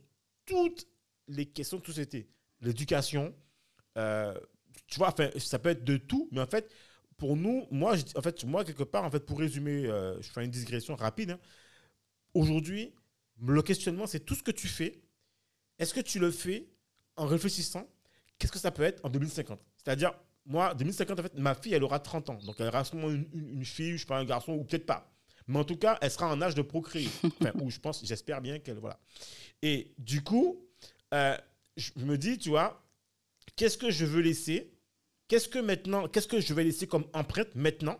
toutes 0.45 0.87
les 1.27 1.47
questions 1.47 1.79
de 1.79 1.87
société. 1.87 2.29
L'éducation, 2.61 3.35
euh, 3.97 4.35
tu 4.89 4.99
vois, 4.99 5.09
enfin, 5.09 5.31
ça 5.39 5.59
peut 5.59 5.71
être 5.71 5.85
de 5.85 5.97
tout, 5.99 6.29
mais 6.33 6.41
en 6.41 6.47
fait, 6.47 6.71
pour 7.19 7.37
nous, 7.37 7.67
moi, 7.71 7.97
je, 7.97 8.05
en 8.17 8.23
fait, 8.23 8.45
moi, 8.45 8.65
quelque 8.65 8.85
part, 8.85 9.05
en 9.05 9.11
fait, 9.11 9.21
pour 9.27 9.39
résumer, 9.39 9.87
euh, 9.87 10.21
je 10.23 10.31
fais 10.31 10.45
une 10.45 10.51
digression 10.51 10.97
rapide. 10.97 11.33
hein. 11.33 11.41
Aujourd'hui, 12.35 12.95
le 13.41 13.63
questionnement, 13.63 14.07
c'est 14.07 14.21
tout 14.21 14.35
ce 14.35 14.43
que 14.43 14.51
tu 14.51 14.69
fais. 14.69 15.01
Est-ce 15.79 15.95
que 15.95 16.01
tu 16.01 16.19
le 16.19 16.31
fais 16.31 16.69
en 17.17 17.27
réfléchissant? 17.27 17.89
Qu'est-ce 18.39 18.53
que 18.53 18.59
ça 18.59 18.71
peut 18.71 18.83
être 18.85 19.05
en 19.05 19.11
2050 19.11 19.61
C'est-à-dire, 19.77 20.15
moi, 20.47 20.75
2050, 20.75 21.21
en 21.21 21.23
fait, 21.25 21.35
ma 21.39 21.55
fille, 21.55 21.75
elle 21.75 21.85
aura 21.85 22.01
30 22.01 22.31
ans. 22.31 22.39
Donc, 22.47 22.57
elle 22.61 22.69
aura 22.69 22.85
sûrement 22.85 23.11
une, 23.11 23.29
une- 23.35 23.49
une 23.59 23.65
fille, 23.65 23.93
je 23.93 23.99
sais 23.99 24.07
pas, 24.07 24.19
un 24.19 24.25
garçon, 24.25 24.53
ou 24.55 24.65
peut-être 24.65 24.87
pas. 24.87 25.13
Mais 25.49 25.59
en 25.59 25.65
tout 25.65 25.77
cas, 25.77 25.99
elle 26.03 26.11
sera 26.11 26.29
en 26.33 26.41
âge 26.43 26.55
de 26.55 26.63
procréer. 26.63 27.09
Enfin, 27.41 27.53
ou 27.61 27.71
je 27.71 27.79
pense, 27.81 28.05
j'espère 28.07 28.41
bien 28.43 28.59
qu'elle. 28.59 28.79
Voilà. 28.79 29.01
Et 29.63 29.95
du 29.99 30.23
coup, 30.23 30.67
euh, 31.15 31.37
je 31.77 31.93
me 31.99 32.19
dis, 32.19 32.39
tu 32.39 32.51
vois, 32.51 32.85
qu'est-ce 33.57 33.79
que 33.79 33.91
je 33.91 34.07
veux 34.07 34.21
laisser 34.23 34.73
Qu'est-ce 35.29 35.49
que 35.49 35.59
maintenant, 35.59 36.09
qu'est-ce 36.09 36.29
que 36.29 36.41
je 36.41 36.55
vais 36.55 36.65
laisser 36.65 36.87
comme 36.87 37.05
empreinte 37.13 37.55
maintenant 37.55 37.99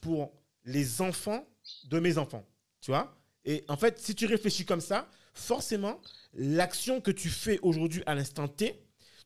pour 0.00 0.32
les 0.64 1.00
enfants 1.00 1.46
de 1.84 1.98
mes 1.98 2.18
enfants 2.18 2.44
Tu 2.80 2.90
vois? 2.90 3.16
Et 3.44 3.64
en 3.68 3.76
fait, 3.76 3.98
si 3.98 4.14
tu 4.14 4.26
réfléchis 4.26 4.64
comme 4.64 4.80
ça, 4.80 5.08
forcément, 5.34 6.00
l'action 6.34 7.00
que 7.00 7.10
tu 7.10 7.28
fais 7.28 7.58
aujourd'hui 7.62 8.02
à 8.06 8.14
l'instant 8.14 8.48
T, 8.48 8.80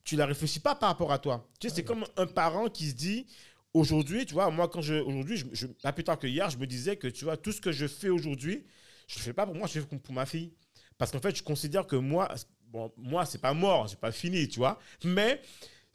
tu 0.04 0.16
la 0.16 0.26
réfléchis 0.26 0.60
pas 0.60 0.74
par 0.74 0.90
rapport 0.90 1.12
à 1.12 1.18
toi. 1.18 1.48
Tu 1.60 1.68
sais, 1.68 1.74
c'est 1.76 1.84
comme 1.84 2.04
un 2.16 2.26
parent 2.26 2.68
qui 2.68 2.88
se 2.90 2.94
dit 2.94 3.26
aujourd'hui, 3.74 4.24
tu 4.24 4.34
vois, 4.34 4.50
moi 4.50 4.68
quand 4.68 4.80
je 4.80 4.94
aujourd'hui, 4.94 5.36
je, 5.36 5.46
je- 5.52 5.66
pas 5.66 5.92
plus 5.92 6.04
tard 6.04 6.18
que 6.18 6.26
hier, 6.26 6.48
je 6.48 6.56
me 6.58 6.66
disais 6.66 6.96
que 6.96 7.08
tu 7.08 7.24
vois 7.24 7.36
tout 7.36 7.52
ce 7.52 7.60
que 7.60 7.72
je 7.72 7.86
fais 7.86 8.08
aujourd'hui, 8.08 8.64
je 9.08 9.18
le 9.18 9.22
fais 9.24 9.32
pas 9.32 9.44
pour 9.46 9.54
moi, 9.54 9.66
je 9.66 9.80
le 9.80 9.84
fais 9.86 9.96
pour 9.98 10.14
ma 10.14 10.24
fille, 10.26 10.52
parce 10.96 11.10
qu'en 11.10 11.20
fait, 11.20 11.36
je 11.36 11.42
considère 11.42 11.86
que 11.86 11.96
moi, 11.96 12.32
bon, 12.68 12.90
moi 12.96 13.26
c'est 13.26 13.40
pas 13.40 13.52
mort, 13.52 13.88
c'est 13.90 14.00
pas 14.00 14.12
fini, 14.12 14.48
tu 14.48 14.58
vois, 14.60 14.78
mais 15.04 15.40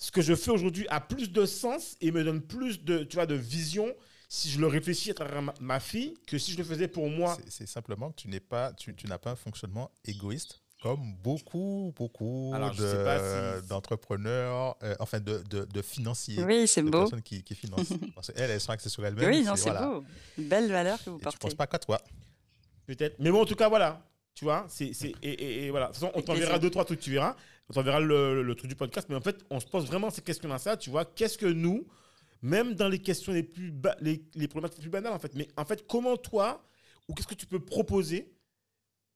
ce 0.04 0.10
que 0.12 0.22
je 0.24 0.34
fais 0.34 0.50
aujourd'hui 0.50 0.88
a 0.90 1.00
plus 1.00 1.32
de 1.32 1.46
sens 1.46 1.96
et 2.02 2.12
me 2.12 2.24
donne 2.24 2.42
plus 2.42 2.82
de, 2.84 3.04
tu 3.04 3.18
vois, 3.18 3.28
de 3.28 3.36
vision 3.36 3.88
si 4.30 4.50
je 4.50 4.60
le 4.60 4.66
réfléchis 4.66 5.12
à 5.12 5.14
travers 5.14 5.42
ma, 5.44 5.54
ma 5.60 5.80
fille 5.80 6.16
que 6.26 6.38
si 6.40 6.54
je 6.54 6.58
le 6.58 6.64
faisais 6.64 6.88
pour 6.88 7.08
moi. 7.10 7.38
C'est- 7.44 7.52
C'est 7.52 7.68
simplement 7.68 8.10
que 8.12 8.16
tu 8.22 8.28
n'es 8.30 8.40
pas, 8.40 8.74
tu, 8.74 8.96
tu 8.96 9.06
n'as 9.06 9.20
pas 9.20 9.32
un 9.32 9.36
fonctionnement 9.36 9.92
égoïste 10.06 10.62
comme 10.82 11.14
beaucoup, 11.22 11.94
beaucoup 11.96 12.52
de- 12.76 13.62
si- 13.62 13.68
d'entrepreneurs, 13.68 14.76
euh, 14.82 14.96
enfin 15.00 15.20
de, 15.20 15.44
de, 15.48 15.66
de 15.66 15.82
financiers, 15.84 16.44
Oui, 16.44 16.68
c'est 16.68 16.82
de 16.82 16.90
beau. 16.90 17.02
personnes 17.02 17.22
qui, 17.22 17.44
qui 17.44 17.54
financent. 17.54 17.94
Parce 18.16 18.32
qu'elles, 18.32 18.50
elles 18.50 18.60
sont 18.62 18.72
axées 18.72 18.90
sur 18.90 19.06
elles-mêmes. 19.06 19.30
Oui, 19.30 19.44
non, 19.44 19.56
c'est 19.56 19.70
voilà. 19.70 19.86
beau. 19.86 20.04
Une 20.40 20.48
belle 20.48 20.72
valeur 20.72 20.98
que 21.04 21.12
vous 21.12 21.18
Et 21.18 21.20
tu 21.20 21.24
portez. 21.26 21.38
penses 21.38 21.54
pas 21.54 21.68
qu'à 21.68 21.78
toi. 21.78 22.02
Peut-être. 22.88 23.18
Mais 23.20 23.30
bon, 23.30 23.42
en 23.42 23.46
tout 23.46 23.56
cas, 23.56 23.70
voilà. 23.70 24.02
Tu 24.34 24.46
vois, 24.46 24.66
c'est, 24.70 24.94
c'est, 24.94 25.14
et, 25.22 25.30
et- 25.30 25.66
et 25.66 25.70
voilà. 25.70 25.88
De 25.88 25.92
toute 25.92 26.00
façon, 26.02 26.12
on 26.16 26.22
t'enverra 26.22 26.58
deux, 26.58 26.70
trois 26.72 26.86
trucs, 26.86 27.00
tu 27.02 27.12
verras. 27.12 27.36
On 27.72 27.74
t'enverra 27.74 28.02
le, 28.02 28.54
truc 28.56 28.68
du 28.70 28.76
podcast. 28.76 29.08
Mais 29.10 29.16
en 29.16 29.22
fait, 29.22 29.46
on 29.50 29.62
se 29.62 29.66
pose 29.66 29.86
vraiment 29.86 30.10
ces 30.10 30.22
questions-là. 30.22 30.76
Tu 30.76 30.90
vois, 30.90 31.06
qu'est-ce 31.06 31.38
que 31.38 31.46
nous, 31.46 31.88
même 32.42 32.74
dans 32.76 32.90
les 32.90 33.00
questions 33.00 33.32
les 33.32 33.44
plus, 33.44 33.72
ba- 33.72 33.96
les, 34.02 34.18
problématiques 34.50 34.80
les 34.80 34.84
plus 34.84 34.90
banales, 34.90 35.14
en 35.14 35.20
fait, 35.20 35.34
mais 35.36 35.48
en 35.56 35.64
fait, 35.64 35.88
comment 35.88 36.18
toi, 36.18 36.66
ou 37.08 37.14
qu'est-ce 37.14 37.30
que 37.30 37.34
tu 37.34 37.46
peux 37.46 37.64
proposer 37.64 38.34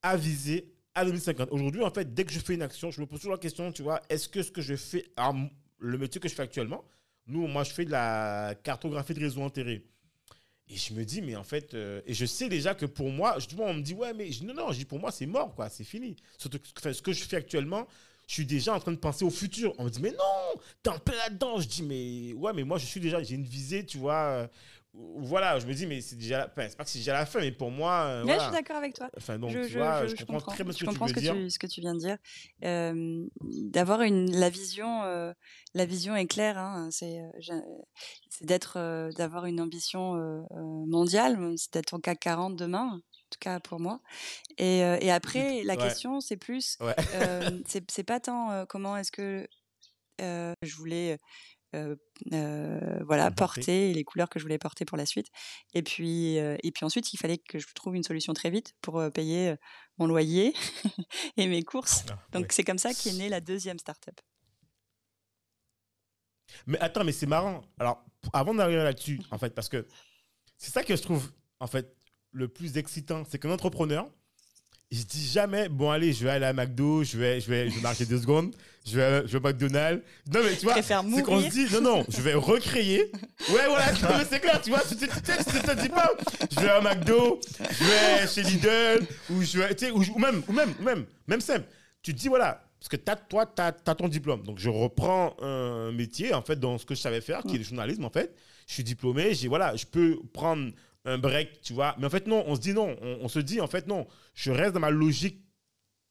à 0.01 0.16
viser 0.16 0.72
à 0.93 1.03
2050 1.03 1.49
Aujourd'hui, 1.51 1.84
en 1.84 1.89
fait, 1.91 2.14
dès 2.14 2.24
que 2.24 2.32
je 2.32 2.39
fais 2.39 2.53
une 2.53 2.62
action, 2.62 2.91
je 2.91 3.01
me 3.01 3.06
pose 3.06 3.20
toujours 3.20 3.34
la 3.34 3.39
question, 3.39 3.74
tu 3.74 3.82
vois, 3.84 4.01
est-ce 4.08 4.30
que 4.30 4.41
ce 4.41 4.51
que 4.51 4.62
je 4.62 4.78
fais, 4.78 5.06
m- 5.18 5.49
le 5.80 5.97
métier 5.97 6.22
que 6.22 6.30
je 6.30 6.34
fais 6.34 6.43
actuellement, 6.43 6.86
nous, 7.28 7.47
moi, 7.47 7.66
je 7.66 7.74
fais 7.74 7.84
de 7.84 7.91
la 7.91 8.56
cartographie 8.64 9.16
de 9.16 9.20
réseaux 9.20 9.41
enterrés. 9.41 9.86
Et 10.70 10.78
je 10.78 10.93
me 10.93 11.03
dis, 11.03 11.22
mais 11.22 11.36
en 11.36 11.43
fait, 11.43 11.74
euh, 11.74 11.99
et 12.06 12.14
je 12.14 12.26
sais 12.26 12.47
déjà 12.47 12.74
que 12.74 12.86
pour 12.86 13.10
moi, 13.12 13.36
justement, 13.38 13.66
on 13.66 13.74
me 13.74 13.82
dit, 13.82 13.93
ouais, 13.93 14.14
mais 14.14 14.30
non, 14.43 14.53
non, 14.53 14.72
je 14.72 14.78
dis, 14.78 14.86
pour 14.86 14.99
moi, 14.99 15.12
c'est 15.12 15.26
mort, 15.26 15.53
quoi, 15.56 15.68
c'est 15.68 15.84
fini. 15.84 16.16
Surtout 16.38 16.60
enfin, 16.78 16.93
ce 16.93 17.01
que 17.01 17.12
je 17.12 17.24
fais 17.26 17.36
actuellement, 17.36 17.86
je 18.28 18.34
suis 18.34 18.45
déjà 18.45 18.73
en 18.73 18.80
train 18.80 18.91
de 18.91 18.97
penser 18.97 19.23
au 19.26 19.30
futur. 19.30 19.73
On 19.78 19.84
me 19.86 19.89
dit, 19.89 20.01
mais 20.01 20.11
non, 20.11 20.59
t'es 20.84 20.89
en 20.89 20.99
plein 20.99 21.15
là-dedans. 21.17 21.59
Je 21.59 21.67
dis, 21.67 21.84
mais 21.84 22.34
ouais, 22.34 22.53
mais 22.53 22.63
moi, 22.63 22.78
je 22.78 22.86
suis 22.86 22.99
déjà, 22.99 23.21
j'ai 23.23 23.36
une 23.36 23.43
visée, 23.45 23.86
tu 23.86 23.97
vois. 23.97 24.15
euh, 24.15 24.47
voilà, 25.17 25.59
je 25.59 25.65
me 25.67 25.73
dis, 25.73 25.86
mais 25.86 25.99
c'est 25.99 26.15
déjà, 26.15 26.38
la- 26.38 26.69
c'est 26.69 26.78
pas 26.78 26.86
que 26.86 26.89
c'est 26.89 26.99
déjà 26.99 27.11
la 27.11 27.26
fin, 27.26 27.41
mais 27.41 27.51
pour 27.51 27.69
moi, 27.69 28.03
euh, 28.05 28.23
Mais 28.26 28.36
je 28.36 28.43
suis 28.43 28.51
d'accord 28.53 28.78
avec 28.78 28.93
toi. 28.93 29.09
Enfin, 29.17 29.38
donc, 29.38 29.49
je, 29.51 29.59
tu 29.59 29.67
je- 29.73 29.78
vois, 29.78 30.03
je- 30.07 30.11
je, 30.11 30.15
je 30.15 30.23
comprends, 30.26 30.53
très 30.53 30.63
bien 30.63 30.71
ce 30.71 30.78
que 30.78 30.86
tu 30.89 30.97
veux 30.97 31.07
ce 31.09 31.13
que 31.13 31.19
dire. 31.19 31.34
tu, 31.34 31.49
ce 31.49 31.59
que 31.59 31.67
tu 31.67 31.82
viens 31.82 31.93
de 31.95 31.99
dire. 31.99 32.17
Euh, 32.63 33.26
D'avoir 33.41 33.99
la 33.99 34.49
vision, 34.49 35.03
euh, 35.03 35.34
la 35.73 35.86
vision 35.86 36.15
est 36.15 36.28
claire. 36.28 36.57
Hein, 36.57 36.88
c'est 36.91 37.19
euh, 37.19 37.59
c'est 38.30 38.45
d'être, 38.45 39.09
d'avoir 39.17 39.45
une 39.47 39.59
ambition 39.59 40.13
mondiale, 40.88 41.38
c'est 41.57 41.73
d'être 41.73 41.93
en 41.93 41.99
CAC 41.99 42.19
40 42.21 42.55
demain. 42.55 43.01
En 43.26 43.30
tout 43.32 43.39
cas 43.39 43.59
pour 43.59 43.80
moi. 43.80 44.01
Et, 44.57 44.84
euh, 44.84 44.97
et 45.01 45.11
après, 45.11 45.63
la 45.63 45.73
Ouais. 45.76 45.80
question, 45.82 46.21
c'est 46.21 46.38
plus, 46.38 46.78
Ouais. 46.80 46.95
euh, 47.13 47.59
c'est 47.91 48.03
pas 48.03 48.19
tant 48.19 48.51
euh, 48.51 48.65
comment 48.65 48.95
est-ce 48.97 49.11
que 49.11 49.47
je 50.19 50.76
voulais 50.78 51.19
voilà 53.01 53.32
porter. 53.32 53.93
les 53.93 54.03
couleurs 54.05 54.30
que 54.30 54.39
je 54.39 54.45
voulais 54.45 54.57
porter 54.57 54.86
pour 54.86 54.97
la 54.97 55.05
suite 55.05 55.28
et 55.73 55.82
puis 55.84 56.36
et 56.38 56.71
puis 56.73 56.86
ensuite 56.86 57.11
il 57.11 57.17
fallait 57.17 57.38
que 57.38 57.59
je 57.59 57.67
trouve 57.76 57.97
une 57.97 58.03
solution 58.03 58.34
très 58.34 58.49
vite 58.49 58.73
pour 58.82 59.03
payer 59.13 59.55
mon 59.97 60.07
loyer 60.07 60.53
et 61.38 61.47
mes 61.47 61.63
courses 61.63 62.05
Ah, 62.09 62.17
donc 62.32 62.53
c'est 62.53 62.63
comme 62.63 62.78
ça 62.78 62.93
qu'est 62.93 63.11
née 63.11 63.28
la 63.28 63.41
deuxième 63.41 63.78
startup 63.78 64.21
Mais 66.67 66.80
attends, 66.80 67.03
mais 67.03 67.11
c'est 67.11 67.26
marrant. 67.26 67.61
Alors, 67.80 68.03
avant 68.34 68.53
d'arriver 68.53 68.84
là-dessus, 68.84 69.19
en 69.32 69.38
fait, 69.38 69.53
parce 69.53 69.69
que 69.69 69.86
c'est 70.57 70.71
ça 70.71 70.84
que 70.84 70.95
je 70.95 71.01
trouve, 71.01 71.32
en 71.59 71.67
fait, 71.67 71.95
le 72.36 72.48
plus 72.48 72.78
excitant, 72.78 73.24
c'est 73.30 73.40
qu'un 73.40 73.50
entrepreneur, 73.50 74.08
il 74.92 75.00
se 75.00 75.06
dit 75.06 75.26
jamais, 75.26 75.68
bon, 75.70 75.90
allez, 75.90 76.14
je 76.14 76.24
vais 76.24 76.32
aller 76.32 76.46
à 76.46 76.54
McDo, 76.54 77.04
je 77.04 77.18
vais, 77.18 77.40
je 77.40 77.50
vais, 77.50 77.70
je 77.70 77.76
vais 77.76 77.82
marcher 77.82 78.06
deux 78.06 78.20
secondes, 78.20 78.54
je 78.86 78.98
vais, 78.98 79.22
je 79.26 79.38
vais 79.38 79.38
au 79.38 79.42
McDonald's. 79.42 80.04
Non, 80.32 80.42
mais 80.44 80.56
tu 80.56 80.66
vois, 80.66 80.82
c'est 80.82 80.94
qu'on 81.24 81.42
se 81.42 81.50
dit, 81.50 81.66
non, 81.74 81.82
non, 81.82 82.06
je 82.08 82.22
vais 82.22 82.34
recréer. 82.36 83.12
Ouais, 83.50 83.68
voilà, 83.68 84.26
c'est 84.30 84.40
clair, 84.40 84.62
tu 84.62 84.70
vois, 84.70 84.82
tu 84.82 84.96
te 84.96 85.82
dis 85.82 85.90
pas, 85.90 86.12
je 86.52 86.60
vais 86.60 86.70
à 86.70 86.82
McDo, 86.82 87.40
je 87.58 87.84
vais 87.84 88.28
chez 88.28 88.44
Lidl, 88.44 89.08
ou 89.32 89.42
je 89.42 89.58
vais, 89.58 89.74
tu 89.76 89.86
sais, 89.86 89.92
ou, 89.92 90.04
ou 90.04 90.20
même, 90.20 90.44
ou 90.48 90.54
même, 90.54 90.74
ou 90.80 90.84
même, 90.84 91.06
même 91.28 91.42
simple. 91.42 91.66
Tu 92.04 92.14
te 92.14 92.20
dis, 92.20 92.28
voilà, 92.28 92.64
parce 92.80 92.90
que 92.90 92.98
t'as, 92.98 93.16
toi, 93.16 93.46
tu 93.48 93.62
as, 93.62 93.72
ton 93.72 94.08
diplôme. 94.08 94.44
Donc, 94.44 94.60
je 94.60 94.70
reprends 94.70 95.36
un 95.42 95.92
métier, 95.92 96.34
en 96.34 96.44
fait, 96.44 96.60
dans 96.60 96.78
ce 96.78 96.86
que 96.86 96.94
je 96.94 97.02
savais 97.02 97.22
faire, 97.22 97.42
qui 97.42 97.56
est 97.56 97.60
le 97.60 97.64
journalisme, 97.64 98.06
en 98.06 98.12
fait. 98.12 98.36
Je 98.68 98.74
suis 98.74 98.84
diplômé, 98.84 99.34
j'ai, 99.34 99.48
voilà, 99.48 99.76
je 99.76 99.86
peux 99.86 100.20
prendre 100.34 100.72
un 101.06 101.18
break, 101.18 101.62
tu 101.62 101.74
vois. 101.74 101.95
Mais 101.99 102.06
en 102.06 102.10
fait, 102.10 102.28
non, 102.28 102.43
on 102.47 102.56
se 102.56 102.62
dit 102.62 102.74
non. 102.74 102.95
On, 103.01 103.20
on 103.22 103.28
se 103.28 103.39
dit, 103.39 103.62
en 103.62 103.68
fait, 103.68 103.88
non, 103.88 104.08
je 104.34 104.51
reste 104.51 104.74
dans 104.74 104.80
ma 104.80 104.89
logique 104.89 105.41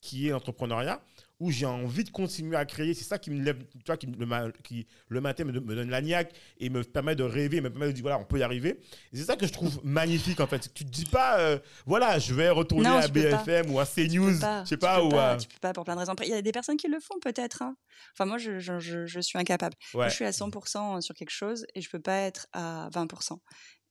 qui 0.01 0.29
est 0.29 0.33
l'entrepreneuriat, 0.33 1.01
où 1.41 1.51
j'ai 1.51 1.65
envie 1.65 2.05
de 2.05 2.11
continuer 2.11 2.57
à 2.59 2.67
créer. 2.67 2.93
C'est 2.93 3.05
ça 3.05 3.19
qui 3.19 3.31
me 3.31 3.43
lève, 3.43 3.57
tu 3.73 3.79
vois, 3.87 3.97
qui 3.97 4.07
le, 4.07 4.27
ma- 4.27 4.53
qui, 4.63 4.87
le 5.09 5.21
matin 5.23 5.45
me, 5.45 5.53
me 5.53 5.75
donne 5.75 5.89
la 5.89 6.03
niaque 6.03 6.31
et 6.59 6.69
me 6.69 6.85
permet 6.85 7.17
de 7.17 7.23
rêver, 7.23 7.63
me 7.63 7.71
permet 7.71 7.87
de 7.87 7.93
dire, 7.93 8.03
voilà, 8.03 8.19
on 8.19 8.25
peut 8.27 8.39
y 8.39 8.43
arriver. 8.43 8.81
C'est 9.15 9.25
ça 9.25 9.37
que 9.37 9.47
je 9.47 9.53
trouve 9.53 9.81
magnifique, 9.83 10.41
en 10.41 10.47
fait. 10.47 10.71
Tu 10.75 10.85
te 10.85 10.91
dis 10.91 11.07
pas, 11.07 11.39
euh, 11.41 11.59
voilà, 11.87 12.19
je 12.19 12.35
vais 12.35 12.51
retourner 12.51 12.91
Non, 12.91 12.97
à 12.99 13.07
tu. 13.07 13.13
BFM 13.13 13.71
ou 13.71 13.81
à 13.81 13.87
Tu 13.87 14.07
CNews, 14.07 14.33
je 14.33 14.39
sais 14.39 14.65
tu 14.75 14.77
pas, 14.77 14.99
peux 15.01 15.07
ou 15.07 15.09
pas, 15.09 15.31
à... 15.33 15.37
tu 15.39 15.49
peux 15.49 15.59
pas 15.59 15.73
pour 15.73 15.85
plein 15.85 15.95
de 15.95 16.01
raisons. 16.01 16.15
Il 16.23 16.29
y 16.29 16.35
a 16.35 16.43
des 16.43 16.53
personnes 16.53 16.77
qui 16.77 16.89
le 16.89 17.01
font 17.01 17.19
peut-être. 17.23 17.63
hein. 17.63 17.75
Enfin, 18.13 18.27
moi, 18.27 18.37
je, 18.37 18.59
je, 18.59 18.79
je, 18.81 19.07
je 19.07 19.21
suis 19.21 19.39
incapable. 19.39 19.75
Moi, 19.95 20.09
je 20.11 20.15
suis 20.15 20.27
à 20.27 20.33
100% 20.33 21.01
sur 21.01 21.15
quelque 21.15 21.31
chose 21.31 21.65
et 21.75 21.81
je 21.81 21.89
peux 21.89 22.01
pas 22.01 22.19
être 22.19 22.47
à 22.53 22.91
20%. 22.93 23.39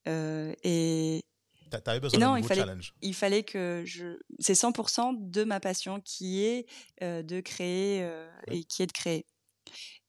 Euh, 0.08 0.54
et 0.64 1.24
T'a- 1.70 1.82
T'avais 1.82 2.00
besoin 2.00 2.20
non, 2.20 2.28
d'un 2.28 2.38
il 2.38 2.42
nouveau 2.42 2.48
fallait- 2.50 2.62
challenge. 2.62 2.94
il 3.02 3.14
fallait 3.16 3.44
que 3.44 3.82
je. 3.86 4.20
C'est 4.40 4.54
100% 4.54 5.14
de 5.14 5.44
ma 5.44 5.60
passion 5.60 6.00
qui 6.02 6.44
est 6.44 6.68
euh, 7.02 7.24
de 7.24 7.40
créer 7.42 8.04
euh, 8.04 8.30
et 8.52 8.64
qui 8.64 8.84
est 8.84 8.88
de 8.88 8.92
créer. 8.92 9.26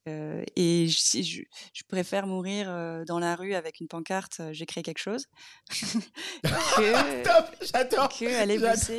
Euh, 0.07 0.45
et 0.55 0.87
je, 0.87 0.99
si 0.99 1.25
je, 1.25 1.43
je 1.73 1.83
préfère 1.89 2.27
mourir 2.27 2.67
euh, 2.69 3.05
dans 3.05 3.19
la 3.19 3.35
rue 3.37 3.55
avec 3.55 3.81
une 3.81 3.89
pancarte, 3.89 4.39
euh, 4.41 4.53
j'ai 4.53 4.67
créé 4.67 4.83
quelque 4.83 4.99
chose, 4.99 5.27
que, 6.43 7.23
Top, 7.23 7.57
j'adore. 7.63 8.09
que 8.11 8.41
aller 8.41 8.59
bosser 8.59 8.99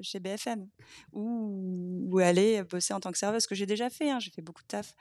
chez 0.00 0.18
BFM 0.18 0.66
ou, 1.12 2.06
ou 2.10 2.18
aller 2.20 2.62
bosser 2.62 2.94
en 2.94 3.00
tant 3.00 3.12
que 3.12 3.18
serveuse, 3.18 3.42
ce 3.42 3.48
que 3.48 3.54
j'ai 3.54 3.66
déjà 3.66 3.90
fait, 3.90 4.10
hein, 4.10 4.18
j'ai 4.18 4.30
fait 4.30 4.42
beaucoup 4.42 4.62
de 4.62 4.68
taf. 4.68 4.94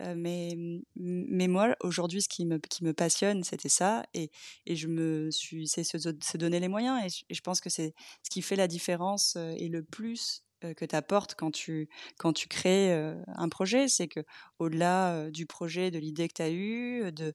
Mais, 0.00 0.54
mais 0.94 1.48
moi, 1.48 1.74
aujourd'hui, 1.80 2.22
ce 2.22 2.28
qui 2.28 2.44
me, 2.46 2.58
qui 2.58 2.84
me 2.84 2.92
passionne, 2.92 3.44
c'était 3.44 3.70
ça. 3.70 4.04
Et, 4.14 4.30
et 4.66 4.76
je 4.76 4.88
me 4.88 5.30
suis, 5.30 5.68
c'est 5.68 5.84
se, 5.84 5.98
se 5.98 6.36
donner 6.36 6.60
les 6.60 6.68
moyens. 6.68 7.02
Et 7.04 7.08
je, 7.08 7.24
et 7.30 7.34
je 7.34 7.40
pense 7.40 7.60
que 7.60 7.70
c'est 7.70 7.94
ce 8.22 8.30
qui 8.30 8.42
fait 8.42 8.56
la 8.56 8.68
différence 8.68 9.36
et 9.36 9.68
le 9.68 9.82
plus 9.82 10.42
que 10.60 10.84
tu 10.84 10.96
apportes 10.96 11.34
quand 11.34 11.50
tu, 11.50 11.88
quand 12.18 12.32
tu 12.32 12.48
crées 12.48 12.92
euh, 12.92 13.14
un 13.28 13.48
projet. 13.48 13.88
C'est 13.88 14.08
que 14.08 14.20
au-delà 14.58 15.14
euh, 15.14 15.30
du 15.30 15.46
projet, 15.46 15.90
de 15.90 15.98
l'idée 15.98 16.28
que 16.28 16.34
tu 16.34 16.42
as 16.42 16.50
eue, 16.50 17.12
de, 17.12 17.34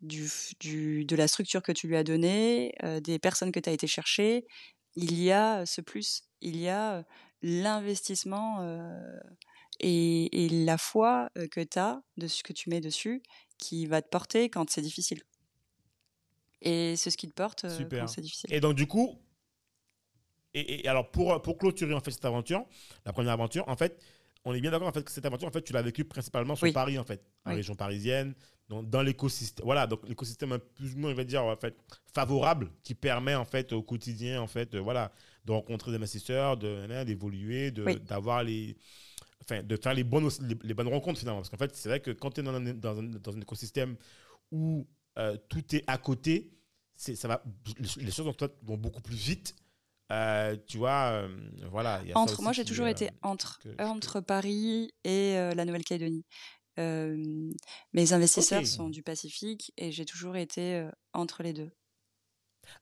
du, 0.00 0.28
du, 0.60 1.04
de 1.04 1.16
la 1.16 1.28
structure 1.28 1.62
que 1.62 1.72
tu 1.72 1.88
lui 1.88 1.96
as 1.96 2.04
donnée, 2.04 2.74
euh, 2.82 3.00
des 3.00 3.18
personnes 3.18 3.52
que 3.52 3.60
tu 3.60 3.68
as 3.68 3.72
été 3.72 3.86
chercher, 3.86 4.46
il 4.96 5.20
y 5.20 5.32
a 5.32 5.64
ce 5.66 5.80
plus. 5.80 6.22
Il 6.40 6.56
y 6.56 6.68
a 6.68 6.98
euh, 6.98 7.02
l'investissement 7.42 8.60
euh, 8.62 9.18
et, 9.80 10.44
et 10.44 10.48
la 10.48 10.78
foi 10.78 11.30
euh, 11.36 11.46
que 11.48 11.60
tu 11.60 11.78
as 11.78 12.02
de 12.16 12.26
ce 12.26 12.42
que 12.42 12.52
tu 12.52 12.70
mets 12.70 12.80
dessus 12.80 13.22
qui 13.58 13.86
va 13.86 14.02
te 14.02 14.08
porter 14.08 14.50
quand 14.50 14.70
c'est 14.70 14.82
difficile. 14.82 15.22
Et 16.60 16.96
c'est 16.96 17.10
ce 17.10 17.16
qui 17.16 17.28
te 17.28 17.34
porte 17.34 17.64
euh, 17.64 17.76
Super. 17.76 18.00
quand 18.00 18.06
c'est 18.08 18.20
difficile. 18.20 18.52
Et 18.52 18.60
donc, 18.60 18.74
du 18.74 18.86
coup, 18.86 19.16
et, 20.60 20.84
et 20.84 20.88
alors 20.88 21.10
pour, 21.10 21.40
pour 21.42 21.58
clôturer 21.58 21.94
en 21.94 22.00
fait 22.00 22.10
cette 22.10 22.24
aventure, 22.24 22.64
la 23.04 23.12
première 23.12 23.32
aventure, 23.32 23.64
en 23.68 23.76
fait, 23.76 24.02
on 24.44 24.54
est 24.54 24.60
bien 24.60 24.70
d'accord 24.70 24.88
en 24.88 24.92
fait 24.92 25.02
que 25.02 25.10
cette 25.10 25.26
aventure, 25.26 25.48
en 25.48 25.50
fait, 25.50 25.62
tu 25.62 25.72
l'as 25.72 25.82
vécue 25.82 26.04
principalement 26.04 26.56
sur 26.56 26.64
Oui. 26.64 26.72
Paris, 26.72 26.98
en 26.98 27.04
fait, 27.04 27.22
en 27.44 27.50
Oui. 27.50 27.56
région 27.56 27.74
parisienne, 27.74 28.34
dans, 28.68 28.82
dans 28.82 29.02
l'écosystème. 29.02 29.64
Voilà, 29.64 29.86
donc 29.86 30.06
l'écosystème 30.08 30.58
plus 30.74 30.94
ou 30.94 30.98
moins, 30.98 31.10
je 31.10 31.16
vais 31.16 31.24
dire, 31.24 31.42
en 31.44 31.56
fait, 31.56 31.76
favorable, 32.14 32.70
qui 32.82 32.94
permet 32.94 33.34
en 33.34 33.44
fait 33.44 33.72
au 33.72 33.82
quotidien, 33.82 34.40
en 34.40 34.46
fait, 34.46 34.74
euh, 34.74 34.80
voilà, 34.80 35.10
de 35.44 35.52
rencontrer 35.52 35.90
des 35.90 35.96
investisseurs, 35.96 36.56
de 36.56 36.86
hein, 36.90 37.04
d'évoluer, 37.04 37.70
de 37.70 37.84
Oui. 37.84 38.00
d'avoir 38.00 38.42
les 38.44 38.76
Enfin, 39.40 39.62
de 39.62 39.76
faire 39.76 39.94
les 39.94 40.04
bonnes, 40.04 40.28
les, 40.42 40.56
les 40.62 40.74
bonnes 40.74 40.88
rencontres 40.88 41.20
finalement. 41.20 41.40
Parce 41.40 41.48
qu'en 41.48 41.56
fait, 41.56 41.74
c'est 41.74 41.88
vrai 41.88 42.00
que 42.00 42.10
quand 42.10 42.30
tu 42.32 42.40
es 42.40 42.42
dans 42.42 42.52
un, 42.52 42.74
dans, 42.74 42.98
un, 42.98 43.02
dans 43.04 43.34
un 43.34 43.40
écosystème 43.40 43.96
où 44.50 44.86
euh, 45.16 45.38
tout 45.48 45.64
est 45.74 45.84
à 45.86 45.96
côté, 45.96 46.52
c'est, 46.94 47.14
ça 47.16 47.28
va, 47.28 47.42
les, 47.78 48.04
les 48.04 48.10
choses 48.10 48.26
vont, 48.26 48.36
vont 48.62 48.76
beaucoup 48.76 49.00
plus 49.00 49.16
vite. 49.16 49.54
Euh, 50.10 50.56
tu 50.66 50.78
vois, 50.78 51.10
euh, 51.12 51.28
voilà. 51.70 52.02
y 52.04 52.12
a 52.12 52.18
Entre, 52.18 52.40
moi, 52.42 52.52
j'ai 52.52 52.64
toujours 52.64 52.86
euh, 52.86 52.90
été 52.90 53.10
entre, 53.22 53.58
que- 53.58 53.82
entre 53.82 54.20
Paris 54.20 54.92
et 55.04 55.34
la 55.54 55.64
Nouvelle-Calédonie. 55.64 56.24
Mes 57.92 58.12
investisseurs 58.12 58.66
sont 58.66 58.88
du 58.88 59.02
Pacifique 59.02 59.72
et 59.76 59.90
j'ai 59.92 60.04
toujours 60.04 60.36
été 60.36 60.88
entre 61.12 61.42
les 61.42 61.52
deux. 61.52 61.70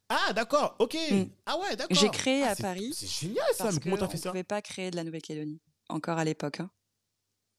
Ah, 0.09 0.33
d'accord, 0.35 0.77
ok. 0.79 0.95
Mm. 1.11 1.25
Ah 1.47 1.59
ouais, 1.59 1.77
d'accord. 1.77 1.97
J'ai 1.97 2.09
créé 2.11 2.43
Ah, 2.45 2.51
à 2.51 2.57
Paris 2.57 2.93
C'est 2.95 3.07
génial 3.07 3.45
ça, 3.55 3.65
parce 3.65 3.75
mais 3.77 3.81
comment 3.83 3.97
t'as 3.97 4.09
fait 4.09 4.17
ça? 4.19 4.29
ne 4.29 4.33
pouvait 4.33 4.45
pas 4.45 4.61
créer 4.63 4.91
de 4.91 4.97
la 4.97 5.05
Nouvelle-Calédonie, 5.05 5.61
encore 5.89 6.19
à 6.19 6.25
l'époque. 6.25 6.61
hein. 6.61 6.71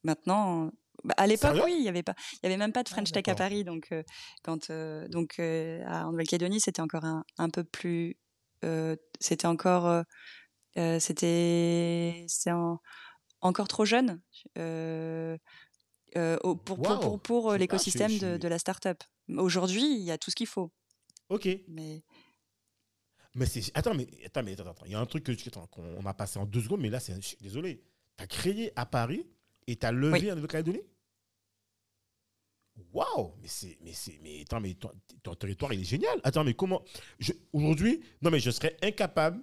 Maintenant, 0.03 0.72
bah, 1.03 1.13
à 1.18 1.28
l'époque, 1.28 1.57
oui, 1.65 1.76
il 1.78 1.82
n'y 1.82 1.89
avait, 1.89 2.03
pas- 2.03 2.15
il 2.34 2.39
y 2.43 2.45
avait 2.47 2.57
même 2.57 2.72
pas 2.74 2.84
de 2.84 2.89
Ah, 2.91 2.95
French 2.95 3.11
Tech 3.11 3.24
à. 3.28 3.36
Paris. 3.36 3.63
Donc, 3.63 3.88
euh, 3.91 4.03
quand, 4.43 4.70
euh, 4.70 5.07
donc 5.07 5.39
euh, 5.39 5.84
à- 5.88 6.05
en 6.07 6.11
Nouvelle-Calédonie, 6.11 6.59
c'était 6.61 6.82
encore 6.82 7.03
un, 7.05 7.26
un 7.38 7.49
peu 7.49 7.63
plus. 7.63 8.15
Euh, 8.66 8.95
c'était 9.20 9.47
encore. 9.47 9.88
euh, 9.88 10.03
euh, 10.78 10.99
c'était 10.99 12.26
c'est 12.28 12.51
en- 12.51 12.80
encore 13.41 13.68
trop 13.68 13.86
jeune 13.86 14.22
pour, 16.14 16.82
pour, 16.82 17.20
pour, 17.22 17.51
ah, 17.51 17.58
l'écosystème 17.58 18.18
de, 18.18 18.38
de 18.38 18.47
la 18.47 18.60
start-up. 18.60 19.03
Aujourd'hui, 19.38 19.84
il 19.84 20.01
y 20.03 20.12
a 20.12 20.18
tout 20.18 20.32
ce 20.32 20.36
qu'il 20.36 20.47
faut. 20.47 20.72
Ok. 21.30 21.47
Mais 21.68 22.03
Mais 23.36 23.45
c'est. 23.45 23.62
Attends, 23.76 23.93
mais 23.93 24.08
attends, 24.26 24.43
mais 24.43 24.53
attends, 24.53 24.70
attends. 24.72 24.86
Il 24.86 24.91
y 24.91 24.95
a 24.95 24.99
un 24.99 25.05
truc 25.05 25.24
que 25.24 25.32
qu'on 25.68 26.05
a 26.05 26.14
passé 26.14 26.39
en 26.39 26.45
deux 26.45 26.62
secondes, 26.62 26.82
mais 26.82 26.89
là, 26.89 26.99
c'est. 26.99 27.14
Désolé. 27.41 27.84
Tu 28.18 28.24
as 28.24 28.28
créé 28.28 28.72
à 28.76 28.86
Paris 28.86 29.26
et 29.68 29.76
tu 29.76 29.86
as 29.86 29.91
levé 29.91 30.20
Oui. 30.22 30.32
en 30.32 30.36
Nouvelle-Calédonie 30.36 30.82
Waouh 32.93 33.34
Mais 33.41 33.47
c'est. 33.47 33.78
Mais 33.84 33.91
c'est. 33.93 34.19
Mais 34.23 34.41
attends, 34.41 34.59
mais 34.61 34.73
ton, 34.75 34.91
ton 35.23 35.34
territoire, 35.36 35.73
il 35.73 35.82
est 35.82 35.86
génial. 35.86 36.19
Attends, 36.23 36.43
mais 36.43 36.53
comment. 36.53 36.82
je- 37.19 37.34
Aujourd'hui, 37.53 38.01
non, 38.21 38.30
mais 38.32 38.39
je 38.39 38.51
serais 38.51 38.75
incapable 38.82 39.41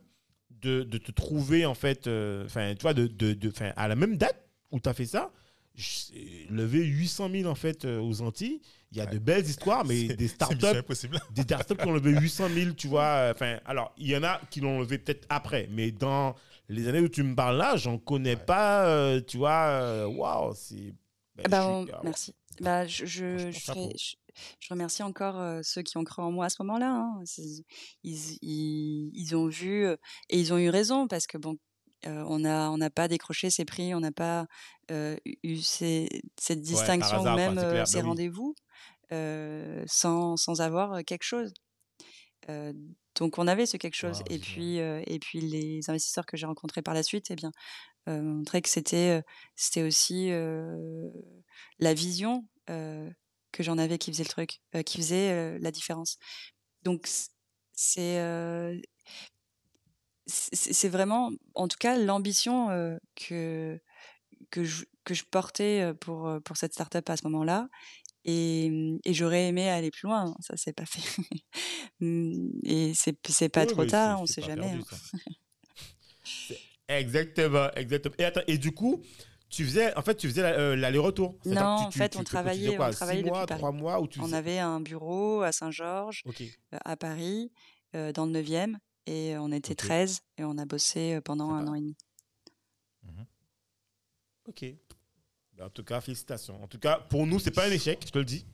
de, 0.51 0.83
de 0.83 0.99
te 0.99 1.13
trouver, 1.13 1.67
en 1.67 1.75
fait, 1.75 2.07
euh, 2.07 2.45
enfin, 2.47 2.75
tu 2.75 2.83
vois, 2.83 2.95
de, 2.95 3.07
de, 3.07 3.33
de- 3.35 3.51
'fin, 3.51 3.73
à 3.77 3.89
la 3.89 3.97
même 3.97 4.17
date 4.17 4.49
où 4.71 4.81
tu 4.81 4.89
as 4.89 4.95
fait 4.95 5.07
ça, 5.07 5.33
j'ai 5.75 6.47
levé 6.51 6.85
800 6.85 7.29
000, 7.31 7.51
en 7.51 7.55
fait, 7.55 7.85
euh, 7.85 8.01
aux 8.01 8.23
Antilles. 8.23 8.61
Il 8.93 8.99
y 8.99 9.01
a 9.01 9.05
Ouais. 9.07 9.11
de 9.13 9.19
belles 9.19 9.45
histoires, 9.45 9.85
mais 9.85 10.07
C'est- 10.09 10.17
des 10.17 10.29
startups 10.29 10.57
des 11.35 11.43
startups 11.43 11.77
qui 11.77 11.87
ont 11.87 11.93
levé 11.93 12.13
800 12.13 12.49
000, 12.49 12.73
tu 12.75 12.87
vois. 12.89 13.03
euh, 13.05 13.33
Enfin, 13.33 13.59
alors, 13.65 13.93
il 13.99 14.07
y 14.09 14.17
en 14.17 14.23
a 14.23 14.41
qui 14.51 14.61
l'ont 14.61 14.79
levé 14.81 14.99
peut-être 14.99 15.27
après, 15.29 15.69
mais 15.73 15.91
dans 15.91 16.37
les 16.69 16.87
années 16.89 17.01
où 17.01 17.09
tu 17.09 17.25
me 17.25 17.35
parles 17.35 17.57
là, 17.57 17.77
j'en 17.77 17.99
connais 17.99 18.37
Ouais. 18.37 18.45
pas, 18.45 18.87
euh, 18.87 19.21
tu 19.21 19.37
vois. 19.39 19.67
euh, 19.83 20.07
Waouh, 20.07 20.55
c'est. 20.55 20.95
ben, 21.37 21.45
Bah, 21.51 21.59
je 21.59 21.63
suis- 21.85 21.93
on- 21.93 21.97
ah, 21.97 22.01
merci. 22.05 22.35
Bah, 22.61 22.87
je, 22.87 23.05
je, 23.07 23.51
je, 23.51 23.59
ferai- 23.59 23.93
je, 24.61 24.69
remercie 24.71 25.03
encore 25.03 25.39
euh, 25.41 25.61
ceux 25.63 25.83
qui 25.83 25.97
ont 25.97 26.05
cru 26.05 26.23
en 26.23 26.31
moi 26.31 26.47
à 26.47 26.49
ce 26.49 26.63
moment-là. 26.63 26.91
hein. 26.91 27.23
Ils, 28.03 28.39
ils, 28.43 29.11
ils 29.15 29.37
ont 29.37 29.49
vu 29.49 29.87
euh, 29.87 29.97
et 30.31 30.39
ils 30.39 30.53
ont 30.53 30.59
eu 30.59 30.69
raison 30.69 31.09
parce 31.09 31.27
que 31.27 31.39
bon, 31.39 31.57
euh, 32.07 32.25
on 32.29 32.41
n'a 32.41 32.71
on 32.71 32.79
n'a 32.79 32.91
pas 32.91 33.09
décroché 33.09 33.51
ces 33.51 33.65
prix, 33.65 33.95
on 33.95 34.01
n'a 34.01 34.13
pas 34.13 34.47
eu 35.43 35.57
ces, 35.59 36.09
cette 36.39 36.61
distinction 36.61 37.21
hasard, 37.21 37.37
même 37.37 37.57
clair, 37.57 37.87
ces 37.87 37.99
bah 37.99 38.03
oui. 38.03 38.09
rendez-vous 38.09 38.55
sans, 39.87 40.37
sans 40.37 40.61
avoir 40.61 41.03
quelque 41.05 41.23
chose. 41.25 41.53
Donc 43.17 43.39
on 43.39 43.47
avait 43.47 43.67
ce 43.67 43.77
quelque 43.77 43.95
chose. 43.95 44.19
Wow, 44.19 44.25
et 44.35 44.39
puis 44.39 44.77
et 44.77 45.19
puis 45.21 45.41
les 45.41 45.89
investisseurs 45.89 46.27
que 46.27 46.37
j'ai 46.37 46.47
rencontrés 46.47 46.83
par 46.83 46.95
la 46.95 47.03
suite, 47.03 47.31
eh 47.31 47.37
bien, 47.37 47.53
euh, 48.09 48.21
montraient 48.23 48.63
que 48.63 48.69
c'était 48.69 49.19
euh, 49.21 49.23
c'était 49.57 49.83
aussi 49.83 50.31
euh, 50.33 51.11
la 51.79 51.95
vision 51.95 52.47
que 52.67 53.63
j'en 53.63 53.79
avais 53.79 53.99
qui 53.99 54.11
faisait 54.13 54.25
le 54.25 54.29
truc, 54.31 54.61
qui 54.87 54.97
faisait 54.99 55.59
la 55.59 55.71
différence. 55.71 56.19
Donc 56.83 57.07
c'est 57.75 58.19
c'est 60.27 60.57
c'est 60.73 60.89
vraiment, 60.89 61.31
en 61.55 61.69
tout 61.69 61.77
cas, 61.79 61.99
l'ambition 61.99 62.69
que 63.17 63.79
que 64.51 64.65
je, 64.65 64.85
que 65.05 65.15
je 65.15 65.25
portais 65.25 65.93
pour 66.01 66.31
pour 66.45 66.57
cette 66.57 66.73
startup 66.75 67.09
à 67.11 67.17
ce 67.17 67.25
moment-là. 67.25 67.69
Et, 68.25 68.99
et 69.05 69.15
j'aurais 69.15 69.49
aimé 69.49 69.71
aller 69.71 69.91
plus 69.91 70.09
loin, 70.09 70.27
hein, 70.31 70.37
ça 70.41 70.57
s'est 70.57 70.73
pas 70.75 70.87
fait. 70.87 71.03
Mm, 72.01 72.51
et 72.65 72.95
c'est 72.95 73.17
c'est 73.31 73.49
pas 73.51 73.67
Oui, 73.67 73.67
trop 73.67 73.85
tard, 73.87 74.19
c'est- 74.19 74.23
on 74.23 74.27
c'est 74.27 74.35
sait 74.35 74.43
jamais. 74.43 74.71
perdu, 74.71 74.79
hein. 74.79 74.83
C'est- 74.91 74.99
exactement, 76.89 77.71
exactement. 77.77 78.15
Et, 78.19 78.25
attends, 78.25 78.41
et 78.47 78.59
du 78.59 78.73
coup, 78.73 79.03
tu 79.49 79.65
faisais, 79.65 79.97
en 79.97 80.03
fait, 80.03 80.17
tu 80.17 80.29
faisais 80.29 80.43
euh, 80.43 80.75
l'aller-retour. 80.77 81.37
Non, 81.45 81.53
tu- 81.55 81.59
en 81.61 81.89
tu- 81.91 81.99
fait, 81.99 82.09
tu- 82.11 82.19
on 82.19 82.25
travaillait- 82.25 82.77
quoi, 82.77 82.89
on 82.89 82.93
travaillait 82.93 83.23
six 83.23 83.29
mois, 83.29 83.47
trois 83.47 83.73
mois 83.73 84.01
où 84.01 84.09
tu 84.09 84.21
On 84.21 84.25
faisais- 84.25 84.37
avait 84.37 84.59
un 84.59 84.81
bureau 84.81 85.43
à 85.43 85.53
Saint-Georges, 85.53 86.23
euh, 86.27 86.79
à 86.85 86.97
Paris, 86.97 87.53
euh, 87.95 88.13
dans 88.13 88.27
le 88.27 88.33
9e, 88.33 88.79
et 89.07 89.37
on 89.39 89.53
était 89.53 89.73
Ok. 89.73 89.77
13, 89.79 90.21
et 90.39 90.45
on 90.45 90.59
a 90.59 90.65
bossé 90.65 91.21
pendant 91.25 91.51
un 91.51 91.67
an 91.69 91.75
et 91.75 91.81
demi. 91.81 91.97
Ok. 94.49 94.65
Ben, 95.57 95.67
En 95.67 95.71
tout 95.71 95.85
cas, 95.85 96.01
félicitations. 96.01 96.63
En 96.63 96.67
tout 96.67 96.79
cas, 96.79 96.99
pour 97.09 97.27
nous, 97.27 97.39
c'est 97.39 97.51
pas 97.51 97.67
un 97.67 97.71
échec, 97.71 98.03
je 98.05 98.11
te 98.11 98.19
le 98.19 98.25
dis. 98.25 98.45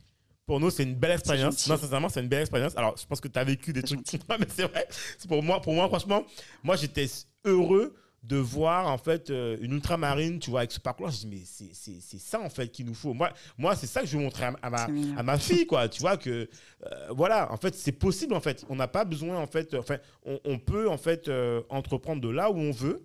Pour 0.46 0.60
nous, 0.60 0.70
c'est 0.70 0.82
une 0.82 0.94
belle 0.94 1.12
expérience. 1.12 1.66
Non, 1.68 1.76
sincèrement, 1.76 2.08
c'est 2.08 2.20
une 2.20 2.28
belle 2.28 2.42
expérience. 2.42 2.76
Alors, 2.76 2.96
je 2.96 3.06
pense 3.06 3.20
que 3.20 3.28
tu 3.28 3.38
as 3.38 3.44
vécu 3.44 3.72
des 3.72 3.82
trucs. 3.82 4.00
Mais 4.38 4.46
c'est 4.48 4.64
vrai. 4.68 4.86
C'est 5.18 5.28
pour 5.28 5.42
moi, 5.42 5.60
pour 5.60 5.72
moi, 5.74 5.88
franchement, 5.88 6.24
moi, 6.62 6.76
j'étais 6.76 7.06
heureux 7.44 7.94
de 8.22 8.36
voir 8.36 8.86
en 8.88 8.98
fait 8.98 9.30
euh, 9.30 9.56
une 9.62 9.72
ultramarine, 9.72 10.38
tu 10.40 10.50
vois, 10.50 10.60
avec 10.60 10.72
ce 10.72 10.80
parcours-là. 10.80 11.10
Je 11.12 11.20
dis, 11.20 11.26
mais 11.26 11.42
c'est- 11.44 11.70
c'est 11.72 12.00
c'est 12.00 12.18
ça 12.18 12.38
en 12.40 12.50
fait 12.50 12.68
qu'il 12.68 12.84
nous 12.84 12.94
faut. 12.94 13.14
Moi, 13.14 13.32
moi 13.56 13.74
c'est 13.76 13.86
ça 13.86 14.02
que 14.02 14.06
je 14.06 14.16
veux 14.16 14.22
montrer 14.22 14.44
à, 14.44 14.54
à 14.62 14.68
ma, 14.70 14.86
à 15.16 15.22
ma 15.22 15.38
fille, 15.38 15.66
quoi. 15.66 15.88
Tu 15.88 16.00
vois 16.00 16.16
que, 16.18 16.48
euh, 16.86 17.08
voilà, 17.10 17.50
en 17.50 17.56
fait, 17.56 17.74
c'est 17.74 17.92
possible 17.92 18.34
en 18.34 18.40
fait. 18.40 18.64
On 18.68 18.76
n'a 18.76 18.88
pas 18.88 19.04
besoin 19.06 19.38
en 19.38 19.46
fait, 19.46 19.74
enfin, 19.74 19.96
on, 20.26 20.38
on 20.44 20.58
peut 20.58 20.88
en 20.90 20.98
fait 20.98 21.28
euh, 21.28 21.62
entreprendre 21.70 22.20
de 22.20 22.28
là 22.28 22.50
où 22.50 22.56
on 22.58 22.72
veut, 22.72 23.02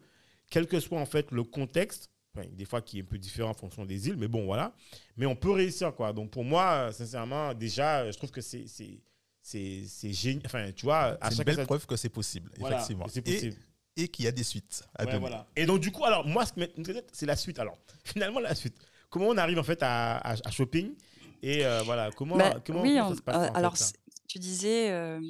quel 0.49 0.67
que 0.67 0.79
soit 0.81 0.99
en 0.99 1.05
fait 1.05 1.31
le 1.31 1.43
contexte. 1.43 2.09
Enfin, 2.37 2.45
des 2.51 2.65
fois 2.65 2.81
qui 2.81 2.99
est 2.99 3.01
un 3.01 3.05
peu 3.05 3.17
différent 3.17 3.51
en 3.51 3.53
fonction 3.53 3.85
des 3.85 4.09
îles, 4.09 4.17
mais 4.17 4.27
bon, 4.27 4.43
voilà. 4.45 4.73
Mais 5.15 5.25
on 5.25 5.37
peut 5.37 5.51
réussir, 5.51 5.95
quoi. 5.95 6.11
Donc 6.11 6.29
pour 6.31 6.43
moi, 6.43 6.87
euh, 6.89 6.91
sincèrement, 6.91 7.53
déjà, 7.53 7.99
euh, 8.01 8.11
je 8.11 8.17
trouve 8.17 8.31
que 8.31 8.41
c'est 8.41 8.65
c'est 8.67 8.99
c'est 9.41 9.83
c'est 9.87 10.11
génial. 10.11 10.41
Enfin, 10.45 10.71
tu 10.75 10.85
vois, 10.85 11.17
à 11.21 11.29
C'est 11.29 11.29
une 11.31 11.37
chaque 11.37 11.45
belle 11.45 11.55
fois, 11.55 11.65
preuve 11.65 11.85
que 11.85 11.95
c'est 11.95 12.09
possible, 12.09 12.51
voilà, 12.59 12.75
effectivement. 12.75 13.07
c'est 13.07 13.21
possible. 13.21 13.53
et 13.55 13.74
qu'il 13.95 14.25
y 14.25 14.27
a 14.27 14.31
des 14.31 14.43
suites 14.43 14.83
à 14.95 15.05
Ouais, 15.05 15.17
voilà. 15.19 15.47
Et 15.55 15.65
donc, 15.65 15.79
du 15.79 15.91
coup, 15.91 16.03
alors, 16.05 16.25
moi, 16.27 16.45
ce 16.45 16.53
qui 16.53 16.59
m'intéresse, 16.59 17.03
c'est 17.13 17.25
la 17.25 17.35
suite. 17.35 17.59
Alors, 17.59 17.77
finalement, 18.03 18.39
la 18.39 18.53
suite. 18.55 18.75
Comment 19.09 19.27
on 19.27 19.37
arrive, 19.37 19.57
en 19.59 19.63
fait, 19.63 19.81
à, 19.81 20.17
à, 20.17 20.33
à 20.33 20.51
shopping 20.51 20.93
Et 21.41 21.65
euh, 21.65 21.81
voilà, 21.83 22.11
comment, 22.11 22.37
Bah, 22.37 22.59
comment, 22.65 22.81
oui, 22.81 22.95
comment 22.97 23.07
ça 23.07 23.11
on- 23.13 23.15
se 23.15 23.21
passe 23.21 23.35
euh, 23.35 23.39
en 23.39 23.43
fait, 23.53 23.57
alors 23.57 23.77
c'est- 23.77 23.93
tu 24.27 24.39
disais 24.39 24.89
euh, 24.91 25.21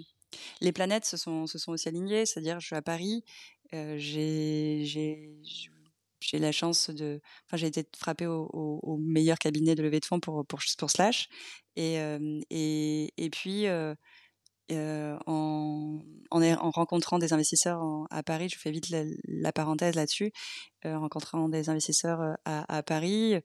les 0.61 0.72
planètes 0.72 1.05
se 1.05 1.18
sont, 1.18 1.45
se 1.45 1.57
sont 1.59 1.72
aussi 1.74 1.88
alignées, 1.88 2.26
c'est-à-dire 2.26 2.59
je 2.59 2.66
suis 2.68 2.76
à 2.76 2.82
Paris, 2.82 3.24
euh, 3.74 3.95
j'ai 3.99 4.82
j'ai 4.86 5.32
j'ai 6.22 6.39
la 6.39 6.51
chance 6.51 6.89
de, 6.89 7.22
enfin 7.45 7.57
j'ai 7.57 7.68
été 7.68 7.86
frappée 7.95 8.26
au, 8.26 8.49
au- 8.53 8.80
au 8.82 8.97
meilleur 8.97 9.38
cabinet 9.38 9.76
de 9.76 9.84
levée 9.84 9.99
de 9.99 10.05
fonds 10.05 10.20
pour 10.20 10.45
pour, 10.47 10.59
pour 10.78 10.89
Slash 10.89 11.28
et 11.76 11.99
euh, 11.99 12.39
et, 12.49 13.13
et 13.18 13.30
puis 13.30 13.68
euh, 13.68 13.93
euh, 14.72 15.18
en, 15.28 15.99
en, 16.32 16.41
est- 16.41 16.55
en 16.55 16.72
rencontrant 16.72 17.20
des 17.20 17.34
investisseurs 17.34 17.82
en- 17.82 18.05
à 18.09 18.24
Paris, 18.24 18.49
je 18.49 18.57
fais 18.57 18.72
vite 18.72 18.89
la, 18.89 19.03
la 19.28 19.51
parenthèse 19.51 19.95
là-dessus, 19.95 20.32
euh, 20.86 20.95
en 20.95 21.01
rencontrant 21.01 21.49
des 21.49 21.70
investisseurs 21.70 22.22
euh, 22.22 22.34
à, 22.45 22.78
à 22.78 22.84
Paris, 22.84 23.36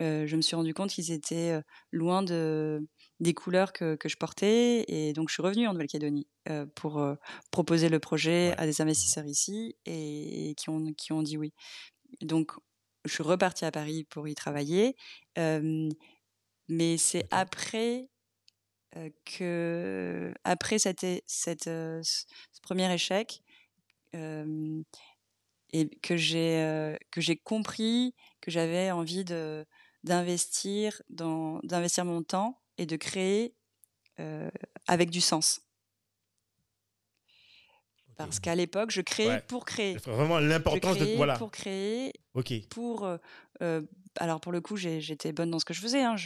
euh, 0.00 0.26
je 0.26 0.36
me 0.36 0.42
suis 0.42 0.56
rendu 0.56 0.74
compte 0.74 0.90
qu'ils 0.90 1.10
étaient 1.10 1.60
loin 1.92 2.22
de, 2.22 2.86
des 3.20 3.34
couleurs 3.34 3.72
que, 3.72 3.96
que 3.96 4.08
je 4.08 4.16
portais. 4.16 4.84
Et 4.88 5.12
donc, 5.12 5.28
je 5.28 5.34
suis 5.34 5.42
revenue 5.42 5.66
en 5.66 5.72
Nouvelle-Calédonie 5.72 6.28
pour 6.76 7.04
proposer 7.50 7.88
le 7.88 7.98
projet 7.98 8.54
à 8.56 8.64
des 8.66 8.80
investisseurs 8.80 9.26
ici 9.26 9.76
et, 9.86 10.54
qui, 10.56 10.70
ont, 10.70 10.92
qui 10.94 11.12
ont 11.12 11.22
dit 11.22 11.36
oui. 11.36 11.52
Donc, 12.22 12.52
je 13.04 13.12
suis 13.12 13.24
repartie 13.24 13.64
à 13.64 13.72
Paris 13.72 14.04
pour 14.04 14.28
y 14.28 14.34
travailler. 14.36 14.96
Mais 16.68 16.96
c'est 16.98 17.26
après 17.30 18.08
que, 19.24 20.32
après 20.44 20.78
cette, 20.78 21.06
ce 21.26 22.24
premier 22.62 22.92
échec, 22.92 23.42
et 25.72 25.88
que 26.02 26.16
j'ai 26.16 26.96
que 27.10 27.20
j'ai 27.20 27.36
compris 27.36 28.14
que 28.40 28.50
j'avais 28.50 28.90
envie 28.90 29.24
de 29.24 29.66
d'investir 30.04 31.02
dans 31.10 31.60
d'investir 31.62 32.04
mon 32.04 32.22
temps 32.22 32.60
et 32.78 32.86
de 32.86 32.96
créer 32.96 33.54
euh, 34.20 34.50
avec 34.86 35.10
du 35.10 35.20
sens 35.20 35.60
parce 38.16 38.40
qu'à 38.40 38.54
l'époque 38.54 38.90
je 38.90 39.00
créais 39.00 39.28
Ouais. 39.28 39.44
pour 39.46 39.64
créer 39.64 39.96
vraiment 39.98 40.38
l'importance 40.38 40.96
de. 40.98 41.16
Voilà. 41.16 41.36
pour 41.36 41.50
créer 41.52 42.12
Ok. 42.34 42.52
pour 42.70 43.04
euh, 43.60 43.82
alors 44.18 44.40
pour 44.40 44.52
le 44.52 44.60
coup 44.60 44.76
j'étais 44.76 45.32
bonne 45.32 45.50
dans 45.50 45.58
ce 45.58 45.64
que 45.64 45.74
je 45.74 45.80
faisais 45.80 46.02
hein. 46.02 46.16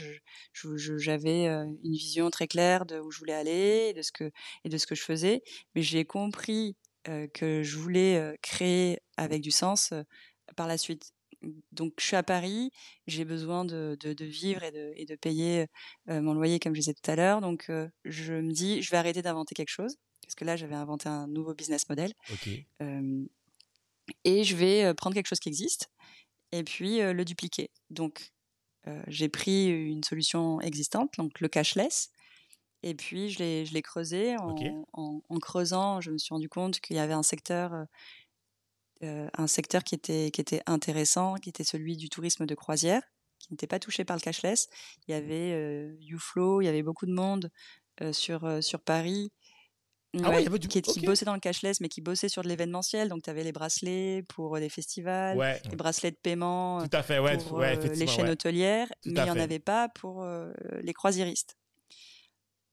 j'avais 0.53 1.47
euh, 1.49 1.65
une 1.85 1.93
vision 1.93 2.31
très 2.31 2.47
claire 2.47 2.87
de 2.87 2.99
où 2.99 3.11
je 3.11 3.19
voulais 3.19 3.35
aller 3.35 3.89
et 3.91 3.93
de 3.93 4.03
ce 4.03 4.13
que 4.13 4.31
et 4.65 4.69
de 4.69 4.79
ce 4.79 4.87
que 4.87 4.95
je 4.95 5.03
faisais. 5.03 5.43
Mais 5.75 5.83
j'ai 5.83 6.05
compris 6.05 6.77
euh, 7.09 7.27
que 7.29 7.63
je 7.63 7.79
voulais 7.79 8.17
euh, 8.17 8.37
créer 8.43 8.99
avec 9.17 9.43
du 9.43 9.51
sens 9.51 9.93
euh, 9.93 10.03
par 10.57 10.67
la 10.67 10.79
suite. 10.79 11.13
Donc 11.73 11.95
je 11.99 12.07
suis 12.07 12.17
à 12.17 12.23
Paris 12.23 12.71
j'ai 13.09 13.25
besoin 13.25 13.65
de, 13.65 13.97
de, 13.99 14.13
de 14.13 14.25
vivre 14.25 14.63
et 14.63 14.71
de, 14.71 14.93
et 14.95 15.05
de 15.05 15.17
payer 15.17 15.67
euh, 16.09 16.21
mon 16.21 16.35
loyer 16.35 16.61
comme 16.61 16.75
je 16.75 16.81
disais 16.81 16.95
tout 16.95 17.11
à 17.11 17.17
l'heure. 17.17 17.41
Donc 17.41 17.71
je 18.05 18.35
me 18.35 18.53
dis 18.53 18.83
je 18.83 18.91
vais 18.91 18.97
arrêter 18.97 19.23
d'inventer 19.23 19.55
quelque 19.55 19.71
chose 19.71 19.97
parce 20.23 20.37
que 20.37 20.45
là 20.45 20.57
j'avais 20.57 20.77
inventé 20.77 21.09
un 21.09 21.27
nouveau 21.27 21.55
business 21.55 21.89
model. 21.89 22.13
Et 24.25 24.45
je 24.45 24.57
vais 24.57 24.95
prendre 24.95 25.15
quelque 25.15 25.29
chose 25.29 25.41
qui 25.41 25.49
existe 25.49 25.89
et 26.53 26.65
puis 26.65 27.01
euh, 27.01 27.13
le 27.13 27.25
dupliquer. 27.25 27.71
Donc, 27.91 28.33
euh, 28.89 29.03
j'ai 29.09 29.29
pris 29.29 29.69
une 29.71 30.05
solution 30.05 30.61
existante, 30.61 31.13
donc 31.19 31.41
le 31.41 31.49
cashless, 31.49 32.11
et 32.83 32.95
puis 32.95 33.31
je 33.31 33.39
l'ai, 33.41 33.67
je 33.67 33.75
l'ai 33.75 33.83
creusé. 33.83 34.37
En, 34.39 34.51
Ok. 34.51 34.63
en- 34.95 35.23
en 35.29 35.39
creusant, 35.39 36.01
je 36.01 36.11
me 36.13 36.19
suis 36.19 36.35
rendu 36.35 36.49
compte 36.49 36.81
qu'il 36.81 36.97
y 36.97 37.01
avait 37.01 37.15
un 37.15 37.23
secteur, 37.25 37.87
euh, 39.03 39.29
un 39.37 39.47
secteur 39.47 39.83
qui 39.85 39.95
était, 39.95 40.31
qui 40.31 40.41
était 40.41 40.63
intéressant, 40.67 41.35
qui 41.37 41.49
était 41.49 41.65
celui 41.65 41.97
du 41.97 42.09
tourisme 42.09 42.47
de 42.47 42.55
croisière, 42.55 43.03
qui 43.39 43.53
n'était 43.53 43.67
pas 43.67 43.79
touché 43.81 44.05
par 44.05 44.17
le 44.17 44.21
cashless. 44.21 44.69
Il 45.09 45.13
y 45.13 45.15
avait 45.15 45.53
euh, 45.53 45.97
YouFlow, 46.01 46.61
il 46.63 46.67
y 46.67 46.69
avait 46.69 46.83
beaucoup 46.85 47.07
de 47.07 47.13
monde 47.13 47.51
euh, 48.01 48.13
sur, 48.13 48.63
sur 48.63 48.81
Paris. 48.83 49.33
Ah 50.23 50.31
ouais, 50.31 50.43
il 50.43 50.45
y 50.45 50.47
avait 50.47 50.59
du- 50.59 50.69
qui, 50.69 50.83
qui 50.83 51.01
ok. 51.01 51.07
bossait 51.07 51.25
dans 51.25 51.33
le 51.35 51.41
cashless, 51.41 51.81
mais 51.81 51.89
qui 51.89 52.01
bossait 52.03 52.29
sur 52.29 52.43
de 52.43 52.49
l'événementiel. 52.49 53.09
Donc, 53.09 53.23
tu 53.23 53.31
avais 53.31 53.45
les 53.45 53.53
bracelets 53.53 54.23
pour 54.29 54.57
euh, 54.57 54.61
les 54.61 54.69
festivals, 54.69 55.39
Ouais. 55.39 55.61
les 55.71 55.77
bracelets 55.77 56.11
de 56.11 56.17
paiement 56.23 56.87
Tout 56.87 56.97
à 56.97 57.03
fait, 57.03 57.19
ouais. 57.19 57.39
pour 57.39 57.61
euh, 57.63 57.75
les 57.75 58.07
chaînes 58.07 58.29
hôtelières, 58.29 58.89
Tout 59.03 59.11
mais 59.11 59.21
il 59.21 59.25
n'y 59.25 59.31
en 59.31 59.39
avait 59.39 59.59
pas 59.59 59.89
pour 59.89 60.23
euh, 60.23 60.53
les 60.83 60.93
croisiéristes. 60.93 61.57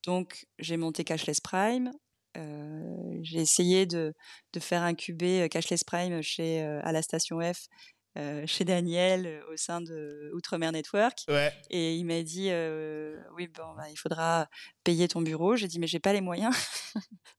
Donc, 0.05 0.45
j'ai 0.59 0.77
monté 0.77 1.03
Cashless 1.03 1.39
Prime. 1.39 1.91
Euh, 2.37 3.17
j'ai 3.21 3.39
essayé 3.39 3.85
de, 3.85 4.13
de 4.53 4.59
faire 4.59 4.83
incuber 4.83 5.47
Cashless 5.49 5.83
Prime 5.83 6.21
chez, 6.21 6.61
à 6.61 6.91
la 6.91 7.01
station 7.01 7.39
F 7.41 7.67
euh, 8.17 8.45
chez 8.47 8.65
Daniel 8.65 9.25
euh, 9.27 9.53
au 9.53 9.57
sein 9.57 9.81
de 9.81 10.31
Outremer 10.33 10.71
Network. 10.71 11.19
Ouais. 11.27 11.53
Et 11.69 11.95
il 11.95 12.05
m'a 12.05 12.23
dit 12.23 12.47
euh, 12.49 13.21
Oui, 13.35 13.47
bon, 13.47 13.73
bah, 13.77 13.89
il 13.89 13.95
faudra 13.97 14.47
payer 14.83 15.07
ton 15.07 15.21
bureau. 15.21 15.55
J'ai 15.55 15.67
dit 15.67 15.79
Mais 15.79 15.87
j'ai 15.87 15.99
pas 15.99 16.13
les 16.13 16.21
moyens. 16.21 16.55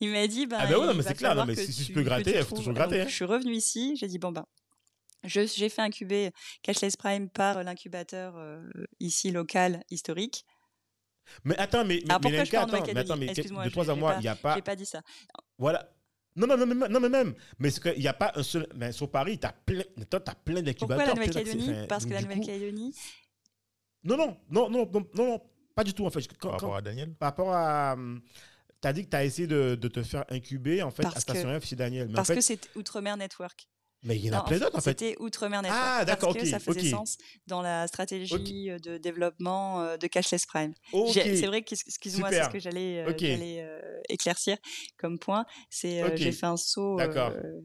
Il 0.00 0.10
m'a 0.10 0.26
dit 0.26 0.46
bah, 0.46 0.58
Ah 0.60 0.66
bah 0.66 0.78
ouais, 0.78 0.86
non, 0.86 0.94
mais 0.94 1.02
c'est 1.02 1.14
clair, 1.14 1.34
non, 1.34 1.46
mais 1.46 1.54
si 1.54 1.72
tu 1.74 1.84
tu 1.86 1.92
peux 1.92 2.02
gratter, 2.02 2.36
il 2.36 2.42
faut 2.44 2.56
toujours 2.56 2.74
Donc, 2.74 2.76
gratter, 2.76 3.00
hein. 3.02 3.06
Je 3.08 3.14
suis 3.14 3.24
revenue 3.24 3.54
ici. 3.54 3.96
J'ai 3.96 4.06
dit 4.08 4.18
Bon, 4.18 4.32
ben. 4.32 4.44
je- 5.24 5.46
J'ai 5.46 5.68
fait 5.68 5.82
incuber 5.82 6.32
Cashless 6.62 6.96
Prime 6.96 7.28
par 7.30 7.62
l'incubateur 7.62 8.36
euh, 8.36 8.62
ici 8.98 9.30
local 9.30 9.82
historique. 9.90 10.44
Mais 11.44 11.56
attends, 11.58 11.84
mais, 11.84 12.02
mais, 12.04 12.10
Alors, 12.10 12.20
mais 12.22 12.38
attends, 12.38 12.66
mais 12.66 12.98
attends, 12.98 13.16
mais 13.16 13.26
de 13.28 13.68
trois 13.70 13.90
à 13.90 13.94
moi, 13.94 14.14
il 14.18 14.22
n'y 14.22 14.28
a 14.28 14.34
pas. 14.34 14.54
J'ai 14.56 14.62
pas 14.62 14.74
dit 14.76 14.86
ça. 14.86 15.00
Voilà. 15.58 15.88
Non, 16.40 16.46
non, 16.46 16.56
non, 16.56 16.66
mais, 16.74 16.88
non, 16.88 17.00
mais 17.00 17.08
même. 17.08 17.34
Mais 17.58 17.70
qu'il 17.70 17.98
n'y 17.98 18.08
a 18.08 18.14
pas 18.14 18.32
un 18.34 18.42
seul. 18.42 18.66
Mais 18.74 18.92
sur 18.92 19.10
Paris, 19.10 19.38
tu 19.38 19.46
as 19.46 19.52
plein, 19.52 19.82
toi, 20.08 20.20
t'as 20.20 20.34
plein 20.34 20.62
d'incubateurs. 20.62 20.76
Pourquoi 20.88 21.04
la 21.06 21.14
Nouvelle-Calédonie? 21.14 21.86
Parce 21.88 22.06
que 22.06 22.10
la 22.14 22.22
Nouvelle-Calédonie, 22.22 22.94
Non, 24.04 24.16
non, 24.16 24.36
non, 24.50 24.70
non, 24.70 24.90
non, 25.14 25.42
pas 25.74 25.84
du 25.84 25.92
tout, 25.92 26.06
en 26.06 26.10
fait. 26.10 26.26
Quand- 26.26 26.34
Par 26.34 26.40
quand- 26.40 26.50
rapport 26.66 26.76
à 26.76 26.82
Daniel? 26.82 27.12
Par 27.14 27.28
rapport 27.28 27.52
à. 27.54 27.96
Tu 28.82 28.88
as 28.88 28.92
dit 28.94 29.04
que 29.04 29.10
tu 29.10 29.16
as 29.16 29.24
essayé 29.24 29.46
de, 29.46 29.74
de 29.74 29.88
te 29.88 30.02
faire 30.02 30.24
incuber, 30.30 30.82
en 30.82 30.90
fait, 30.90 31.02
Parce 31.02 31.16
à 31.16 31.20
que- 31.20 31.22
Station 31.38 31.60
F 31.60 31.66
chez 31.66 31.76
Daniel. 31.76 32.06
Mais, 32.06 32.12
en 32.14 32.16
parce 32.16 32.28
fait, 32.28 32.36
que 32.36 32.40
c'est 32.40 32.76
Outremer 32.76 33.14
Network. 33.18 33.68
Mais 34.02 34.16
il 34.16 34.24
y 34.24 34.30
en 34.30 34.34
a 34.34 34.36
Non, 34.38 34.44
plein 34.44 34.58
d'autres, 34.58 34.76
en 34.76 34.80
fait. 34.80 34.98
C'était 34.98 35.16
Outremer 35.20 35.56
Network. 35.62 35.74
Ah, 35.74 36.04
d'accord, 36.04 36.32
Parce 36.32 36.44
que 36.44 36.48
ok, 36.48 36.50
ça 36.50 36.58
faisait 36.58 36.90
sens 36.90 37.18
dans 37.46 37.62
la 37.62 37.86
stratégie 37.86 38.70
euh, 38.70 38.78
de 38.78 38.98
développement 38.98 39.82
euh, 39.82 39.96
de 39.96 40.06
Cashless 40.06 40.46
Prime. 40.46 40.72
C'est 41.12 41.46
vrai 41.46 41.62
que, 41.62 41.74
excuse-moi, 41.74 42.30
c'est 42.30 42.44
ce 42.44 42.48
que 42.48 42.58
j'allais 42.58 43.04
euh, 43.06 44.00
éclaircir 44.08 44.56
comme 44.96 45.18
point. 45.18 45.44
C'est 45.68 46.02
euh, 46.02 46.16
j'ai 46.16 46.32
fait 46.32 46.46
un 46.46 46.56
saut 46.56 46.98
euh, 47.00 47.60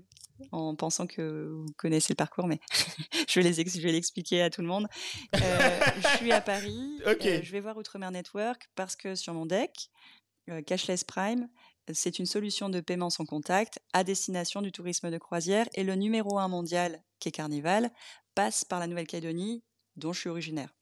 en 0.52 0.76
pensant 0.76 1.08
que 1.08 1.50
vous 1.50 1.72
connaissez 1.78 2.14
le 2.14 2.18
parcours, 2.18 2.48
mais 2.48 2.60
je 3.30 3.40
vais 3.40 3.92
l'expliquer 3.92 4.42
à 4.42 4.50
tout 4.50 4.62
le 4.62 4.68
monde. 4.68 4.88
Je 5.34 6.18
suis 6.18 6.32
à 6.32 6.42
Paris, 6.42 7.00
je 7.06 7.52
vais 7.52 7.62
voir 7.62 7.78
Outremer 7.78 8.12
Network 8.12 8.70
parce 8.76 8.96
que 8.96 9.16
sur 9.16 9.34
mon 9.34 9.46
deck, 9.46 9.90
Cashless 10.68 11.04
Prime, 11.04 11.48
c'est 11.94 12.20
une 12.20 12.26
solution 12.26 12.70
de 12.70 12.82
paiement 12.82 13.10
sans 13.10 13.26
contact 13.26 13.80
à 13.94 14.04
destination 14.04 14.62
du 14.62 14.72
tourisme 14.72 15.12
de 15.12 15.18
croisière 15.18 15.68
et 15.74 15.84
le 15.84 15.96
numéro 15.96 16.40
un 16.40 16.48
mondial, 16.48 17.04
qui 17.20 17.30
est 17.30 17.32
Carnival, 17.32 17.92
passe 18.34 18.66
par 18.66 18.80
la 18.80 18.88
Nouvelle-Calédonie, 18.88 19.64
dont 19.96 20.14
je 20.14 20.20
suis 20.22 20.30
originaire. 20.30 20.74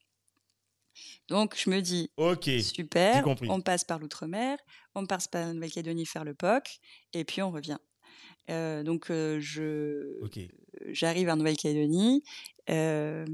Donc 1.28 1.56
je 1.56 1.70
me 1.70 1.80
dis, 1.80 2.10
Ok. 2.16 2.48
super, 2.60 3.24
on 3.48 3.60
passe 3.60 3.84
par 3.84 3.98
l'outre-mer, 3.98 4.58
on 4.94 5.06
passe 5.06 5.26
par 5.28 5.46
la 5.46 5.52
Nouvelle-Calédonie 5.52 6.06
faire 6.06 6.24
le 6.24 6.34
POC, 6.34 6.78
et 7.12 7.24
puis 7.24 7.42
on 7.42 7.50
revient. 7.50 7.78
Euh, 8.50 8.82
donc 8.82 9.10
euh, 9.10 9.40
je 9.40 10.18
j'arrive 10.86 11.28
en 11.30 11.36
Nouvelle-Calédonie. 11.36 12.22
euh, 12.70 13.24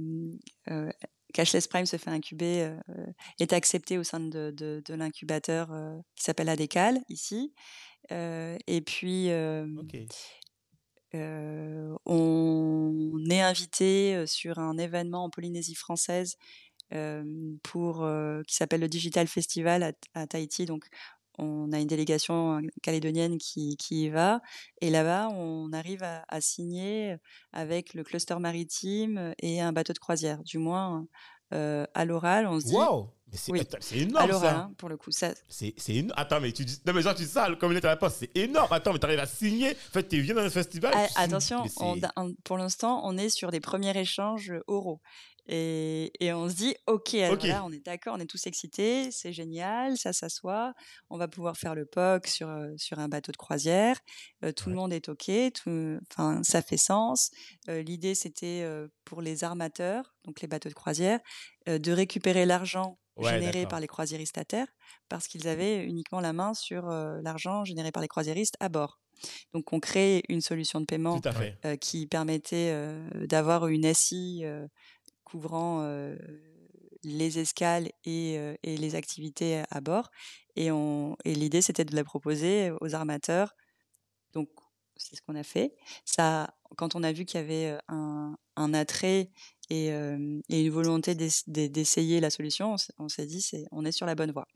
Cashless 1.33 1.67
Prime 1.69 1.87
se 1.87 1.97
fait 1.97 2.11
incuber, 2.11 2.63
euh, 2.91 3.07
est 3.39 3.53
accepté 3.53 3.99
au 3.99 4.03
sein 4.05 4.21
de, 4.21 4.51
de- 4.51 4.83
de 4.85 4.95
l'incubateur 4.95 5.73
euh, 5.73 5.97
qui 6.17 6.25
s'appelle 6.25 6.49
Adécal 6.49 7.01
ici. 7.09 7.53
Euh, 8.13 8.57
et 8.67 8.81
puis 8.81 9.29
on 12.07 13.19
est 13.31 13.41
invité 13.41 14.25
sur 14.27 14.59
un 14.59 14.79
événement 14.79 15.25
en 15.25 15.31
Polynésie 15.31 15.75
française 15.75 16.37
pour 17.63 18.07
qui 18.47 18.55
s'appelle 18.55 18.81
le 18.81 18.89
Digital 18.89 19.27
Festival 19.29 19.83
à, 19.83 19.93
à 20.15 20.27
Tahiti. 20.27 20.67
Donc 20.67 20.87
on 21.41 21.73
a 21.73 21.79
une 21.81 21.87
délégation 21.87 22.59
euh, 22.59 22.61
calédonienne 22.83 23.39
qui, 23.39 23.77
qui 23.77 24.05
y 24.05 24.09
va. 24.11 24.41
Et 24.81 24.91
là-bas, 24.91 25.29
on 25.33 25.73
arrive 25.73 26.03
à, 26.03 26.25
à 26.29 26.41
signer 26.41 27.17
avec 27.53 27.95
le 27.95 28.05
cluster 28.05 28.37
maritime 28.39 29.35
et 29.41 29.61
un 29.61 29.73
bateau 29.73 29.93
de 29.93 29.99
croisière. 29.99 30.43
Du 30.45 30.59
moins, 30.59 31.07
euh, 31.53 31.85
à 31.95 32.05
l'oral, 32.05 32.47
on 32.47 32.61
se 32.61 32.67
dit. 32.67 32.75
Waouh! 32.75 33.09
Mais 33.33 33.37
c'est 33.39 33.53
Oui. 33.53 33.61
À 33.61 33.97
énorme, 33.97 34.29
l'oral, 34.29 34.55
hein, 34.57 34.73
pour 34.77 34.89
le 34.89 34.97
coup. 34.97 35.13
Ça, 35.13 35.33
C'est 35.49 35.73
énorme. 35.89 36.15
Attends, 36.19 36.41
mais 36.41 36.51
tu 36.51 36.65
dis. 36.65 36.81
Non, 36.85 36.93
mais 36.93 37.01
genre, 37.03 37.15
tu 37.15 37.23
dis 37.23 37.29
ça, 37.29 37.49
comme 37.61 37.71
il 37.71 37.77
est 37.77 37.85
à 37.85 37.89
la 37.89 37.97
poste, 37.97 38.17
c'est 38.21 38.37
énorme. 38.37 38.73
Attends, 38.73 38.93
mais 38.93 38.99
t'arrives 38.99 39.21
à 39.21 39.27
signer. 39.27 39.71
En 39.71 39.93
fait, 39.93 40.09
tu 40.09 40.21
viens 40.21 40.35
dans 40.35 40.41
un 40.43 40.51
festival. 40.51 40.93
Ah, 40.97 41.07
attention, 41.17 41.63
on- 41.79 41.97
on- 42.17 42.35
pour 42.45 42.59
l'instant, 42.59 43.03
on 43.05 43.17
est 43.17 43.29
sur 43.29 43.53
des 43.53 43.61
premiers 43.61 43.97
échanges 43.97 44.53
oraux. 44.67 45.01
Et, 45.53 46.13
et 46.21 46.33
on 46.33 46.49
se 46.49 46.55
dit, 46.55 46.77
OK, 46.87 47.15
alors 47.15 47.45
là, 47.45 47.65
on 47.65 47.73
est 47.73 47.85
d'accord, 47.85 48.15
on 48.17 48.21
est 48.21 48.31
tous 48.31 48.47
excités, 48.47 49.11
c'est 49.11 49.33
génial, 49.33 49.99
ça 49.99 50.13
s'assoit, 50.13 50.75
on 51.11 51.19
va 51.19 51.27
pouvoir 51.27 51.57
faire 51.57 51.75
le 51.75 51.87
POC 51.87 52.29
sur, 52.29 52.49
euh, 52.49 52.69
sur 52.77 53.01
un 53.01 53.09
bateau 53.09 53.33
de 53.33 53.37
croisière, 53.37 53.99
euh, 54.45 54.53
tout 54.53 54.69
le 54.69 54.77
monde 54.77 54.93
est 54.93 55.09
OK, 55.09 55.29
enfin, 56.09 56.41
ça 56.45 56.63
fait 56.63 56.77
sens. 56.77 57.33
Euh, 57.69 57.83
L'idée, 57.83 58.15
c'était 58.15 58.63
euh, 58.63 58.87
pour 59.05 59.23
les 59.23 59.43
armateurs, 59.43 60.15
donc 60.25 60.41
les 60.41 60.47
bateaux 60.47 60.69
de 60.69 60.75
croisière, 60.75 61.19
de 61.67 61.93
récupérer 61.93 62.47
l'argent 62.47 62.99
Ouais, 63.17 63.33
généré 63.33 63.67
par 63.67 63.81
les 63.81 63.89
croisiéristes 63.89 64.39
à 64.39 64.47
terre, 64.47 64.69
parce 65.11 65.27
qu'ils 65.27 65.47
avaient 65.47 65.85
uniquement 65.85 66.21
la 66.21 66.33
main 66.33 66.55
sur 66.55 66.87
l'argent 66.87 67.67
généré 67.67 67.93
par 67.93 68.01
les 68.01 68.09
croisiéristes 68.09 68.57
à 68.61 68.71
bord. 68.71 68.99
Donc, 69.53 69.75
on 69.75 69.81
crée 69.81 70.23
une 70.31 70.41
solution 70.41 70.81
de 70.81 70.87
paiement 70.87 71.21
qui 71.81 72.07
permettait 72.07 72.73
d'avoir 73.27 73.67
une 73.67 73.93
SI 73.93 74.43
couvrant 75.31 75.81
euh, 75.83 76.17
les 77.03 77.39
escales 77.39 77.91
et, 78.05 78.37
euh, 78.39 78.55
et 78.63 78.77
les 78.77 78.95
activités 78.95 79.63
à 79.71 79.81
bord. 79.81 80.11
Et, 80.57 80.71
on- 80.71 81.17
et 81.25 81.35
l'idée, 81.35 81.63
c'était 81.63 81.85
de 81.85 81.95
la 81.97 82.05
proposer 82.05 82.71
aux 82.81 82.95
armateurs. 82.95 83.55
Donc, 84.33 84.49
c'est 84.97 85.17
ce 85.17 85.23
qu'on 85.23 85.35
a 85.37 85.43
fait. 85.43 85.75
Ça, 86.05 86.55
quand 86.77 86.95
on 86.95 87.03
a 87.03 87.13
vu 87.13 87.25
qu'il 87.25 87.41
y 87.41 87.43
avait 87.43 87.67
euh, 87.71 87.79
un, 87.89 88.37
un 88.57 88.75
attrait 88.75 89.31
et, 89.71 89.93
euh, 89.93 90.41
et 90.49 90.61
une 90.65 90.71
volonté 90.71 91.15
d'ess- 91.15 91.49
d'e- 91.49 91.69
d'essayer 91.69 92.21
la 92.21 92.29
solution, 92.31 92.77
on 92.99 93.09
s'est 93.09 93.27
dit, 93.27 93.41
c'est, 93.41 93.65
on 93.73 93.85
est 93.85 93.93
sur 93.93 94.05
la 94.07 94.15
bonne 94.15 94.33
voie. 94.33 94.47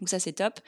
Donc 0.00 0.08
ça, 0.10 0.18
c'est 0.18 0.32
top. 0.34 0.60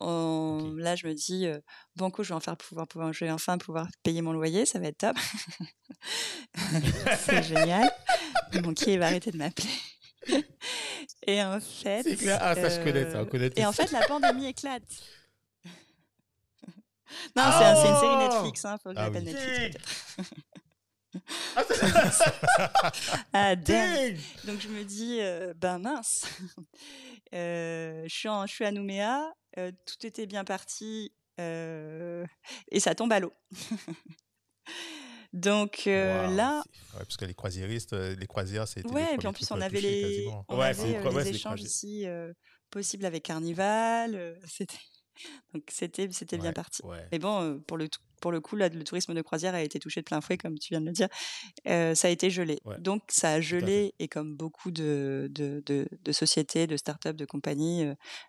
On-. 0.00 0.74
Là, 0.78 0.94
je 0.96 1.06
me 1.06 1.12
dis, 1.14 1.46
euh, 1.46 1.58
banco, 1.96 2.22
je 2.22 2.30
vais, 2.30 2.34
enfin 2.34 2.54
pouvoir, 2.54 2.86
pouvoir, 2.88 3.12
je 3.12 3.24
vais 3.24 3.30
enfin 3.30 3.58
pouvoir 3.58 3.88
payer 4.02 4.22
mon 4.22 4.32
loyer, 4.32 4.64
ça 4.64 4.78
va 4.78 4.86
être 4.86 4.98
top. 4.98 5.16
c'est 7.18 7.42
génial. 7.42 7.90
Mon 8.54 8.60
banquier 8.62 8.98
va 8.98 9.06
arrêter 9.06 9.30
de 9.30 9.36
m'appeler. 9.38 9.68
Et 11.26 11.42
en 11.42 11.60
fait. 11.60 12.02
C'est 12.04 12.16
clair. 12.16 12.38
Ah, 12.40 12.54
ça, 12.54 12.68
je 12.68 12.82
connais 12.84 13.10
ça. 13.10 13.18
On 13.18 13.22
euh, 13.22 13.24
connaît 13.26 13.50
Et 13.56 13.66
en 13.66 13.72
fait, 13.72 13.90
la 13.90 14.02
pandémie 14.06 14.46
éclate. 14.46 14.82
Non, 17.36 17.42
c'est 17.58 17.64
un- 17.64 17.74
c'est 17.76 17.88
une 17.88 17.96
série 17.96 18.14
Oh 18.14 18.28
Netflix, 18.28 18.64
hein, 18.64 18.78
faut 18.82 18.88
que 18.90 18.94
Ah 18.98 19.10
oui. 19.10 19.20
Netflix 19.22 19.58
peut-être. 19.58 19.80
Ah, 21.56 22.92
Ah, 23.34 23.54
damn. 23.56 24.16
Donc 24.44 24.60
je 24.60 24.68
me 24.68 24.82
dis, 24.82 25.18
euh, 25.20 25.52
ben 25.54 25.78
mince, 25.78 26.24
Euh, 27.34 28.02
je, 28.06 28.14
suis 28.14 28.28
en- 28.30 28.46
je 28.46 28.52
suis 28.54 28.64
à 28.64 28.72
Nouméa, 28.72 29.30
euh, 29.58 29.72
tout 29.86 30.06
était 30.06 30.26
bien 30.26 30.44
parti 30.44 31.12
et 31.38 32.80
ça 32.80 32.94
tombe 32.94 33.12
à 33.12 33.20
l'eau. 33.20 33.32
Donc 35.32 35.84
euh, 35.86 36.26
là, 36.28 36.62
Ouais, 36.92 36.98
parce 36.98 37.16
que 37.16 37.24
les 37.24 37.34
croisiéristes, 37.34 37.94
euh, 37.94 38.14
les 38.16 38.26
croisières, 38.26 38.68
c'était 38.68 38.86
les 38.86 38.94
ouais, 38.94 39.14
et 39.14 39.16
puis 39.16 39.26
en 39.26 39.32
plus 39.32 39.50
on 39.50 39.60
avait 39.60 39.80
les, 39.80 40.26
on 40.48 40.58
Ouais, 40.58 40.66
avait 40.66 40.96
euh, 40.96 41.10
ouais, 41.10 41.24
les 41.24 41.30
échanges 41.30 41.62
ici 41.62 42.06
euh, 42.06 42.32
possibles 42.70 43.06
avec 43.06 43.22
Carnival, 43.22 44.14
euh, 44.14 44.34
c'était 44.46 44.76
donc 45.54 45.62
c'était 45.68 46.08
c'était 46.10 46.36
bien 46.36 46.52
parti. 46.52 46.82
Ouais. 46.84 47.06
Mais 47.12 47.18
bon, 47.18 47.60
pour 47.66 47.76
le, 47.76 47.88
pour 48.20 48.32
le 48.32 48.40
coup, 48.40 48.56
là, 48.56 48.68
le 48.68 48.82
tourisme 48.84 49.14
de 49.14 49.20
croisière 49.22 49.54
a 49.54 49.62
été 49.62 49.78
touché 49.78 50.00
de 50.00 50.04
plein 50.04 50.20
fouet, 50.20 50.38
comme 50.38 50.58
tu 50.58 50.68
viens 50.70 50.80
de 50.80 50.86
le 50.86 50.92
dire. 50.92 51.08
Euh, 51.66 51.94
ça 51.94 52.08
a 52.08 52.10
été 52.10 52.30
gelé. 52.30 52.58
Ouais, 52.64 52.78
Donc, 52.78 53.02
ça 53.08 53.32
a 53.32 53.40
gelé, 53.40 53.94
et 53.98 54.08
comme 54.08 54.34
beaucoup 54.36 54.70
de, 54.70 55.28
de, 55.30 55.62
de, 55.66 55.86
de 56.02 56.12
sociétés, 56.12 56.66
de 56.66 56.78
startups, 56.78 57.12
de 57.12 57.26
compagnies, 57.26 57.84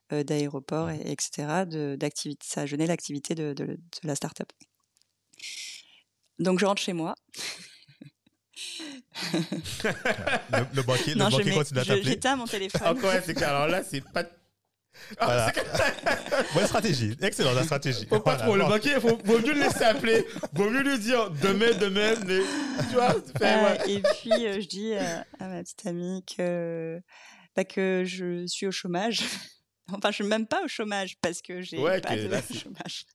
d'aéroports, 0.09 0.89
et, 0.89 1.09
etc., 1.09 1.65
d'activités, 1.97 2.45
ça 2.45 2.61
a 2.61 2.65
gelé 2.65 2.85
l'activité 2.85 3.33
de, 3.33 3.53
de, 3.53 3.65
de 3.65 3.79
la 4.03 4.15
startup. 4.15 4.51
Donc, 6.39 6.59
je 6.59 6.65
rentre 6.65 6.81
chez 6.81 6.93
moi. 6.93 7.15
Le, 9.83 10.75
le 10.75 10.81
banquier, 10.83 11.15
non, 11.15 11.25
le 11.25 11.31
banquier 11.31 11.43
mets- 11.45 11.53
continue 11.55 11.79
à 11.79 11.83
je- 11.83 11.87
t'appeler. 11.89 12.03
j'éteins 12.11 12.35
mon 12.35 12.45
téléphone. 12.45 12.81
Encore, 12.87 13.13
ouais, 13.13 13.21
c'est 13.25 13.33
clair. 13.33 13.49
Alors 13.49 13.67
là, 13.67 13.83
c'est 13.83 14.01
pas. 14.01 14.23
Ah, 15.17 15.25
Voilà. 15.25 15.53
Bonne 16.53 16.67
stratégie. 16.67 17.15
Excellente 17.21 17.55
la 17.55 17.63
stratégie. 17.63 18.05
Faut 18.07 18.19
pas 18.19 18.35
Voilà, 18.35 18.43
trop. 18.45 18.55
Le 18.55 18.63
banquier, 18.65 18.99
faut, 18.99 19.17
vaut 19.23 19.39
mieux 19.39 19.53
le 19.53 19.61
laisser 19.61 19.83
appeler. 19.83 20.25
Vaut 20.53 20.69
mieux 20.69 20.81
lui 20.83 20.99
dire 20.99 21.29
demain, 21.31 21.71
demain. 21.79 22.13
Mais, 22.25 22.39
tu 22.89 22.93
vois, 22.95 23.13
fais, 23.37 23.53
Euh, 23.55 23.63
ouais. 23.63 23.91
et 23.91 24.01
puis 24.01 24.45
euh, 24.47 24.61
je 24.61 24.67
dis 24.67 24.93
à, 24.93 25.25
à 25.39 25.47
ma 25.47 25.61
petite 25.63 25.85
amie 25.87 26.23
que, 26.25 27.01
bah, 27.55 27.63
que 27.65 28.03
je 28.05 28.45
suis 28.47 28.67
au 28.67 28.71
chômage. 28.71 29.21
enfin, 29.91 30.09
je 30.11 30.15
suis 30.15 30.23
même 30.25 30.47
pas 30.47 30.63
au 30.63 30.67
chômage 30.67 31.17
parce 31.21 31.41
que 31.41 31.61
j'ai 31.61 31.77
Ouais, 31.79 31.99
pas 32.01 32.15
que 32.15 32.21
de 32.21 32.27
là, 32.27 32.41
chômage. 32.41 33.05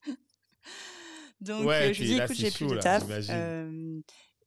Donc 1.41 1.67
Ouais, 1.67 1.83
euh, 1.83 1.93
je 1.93 2.01
lui 2.01 2.07
dis 2.07 2.15
écoute, 2.15 2.37
j'ai 2.37 2.51
plus 2.51 2.67
de 2.67 2.77
taf 2.83 3.03
euh, 3.31 4.01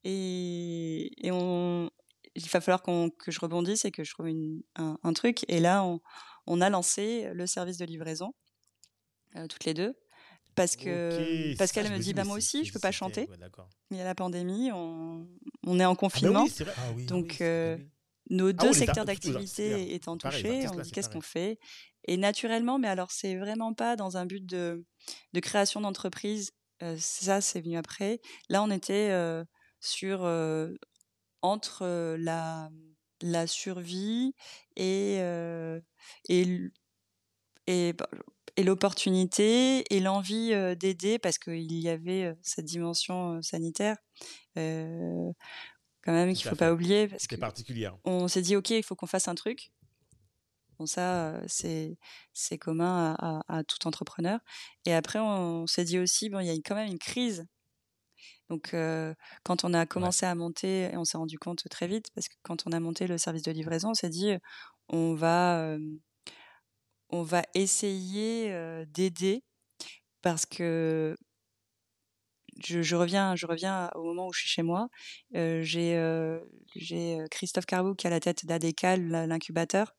et, 0.04 1.26
et 1.28 1.32
on, 1.32 1.90
il 2.36 2.50
va 2.50 2.62
falloir 2.62 2.82
que 2.84 3.32
je 3.32 3.40
rebondisse 3.40 3.86
et 3.86 3.92
que 3.92 4.04
je 4.04 4.12
trouve 4.14 4.28
une- 4.28 4.62
un, 4.76 4.98
un 5.04 5.14
truc. 5.14 5.46
Et 5.48 5.60
là, 5.60 5.84
on, 5.84 6.02
on 6.48 6.60
a 6.62 6.70
lancé 6.70 7.30
le 7.34 7.48
service 7.48 7.78
de 7.78 7.86
livraison 7.86 8.34
euh, 9.36 9.48
toutes 9.48 9.66
les 9.66 9.74
deux. 9.74 9.94
parce 10.56 10.76
que 10.76 11.52
Ok, 11.52 11.58
parce 11.58 11.72
qu'elle 11.72 11.92
me 11.92 12.00
dit 12.00 12.14
bah 12.14 12.26
moi 12.26 12.38
aussi 12.38 12.66
je 12.66 12.74
peux 12.74 12.80
pas 12.80 12.92
chanter 12.92 13.22
Ouais, 13.22 13.38
il 13.92 13.98
y 13.98 14.02
a 14.02 14.06
la 14.06 14.16
pandémie 14.16 14.72
on, 14.74 15.28
on 15.68 15.80
est 15.80 15.86
en 15.86 15.92
Ah 15.92 15.94
ben 15.94 15.98
confinement 15.98 16.44
oui. 16.46 16.52
Ah 16.78 16.92
oui. 16.96 17.06
donc 17.08 17.28
oui, 17.32 17.38
euh, 17.42 17.78
nos 18.30 18.50
Ah 18.50 18.54
deux 18.54 18.74
secteurs 18.74 19.06
d'activité 19.06 19.94
étant 19.96 20.18
touchés 20.18 20.68
on 20.70 20.80
dit 20.80 20.92
qu'est-ce 20.92 21.10
qu'on 21.10 21.22
fait? 21.22 21.60
Et 22.06 22.18
naturellement 22.18 22.80
mais 22.80 22.88
alors 22.90 23.12
c'est 23.12 23.36
vraiment 23.38 23.74
pas 23.74 23.96
dans 23.96 24.18
un 24.18 24.26
but 24.26 24.46
de 24.46 24.86
de 25.34 25.40
création 25.40 25.82
d'entreprise 25.82 26.52
ça 26.98 27.42
c'est 27.42 27.62
venu 27.62 27.78
après. 27.78 28.22
Là 28.50 28.64
on 28.64 28.72
était 28.72 29.12
sur 29.80 30.26
entre 31.42 32.16
la 32.18 32.70
la 33.22 33.48
survie 33.48 34.34
et 34.76 35.20
et 36.28 37.94
bah, 37.94 38.10
et 38.58 38.64
l'opportunité 38.64 39.84
et 39.94 40.00
l'envie 40.00 40.54
euh, 40.54 40.76
d'aider 40.76 41.20
parce 41.20 41.38
qu'il 41.38 41.74
y 41.74 41.90
avait 41.90 42.26
euh, 42.26 42.34
cette 42.42 42.66
dimension 42.66 43.38
euh, 43.38 43.42
sanitaire 43.42 43.98
quand 44.56 46.14
même 46.14 46.34
qu'il 46.34 46.48
à 46.48 46.50
faut 46.50 46.56
pas 46.56 46.74
oublier 46.74 47.08
parce 47.08 47.28
que 47.28 47.36
particulière. 47.36 47.98
on 48.04 48.28
s'est 48.28 48.42
dit 48.42 48.56
ok 48.56 48.72
il 48.72 48.84
faut 48.84 48.96
qu'on 48.96 49.08
fasse 49.08 49.28
un 49.28 49.36
truc 49.36 49.72
bon 50.82 50.86
ça 50.88 51.40
c'est 51.48 51.98
c'est 52.34 52.58
commun 52.58 53.16
à, 53.20 53.40
à- 53.40 53.60
à 53.60 53.64
tout 53.64 53.88
entrepreneur. 53.88 54.40
Et 54.86 54.94
après 54.94 55.20
on, 55.20 55.68
s'est 55.68 55.84
dit 55.86 56.00
aussi 56.00 56.30
bon 56.30 56.40
il 56.40 56.48
y 56.48 56.50
a 56.50 56.54
quand 56.56 56.76
même 56.76 56.88
une 56.92 57.00
crise. 57.00 57.46
Donc 58.50 58.74
euh, 58.74 59.14
quand 59.44 59.64
on 59.64 59.74
a 59.74 59.86
commencé 59.86 60.26
à 60.26 60.36
monter 60.36 60.92
et 60.92 60.98
on 60.98 61.06
s'est 61.06 61.18
rendu 61.18 61.38
compte 61.40 61.64
très 61.70 61.88
vite 61.88 62.08
parce 62.16 62.28
que 62.28 62.36
quand 62.44 62.66
on 62.68 62.72
a 62.72 62.80
monté 62.80 63.08
le 63.08 63.18
service 63.18 63.44
de 63.44 63.52
livraison 63.52 63.92
on 63.92 63.94
s'est 63.94 64.10
dit 64.10 64.34
on 64.90 65.14
va 65.16 65.60
euh, 65.62 65.80
on 67.10 67.24
va 67.24 67.44
essayer 67.54 68.52
euh, 68.54 68.86
d'aider 68.88 69.44
parce 70.22 70.46
que 70.46 71.16
je, 72.64 72.82
je 72.82 72.96
reviens, 72.96 73.36
je 73.36 73.46
reviens 73.46 73.90
au 73.96 74.04
moment 74.04 74.28
où 74.28 74.34
je 74.34 74.40
suis 74.42 74.50
chez 74.50 74.64
moi. 74.64 74.88
Euh, 75.36 75.62
j'ai 75.64 75.96
euh, 75.98 76.40
Christophe 77.30 77.66
Carbou 77.66 77.96
qui 77.96 78.08
est 78.08 78.10
à 78.10 78.12
la 78.12 78.20
tête 78.20 78.46
d'ADECAL, 78.46 79.08
l'incubateur, 79.28 79.96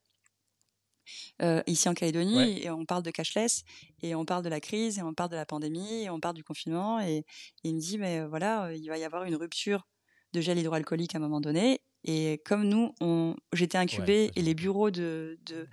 euh, 1.41 1.63
ici 1.67 1.89
en 1.89 1.95
Calédonie, 1.95 2.37
Ouais. 2.37 2.63
et 2.65 2.71
on 2.71 2.85
parle 2.85 3.03
de 3.03 3.11
cashless, 3.11 3.65
et 4.03 4.15
on 4.15 4.25
parle 4.25 4.43
de 4.45 4.49
la 4.49 4.61
crise, 4.61 4.99
et 4.99 5.03
on 5.03 5.15
parle 5.15 5.31
de 5.31 5.37
la 5.37 5.47
pandémie, 5.47 6.05
et 6.05 6.11
on 6.11 6.21
parle 6.21 6.35
du 6.35 6.45
confinement, 6.45 7.01
et, 7.01 7.17
et 7.19 7.25
il 7.65 7.75
me 7.75 7.81
dit, 7.81 7.99
mais 7.99 8.21
euh, 8.21 8.29
voilà, 8.29 8.67
euh, 8.67 8.75
il 8.75 8.89
va 8.89 8.99
y 8.99 9.05
avoir 9.05 9.25
une 9.25 9.37
rupture 9.37 9.87
de 10.33 10.41
gel 10.41 10.59
hydroalcoolique 10.59 11.15
à 11.15 11.19
un 11.19 11.21
moment 11.21 11.41
donné, 11.41 11.81
et 12.05 12.41
comme 12.45 12.69
nous, 12.69 12.95
on, 13.01 13.37
j'étais 13.53 13.79
incubée, 13.79 14.31
et 14.35 14.43
les 14.43 14.55
bureaux 14.55 14.91
de, 14.91 15.39
de, 15.45 15.69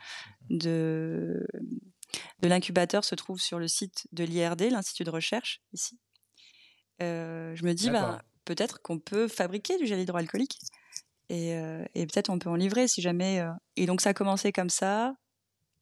de, 0.50 1.48
de 2.42 2.48
l'incubateur 2.48 3.04
se 3.04 3.16
trouvent 3.16 3.42
sur 3.42 3.58
le 3.60 3.68
site 3.68 4.08
de 4.12 4.24
l'IRD, 4.24 4.70
l'Institut 4.70 5.04
de 5.06 5.10
recherche, 5.10 5.62
ici. 5.74 5.98
Euh, 7.02 7.56
je 7.56 7.64
me 7.64 7.74
dis, 7.74 7.90
bah, 7.90 8.22
peut-être 8.46 8.82
qu'on 8.82 9.00
peut 9.00 9.28
fabriquer 9.28 9.78
du 9.78 9.88
gel 9.88 10.00
hydroalcoolique 10.02 10.60
et, 11.30 11.54
euh, 11.56 11.84
et 11.96 12.06
peut-être 12.08 12.30
on 12.30 12.40
peut 12.40 12.50
en 12.50 12.56
livrer 12.56 12.88
si 12.88 13.02
jamais. 13.02 13.40
euh. 13.40 13.52
Et 13.76 13.86
donc 13.86 14.02
ça 14.02 14.10
a 14.10 14.14
commencé 14.14 14.52
comme 14.52 14.70
ça. 14.70 15.14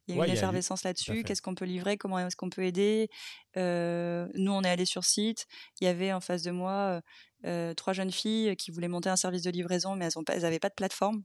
Il 0.08 0.12
y 0.12 0.14
a 0.14 0.16
eu 0.16 0.20
Ouais, 0.22 0.28
une 0.28 0.34
y 0.34 0.38
effervescence 0.38 0.84
là-dessus. 0.84 1.24
Qu'est-ce 1.24 1.42
qu'on 1.42 1.56
peut 1.56 1.66
livrer? 1.66 1.98
Comment 1.98 2.20
est-ce 2.20 2.36
qu'on 2.38 2.50
peut 2.50 2.64
aider? 2.64 3.10
Euh, 3.58 4.28
Nous, 4.36 4.52
on 4.54 4.62
est 4.64 4.70
allés 4.70 4.86
sur 4.86 5.04
site. 5.04 5.46
Il 5.82 5.86
y 5.86 5.88
avait 5.88 6.14
en 6.14 6.22
face 6.22 6.44
de 6.44 6.52
moi 6.52 7.02
euh, 7.46 7.74
trois 7.74 7.92
jeunes 7.92 8.12
filles 8.12 8.56
qui 8.56 8.72
voulaient 8.72 8.88
monter 8.88 9.10
un 9.10 9.18
service 9.18 9.42
de 9.42 9.50
livraison, 9.52 9.96
mais 9.98 10.08
elles 10.30 10.42
n'avaient 10.44 10.60
pas 10.60 10.70
de 10.70 10.76
plateforme. 10.76 11.24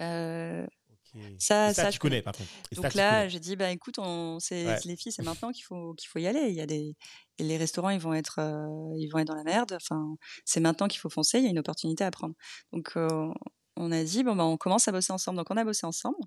Euh, 0.00 0.66
ça- 1.38 1.70
Et 1.70 1.74
ça, 1.74 1.74
ça, 1.74 1.86
tu 1.90 1.94
je 1.96 1.98
connais, 2.00 2.22
par 2.22 2.34
contre. 2.34 2.48
Et 2.70 2.76
donc 2.76 2.94
là, 2.94 3.28
j'ai 3.28 3.40
dit 3.40 3.56
bah 3.56 3.70
écoute, 3.70 3.98
on, 3.98 4.38
Ouais. 4.52 4.78
les 4.84 4.96
filles, 4.96 5.12
c'est 5.12 5.22
maintenant 5.22 5.50
qu'il 5.50 5.64
faut 5.64 5.94
qu'il 5.94 6.08
faut 6.08 6.18
y 6.20 6.26
aller. 6.26 6.48
Il 6.48 6.54
y 6.54 6.60
a 6.60 6.66
des 6.66 6.94
et 7.38 7.44
les 7.44 7.56
restaurants, 7.56 7.90
ils 7.90 8.00
vont 8.00 8.14
être 8.14 8.38
euh, 8.40 8.94
ils 8.98 9.08
vont 9.08 9.18
être 9.18 9.28
dans 9.28 9.34
la 9.36 9.44
merde. 9.44 9.72
Enfin, 9.74 10.16
c'est 10.44 10.60
maintenant 10.60 10.88
qu'il 10.88 11.00
faut 11.00 11.10
foncer. 11.10 11.38
Il 11.38 11.44
y 11.44 11.46
a 11.46 11.50
une 11.50 11.58
opportunité 11.58 12.04
à 12.04 12.10
prendre. 12.10 12.34
Donc 12.72 12.92
euh, 12.96 13.28
on 13.76 13.92
a 13.92 14.02
dit 14.04 14.24
bon 14.24 14.36
bah 14.36 14.44
on 14.44 14.56
commence 14.56 14.88
à 14.88 14.92
bosser 14.92 15.12
ensemble. 15.12 15.38
Donc 15.38 15.50
on 15.50 15.56
a 15.56 15.64
bossé 15.64 15.86
ensemble. 15.86 16.18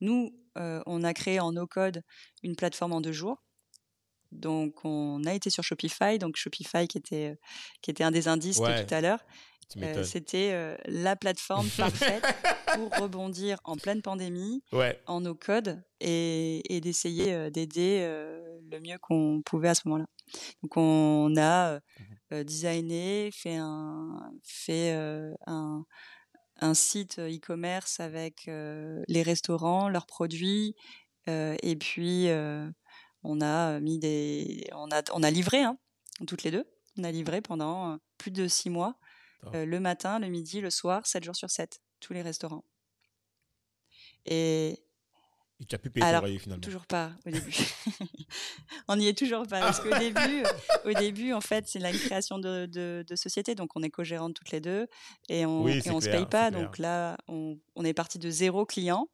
Nous, 0.00 0.34
euh, 0.58 0.82
on 0.86 1.04
a 1.04 1.14
créé 1.14 1.40
en 1.40 1.52
no 1.52 1.66
code 1.66 2.02
une 2.42 2.56
plateforme 2.56 2.92
en 2.92 3.00
deux 3.00 3.12
jours. 3.12 3.42
Donc 4.32 4.84
on 4.84 5.24
a 5.24 5.34
été 5.34 5.50
sur 5.50 5.64
Shopify. 5.64 6.18
Donc 6.18 6.36
Shopify 6.36 6.88
qui 6.88 6.98
était 6.98 7.38
qui 7.82 7.90
était 7.90 8.04
un 8.04 8.10
des 8.10 8.28
indices 8.28 8.58
Ouais. 8.58 8.84
tout 8.86 8.94
à 8.94 9.00
l'heure. 9.00 9.20
Euh. 9.76 10.04
C'était 10.04 10.50
euh, 10.52 10.76
la 10.86 11.16
plateforme 11.16 11.68
parfaite 11.76 12.24
pour 12.74 12.90
rebondir 13.00 13.58
en 13.64 13.76
pleine 13.76 14.02
pandémie 14.02 14.62
Ouais. 14.72 15.00
en 15.06 15.20
no 15.20 15.34
code 15.34 15.82
et, 16.00 16.74
et 16.74 16.80
d'essayer 16.80 17.32
euh, 17.34 17.50
d'aider 17.50 18.00
le 18.70 18.80
mieux 18.80 18.98
qu'on 19.00 19.42
pouvait 19.44 19.68
à 19.68 19.74
ce 19.74 19.82
moment-là. 19.86 20.06
Donc 20.62 20.76
on 20.76 21.34
a 21.36 21.80
euh, 22.32 22.44
designé, 22.44 23.30
fait 23.32 23.56
un 23.56 24.32
fait 24.44 24.92
un 25.46 25.84
un 26.62 26.74
site 26.74 27.18
e-commerce 27.18 28.00
avec 28.00 28.46
les 28.46 29.22
restaurants, 29.22 29.88
leurs 29.88 30.06
produits 30.06 30.76
et 31.26 31.76
puis 31.80 32.28
on 33.22 33.40
a 33.40 33.80
mis 33.80 33.98
des 33.98 34.68
on 34.72 34.90
a 34.92 35.02
on 35.12 35.22
a 35.22 35.30
livré 35.30 35.62
hein, 35.62 35.78
toutes 36.26 36.42
les 36.42 36.50
deux. 36.50 36.66
On 36.98 37.04
a 37.04 37.10
livré 37.10 37.40
pendant 37.40 37.98
plus 38.18 38.30
de 38.30 38.46
six 38.46 38.68
mois. 38.70 38.96
Euh, 39.54 39.64
le 39.64 39.80
matin, 39.80 40.18
le 40.18 40.28
midi, 40.28 40.60
le 40.60 40.70
soir, 40.70 41.06
7 41.06 41.24
jours 41.24 41.36
sur 41.36 41.50
7, 41.50 41.80
tous 42.00 42.12
les 42.12 42.22
restaurants. 42.22 42.64
Et 44.26 44.78
tu 45.68 45.74
as 45.74 45.78
pu 45.78 45.90
payer 45.90 46.06
Alors, 46.06 46.22
loyer 46.22 46.38
finalement. 46.38 46.62
Toujours 46.62 46.86
pas 46.86 47.12
au 47.26 47.30
début. 47.30 47.52
on 48.88 48.96
n'y 48.96 49.08
est 49.08 49.18
toujours 49.18 49.46
pas 49.46 49.60
parce 49.60 49.80
qu'au 49.80 49.90
début, 49.98 50.42
au 50.84 50.92
début, 50.92 51.32
en 51.32 51.40
fait, 51.40 51.68
c'est 51.68 51.78
la 51.78 51.92
création 51.92 52.38
de, 52.38 52.66
de, 52.66 53.04
de 53.06 53.16
société, 53.16 53.54
donc 53.54 53.70
on 53.76 53.82
est 53.82 53.90
co-gérantes 53.90 54.34
toutes 54.34 54.52
les 54.52 54.60
deux 54.60 54.86
et 55.28 55.44
on, 55.44 55.62
Oui, 55.62 55.82
on 55.90 56.00
se 56.00 56.08
paye 56.08 56.26
pas. 56.26 56.50
Donc 56.50 56.78
là, 56.78 57.18
on, 57.28 57.58
on 57.74 57.84
est 57.84 57.92
parti 57.92 58.18
de 58.18 58.30
zéro 58.30 58.64
client 58.64 59.08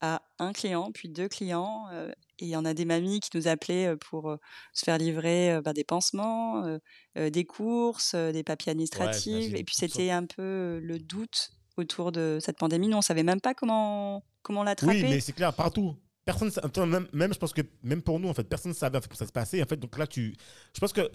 à 0.00 0.22
un 0.38 0.52
client, 0.52 0.90
puis 0.92 1.08
deux 1.08 1.28
clients. 1.28 1.86
euh, 1.92 2.10
et 2.38 2.44
il 2.44 2.48
y 2.50 2.56
en 2.56 2.64
a 2.66 2.74
des 2.74 2.84
mamies 2.84 3.20
qui 3.20 3.30
nous 3.34 3.48
appelaient 3.48 3.96
pour 3.96 4.30
euh, 4.30 4.36
se 4.74 4.84
faire 4.84 4.98
livrer 4.98 5.54
euh, 5.54 5.62
bah, 5.62 5.72
des 5.72 5.84
pansements, 5.84 6.64
euh, 6.64 6.78
euh, 7.16 7.30
des 7.30 7.44
courses, 7.44 8.12
euh, 8.14 8.30
des 8.30 8.42
papiers 8.42 8.72
administratifs. 8.72 9.54
et 9.54 9.64
puis 9.64 9.74
sortes. 9.74 9.92
c'était 9.92 10.10
un 10.10 10.24
peu 10.26 10.78
le 10.82 10.98
doute 10.98 11.50
autour 11.78 12.12
de 12.12 12.38
cette 12.40 12.58
pandémie. 12.58 12.88
Nous, 12.88 12.96
on 12.96 13.02
savait 13.02 13.22
même 13.22 13.40
pas 13.40 13.54
comment 13.54 14.22
comment 14.42 14.62
l'attraper. 14.64 15.02
Oui, 15.02 15.02
mais 15.02 15.20
c'est 15.20 15.32
clair, 15.32 15.52
partout. 15.54 15.96
Personne, 16.24 16.50
même, 16.88 17.08
même, 17.12 17.32
je 17.32 17.38
pense 17.38 17.52
que 17.52 17.62
même 17.82 18.02
pour 18.02 18.18
nous, 18.18 18.28
en 18.28 18.34
fait, 18.34 18.44
personne 18.44 18.72
ne 18.72 18.76
savait 18.76 18.98
en 18.98 19.00
fait, 19.00 19.08
comment 19.08 19.18
ça 19.18 19.26
se 19.26 19.32
passait. 19.32 19.62
En 19.62 19.66
fait, 19.66 19.76
donc 19.76 19.96
là, 19.96 20.06
tu, 20.06 20.34
je 20.74 20.80
pense 20.80 20.92
que, 20.92 21.08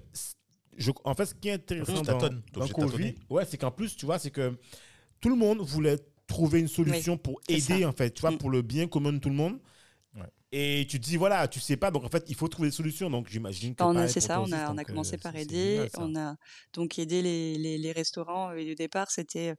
je, 0.78 0.91
en 1.03 1.14
fait, 1.16 1.26
ce 1.26 1.36
qui 1.36 1.49
est 1.49 1.53
intéressant 1.53 2.02
dans, 2.02 2.18
dans 2.18 2.66
de 2.66 2.74
Covid, 2.74 3.16
ouais, 3.30 3.45
c'est 3.45 3.58
qu'en 3.58 3.72
plus, 3.72 3.95
tu 3.95 4.06
vois, 4.06 4.20
c'est 4.20 4.32
que 4.32 4.58
tout 5.20 5.30
le 5.30 5.36
monde 5.36 5.60
voulait 5.60 5.98
trouver 6.32 6.60
une 6.60 6.68
solution 6.68 7.18
pour 7.18 7.40
aider, 7.48 7.82
ça. 7.82 7.88
en 7.90 7.91
fait, 7.94 8.12
tu 8.14 8.22
vois, 8.22 8.32
Mm. 8.32 8.38
pour 8.38 8.49
le 8.49 8.62
bien 8.62 8.88
commun 8.88 9.14
de 9.14 9.20
tout 9.20 9.30
le 9.30 9.36
monde. 9.36 9.60
Ouais. 10.16 10.30
Et 10.52 10.86
tu 10.90 10.99
te 10.99 11.03
dis, 11.06 11.18
voilà, 11.18 11.48
tu 11.48 11.60
sais 11.60 11.78
pas, 11.78 11.91
donc 11.91 12.03
en 12.03 12.10
fait, 12.10 12.26
il 12.28 12.36
faut 12.36 12.48
trouver 12.48 12.70
des 12.70 12.76
solutions. 12.76 13.10
Donc 13.10 13.28
j'imagine 13.30 13.76
que. 13.76 13.84
On 13.84 13.91
a- 13.91 13.94
pareil 13.94 14.10
c'est 14.12 14.20
ça, 14.20 14.41
on 14.41 14.52
a, 14.52 14.68
on 14.70 14.74
a 14.74 14.76
donc, 14.84 14.88
commencé 14.88 15.16
euh, 15.16 15.20
par 15.20 15.36
aider. 15.36 15.88
on 15.98 16.16
a 16.16 16.36
donc 16.74 16.99
aidé 16.99 17.22
les, 17.22 17.56
les, 17.58 17.78
les 17.78 17.91
restaurants. 17.91 18.52
Et 18.53 18.72
au 18.72 18.76
départ, 18.76 19.10
c'était 19.12 19.56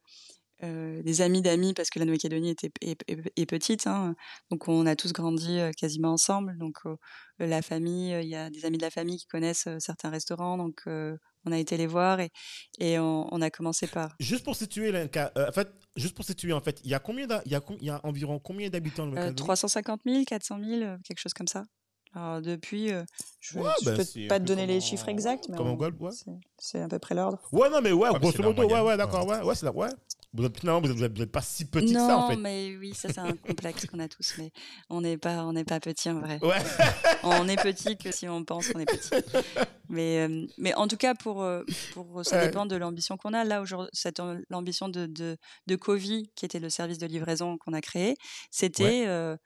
euh, 0.62 1.02
des 1.02 1.20
amis 1.22 1.42
d'amis 1.42 1.74
parce 1.74 1.90
que 1.90 1.98
la 1.98 2.04
Nouvelle-Calédonie 2.04 2.50
était 2.50 2.70
est, 2.82 3.00
est- 3.08 3.32
est 3.36 3.46
petite. 3.46 3.86
hein. 3.88 4.14
donc 4.50 4.68
on 4.68 4.86
a 4.86 4.94
tous 4.94 5.12
grandi 5.12 5.58
euh, 5.58 5.72
quasiment 5.72 6.12
ensemble. 6.12 6.56
Donc 6.58 6.76
euh, 6.86 6.96
la 7.38 7.62
famille, 7.62 8.12
euh, 8.14 8.22
il 8.22 8.28
y 8.28 8.36
a 8.36 8.48
des 8.50 8.64
amis 8.64 8.78
de 8.78 8.82
la 8.82 8.90
famille 8.90 9.16
qui 9.18 9.26
connaissent 9.26 9.66
euh, 9.66 9.78
certains 9.80 10.10
restaurants. 10.10 10.56
Donc 10.58 10.82
euh, 10.86 11.16
on 11.44 11.52
a 11.52 11.58
été 11.58 11.76
les 11.76 11.86
voir 11.86 12.20
et, 12.20 12.30
et 12.78 12.98
on, 12.98 13.32
on 13.32 13.40
a 13.40 13.50
commencé 13.50 13.86
par 13.86 14.14
Juste 14.20 14.44
pour 14.44 14.56
situer, 14.56 14.94
euh, 14.94 15.08
en 15.36 15.52
fait, 15.52 15.68
juste 15.96 16.14
pour 16.14 16.24
situer, 16.24 16.52
en 16.52 16.60
fait, 16.60 16.80
il 16.84 16.90
y 16.90 16.94
a 16.94 16.98
combien, 16.98 17.26
il 17.46 17.52
y 17.52 17.54
a, 17.54 17.60
y 17.80 17.90
a 17.90 18.00
environ 18.04 18.38
combien 18.38 18.68
d'habitants 18.68 19.04
euh, 19.04 19.06
Nouvelle-Calédonie 19.06 19.36
350 19.36 20.00
000, 20.06 20.24
400 20.24 20.58
000, 20.64 20.82
euh, 20.82 20.96
quelque 21.04 21.18
chose 21.18 21.34
comme 21.34 21.48
ça. 21.48 21.64
Alors 22.14 22.42
depuis, 22.42 22.92
euh, 22.92 23.04
je 23.40 23.58
ne 23.58 23.64
Ouais, 23.64 23.70
ben, 23.84 23.96
peux 23.96 24.28
pas 24.28 24.38
te 24.38 24.44
donner 24.44 24.66
les 24.66 24.80
chiffres 24.80 25.08
exacts, 25.08 25.48
mais 25.48 25.58
on- 25.58 25.76
ouais. 25.78 26.10
c'est- 26.58 26.80
à 26.80 26.88
peu 26.88 26.98
près 26.98 27.14
l'ordre. 27.14 27.38
Ouais, 27.52 27.70
non, 27.70 27.80
mais 27.80 27.92
ouais, 27.92 28.10
mais 28.12 28.18
grosso 28.18 28.42
modo, 28.42 28.64
ouais, 28.66 28.80
ouais, 28.80 28.96
d'accord, 28.98 29.26
ouais, 29.26 29.40
ouais, 29.40 29.54
c'est 29.54 29.64
la, 29.66 29.72
ouais. 29.72 29.88
Vous 30.34 30.44
êtes, 30.44 30.58
finalement, 30.60 30.80
vous 30.80 30.90
êtes, 30.90 30.96
vous 30.96 31.04
êtes- 31.04 31.16
vous 31.16 31.22
êtes 31.22 31.32
pas 31.32 31.42
si 31.42 31.66
petit 31.66 31.92
non, 31.92 32.00
que 32.00 32.06
ça, 32.12 32.18
en 32.18 32.28
fait. 32.30 32.36
mais 32.36 32.74
oui, 32.78 32.94
ça 32.94 33.08
c'est 33.12 33.18
un 33.20 33.32
complexe 33.36 33.86
qu'on 33.86 33.98
a 33.98 34.08
tous, 34.08 34.34
mais 34.38 34.50
on 34.90 35.00
n'est 35.02 35.18
pas, 35.18 35.44
on 35.44 35.52
n'est 35.54 35.64
pas 35.64 35.78
petit 35.80 36.08
en 36.10 36.20
vrai. 36.20 36.38
Ouais. 36.42 36.56
On 37.24 37.48
est 37.48 37.56
petit 37.62 37.96
que 37.96 38.10
si 38.10 38.26
on 38.28 38.42
pense 38.44 38.68
qu'on 38.68 38.80
est 38.80 38.84
petit. 38.86 39.10
Mais, 39.88 40.26
euh, 40.26 40.46
mais 40.58 40.74
en 40.74 40.88
tout 40.88 40.96
cas, 40.96 41.14
pour, 41.14 41.42
euh, 41.42 41.62
pour 41.92 42.24
ça 42.24 42.36
Ouais. 42.38 42.46
dépend 42.46 42.66
de 42.66 42.74
l'ambition 42.76 43.16
qu'on 43.16 43.32
a. 43.32 43.44
Là, 43.44 43.60
aujourd'hui, 43.62 43.90
cette 43.92 44.20
l'ambition 44.50 44.88
de, 44.88 45.06
de, 45.06 45.36
de 45.66 45.76
Covi, 45.76 46.30
qui 46.34 46.44
était 46.46 46.58
le 46.60 46.68
service 46.70 46.98
de 46.98 47.06
livraison 47.06 47.58
qu'on 47.58 47.74
a 47.74 47.80
créé, 47.80 48.16
c'était 48.50 49.04
euh, 49.06 49.36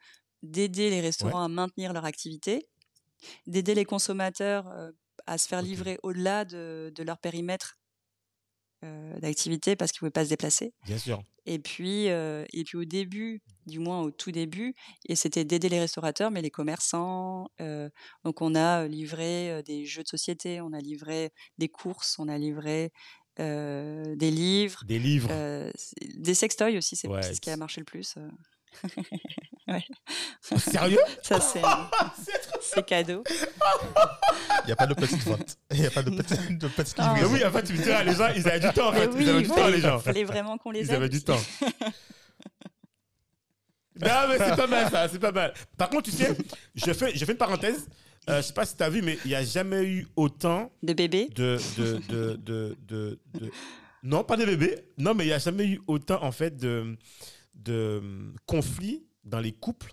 d'aider 0.43 0.91
les 0.91 1.01
restaurants 1.01 1.43
à 1.43 1.49
maintenir 1.49 1.93
leur 1.93 2.05
activité, 2.05 2.69
d'aider 3.47 3.75
les 3.75 3.85
consommateurs 3.85 4.69
euh, 4.69 4.93
à 5.27 5.39
se 5.39 5.49
faire 5.49 5.63
livrer 5.63 5.99
au-delà 6.03 6.45
de, 6.45 6.93
de 6.95 7.03
leur 7.03 7.19
périmètre 7.19 7.79
d'activité 9.21 9.75
parce 9.75 9.91
qu'ils 9.91 9.99
ne 9.99 10.01
pouvaient 10.01 10.21
pas 10.21 10.25
se 10.25 10.29
déplacer. 10.29 10.73
Bien 10.85 10.99
sûr. 10.99 11.21
Et 11.45 11.59
puis, 11.59 12.07
et 12.07 12.65
puis 12.65 12.77
au 12.77 12.85
début, 12.85 13.43
du 13.67 13.79
moins 13.81 14.01
au 14.03 14.13
tout 14.13 14.31
début, 14.31 14.75
et 15.09 15.17
c'était 15.17 15.45
d'aider 15.45 15.69
les 15.69 15.81
restaurateurs, 15.81 16.31
mais 16.31 16.43
les 16.43 16.51
commerçants. 16.51 17.49
donc 18.25 18.43
on 18.43 18.55
a 18.55 18.87
livré 18.87 19.63
des 19.65 19.85
jeux 19.85 20.03
de 20.03 20.09
société, 20.09 20.61
on 20.61 20.73
a 20.73 20.79
livré 20.79 21.33
des 21.59 21.69
courses, 21.69 22.17
on 22.19 22.29
a 22.29 22.39
livré 22.39 22.93
des 23.39 24.31
livres. 24.31 24.85
Des 24.85 24.99
livres. 24.99 25.31
des 26.15 26.35
sextoys 26.35 26.77
aussi, 26.77 26.95
c'est 26.95 27.09
ce 27.09 27.41
qui 27.41 27.51
a 27.51 27.57
marché 27.57 27.81
le 27.81 27.87
plus. 27.87 28.17
ouais. 29.69 29.85
Sérieux? 30.41 30.99
Ça, 31.23 31.41
c'est, 31.41 31.63
c'est 32.61 32.85
cadeau. 32.87 33.23
Il 34.65 34.67
n'y 34.67 34.73
a 34.73 34.77
pas 34.77 34.87
de 34.87 34.95
petite 34.95 35.23
vente. 35.25 35.57
Il 35.73 35.81
n'y 35.81 35.87
a 35.87 35.91
pas 35.91 36.03
de 36.03 36.11
petite, 36.11 36.59
de 36.59 36.69
petite 36.69 36.99
livraison. 36.99 37.33
Oui, 37.33 37.45
en 37.45 37.51
fait, 37.51 37.63
tu 37.65 37.73
me 37.73 37.83
diras, 37.83 38.03
les 38.05 38.15
gens, 38.15 38.29
ils 38.35 38.49
avaient 38.49 38.61
du 38.61 38.73
temps. 38.73 38.89
En 38.89 38.93
fait. 38.93 39.07
Oui, 39.09 39.23
ils 39.23 39.31
avaient 39.31 39.43
du 39.43 39.49
temps, 39.49 39.69
les 39.69 39.81
gens. 39.81 39.99
Il 39.99 40.03
fallait 40.03 40.25
vraiment 40.25 40.59
qu'on 40.59 40.71
les 40.71 40.81
aide. 40.81 40.87
Ils 40.91 40.95
avaient 40.95 41.09
du 41.09 41.23
temps. 41.23 41.41
non, 44.01 44.29
mais 44.29 44.39
c'est 44.39 44.57
pas 44.57 44.67
mal, 44.67 44.91
ça. 44.91 45.09
C'est 45.09 45.19
pas 45.19 45.33
mal. 45.33 45.55
Par 45.77 45.89
contre, 45.91 46.11
tu 46.11 46.17
sais, 46.17 46.37
je 46.75 46.93
fais, 46.93 47.15
je 47.15 47.25
fais 47.25 47.33
une 47.33 47.39
parenthèse. 47.39 47.89
Euh, 48.29 48.39
je 48.39 48.47
sais 48.49 48.53
pas 48.53 48.67
si 48.67 48.77
tu 48.77 48.83
as 48.83 48.91
vu, 48.91 49.03
mais 49.03 49.19
il 49.25 49.29
n'y 49.29 49.37
a 49.37 49.45
jamais 49.45 49.85
eu 49.85 50.09
autant. 50.17 50.73
De 50.83 50.93
bébés? 50.93 51.29
de, 51.35 51.59
de, 51.77 51.99
de, 52.09 52.37
de, 52.37 52.77
de, 52.89 53.21
de... 53.35 53.51
Non, 54.03 54.25
pas 54.25 54.37
de 54.37 54.45
bébés. 54.45 54.81
Non, 54.99 55.15
mais 55.15 55.25
il 55.25 55.29
n'y 55.29 55.33
a 55.33 55.39
jamais 55.39 55.67
eu 55.67 55.81
autant, 55.87 56.23
en 56.25 56.33
fait, 56.33 56.57
de 56.57 56.97
de 57.57 58.03
conflits 58.47 59.07
dans 59.27 59.41
les 59.41 59.53
couples 59.53 59.93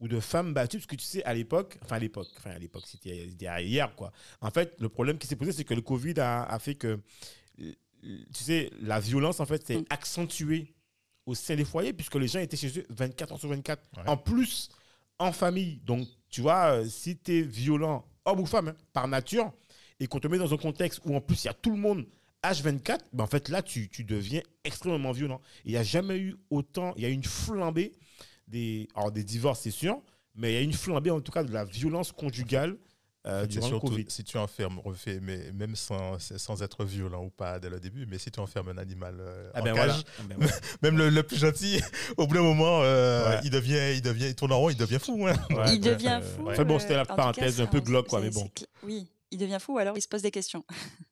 ou 0.00 0.08
de 0.08 0.20
femmes 0.20 0.52
battues, 0.52 0.78
parce 0.78 0.86
que 0.86 0.96
tu 0.96 1.04
sais, 1.04 1.22
à 1.24 1.32
l'époque, 1.32 1.78
enfin 1.82 1.96
à 1.96 1.98
l'époque, 2.00 2.28
enfin 2.36 2.50
à 2.50 2.58
l'époque, 2.58 2.84
c'était 2.86 3.28
hier, 3.62 3.94
quoi. 3.94 4.12
En 4.40 4.50
fait, 4.50 4.74
le 4.80 4.88
problème 4.88 5.16
qui 5.16 5.28
s'est 5.28 5.36
posé, 5.36 5.52
c'est 5.52 5.64
que 5.64 5.74
le 5.74 5.80
Covid 5.80 6.14
a, 6.18 6.58
fait 6.58 6.74
que, 6.74 7.00
tu 7.56 7.74
sais, 8.32 8.70
la 8.80 8.98
violence, 8.98 9.38
en 9.38 9.46
fait, 9.46 9.64
s'est 9.64 9.78
mm. 9.78 9.84
accentuée 9.90 10.74
au 11.24 11.36
sein 11.36 11.54
des 11.54 11.64
foyers, 11.64 11.92
puisque 11.92 12.16
les 12.16 12.26
gens 12.26 12.40
étaient 12.40 12.56
chez 12.56 12.80
eux 12.80 12.86
24 12.90 13.32
heures 13.32 13.38
sur 13.38 13.48
24. 13.48 13.80
En 14.06 14.16
plus, 14.16 14.70
en 15.20 15.30
famille. 15.30 15.76
Donc, 15.84 16.08
tu 16.28 16.40
vois, 16.40 16.80
euh, 16.80 16.84
si 16.84 17.16
tu 17.16 17.38
es 17.38 17.42
violent, 17.42 18.04
homme 18.24 18.40
ou 18.40 18.46
femme, 18.46 18.68
hein, 18.68 18.76
par 18.92 19.06
nature, 19.06 19.52
et 20.00 20.08
qu'on 20.08 20.18
te 20.18 20.26
met 20.26 20.38
dans 20.38 20.52
un 20.52 20.56
contexte 20.56 21.00
où 21.04 21.14
en 21.14 21.20
plus 21.20 21.44
il 21.44 21.46
y 21.46 21.50
a 21.50 21.54
tout 21.54 21.70
le 21.70 21.76
monde 21.76 22.04
H24, 22.42 22.98
ben 23.12 23.22
en 23.22 23.26
fait, 23.28 23.48
là, 23.48 23.62
tu, 23.62 23.88
tu 23.88 24.02
deviens 24.02 24.42
extrêmement 24.64 25.12
violent. 25.12 25.40
Il 25.64 25.72
n'y 25.72 25.76
a 25.76 25.84
jamais 25.84 26.18
eu 26.18 26.36
autant, 26.50 26.92
il 26.96 27.02
y 27.04 27.06
a 27.06 27.08
une 27.08 27.22
flambée 27.22 27.92
des, 28.48 28.88
alors 28.94 29.12
des 29.12 29.24
divorces, 29.24 29.60
c'est 29.60 29.70
sûr, 29.70 30.00
mais 30.34 30.52
il 30.52 30.54
y 30.54 30.58
a 30.58 30.60
une 30.62 30.72
flambée, 30.72 31.10
en 31.10 31.20
tout 31.20 31.32
cas, 31.32 31.44
de 31.44 31.52
la 31.52 31.64
violence 31.64 32.12
conjugale 32.12 32.76
euh, 33.26 33.46
durant 33.46 33.70
le 33.70 33.78
Covid. 33.78 34.04
Si 34.08 34.24
tu 34.24 34.36
enfermes, 34.36 34.80
refais, 34.80 35.20
mais 35.20 35.52
même 35.52 35.76
sans, 35.76 36.18
sans 36.18 36.62
être 36.62 36.84
violent 36.84 37.24
ou 37.24 37.30
pas 37.30 37.60
dès 37.60 37.70
le 37.70 37.78
début, 37.78 38.04
mais 38.06 38.18
si 38.18 38.30
tu 38.30 38.40
enfermes 38.40 38.70
un 38.70 38.78
animal 38.78 39.18
euh, 39.20 39.50
ah 39.54 39.60
en 39.60 39.64
ben 39.64 39.74
cage, 39.74 40.04
ah 40.18 40.22
ben 40.28 40.48
même 40.82 40.98
le, 40.98 41.08
le, 41.08 41.22
plus 41.22 41.36
gentil, 41.36 41.80
au 42.16 42.26
bout 42.26 42.34
d'un 42.34 42.42
moment, 42.42 42.80
euh, 42.82 43.38
il 43.44 43.50
devient, 43.50 43.94
il 43.94 44.02
devient, 44.02 44.26
il 44.26 44.34
tourne 44.34 44.52
en 44.52 44.58
rond, 44.58 44.70
il 44.70 44.76
devient 44.76 44.98
fou. 44.98 45.26
Hein. 45.28 45.34
il 45.68 45.80
devient 45.80 46.20
fou. 46.20 46.50
Enfin 46.50 46.64
bon, 46.64 46.78
c'était 46.80 46.96
la 46.96 47.04
parenthèse 47.04 47.60
un 47.60 47.66
peu 47.66 47.80
glauque, 47.80 48.08
quoi, 48.08 48.20
mais 48.20 48.30
bon. 48.30 48.50
Oui, 48.82 49.06
il 49.30 49.38
devient 49.38 49.58
fou, 49.60 49.78
alors 49.78 49.96
il 49.96 50.02
se 50.02 50.08
pose 50.08 50.22
des 50.22 50.32
questions. 50.32 50.64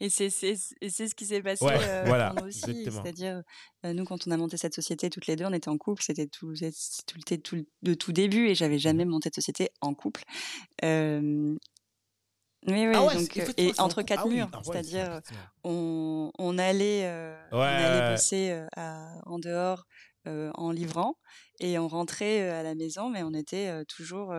et 0.00 0.08
c'est 0.08 0.30
ce 0.30 1.14
qui 1.14 1.26
s'est 1.26 1.42
passé 1.42 1.64
euh, 1.64 2.04
voilà, 2.06 2.30
pour 2.30 2.42
nous 2.42 2.48
aussi. 2.48 2.84
C'est-à-dire, 2.84 3.42
euh, 3.84 3.92
nous, 3.92 4.04
quand 4.04 4.26
on 4.26 4.30
a 4.30 4.36
monté 4.36 4.56
cette 4.56 4.74
société 4.74 5.10
toutes 5.10 5.26
les 5.26 5.36
deux, 5.36 5.44
on 5.44 5.52
était 5.52 5.68
en 5.68 5.78
couple, 5.78 6.02
c'était 6.02 6.26
tout, 6.26 6.54
tout, 7.06 7.36
tout, 7.42 7.66
de 7.82 7.94
tout 7.94 8.12
début, 8.12 8.48
et 8.48 8.54
j'avais 8.54 8.78
jamais 8.78 9.04
mmh. 9.04 9.08
monté 9.08 9.30
de 9.30 9.34
société 9.34 9.70
en 9.80 9.94
couple. 9.94 10.22
Euh, 10.84 11.56
oui, 12.68 12.88
oui, 12.88 12.94
ah 12.96 13.14
donc, 13.14 13.54
et 13.58 13.72
entre 13.78 14.02
quatre 14.02 14.24
ah 14.26 14.28
murs, 14.28 14.48
ah 14.52 14.60
c'est-à-dire 14.64 15.20
on, 15.62 16.32
on, 16.36 16.58
allait, 16.58 17.08
on 17.52 17.60
allait 17.60 18.10
bosser 18.10 18.66
en 18.76 19.38
dehors 19.38 19.86
en 20.26 20.72
livrant 20.72 21.16
et 21.60 21.78
on 21.78 21.86
rentrait 21.86 22.50
à 22.50 22.64
la 22.64 22.74
maison, 22.74 23.08
mais 23.08 23.22
on 23.22 23.32
était 23.32 23.84
toujours 23.84 24.34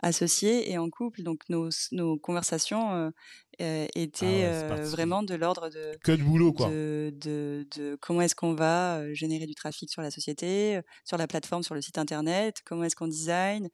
associés 0.00 0.70
et 0.70 0.78
en 0.78 0.88
couple. 0.88 1.22
Donc 1.22 1.40
nos, 1.48 1.68
nos 1.90 2.16
conversations 2.16 3.12
étaient 3.58 4.50
vraiment 4.84 5.22
de 5.22 5.34
l'ordre 5.34 5.68
de 5.68 5.96
que 6.02 6.12
de 6.12 6.22
boulot 6.22 6.52
quoi. 6.52 6.68
De, 6.68 7.12
de, 7.20 7.66
de 7.76 7.96
comment 8.00 8.20
est-ce 8.20 8.34
qu'on 8.34 8.54
va 8.54 9.12
générer 9.14 9.46
du 9.46 9.54
trafic 9.54 9.90
sur 9.90 10.02
la 10.02 10.10
société, 10.10 10.80
sur 11.04 11.16
la 11.16 11.26
plateforme, 11.26 11.62
sur 11.62 11.74
le 11.74 11.80
site 11.80 11.98
internet, 11.98 12.62
comment 12.64 12.84
est-ce 12.84 12.96
qu'on 12.96 13.08
design, 13.08 13.68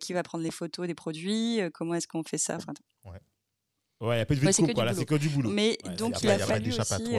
qui 0.00 0.12
va 0.12 0.22
prendre 0.22 0.44
les 0.44 0.50
photos 0.50 0.86
des 0.86 0.94
produits, 0.94 1.60
comment 1.74 1.94
est-ce 1.94 2.08
qu'on 2.08 2.22
fait 2.22 2.38
ça. 2.38 2.56
Enfin, 2.56 2.72
ouais. 3.04 3.18
Ouais, 4.04 4.16
il 4.16 4.18
n'y 4.18 4.22
a 4.22 4.26
pas 4.26 4.34
de 4.34 4.40
vie 4.40 4.46
de 4.46 4.72
quoi, 4.74 4.84
là, 4.84 4.92
c'est 4.92 5.06
que 5.06 5.14
du 5.14 5.30
boulot. 5.30 5.50
Mais 5.50 5.78
donc, 5.96 6.22
il 6.22 6.28
a, 6.28 6.38
fallu 6.38 6.70
aussi, 6.70 7.16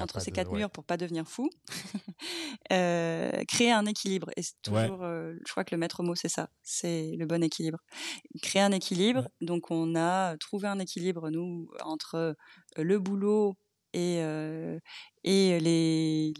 entre 0.00 0.20
ces 0.20 0.30
quatre 0.30 0.52
murs, 0.52 0.70
pour 0.70 0.84
pas 0.84 0.98
devenir 0.98 1.26
fou, 1.26 1.48
euh, 2.72 3.44
créer 3.48 3.72
un 3.72 3.86
équilibre. 3.86 4.30
Et 4.36 4.42
toujours, 4.62 5.02
euh, 5.02 5.34
je 5.46 5.50
crois 5.50 5.64
que 5.64 5.74
le 5.74 5.78
maître 5.78 6.02
mot, 6.02 6.14
c'est 6.14 6.28
ça, 6.28 6.50
c'est 6.62 7.14
le 7.16 7.24
bon 7.24 7.42
équilibre. 7.42 7.78
Créer 8.42 8.62
un 8.62 8.72
équilibre, 8.72 9.28
donc 9.40 9.70
on 9.70 9.94
a 9.96 10.36
trouvé 10.36 10.68
un 10.68 10.78
équilibre, 10.78 11.30
nous, 11.30 11.70
entre 11.82 12.14
euh, 12.16 12.34
le 12.76 12.98
boulot 12.98 13.56
et, 13.94 14.18
et 15.24 15.58
les, 15.58 16.34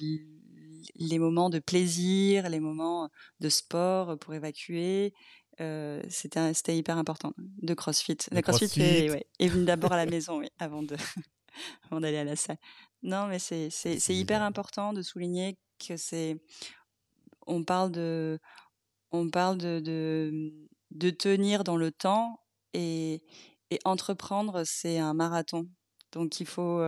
les 0.94 1.18
moments 1.18 1.48
de 1.48 1.58
plaisir, 1.58 2.50
les 2.50 2.60
moments 2.60 3.08
de 3.40 3.48
sport 3.48 4.18
pour 4.18 4.34
évacuer, 4.34 5.14
euh, 5.60 6.02
c'était 6.08 6.76
hyper 6.76 6.98
important 6.98 7.32
de 7.38 7.74
CrossFit. 7.74 8.18
Le, 8.30 8.40
CrossFit, 8.42 8.66
CrossFit. 8.66 8.82
Est, 8.82 9.26
est, 9.38 9.48
venu 9.48 9.64
d'abord 9.64 9.92
à 9.92 9.96
la 9.96 10.06
maison, 10.06 10.38
oui, 10.38 10.48
avant 10.58 10.82
de 10.82 10.96
avant 11.90 12.00
d'aller 12.00 12.18
à 12.18 12.24
la 12.24 12.36
salle. 12.36 12.58
Non, 13.02 13.26
mais 13.26 13.38
c'est 13.38 14.14
hyper 14.14 14.42
important 14.42 14.92
de 14.92 15.02
souligner 15.02 15.58
que 15.86 15.96
c'est 15.96 16.36
on 17.46 17.64
parle 17.64 17.92
de 17.92 18.38
on 19.12 19.30
parle 19.30 19.58
de, 19.58 19.80
de 19.80 20.52
de 20.90 21.10
tenir 21.10 21.64
dans 21.64 21.76
le 21.76 21.90
temps 21.90 22.40
et 22.74 23.22
et 23.70 23.78
entreprendre 23.84 24.62
c'est 24.64 24.98
un 24.98 25.14
marathon. 25.14 25.68
Donc 26.12 26.40
il 26.40 26.46
faut 26.46 26.82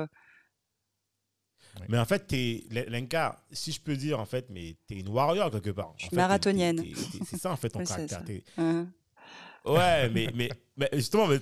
mais 1.89 1.99
en 1.99 2.05
fait, 2.05 2.27
t'es, 2.27 2.65
Lenka, 2.89 3.43
si 3.51 3.73
je 3.73 3.81
peux 3.81 3.97
dire, 3.97 4.21
en 4.21 4.27
fait, 4.27 4.47
mais 4.51 4.77
t'es 4.87 4.97
une 4.97 5.09
warrior 5.09 5.51
quelque 5.51 5.71
part. 5.71 5.95
Je 5.97 6.07
suis 6.07 6.17
marathonienne. 6.17 6.83
c'est 7.27 7.39
ça, 7.39 7.53
en 7.53 7.57
fait, 7.57 7.71
ton 7.71 7.85
caractère. 7.85 8.23
Uh-huh. 8.59 8.87
Ouais, 9.65 10.09
mais, 10.11 10.29
mais, 10.35 10.49
mais 10.77 10.89
justement, 10.93 11.27
mais, 11.27 11.39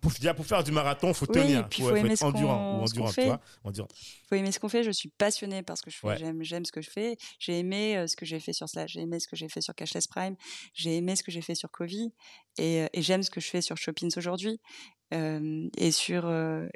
pour, 0.00 0.12
pour, 0.36 0.46
faire 0.46 0.64
du 0.64 0.72
marathon, 0.72 1.08
il 1.08 1.14
faut 1.14 1.26
tenir. 1.26 1.68
Il 1.76 1.84
faut, 1.84 1.94
aimer 1.94 2.12
être 2.12 2.24
endurant 2.24 2.78
ou 2.78 2.82
endurant, 2.82 3.12
tu 3.12 3.22
vois. 3.22 3.40
Il 3.64 3.84
faut 4.28 4.34
aimer 4.34 4.52
ce 4.52 4.58
qu'on 4.58 4.68
fait. 4.68 4.82
Je 4.82 4.90
suis 4.90 5.10
passionnée 5.10 5.62
par 5.62 5.76
ce 5.76 5.82
que 5.82 5.90
je 5.90 5.98
fais. 5.98 6.16
J'aime, 6.16 6.42
j'aime 6.42 6.64
ce 6.64 6.72
que 6.72 6.80
je 6.80 6.90
fais. 6.90 7.16
J'ai 7.38 7.58
aimé 7.58 7.96
euh, 7.96 8.06
ce 8.06 8.16
que 8.16 8.24
j'ai 8.24 8.40
fait 8.40 8.52
sur 8.52 8.68
Slash. 8.68 8.92
J'ai 8.92 9.00
aimé 9.00 9.20
ce 9.20 9.28
que 9.28 9.36
j'ai 9.36 9.48
fait 9.48 9.60
sur 9.60 9.74
Cashless 9.74 10.06
Prime. 10.06 10.36
J'ai 10.74 10.96
aimé 10.96 11.14
ce 11.16 11.22
que 11.22 11.30
j'ai 11.30 11.42
fait 11.42 11.54
sur 11.54 11.70
Covid. 11.70 12.10
Et, 12.58 12.82
euh, 12.82 12.86
et 12.92 13.02
j'aime 13.02 13.22
ce 13.22 13.30
que 13.30 13.40
je 13.40 13.48
fais 13.48 13.60
sur 13.60 13.76
Shoppings 13.76 14.12
aujourd'hui 14.16 14.60
et 15.12 15.90
sur 15.90 16.30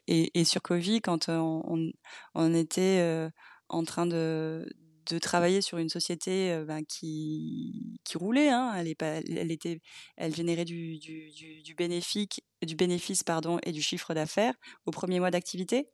et, 0.08 0.40
et, 0.40 0.44
sur 0.44 0.60
Covid 0.60 1.00
quand 1.02 1.28
on, 1.28 1.92
on, 2.34 2.52
était 2.52 3.30
en 3.68 3.84
train 3.84 4.06
de, 4.06 4.66
de 5.06 5.18
travailler 5.18 5.60
sur 5.60 5.78
une 5.78 5.88
société 5.88 6.62
ben, 6.66 6.84
qui, 6.84 8.00
qui 8.04 8.16
roulait. 8.18 8.48
Hein. 8.48 8.72
Elle, 8.76 8.88
est 8.88 8.94
pas, 8.94 9.06
elle, 9.06 9.50
était, 9.50 9.80
elle 10.16 10.34
générait 10.34 10.64
du, 10.64 10.98
du, 10.98 11.30
du, 11.30 11.62
du, 11.62 11.74
bénéfice, 11.74 12.28
du 12.62 12.76
bénéfice 12.76 13.22
pardon, 13.22 13.58
et 13.64 13.72
du 13.72 13.82
chiffre 13.82 14.14
d'affaires 14.14 14.54
au 14.86 14.90
premier 14.90 15.20
mois 15.20 15.30
d'activité. 15.30 15.88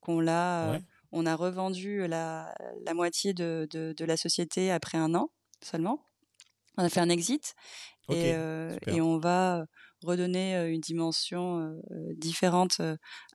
Qu'on 0.00 0.20
l'a, 0.20 0.78
on 1.10 1.26
a 1.26 1.34
revendu 1.34 2.06
la, 2.06 2.54
la 2.84 2.94
moitié 2.94 3.34
de, 3.34 3.66
de, 3.70 3.92
de, 3.96 4.04
la 4.04 4.16
société 4.16 4.70
après 4.70 4.98
un 4.98 5.14
an 5.14 5.30
seulement. 5.60 6.06
On 6.76 6.84
a 6.84 6.88
fait 6.88 7.00
un 7.00 7.08
exit 7.08 7.54
et, 8.08 8.34
et 8.86 9.00
on 9.00 9.18
va 9.18 9.66
redonner 10.02 10.66
une 10.68 10.80
dimension 10.80 11.80
différente 12.16 12.80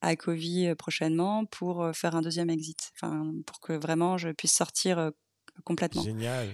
à 0.02 0.16
Covid 0.16 0.76
prochainement 0.76 1.46
pour 1.46 1.90
faire 1.94 2.16
un 2.16 2.22
deuxième 2.22 2.50
exit, 2.50 2.92
enfin, 2.96 3.32
pour 3.46 3.60
que 3.60 3.74
vraiment 3.74 4.18
je 4.18 4.30
puisse 4.30 4.54
sortir 4.54 5.12
complètement. 5.64 6.04
Génial 6.04 6.48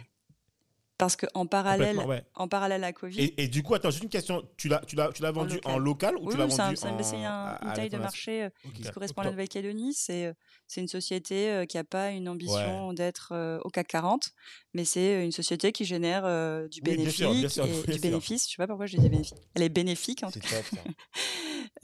parce 0.98 1.16
qu'en 1.16 1.46
parallèle, 1.46 2.00
en 2.34 2.48
parallèle 2.48 2.84
à 2.84 2.92
Covid. 2.92 3.34
Et, 3.38 3.48
du 3.48 3.62
coup, 3.62 3.76
attends, 3.76 3.92
juste 3.92 4.04
une 4.04 4.10
question. 4.10 4.44
Tu 4.58 4.68
l'as, 4.68 4.80
tu 4.80 4.96
l'as, 4.96 5.12
tu 5.14 5.22
l'as 5.22 5.32
vendu 5.32 5.60
en 5.64 5.78
local, 5.78 6.16
ou 6.20 6.32
tu 6.32 6.38
l'as 6.38 6.48
vendu 6.48 6.76
c'est 6.76 6.88
en... 6.88 7.04
C'est 7.04 7.24
un, 7.24 7.58
une 7.62 7.74
taille 7.74 7.90
de 7.90 7.98
marché 7.98 8.44
euh, 8.44 8.50
qui 8.74 8.82
correspond 8.90 9.22
à 9.22 9.26
la 9.26 9.32
Nouvelle-Calédonie. 9.32 9.94
C'est, 9.94 10.26
euh, 10.26 10.34
c'est 10.66 10.82
une 10.82 10.88
société 10.88 11.50
euh, 11.50 11.66
qui 11.66 11.78
n'a 11.78 11.84
pas 11.84 12.10
une 12.10 12.28
ambition 12.28 12.94
d'être 12.94 13.60
au 13.64 13.70
CAC 13.70 13.88
40, 13.88 14.32
mais 14.74 14.86
c'est 14.86 15.24
une 15.24 15.32
société 15.32 15.72
qui 15.72 15.86
génère 15.86 16.24
du 16.68 16.82
bénéfice. 16.82 17.58
et, 17.58 17.92
du 17.92 18.00
bénéfice. 18.00 18.46
Je 18.48 18.52
sais 18.52 18.58
pas 18.58 18.68
pourquoi 18.68 18.88
je 18.88 18.98
dis 18.98 19.10
bénéfice. 19.10 19.36
Elle 19.54 19.64
est 19.64 19.70
bénéfique 19.70 20.24
en 20.24 20.32
tout 20.32 20.40
cas. 20.40 20.62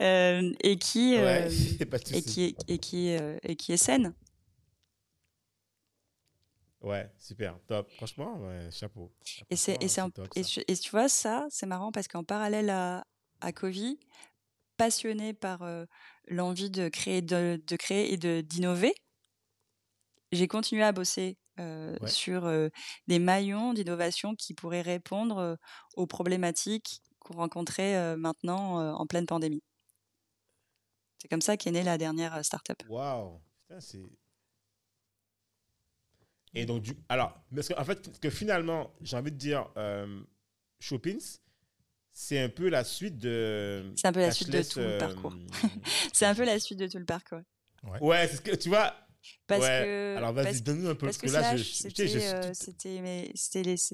et 0.00 0.76
qui, 0.76 1.14
et 2.12 2.22
qui, 2.22 2.56
et 2.66 2.78
qui, 2.78 3.08
et 3.10 3.56
qui 3.56 3.72
est 3.72 3.76
saine. 3.76 4.12
Ouais, 6.84 7.10
super, 7.18 7.58
top. 7.66 7.90
Franchement, 7.96 8.40
chapeau. 8.70 9.10
Et, 9.50 9.56
c'est, 9.56 9.82
et, 9.82 9.86
et, 10.68 10.76
tu 10.76 10.90
vois, 10.90 11.08
ça, 11.08 11.46
c'est 11.50 11.66
marrant 11.66 11.92
parce 11.92 12.08
qu'en 12.08 12.24
parallèle 12.24 12.70
à, 12.70 13.04
à 13.40 13.52
Covid, 13.52 13.98
passionné 14.76 15.32
par 15.32 15.62
euh, 15.62 15.86
l'envie 16.28 16.70
de 16.70 16.88
créer, 16.88 17.22
de, 17.22 17.62
de 17.66 17.76
créer 17.76 18.12
et 18.12 18.16
de, 18.16 18.40
d'innover, 18.40 18.94
j'ai 20.32 20.48
continué 20.48 20.82
à 20.82 20.92
bosser 20.92 21.38
euh, 21.60 21.96
Ouais. 22.00 22.08
sur 22.10 22.46
euh, 22.46 22.68
des 23.06 23.20
maillons 23.20 23.72
d'innovation 23.72 24.34
qui 24.34 24.54
pourraient 24.54 24.82
répondre 24.82 25.56
aux 25.96 26.06
problématiques 26.06 27.02
qu'on 27.20 27.34
rencontrait 27.36 28.16
maintenant 28.16 28.94
en 28.94 29.06
pleine 29.06 29.26
pandémie. 29.26 29.62
C'est 31.22 31.28
comme 31.28 31.40
ça 31.40 31.56
qu'est 31.56 31.70
née 31.70 31.82
la 31.82 31.96
dernière 31.96 32.44
startup. 32.44 32.82
Waouh. 32.88 33.40
Putain, 33.62 33.80
c'est. 33.80 34.02
Et 36.54 36.66
donc, 36.66 36.82
du... 36.82 36.92
alors, 37.08 37.36
parce 37.54 37.68
qu'en 37.68 37.84
fait, 37.84 38.20
que 38.20 38.30
finalement, 38.30 38.92
j'ai 39.02 39.16
envie 39.16 39.32
de 39.32 39.36
dire, 39.36 39.68
euh, 39.76 40.22
Shoppings, 40.78 41.38
c'est 42.12 42.38
un 42.38 42.48
peu 42.48 42.68
la 42.68 42.84
suite 42.84 43.18
de. 43.18 43.92
C'est 43.96 44.06
un 44.06 44.12
peu 44.12 44.20
la 44.20 44.30
suite 44.30 44.48
de 44.48 44.52
Cashless, 44.52 44.68
tout 44.68 44.78
le 44.78 44.86
euh, 44.86 44.98
parcours. 44.98 45.34
C'est 46.12 46.26
un 46.26 46.34
peu 46.34 46.44
la 46.44 46.60
suite 46.60 46.78
de 46.78 46.86
tout 46.86 46.98
le 46.98 47.04
parcours. 47.04 47.40
ouais, 48.00 48.28
c'est 48.28 48.36
ce 48.36 48.40
que 48.40 48.54
tu 48.54 48.68
vois. 48.68 48.94
Parce 49.46 49.62
ouais. 49.62 49.82
que, 49.84 50.16
alors, 50.16 50.34
parce 50.34 50.46
vas-y, 50.46 50.62
donne-nous 50.62 50.88
un 50.88 50.94
peu. 50.94 51.06
Parce 51.06 51.18
que 51.18 51.28
là, 51.30 51.56
c'était 51.56 52.06
euh, 52.22 52.52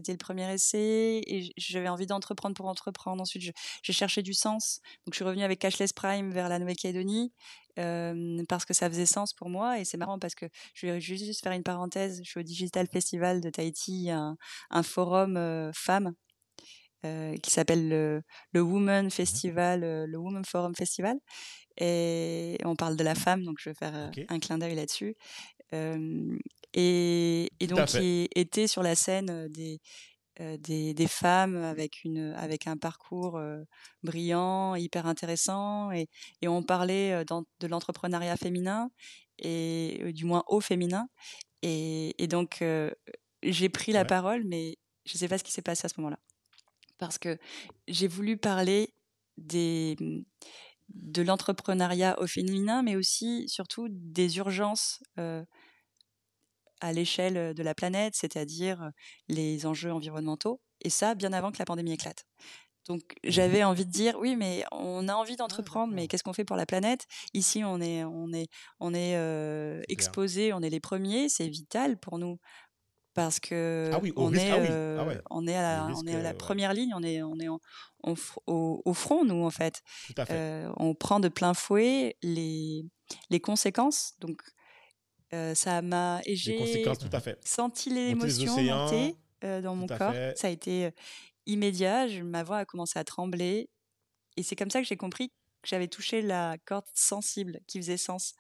le 0.09 0.17
premier 0.17 0.53
essai 0.53 1.23
et 1.27 1.53
j'avais 1.57 1.89
envie 1.89 2.07
d'entreprendre 2.07 2.55
pour 2.55 2.67
entreprendre. 2.67 3.23
Ensuite, 3.23 3.55
j'ai 3.83 3.93
cherché 3.93 4.23
du 4.23 4.35
sens. 4.35 4.81
Donc, 5.07 5.15
je 5.15 5.17
suis 5.17 5.25
revenue 5.25 5.45
avec 5.45 5.61
Cashless 5.61 5.93
Prime 5.93 6.31
vers 6.33 6.49
la 6.49 6.59
Nouvelle-Calédonie 6.59 7.33
euh, 7.81 8.43
parce 8.49 8.65
que 8.65 8.75
ça 8.75 8.89
faisait 8.89 9.07
sens 9.07 9.33
pour 9.35 9.49
moi. 9.49 9.79
Et 9.79 9.85
c'est 9.85 9.97
marrant 9.97 10.19
parce 10.19 10.35
que 10.35 10.47
je 10.75 10.87
vais 10.87 11.01
juste 11.01 11.43
faire 11.43 11.53
une 11.53 11.63
parenthèse. 11.63 12.21
Je 12.23 12.31
suis 12.31 12.41
au 12.41 12.45
Digital 12.45 12.87
Festival 12.87 13.41
de 13.41 13.51
Tahiti, 13.51 14.11
un, 14.11 14.37
un 14.71 14.83
forum 14.83 15.37
euh, 15.37 15.71
femmes 15.75 16.13
euh, 17.07 17.35
qui 17.39 17.51
s'appelle 17.51 17.89
le, 17.89 18.23
le 18.53 18.61
Women 18.61 19.11
Festival, 19.11 19.85
euh, 19.85 20.07
le 20.07 20.19
Women 20.19 20.45
Forum 20.45 20.75
Festival. 20.75 21.17
Et 21.79 22.59
on 22.65 22.77
parle 22.77 22.97
de 22.97 23.05
la 23.05 23.15
femme, 23.15 23.43
donc 23.43 23.57
je 23.59 23.71
vais 23.71 23.75
faire 23.75 24.11
un 24.29 24.39
clin 24.39 24.59
d'œil 24.59 24.75
là-dessus. 24.75 25.17
Euh, 25.73 26.37
et, 26.75 27.51
et 27.59 27.67
donc, 27.67 27.87
qui 27.87 28.29
était 28.35 28.67
sur 28.67 28.83
la 28.83 28.95
scène 28.95 29.49
des, 29.49 29.81
des, 30.59 30.95
des 30.95 31.07
femmes 31.07 31.57
avec, 31.57 32.05
une, 32.05 32.33
avec 32.35 32.67
un 32.67 32.77
parcours 32.77 33.37
euh, 33.37 33.63
brillant, 34.03 34.75
hyper 34.75 35.07
intéressant. 35.07 35.91
Et, 35.93 36.09
et 36.43 36.49
on 36.49 36.63
parlait 36.63 37.13
euh, 37.13 37.25
de 37.61 37.67
l'entrepreneuriat 37.67 38.37
féminin, 38.37 38.91
et 39.39 40.01
euh, 40.03 40.13
du 40.13 40.25
moins 40.25 40.45
au 40.49 40.61
féminin. 40.61 41.09
Et, 41.63 42.15
et 42.23 42.27
donc, 42.27 42.63
euh, 42.63 42.91
j'ai 43.43 43.69
pris 43.69 43.93
la 43.93 44.01
Ouais. 44.01 44.07
parole, 44.07 44.45
mais 44.45 44.79
je 45.07 45.15
ne 45.15 45.19
sais 45.19 45.29
pas 45.29 45.39
ce 45.39 45.45
qui 45.45 45.53
s'est 45.53 45.63
passé 45.63 45.87
à 45.87 45.89
ce 45.89 45.95
moment-là. 46.01 46.19
Parce 46.99 47.19
que 47.19 47.39
j'ai 47.89 48.09
voulu 48.09 48.37
parler 48.37 48.95
des, 49.39 49.97
de 50.91 51.23
l'entrepreneuriat 51.23 52.21
au 52.21 52.27
féminin, 52.27 52.83
mais 52.83 52.97
aussi, 52.97 53.49
surtout, 53.49 53.89
des 53.91 54.37
urgences 54.39 55.03
euh, 55.19 55.45
à 56.81 56.93
l'échelle 56.93 57.55
de 57.55 57.63
la 57.63 57.75
planète, 57.75 58.15
c'est-à-dire 58.17 58.91
les 59.29 59.67
enjeux 59.67 59.93
environnementaux, 59.93 60.61
et 60.83 60.91
ça, 60.91 61.15
bien 61.15 61.33
avant 61.33 61.53
que 61.53 61.59
la 61.59 61.65
pandémie 61.67 61.93
éclate. 61.93 62.25
Donc 62.89 63.03
j'avais 63.25 63.63
envie 63.63 63.85
de 63.85 63.91
dire 63.91 64.17
oui 64.19 64.37
mais 64.37 64.65
on 64.73 65.07
a 65.07 65.15
envie 65.15 65.37
d'entreprendre 65.37 65.93
mais 65.93 66.09
qu'est-ce 66.09 66.23
qu'on 66.25 66.33
fait 66.33 66.47
pour 66.47 66.57
la 66.57 66.65
planète? 66.65 67.05
Ici 67.35 67.63
on 67.63 67.79
est 67.81 68.03
on 68.05 68.33
est 68.33 68.49
on 68.81 68.95
est 68.95 69.17
euh, 69.17 69.83
exposé, 69.89 70.53
on 70.55 70.61
est 70.63 70.71
les 70.71 70.81
premiers, 70.81 71.29
c'est 71.29 71.47
vital 71.47 71.99
pour 72.01 72.19
nous 72.19 72.39
parce 73.13 73.39
que 73.39 73.91
Ah 73.93 73.99
oui, 74.03 74.13
au 74.17 74.23
on 74.25 74.27
risque- 74.29 74.43
est 74.45 74.51
ah 74.51 74.59
oui, 74.61 74.67
euh, 74.71 74.99
ah 75.01 75.07
ouais. 75.07 75.21
on 75.31 75.47
est 75.47 75.55
à 75.57 75.85
risque, 75.87 76.01
on 76.03 76.07
est 76.07 76.15
à 76.15 76.23
la 76.23 76.31
ouais. 76.31 76.37
première 76.37 76.73
ligne, 76.73 76.93
on 76.97 77.03
est 77.03 77.23
on 77.23 77.39
est 77.39 77.49
en- 77.49 77.61
au, 78.03 78.83
au 78.85 78.95
front 78.95 79.25
nous 79.27 79.45
en 79.45 79.51
fait. 79.51 79.83
Tout 80.07 80.15
à 80.17 80.25
fait. 80.25 80.35
Euh, 80.35 80.73
on 80.79 80.95
prend 80.95 81.21
de 81.21 81.29
plein 81.29 81.53
fouet 81.53 82.17
les 82.23 82.87
les 83.29 83.41
conséquences 83.41 84.15
donc 84.21 84.41
euh, 85.33 85.55
ça 85.55 85.81
m'a 85.83 86.21
et 86.25 86.37
j'ai 86.37 86.85
senti 87.45 87.91
les 87.91 88.09
l'émotion 88.09 88.57
monter 88.63 89.17
euh, 89.45 89.61
dans 89.63 89.75
mon 89.77 89.87
tout 89.87 89.97
corps. 89.97 90.13
fait. 90.13 90.37
Ça 90.39 90.49
a 90.49 90.51
été 90.51 90.87
euh, 90.87 90.91
immédiat. 91.47 92.09
Je- 92.09 92.23
ma 92.23 92.43
voix 92.43 92.59
a 92.59 92.65
commencé 92.65 92.99
à 92.99 93.05
trembler. 93.05 93.71
Et 94.37 94.43
c'est 94.43 94.57
comme 94.57 94.71
ça 94.71 94.81
que 94.81 94.87
j'ai 94.87 94.97
compris 94.97 95.29
que 95.63 95.69
j'avais 95.69 95.89
touché 95.89 96.23
la 96.23 96.57
corde 96.65 96.87
sensible 96.95 97.61
qui 97.67 97.79
faisait 97.79 97.97
sens. 97.97 98.35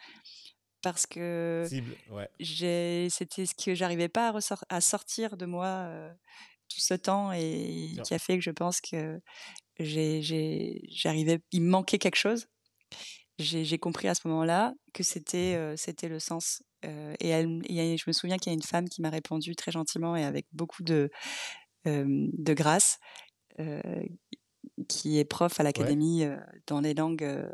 Parce 0.82 1.06
que 1.06 1.66
ouais. 2.10 2.28
c'était 2.40 3.44
ce 3.46 3.54
que 3.54 3.74
j'arrivais 3.74 4.08
pas 4.08 4.28
à, 4.30 4.38
à 4.76 4.80
sortir 4.80 5.36
de 5.36 5.44
moi 5.44 5.66
euh, 5.66 6.10
tout 6.70 6.80
ce 6.80 6.94
temps 6.94 7.32
et 7.32 7.90
qui 8.02 8.14
a 8.14 8.18
fait 8.18 8.38
que 8.38 8.42
je 8.44 8.50
pense 8.50 8.80
que 8.80 9.20
j'arrivais, 9.78 11.40
il 11.52 11.62
me 11.62 11.68
manquait 11.70 11.98
quelque 11.98 12.16
chose. 12.16 12.46
J'ai 13.38 13.64
j'ai 13.64 13.78
compris 13.78 14.08
à 14.08 14.14
ce 14.14 14.26
moment-là 14.28 14.74
que 14.92 15.02
c'était 15.02 15.54
euh, 15.54 15.76
c'était 15.76 16.08
le 16.08 16.18
sens. 16.18 16.62
Euh, 16.84 17.14
et 17.20 17.28
elle, 17.28 17.60
je 17.68 18.04
me 18.06 18.12
souviens 18.12 18.38
qu'il 18.38 18.50
y 18.52 18.54
a 18.54 18.56
une 18.56 18.62
femme 18.62 18.88
qui 18.88 19.02
m'a 19.02 19.10
répondu 19.10 19.54
très 19.56 19.72
gentiment 19.72 20.16
et 20.16 20.24
avec 20.24 20.46
beaucoup 20.52 20.82
de, 20.82 21.10
euh, 21.86 22.04
de 22.32 22.54
grâce, 22.54 22.98
euh, 23.60 23.80
qui 24.88 25.18
est 25.18 25.24
prof 25.24 25.58
à 25.60 25.62
l'académie 25.62 26.24
dans 26.66 26.80
les 26.80 26.94
langues 26.94 27.46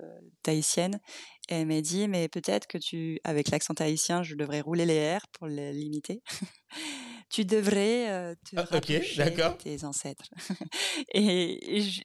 tahitiennes. 0.42 1.00
Et 1.48 1.54
elle 1.56 1.66
m'a 1.66 1.80
dit, 1.80 2.08
mais 2.08 2.28
peut-être 2.28 2.66
que 2.66 2.78
tu, 2.78 3.18
avec 3.24 3.50
l'accent 3.50 3.74
tahitien, 3.74 4.22
je 4.22 4.34
devrais 4.34 4.60
rouler 4.60 4.86
les 4.86 5.16
R 5.16 5.20
pour 5.32 5.46
le 5.48 5.70
limiter. 5.70 6.22
tu 7.30 7.44
devrais 7.44 8.36
te 8.44 8.56
Ah, 8.56 8.62
ok, 8.62 8.70
rapprocher 8.70 9.16
d'accord. 9.16 9.56
de 9.56 9.62
tes 9.62 9.84
ancêtres. 9.84 10.28
et 11.14 11.76
et 11.76 11.80
j- 11.82 12.04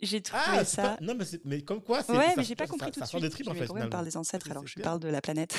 j'ai 0.00 0.20
trouvé 0.22 0.42
Ah, 0.46 0.64
ça. 0.64 0.82
pas- 0.82 0.96
non, 1.00 1.14
mais, 1.14 1.24
mais 1.44 1.62
comme 1.62 1.82
quoi, 1.82 2.02
c'est. 2.02 2.12
Ouais, 2.12 2.28
ça- 2.30 2.34
mais 2.36 2.44
j'ai 2.44 2.56
pas 2.56 2.64
ça- 2.66 2.70
compris 2.72 2.86
ça- 2.86 2.92
tout 2.92 3.00
ça 3.00 3.04
de 3.06 3.08
suite. 3.10 3.22
des 3.22 3.30
tripes, 3.30 3.46
Je 3.46 3.50
en 3.50 3.54
me 3.54 3.58
fait. 3.58 3.64
dis, 3.64 3.66
pourquoi 3.68 3.86
on 3.86 3.90
parle 3.90 4.04
des 4.04 4.16
ancêtres 4.16 4.50
alors 4.50 4.64
que 4.64 4.70
je 4.70 4.80
parle 4.80 5.00
de 5.00 5.08
la 5.08 5.20
planète 5.20 5.54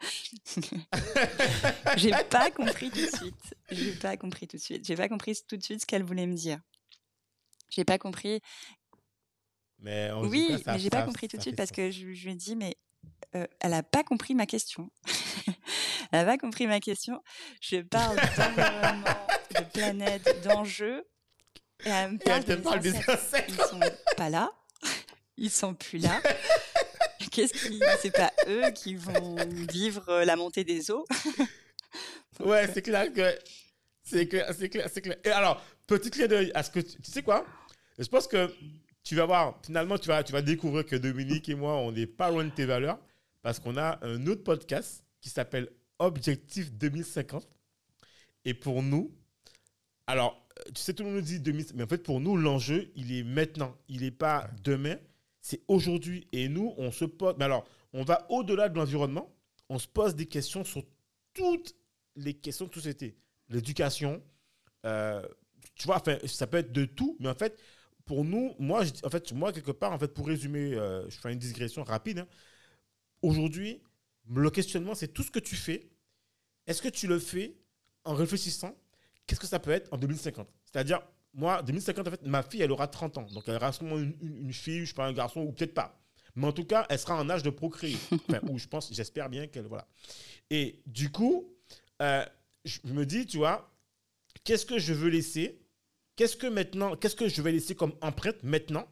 J'ai 1.96 2.10
pas 2.30 2.50
compris 2.50 2.90
tout 2.90 3.00
de 3.00 3.16
suite. 3.16 3.54
J'ai 3.70 3.92
pas 3.92 4.16
compris 4.16 4.46
tout 4.46 4.56
de 4.56 4.62
suite. 4.62 4.86
J'ai 4.86 4.96
pas 4.96 5.08
compris 5.08 5.36
tout 5.46 5.56
de 5.56 5.62
suite 5.62 5.80
ce 5.80 5.86
qu'elle 5.86 6.02
voulait 6.04 6.26
me 6.26 6.34
dire. 6.34 6.60
J'ai 7.70 7.84
pas 7.84 7.98
compris. 7.98 8.40
Mais 9.80 10.10
en 10.10 10.24
Oui, 10.26 10.60
cas, 10.64 10.72
mais 10.72 10.78
j'ai 10.78 10.90
pas 10.90 11.02
compris 11.02 11.28
tout 11.28 11.36
de 11.36 11.42
suite 11.42 11.56
parce 11.56 11.70
que 11.70 11.90
je, 11.90 12.12
je 12.12 12.24
lui 12.24 12.32
ai 12.32 12.34
dit, 12.34 12.56
mais 12.56 12.76
euh, 13.36 13.46
elle 13.60 13.74
a 13.74 13.82
pas 13.82 14.02
compris 14.02 14.34
ma 14.34 14.46
question. 14.46 14.90
elle 16.12 16.20
a 16.20 16.24
pas 16.24 16.38
compris 16.38 16.66
ma 16.66 16.80
question. 16.80 17.22
Je 17.60 17.78
parle 17.82 18.16
d'environnement, 18.16 19.04
de 19.56 19.64
planète, 19.72 20.42
d'enjeux. 20.44 21.04
Et 21.84 21.88
elle 21.88 22.12
me 22.12 22.14
Et 22.16 22.18
parle 22.18 22.44
elle 22.46 22.56
te 22.56 22.62
parle 22.62 22.80
des 22.80 22.96
ancêtres. 22.96 23.44
Ils 23.48 23.54
sont 23.56 23.80
pas 24.16 24.30
là. 24.30 24.52
Ils 25.36 25.50
sont 25.50 25.74
plus 25.74 25.98
là. 25.98 26.20
Qu'est-ce 27.30 27.52
qui, 27.52 27.80
c'est 28.00 28.10
pas 28.10 28.32
eux 28.48 28.70
qui 28.74 28.94
vont 28.94 29.36
vivre 29.70 30.08
euh, 30.08 30.24
la 30.24 30.36
montée 30.36 30.64
des 30.64 30.90
eaux? 30.90 31.06
Ouais, 32.40 32.70
c'est 32.72 32.82
clair 32.82 33.12
que. 33.12 33.36
C'est 34.04 34.28
clair, 34.28 34.54
c'est 34.56 34.68
clair, 34.68 34.88
c'est 34.92 35.00
clair. 35.00 35.16
Et 35.24 35.30
alors, 35.30 35.60
petit 35.88 36.08
clin 36.08 36.28
d'œil 36.28 36.52
à 36.54 36.62
ce 36.62 36.70
que. 36.70 36.78
Tu, 36.78 36.96
tu 37.02 37.10
sais 37.10 37.22
quoi? 37.22 37.44
Je 37.98 38.06
pense 38.06 38.28
que 38.28 38.54
tu 39.02 39.16
vas 39.16 39.26
voir, 39.26 39.58
finalement, 39.64 39.98
tu 39.98 40.06
vas, 40.06 40.22
tu 40.22 40.32
vas 40.32 40.42
découvrir 40.42 40.86
que 40.86 40.94
Dominique 40.94 41.48
et 41.48 41.54
moi, 41.54 41.78
on 41.78 41.90
n'est 41.90 42.06
pas 42.06 42.30
loin 42.30 42.44
de 42.44 42.50
tes 42.50 42.64
valeurs 42.64 43.00
parce 43.42 43.58
qu'on 43.58 43.76
a 43.76 43.98
un 44.02 44.26
autre 44.26 44.44
podcast 44.44 45.02
qui 45.20 45.30
s'appelle 45.30 45.70
Objectif 45.98 46.70
2050. 46.72 47.48
Et 48.44 48.54
pour 48.54 48.82
nous, 48.82 49.10
alors, 50.06 50.46
tu 50.74 50.80
sais, 50.82 50.94
tout 50.94 51.02
le 51.02 51.08
monde 51.10 51.18
nous 51.18 51.24
dit 51.24 51.40
2050, 51.40 51.76
mais 51.76 51.84
en 51.84 51.86
fait, 51.86 52.02
pour 52.02 52.20
nous, 52.20 52.36
l'enjeu, 52.36 52.90
il 52.96 53.12
est 53.12 53.22
maintenant. 53.24 53.76
Il 53.88 54.00
n'est 54.02 54.10
pas 54.10 54.48
demain, 54.62 54.96
c'est 55.40 55.60
aujourd'hui. 55.68 56.26
Et 56.32 56.48
nous, 56.48 56.74
on 56.78 56.90
se 56.90 57.04
pose. 57.04 57.34
Mais 57.38 57.44
alors, 57.44 57.66
on 57.92 58.02
va 58.04 58.26
au-delà 58.30 58.68
de 58.68 58.76
l'environnement, 58.76 59.34
on 59.68 59.78
se 59.78 59.88
pose 59.88 60.14
des 60.14 60.26
questions 60.26 60.64
sur 60.64 60.82
toutes 61.34 61.74
les 62.16 62.34
questions 62.34 62.66
de 62.66 62.74
société. 62.74 63.16
L'éducation, 63.48 64.22
euh, 64.84 65.22
tu 65.74 65.86
vois, 65.86 65.96
enfin, 65.96 66.18
ça 66.26 66.46
peut 66.46 66.58
être 66.58 66.72
de 66.72 66.84
tout, 66.84 67.16
mais 67.20 67.28
en 67.28 67.34
fait, 67.34 67.58
pour 68.04 68.24
nous, 68.24 68.54
moi, 68.58 68.84
je- 68.84 68.92
en 69.04 69.10
fait, 69.10 69.32
moi, 69.32 69.52
quelque 69.52 69.70
part, 69.72 69.92
en 69.92 69.98
fait, 69.98 70.08
pour 70.14 70.26
résumer, 70.26 70.74
euh, 70.74 71.08
je 71.10 71.18
fais 71.18 71.32
une 71.32 71.38
digression 71.38 71.84
rapide. 71.84 72.20
hein. 72.20 72.26
Aujourd'hui, 73.22 73.80
le 74.30 74.50
questionnement, 74.50 74.94
c'est 74.94 75.08
tout 75.08 75.22
ce 75.22 75.30
que 75.30 75.38
tu 75.38 75.56
fais. 75.56 75.88
Est-ce 76.66 76.82
que 76.82 76.88
tu 76.88 77.06
le 77.06 77.18
fais 77.18 77.56
en 78.04 78.14
réfléchissant 78.14 78.76
Qu'est-ce 79.28 79.38
que 79.40 79.46
ça 79.46 79.60
peut 79.60 79.70
être 79.70 79.92
en 79.92 79.96
2050 79.98 80.48
C'est-à-dire, 80.64 81.00
moi, 81.34 81.62
2050, 81.62 82.08
en 82.08 82.10
fait, 82.10 82.26
ma 82.26 82.42
fille, 82.42 82.62
elle 82.62 82.72
aura 82.72 82.88
30 82.88 83.18
ans. 83.18 83.22
Donc, 83.32 83.44
elle 83.46 83.54
aura 83.56 83.70
sûrement 83.72 83.98
une, 83.98 84.16
une- 84.20 84.36
une 84.46 84.52
fille, 84.52 84.80
je 84.80 84.86
sais 84.86 84.94
pas, 84.94 85.06
un 85.06 85.12
garçon, 85.12 85.42
ou 85.42 85.52
peut-être 85.52 85.74
pas. 85.74 86.00
Mais 86.34 86.46
en 86.46 86.52
tout 86.52 86.64
cas, 86.64 86.86
elle 86.88 86.98
sera 86.98 87.14
en 87.16 87.28
âge 87.30 87.42
de 87.44 87.50
procréer. 87.50 87.96
Enfin, 88.28 88.40
ou 88.48 88.58
je 88.58 88.66
pense, 88.66 88.92
j'espère 88.92 89.28
bien 89.28 89.46
qu'elle. 89.46 89.66
Voilà. 89.66 89.86
Et 90.50 90.80
du 90.86 91.10
coup, 91.12 91.54
euh, 92.02 92.24
je 92.64 92.80
me 92.86 93.04
dis, 93.06 93.26
tu 93.26 93.36
vois, 93.36 93.70
qu'est-ce 94.44 94.66
que 94.66 94.78
je 94.78 94.94
veux 94.94 95.10
laisser? 95.10 95.60
Qu'est-ce 96.16 96.36
que 96.36 96.46
maintenant, 96.48 96.96
qu'est-ce 96.96 97.14
que 97.16 97.28
je 97.28 97.40
vais 97.42 97.52
laisser 97.52 97.74
comme 97.76 97.92
empreinte 98.00 98.42
maintenant 98.42 98.88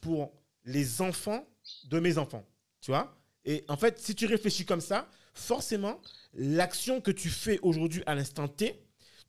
pour 0.00 0.32
les 0.64 1.02
enfants 1.02 1.46
de 1.84 1.98
mes 2.00 2.16
enfants? 2.16 2.46
Tu 2.80 2.90
vois? 2.92 3.16
Et 3.44 3.64
en 3.68 3.76
fait, 3.76 3.98
si 3.98 4.14
tu 4.14 4.26
réfléchis 4.26 4.64
comme 4.64 4.80
ça, 4.80 5.08
forcément, 5.34 6.00
l'action 6.34 7.00
que 7.00 7.10
tu 7.10 7.28
fais 7.28 7.58
aujourd'hui 7.60 8.02
à 8.06 8.14
l'instant 8.14 8.46
T, 8.48 8.80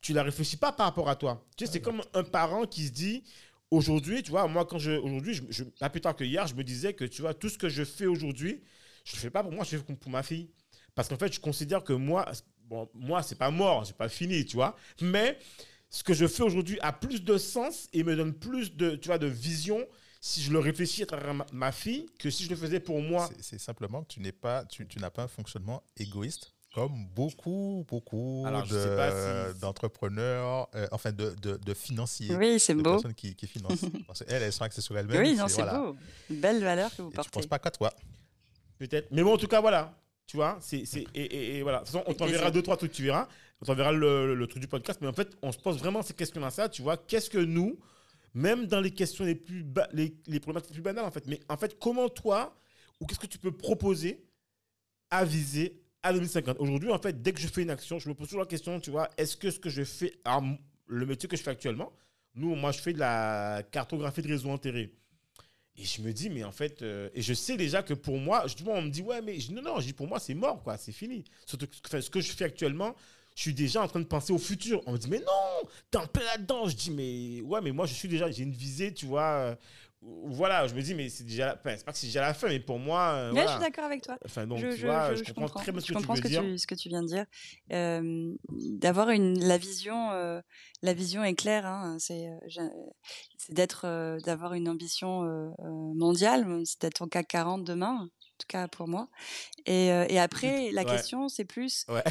tu 0.06 0.14
la 0.14 0.22
réfléchis 0.22 0.58
pas 0.58 0.72
par 0.72 0.86
rapport 0.86 1.10
à 1.10 1.16
toi. 1.16 1.44
Tu 1.58 1.66
sais, 1.66 1.72
c'est 1.72 1.82
comme 1.82 2.00
un 2.14 2.24
parent 2.24 2.68
qui 2.68 2.86
se 2.86 2.92
dit 2.92 3.24
aujourd'hui, 3.72 4.22
tu 4.22 4.30
vois, 4.30 4.48
moi 4.48 4.64
quand 4.64 4.78
je 4.78 4.92
aujourd'hui, 4.92 5.34
je, 5.34 5.42
je- 5.50 5.64
pas 5.64 5.90
plus 5.90 6.00
tard 6.00 6.16
que 6.16 6.24
hier, 6.24 6.46
je 6.46 6.54
me 6.54 6.64
disais 6.64 6.94
que 6.94 7.06
tu 7.06 7.24
vois 7.24 7.34
tout 7.34 7.50
ce 7.50 7.58
que 7.58 7.70
je 7.70 7.84
fais 7.84 8.06
aujourd'hui, 8.06 8.62
je 9.04 9.16
le 9.16 9.20
fais 9.20 9.32
pas 9.32 9.42
pour 9.42 9.52
moi, 9.52 9.64
je 9.64 9.76
le 9.76 9.82
fais 9.82 9.96
pour 9.96 10.12
ma 10.12 10.22
fille. 10.22 10.52
Parce 10.94 11.10
qu'en 11.10 11.18
fait, 11.18 11.34
je 11.34 11.40
considère 11.40 11.84
que 11.84 11.94
moi, 11.94 12.32
bon, 12.66 12.88
moi, 12.94 13.24
c'est 13.24 13.40
pas 13.40 13.50
mort, 13.50 13.84
c'est 13.88 13.98
pas 13.98 14.08
fini, 14.08 14.46
tu 14.46 14.58
vois. 14.58 14.78
Mais 15.02 15.40
ce 15.90 16.04
que 16.04 16.14
je 16.14 16.28
fais 16.28 16.44
aujourd'hui 16.44 16.80
a 16.82 16.94
plus 16.94 17.24
de 17.24 17.40
sens 17.40 17.88
et 17.92 18.04
me 18.04 18.16
donne 18.16 18.36
plus 18.36 18.76
de, 18.76 18.96
tu 18.98 19.08
vois, 19.08 19.18
de 19.18 19.28
vision 19.28 19.84
si 20.22 20.44
je 20.44 20.52
le 20.52 20.60
réfléchis 20.60 21.02
à 21.02 21.08
travers 21.08 21.34
ma, 21.52 21.72
fille 21.72 22.06
que 22.20 22.30
si 22.30 22.44
je 22.44 22.52
le 22.52 22.56
faisais 22.56 22.80
pour 22.80 23.02
moi. 23.02 23.28
C'est 23.42 23.60
simplement 23.60 24.04
que 24.04 24.14
tu 24.14 24.20
n'es 24.20 24.32
pas, 24.32 24.66
tu, 24.66 24.88
tu 24.88 25.00
n'as 25.00 25.10
pas 25.10 25.24
un 25.24 25.28
fonctionnement 25.28 25.82
égoïste 25.98 26.55
comme 26.76 27.06
beaucoup, 27.16 27.86
beaucoup 27.88 28.46
d'entrepreneurs, 29.62 30.68
euh, 30.76 30.88
enfin 30.92 31.14
de, 31.14 31.34
de, 31.42 31.56
de, 31.56 31.74
financiers. 31.74 32.36
Oui, 32.36 32.60
c'est 32.60 32.74
beau. 32.74 32.92
personnes 32.92 33.14
qui, 33.14 33.34
qui 33.34 33.48
financent. 33.48 33.86
Parce 34.08 34.26
qu'elles, 34.26 34.44
elles 34.44 34.52
sont 34.52 34.66
axées 34.66 34.82
sur 34.82 34.98
elles-mêmes. 34.98 35.22
Oui, 35.22 35.36
non, 35.38 35.48
c'est 35.48 35.64
beau. 35.64 35.96
Une 36.30 36.42
belle 36.42 36.62
valeur 36.62 36.94
que 36.94 37.02
vous 37.02 37.12
portez. 37.12 37.30
Je 37.34 37.38
ne 37.38 37.42
pense 37.42 37.48
pas 37.48 37.60
qu'à 37.60 37.72
toi. 37.72 37.94
Peut-être. 38.78 39.10
Mais 39.12 39.24
bon, 39.24 39.36
en 39.36 39.38
tout 39.38 39.48
cas, 39.48 39.62
voilà. 39.62 39.98
Tu 40.28 40.36
vois, 40.36 40.58
c'est, 40.60 40.84
et, 41.14 41.58
et, 41.58 41.62
voilà. 41.64 41.80
De 41.80 41.86
toute 41.86 41.94
façon, 41.94 42.04
on 42.08 42.14
t'enverra 42.14 42.52
deux, 42.52 42.62
trois 42.62 42.76
trucs, 42.76 42.92
tu 42.92 43.04
verras. 43.04 43.30
On 43.62 43.66
t'enverra 43.66 43.94
le, 43.94 44.36
le, 44.36 44.48
truc 44.48 44.62
du 44.62 44.68
podcast. 44.68 45.00
Mais 45.02 45.08
en 45.08 45.14
fait, 45.14 45.30
on 45.42 45.54
se 45.54 45.58
pose 45.58 45.78
vraiment 45.78 46.02
ces 46.02 46.14
questions-là, 46.14 46.52
ça. 46.52 46.68
Tu 46.68 46.82
vois, 46.82 46.98
qu'est-ce 46.98 47.30
que 47.30 47.38
nous, 47.38 47.80
même 48.34 48.66
dans 48.66 48.82
les 48.82 48.92
questions 48.92 49.24
les 49.24 49.36
plus, 49.36 49.66
les, 49.94 50.14
les 50.28 50.40
problématiques 50.42 50.72
les 50.72 50.82
plus 50.82 50.84
banales, 50.84 51.06
en 51.06 51.12
fait, 51.12 51.26
mais 51.28 51.40
en 51.48 51.56
fait, 51.56 51.80
comment 51.80 52.10
toi, 52.10 52.54
ou 53.00 53.06
qu'est-ce 53.06 53.20
que 53.20 53.28
tu 53.28 53.38
peux 53.38 53.54
proposer 53.54 54.26
à 55.10 55.24
viser 55.24 55.85
à 56.06 56.14
2050. 56.14 56.58
Aujourd'hui, 56.60 56.92
en 56.92 57.00
fait, 57.00 57.22
dès 57.22 57.34
que 57.34 57.42
je 57.42 57.48
fais 57.48 57.64
une 57.64 57.72
action, 57.72 57.98
je 57.98 58.08
me 58.08 58.14
pose 58.14 58.28
toujours 58.28 58.42
la 58.42 58.48
question, 58.48 58.80
tu 58.80 58.92
vois, 58.92 59.10
est-ce 59.18 59.36
que 59.36 59.50
ce 59.50 59.60
que 59.60 59.70
je 59.70 59.84
fais, 59.84 60.14
le 60.88 61.06
métier 61.06 61.28
que 61.28 61.36
je 61.36 61.42
fais 61.42 61.50
actuellement, 61.50 61.92
nous, 62.36 62.54
moi, 62.56 62.72
je 62.72 62.80
fais 62.80 62.94
de 62.94 63.00
la 63.00 63.64
cartographie 63.72 64.22
de 64.22 64.28
réseaux 64.28 64.50
enterrés. 64.50 64.94
Et 65.78 65.84
je 65.84 66.02
me 66.02 66.14
dis, 66.14 66.30
mais 66.30 66.44
en 66.44 66.52
fait, 66.52 66.84
euh, 66.84 67.10
et 67.16 67.22
je 67.22 67.34
sais 67.34 67.58
déjà 67.58 67.82
que 67.82 67.94
pour 67.94 68.18
moi, 68.20 68.46
je, 68.48 68.56
on 68.66 68.84
me 68.84 68.90
dit, 68.90 69.02
ouais, 69.02 69.22
mais 69.22 69.38
non, 69.52 69.62
non, 69.64 69.80
je 69.80 69.88
dis, 69.88 69.94
pour 69.94 70.08
moi, 70.08 70.20
c'est 70.20 70.36
mort, 70.36 70.62
quoi, 70.62 70.78
c'est 70.78 70.92
fini. 70.92 71.24
Surtout 71.46 71.68
ce 72.00 72.10
que 72.10 72.22
je 72.22 72.32
fais 72.32 72.46
actuellement, 72.46 72.96
je 73.36 73.42
suis 73.42 73.54
déjà 73.54 73.82
en 73.82 73.88
train 73.88 74.00
de 74.00 74.06
penser 74.06 74.32
au 74.32 74.38
futur. 74.38 74.82
On 74.86 74.94
me 74.94 74.98
dit, 74.98 75.10
mais 75.10 75.20
non, 75.20 75.70
t'es 75.92 75.98
en 75.98 76.08
plein 76.08 76.24
là-dedans. 76.24 76.70
Je 76.70 76.76
dis, 76.76 76.92
mais 76.92 77.42
ouais, 77.42 77.62
mais 77.62 77.72
moi, 77.72 77.88
je 77.88 77.94
suis 77.94 78.08
déjà, 78.08 78.30
j'ai 78.30 78.44
une 78.44 78.54
visée, 78.54 78.94
tu 78.94 79.08
vois, 79.08 79.24
euh, 79.24 79.56
voilà, 80.26 80.68
je 80.68 80.76
me 80.76 80.82
dis, 80.82 80.94
mais 80.94 81.10
c'est 81.10 81.24
déjà, 81.24 81.60
c'est 81.64 81.86
pas 81.86 81.92
que 81.92 81.98
c'est 81.98 82.08
déjà 82.08 82.22
la 82.22 82.34
fin, 82.34 82.48
mais 82.48 82.60
pour 82.60 82.80
moi. 82.80 83.12
Euh, 83.14 83.34
je 83.34 83.48
suis 83.48 83.60
d'accord 83.60 83.86
avec 83.86 84.04
toi. 84.04 84.18
Enfin, 84.26 84.46
donc, 84.46 84.60
je, 84.60 84.76
tu 84.76 84.86
vois, 84.86 85.16
je, 85.16 85.24
comprends, 85.34 85.60
très 85.60 85.72
bien 85.72 85.82
ce 85.82 85.88
que, 85.88 85.98
tu, 85.98 86.08
veux 86.08 86.16
ce, 86.16 86.28
dire. 86.28 86.60
ce 86.60 86.68
que 86.68 86.76
tu 86.76 86.90
viens 86.90 87.02
de 87.02 87.08
dire. 87.08 87.26
Euh, 87.72 88.34
D'avoir 88.50 89.10
une, 89.10 89.40
la 89.40 89.58
vision, 89.58 90.12
euh, 90.12 90.42
la 90.82 90.94
vision 90.94 91.24
est 91.24 91.36
claire. 91.36 91.66
Hein, 91.66 91.98
c'est, 92.00 92.28
euh, 92.28 92.70
c'est 93.38 93.54
d'être, 93.54 93.86
euh, 93.86 94.20
d'avoir 94.20 94.54
une 94.54 94.70
ambition 94.70 95.54
mondiale. 95.60 96.62
C'est 96.66 96.82
d'être 96.82 97.02
en 97.02 97.08
CAC 97.08 97.28
40 97.28 97.64
demain. 97.64 98.02
En 98.02 98.38
tout 98.38 98.48
cas 98.48 98.68
pour 98.68 98.88
moi. 98.88 99.10
Et, 99.66 99.88
et 99.88 100.20
après, 100.20 100.70
la 100.74 100.86
question, 100.86 101.30
c'est 101.30 101.46
plus, 101.46 101.86
ouais. 101.88 102.04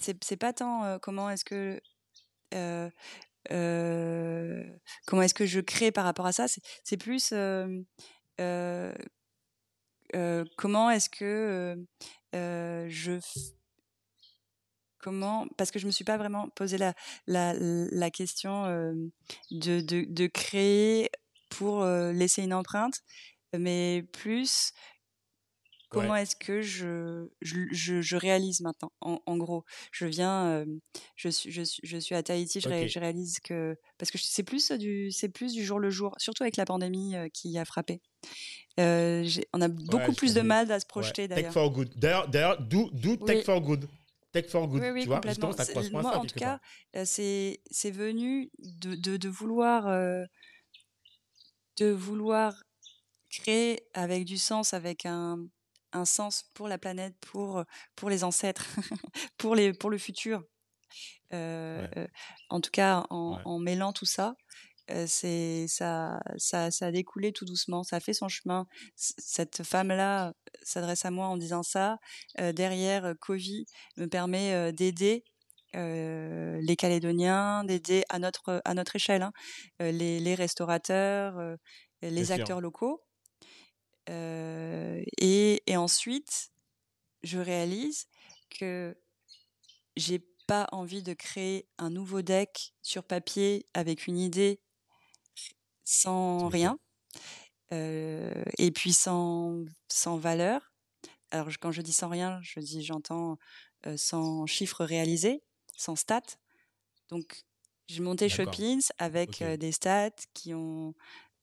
c'est 0.00 0.36
pas 0.36 0.52
tant 0.52 0.98
comment 1.00 1.30
est-ce 1.30 1.44
que 1.44 1.80
euh, 2.54 2.90
comment 3.48 5.22
est-ce 5.22 5.34
que 5.34 5.46
je 5.46 5.60
crée 5.60 5.92
par 5.92 6.04
rapport 6.04 6.26
à 6.26 6.32
ça? 6.32 6.46
C'est 6.84 6.96
plus 6.96 7.32
euh, 7.32 7.82
euh, 8.40 8.92
comment 10.56 10.90
est-ce 10.90 11.08
que 11.10 11.76
je 12.32 13.18
comment 14.98 15.46
parce 15.56 15.70
que 15.70 15.78
je 15.78 15.86
me 15.86 15.90
suis 15.90 16.04
pas 16.04 16.18
vraiment 16.18 16.48
posé 16.50 16.76
la 16.78 16.94
la, 17.26 17.54
la 17.54 18.10
question 18.10 18.64
de, 19.50 19.80
de, 19.80 20.04
de 20.06 20.26
créer 20.26 21.10
pour 21.48 21.84
laisser 21.84 22.42
une 22.42 22.54
empreinte 22.54 23.00
mais 23.58 24.04
plus 24.12 24.72
Comment 25.90 26.16
est-ce 26.16 26.36
que 26.36 26.62
je, 26.62 27.28
je, 27.40 28.00
je, 28.00 28.16
réalise 28.16 28.60
maintenant 28.60 28.92
en, 29.00 29.36
gros, 29.36 29.64
je 29.90 30.06
viens, 30.06 30.46
euh, 30.46 30.64
je, 31.16 31.28
suis, 31.28 31.50
je, 31.50 31.62
je 31.82 31.96
suis 31.98 32.14
à 32.14 32.22
Tahiti, 32.22 32.60
je, 32.60 32.86
je 32.86 32.98
réalise 33.00 33.40
que 33.40 33.76
parce 33.98 34.10
que 34.10 34.18
c'est 34.18 34.44
plus 34.44 34.70
du 34.72 35.10
c'est 35.10 35.28
plus 35.28 35.52
du 35.52 35.64
jour 35.64 35.80
le 35.80 35.90
jour, 35.90 36.14
surtout 36.18 36.44
avec 36.44 36.56
la 36.56 36.64
pandémie 36.64 37.16
euh, 37.16 37.28
qui 37.32 37.58
a 37.58 37.64
frappé. 37.64 38.00
Euh, 38.78 39.28
on 39.52 39.60
a 39.60 39.68
beaucoup 39.68 40.12
plus 40.12 40.32
de 40.32 40.42
mal 40.42 40.70
à 40.70 40.78
se 40.78 40.86
projeter 40.86 41.26
d'ailleurs. 41.26 41.52
Tech 41.52 41.54
for 41.54 41.70
good. 41.72 41.92
D'ailleurs, 41.96 42.60
d'où 42.60 43.16
Tech 43.16 43.44
for 43.44 43.60
good? 43.60 43.88
Tech 44.32 44.46
for 44.46 44.68
good. 44.68 44.80
Oui, 44.80 44.90
oui, 44.90 45.02
tu 45.02 45.08
vois, 45.08 45.16
complètement. 45.16 45.52
Ça 45.52 45.64
moi, 45.90 46.02
ça, 46.04 46.18
en 46.18 46.24
tout 46.24 46.38
cas, 46.38 46.60
c'est 47.04 47.60
c'est 47.70 47.90
venu 47.90 48.50
de, 48.58 48.94
de, 48.94 49.16
de 49.16 49.28
vouloir 49.28 49.88
de 51.78 51.90
vouloir 51.90 52.62
créer 53.28 53.82
avec 53.92 54.24
du 54.24 54.38
sens, 54.38 54.72
avec 54.72 55.04
un 55.04 55.46
un 55.92 56.04
sens 56.04 56.50
pour 56.54 56.68
la 56.68 56.78
planète, 56.78 57.14
pour, 57.20 57.64
pour 57.96 58.10
les 58.10 58.24
ancêtres, 58.24 58.66
pour, 59.38 59.54
les, 59.54 59.72
pour 59.72 59.90
le 59.90 59.98
futur. 59.98 60.42
Euh, 61.32 61.86
en 62.48 62.60
tout 62.60 62.70
cas, 62.70 63.06
en, 63.10 63.40
en 63.44 63.58
mêlant 63.58 63.92
tout 63.92 64.06
ça, 64.06 64.34
euh, 64.90 65.04
c'est 65.06 65.66
ça, 65.68 66.20
ça, 66.36 66.70
ça 66.70 66.86
a 66.86 66.90
découlé 66.90 67.32
tout 67.32 67.44
doucement, 67.44 67.84
ça 67.84 67.96
a 67.96 68.00
fait 68.00 68.12
son 68.12 68.28
chemin. 68.28 68.66
cette 68.96 69.62
femme-là 69.62 70.32
s'adresse 70.62 71.04
à 71.04 71.10
moi 71.10 71.26
en 71.26 71.36
disant 71.36 71.62
ça. 71.62 71.98
Euh, 72.40 72.52
derrière, 72.52 73.14
Covid 73.20 73.66
me 73.96 74.06
permet 74.06 74.72
d'aider 74.72 75.24
les 75.72 76.76
Calédoniens, 76.76 77.62
d'aider 77.62 78.02
à 78.08 78.18
notre 78.18 78.60
à 78.64 78.74
notre 78.74 78.96
échelle, 78.96 79.22
hein, 79.22 79.32
les, 79.78 80.18
les, 80.18 80.34
restaurateurs, 80.34 81.36
les 82.02 82.32
acteurs 82.32 82.60
locaux. 82.60 83.04
Euh, 84.10 85.02
et, 85.18 85.62
et, 85.66 85.76
ensuite, 85.76 86.50
je 87.22 87.38
réalise 87.38 88.06
que 88.50 88.96
j'ai 89.96 90.18
pas 90.46 90.66
envie 90.72 91.02
de 91.02 91.14
créer 91.14 91.68
un 91.78 91.90
nouveau 91.90 92.22
deck 92.22 92.74
sur 92.82 93.04
papier 93.04 93.66
avec 93.72 94.06
une 94.06 94.18
idée 94.18 94.60
sans 95.84 96.48
rien. 96.48 96.78
Euh, 97.72 98.42
et 98.58 98.70
puis 98.70 98.92
sans, 98.92 99.64
sans 99.88 100.16
valeur. 100.16 100.72
Alors 101.30 101.48
quand 101.60 101.70
je 101.70 101.82
dis 101.82 101.92
sans 101.92 102.08
rien, 102.08 102.40
je 102.42 102.58
dis 102.58 102.82
j'entends 102.82 103.38
euh, 103.86 103.96
sans 103.96 104.46
chiffres 104.46 104.84
réalisés, 104.84 105.42
sans 105.76 105.94
stats. 105.94 106.36
Donc 107.10 107.44
j'ai 107.86 108.00
monté 108.00 108.28
Shoppings 108.28 108.88
avec 108.98 109.42
euh, 109.42 109.56
des 109.56 109.72
stats 109.72 110.10
qui 110.34 110.52
ont 110.54 110.94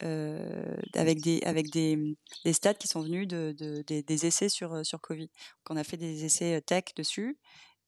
euh, 0.04 0.78
avec 0.94 1.22
des 1.22 1.42
avec 1.44 1.72
des, 1.72 2.18
des 2.46 2.54
stats 2.54 2.76
qui 2.76 2.88
sont 2.88 3.02
venus 3.02 3.28
de, 3.28 3.56
de, 3.58 3.82
des, 3.82 4.26
essais 4.26 4.50
sur 4.50 4.74
euh, 4.74 4.84
sur 4.84 5.02
Covid. 5.02 5.28
Donc 5.28 5.72
on 5.72 5.78
a 5.78 5.84
fait 5.84 5.98
des 5.98 6.26
essais 6.26 6.56
euh, 6.58 6.62
tech 6.62 6.84
dessus. 6.96 7.38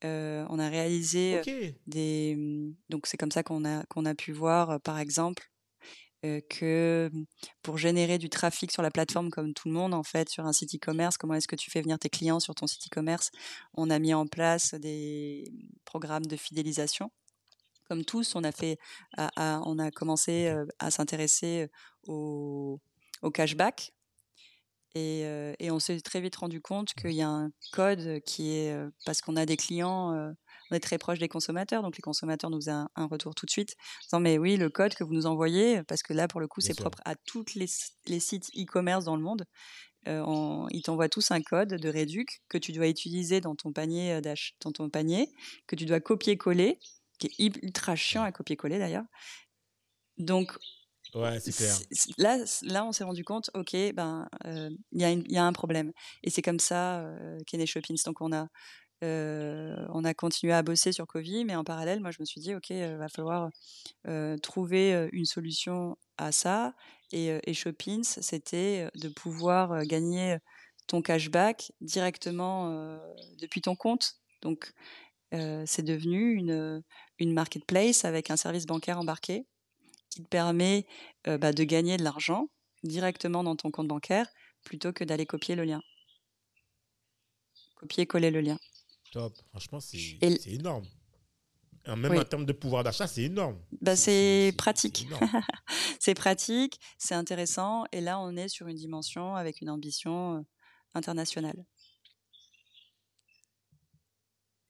Euh, 0.06 0.46
on 0.50 0.60
a 0.60 0.70
réalisé 0.70 1.42
des 1.86 2.36
mmh, 2.36 2.76
donc 2.90 3.06
c'est 3.06 3.18
comme 3.18 3.32
ça 3.32 3.44
qu'on 3.44 3.66
a 3.66 3.84
qu'on 3.86 4.06
a 4.06 4.16
pu 4.16 4.32
voir 4.32 4.80
par 4.82 4.98
exemple 4.98 5.52
euh, 6.26 6.42
que 6.50 7.10
mmh, 7.14 7.26
pour 7.64 7.78
générer 7.78 8.18
du 8.18 8.30
trafic 8.30 8.72
sur 8.72 8.82
la 8.82 8.92
plateforme 8.92 9.30
comme 9.30 9.54
tout 9.54 9.68
le 9.68 9.74
monde 9.74 9.94
en 9.94 10.04
fait 10.04 10.30
sur 10.30 10.46
un 10.46 10.54
site 10.54 10.76
e-commerce, 10.76 11.18
comment 11.18 11.34
est-ce 11.36 11.48
que 11.48 11.56
tu 11.56 11.70
fais 11.70 11.82
venir 11.82 12.00
tes 12.00 12.10
clients 12.10 12.40
sur 12.40 12.56
ton 12.56 12.66
site 12.68 12.88
e-commerce 12.88 13.30
On 13.74 13.90
a 13.90 14.00
mis 14.00 14.14
en 14.14 14.26
place 14.26 14.74
des 14.74 15.52
mmh, 15.52 15.58
programmes 15.86 16.26
de 16.26 16.38
fidélisation 16.38 17.12
comme 17.90 18.06
tous, 18.06 18.36
on 18.36 18.44
a 18.44 18.52
fait, 18.52 18.78
on 19.38 19.80
a 19.80 19.92
commencé 19.92 20.54
à 20.78 20.92
s'intéresser 20.92 21.70
au, 22.08 22.80
cashback. 23.34 23.92
Et, 24.96 25.26
on 25.72 25.80
s'est 25.80 26.00
très 26.02 26.22
vite 26.22 26.36
rendu 26.36 26.62
compte 26.62 26.94
qu'il 26.94 27.14
y 27.14 27.22
a 27.22 27.30
un 27.30 27.52
code 27.74 28.22
qui 28.26 28.52
est 28.52 28.76
parce 29.06 29.22
qu'on 29.22 29.36
a 29.36 29.46
des 29.46 29.58
clients, 29.58 30.14
on 30.72 30.76
est 30.76 30.80
très 30.80 31.00
proche 31.00 31.20
des 31.20 31.28
consommateurs, 31.28 31.82
donc 31.82 31.98
les 31.98 32.02
consommateurs 32.02 32.52
nous 32.52 32.70
ont 32.70 32.88
un, 32.96 33.06
retour 33.08 33.34
tout 33.34 33.46
de 33.46 33.52
suite, 33.52 33.76
disant 34.04 34.20
mais 34.20 34.38
oui 34.38 34.56
le 34.56 34.70
code 34.70 34.94
que 34.94 35.04
vous 35.04 35.14
nous 35.14 35.26
envoyez, 35.26 35.84
parce 35.84 36.04
que 36.04 36.14
là 36.14 36.28
pour 36.28 36.40
le 36.40 36.48
coup 36.48 36.62
c'est 36.62 36.76
propre 36.76 37.00
à 37.06 37.16
tous 37.16 37.56
les, 37.56 37.68
sites 38.20 38.50
e-commerce 38.56 39.06
dans 39.06 39.16
le 39.16 39.24
monde, 39.24 39.46
ils 40.06 40.82
t'envoient 40.84 41.10
tous 41.10 41.32
un 41.32 41.42
code 41.42 41.74
de 41.74 41.90
réduc 41.90 42.42
que 42.50 42.58
tu 42.58 42.72
dois 42.72 42.88
utiliser 42.88 43.42
dans 43.42 43.56
ton 43.56 43.72
panier 43.72 44.22
dans 44.62 44.72
ton 44.72 44.90
panier, 44.90 45.30
que 45.68 45.76
tu 45.76 45.86
dois 45.86 46.00
copier-coller 46.00 46.80
qui 47.20 47.28
est 47.28 47.64
ultra 47.64 47.96
chiant 47.96 48.24
à 48.24 48.32
copier-coller 48.32 48.80
d'ailleurs. 48.80 49.06
Donc, 50.18 50.58
ouais, 51.16 51.38
là, 52.18 52.38
là, 52.64 52.86
on 52.86 52.92
s'est 52.92 53.04
rendu 53.04 53.24
compte, 53.24 53.50
ok, 53.54 53.76
ben, 53.94 54.28
euh, 54.46 54.70
il 54.92 55.02
y, 55.02 55.34
y, 55.34 55.38
a 55.38 55.46
un 55.46 55.54
problème. 55.54 55.92
Et 56.24 56.30
c'est 56.30 56.42
comme 56.42 56.60
ça 56.60 57.00
euh, 57.00 57.38
qu'est 57.48 57.58
né 57.58 57.66
Shoppings. 57.66 58.02
Donc, 58.06 58.22
on 58.22 58.34
a, 58.34 58.48
euh, 59.04 59.86
on 59.94 60.04
a 60.04 60.14
continué 60.14 60.54
à 60.54 60.62
bosser 60.62 60.92
sur 60.92 61.08
Covid, 61.08 61.46
mais 61.46 61.56
en 61.56 61.64
parallèle, 61.64 62.02
moi, 62.02 62.12
je 62.12 62.18
me 62.20 62.26
suis 62.26 62.42
dit, 62.42 62.54
ok, 62.54 62.70
il 62.70 62.98
va 62.98 63.08
falloir 63.08 63.50
trouver 64.42 65.10
une 65.14 65.26
solution 65.26 65.98
à 66.18 66.32
ça. 66.32 66.74
Et, 67.12 67.40
et 67.44 67.54
Shoppings, 67.54 68.04
c'était 68.04 68.90
de 68.96 69.10
pouvoir 69.10 69.86
gagner 69.86 70.38
ton 70.88 71.02
cashback 71.02 71.72
directement 71.82 73.00
depuis 73.40 73.62
ton 73.62 73.76
compte. 73.76 74.16
Donc, 74.42 74.74
euh, 75.34 75.64
c'est 75.66 75.84
devenu 75.84 76.34
une, 76.34 76.82
une 77.20 77.34
marketplace 77.34 78.06
avec 78.06 78.30
un 78.32 78.38
service 78.38 78.66
bancaire 78.66 79.00
embarqué 79.00 79.46
qui 80.10 80.24
te 80.24 80.28
permet 80.28 80.86
euh, 81.28 81.38
bah, 81.38 81.54
de 81.54 81.64
gagner 81.64 81.98
de 81.98 82.04
l'argent 82.04 82.50
directement 82.84 83.44
dans 83.44 83.56
ton 83.56 83.72
compte 83.72 83.88
bancaire 83.88 84.28
plutôt 84.64 84.92
que 84.94 85.04
d'aller 85.04 85.26
copier 85.26 85.56
le 85.56 85.64
lien. 85.66 85.82
Copier-coller 87.76 88.32
le 88.32 88.42
lien. 88.42 88.60
Top. 89.12 89.34
Franchement, 89.50 89.80
c'est 89.80 90.18
c'est 90.22 90.48
énorme. 90.52 90.86
Même 91.88 92.12
Oui. 92.12 92.20
en 92.20 92.24
termes 92.26 92.46
de 92.46 92.52
pouvoir 92.54 92.84
d'achat, 92.84 93.08
c'est 93.08 93.24
énorme. 93.24 93.60
Bah, 93.82 93.96
C'est- 93.96 94.54
pratique. 94.58 95.08
c'est 96.00 96.14
pratique, 96.14 96.80
c'est 97.00 97.16
intéressant. 97.16 97.86
Et 97.92 98.02
là, 98.02 98.20
on 98.20 98.36
est 98.36 98.50
sur 98.50 98.68
une 98.68 98.76
dimension 98.76 99.36
avec 99.36 99.62
une 99.62 99.70
ambition 99.70 100.46
internationale. 100.94 101.66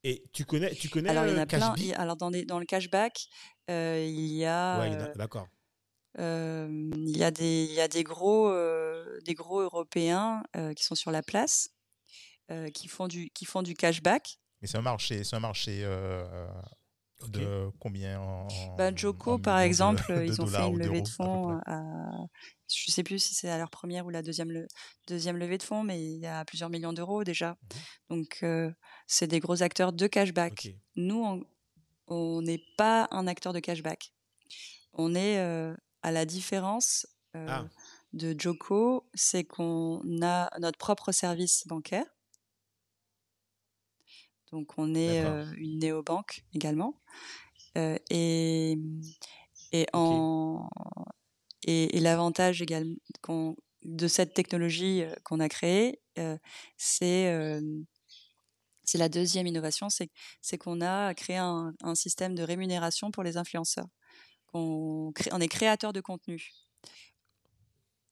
Et 0.03 0.23
tu 0.34 0.45
connais, 0.45 0.73
tu 0.76 0.89
connais 0.89 1.09
Alors, 1.09 1.26
il 1.26 1.31
y 1.31 1.34
en 1.34 1.38
euh, 1.38 1.41
a 1.41 1.45
plein. 1.45 1.76
Il- 1.77 1.93
Alors, 1.95 2.15
dans, 2.15 2.31
des- 2.31 2.45
dans 2.45 2.59
le 2.59 2.65
cashback, 2.65 3.27
euh, 3.69 4.05
il 4.07 4.34
y 4.34 4.45
a, 4.45 4.80
Ouais, 4.80 4.88
a- 4.88 5.09
euh, 5.09 5.13
d'accord. 5.15 5.47
euh, 6.19 6.89
il 6.95 7.17
y 7.17 7.23
a 7.23 7.31
des, 7.31 7.65
il 7.69 7.73
y 7.73 7.81
a 7.81 7.88
des 7.88 8.03
gros, 8.03 8.47
euh, 8.49 9.19
des 9.26 9.34
gros 9.34 9.61
Européens 9.61 10.43
euh, 10.55 10.73
qui 10.73 10.84
sont 10.84 10.95
sur 10.95 11.11
la 11.11 11.21
place, 11.21 11.69
qui 12.73 12.88
font 12.88 13.07
du, 13.07 13.30
qui 13.30 13.45
font 13.45 13.61
du 13.61 13.76
cashback. 13.76 14.39
Mais 14.61 14.67
c'est 14.67 14.77
un 14.77 14.81
marché, 14.81 15.23
c'est 15.23 15.35
un 15.35 15.39
marché 15.39 15.84
de 17.27 17.69
combien 17.79 18.19
en, 18.19 18.47
Bah, 18.77 18.95
Joko, 18.95 19.37
par 19.37 19.59
exemple, 19.59 20.03
de 20.21 20.25
ils 20.25 20.41
ont 20.41 20.45
fait 20.47 20.67
une 20.67 20.79
levée 20.79 21.01
de 21.01 21.07
fonds 21.07 21.59
à, 21.65 22.11
je 22.73 22.91
sais 22.91 23.03
plus 23.03 23.19
si 23.19 23.33
c'est 23.35 23.49
à 23.49 23.57
leur 23.57 23.69
première 23.69 24.05
ou 24.05 24.09
la 24.09 24.21
deuxième, 24.21 24.51
le- 24.51 24.67
deuxième 25.07 25.37
levée 25.37 25.57
de 25.57 25.63
fonds, 25.63 25.83
mais 25.83 26.01
il 26.01 26.19
y 26.19 26.25
a 26.27 26.45
plusieurs 26.45 26.69
millions 26.69 26.93
d'euros 26.93 27.23
déjà. 27.23 27.57
Donc, 28.09 28.39
euh, 28.43 28.71
c'est 29.07 29.27
des 29.27 29.39
gros 29.39 29.61
acteurs 29.63 29.91
de 29.93 30.07
cashback. 30.07 30.69
Nous, 30.95 31.21
on- 31.23 31.43
on 32.07 32.41
n'est 32.41 32.63
pas 32.77 33.07
un 33.11 33.27
acteur 33.27 33.53
de 33.53 33.59
cashback. 33.59 34.13
On 34.93 35.13
est 35.13 35.37
euh, 35.39 35.75
à 36.01 36.11
la 36.11 36.25
différence 36.25 37.05
euh, 37.35 37.45
Ah. 37.47 37.65
de 38.13 38.33
Joko, 38.39 39.07
c'est 39.13 39.43
qu'on 39.43 40.01
a 40.23 40.49
notre 40.59 40.79
propre 40.79 41.11
service 41.11 41.67
bancaire. 41.67 42.05
Donc, 44.51 44.77
on 44.77 44.95
est 44.95 45.23
euh, 45.23 45.45
une 45.57 45.80
néobanque 45.80 46.43
également. 46.53 46.99
Euh, 47.77 47.97
et 48.09 48.77
et, 49.71 49.85
en, 49.93 50.67
et, 51.63 51.95
et 51.95 51.99
l'avantage 51.99 52.61
également 52.61 52.95
de 53.84 54.07
cette 54.07 54.34
technologie 54.34 55.03
euh, 55.03 55.13
qu'on 55.23 55.39
a 55.39 55.47
créée, 55.49 56.01
c'est 56.77 57.59
c'est 58.84 58.97
la 58.97 59.07
deuxième 59.09 59.45
innovation, 59.45 59.88
c'est 59.89 60.57
qu'on 60.57 60.81
a 60.81 61.13
créé 61.13 61.38
un, 61.38 61.73
un 61.84 61.93
système 61.93 62.34
de 62.34 62.41
rémunération 62.41 63.11
pour 63.11 63.21
les 63.21 63.38
influenceurs. 63.38 63.85
On, 64.53 65.11
crée- 65.13 65.30
on 65.31 65.39
est 65.39 65.47
créateur 65.47 65.93
de 65.93 66.01
contenu. 66.01 66.51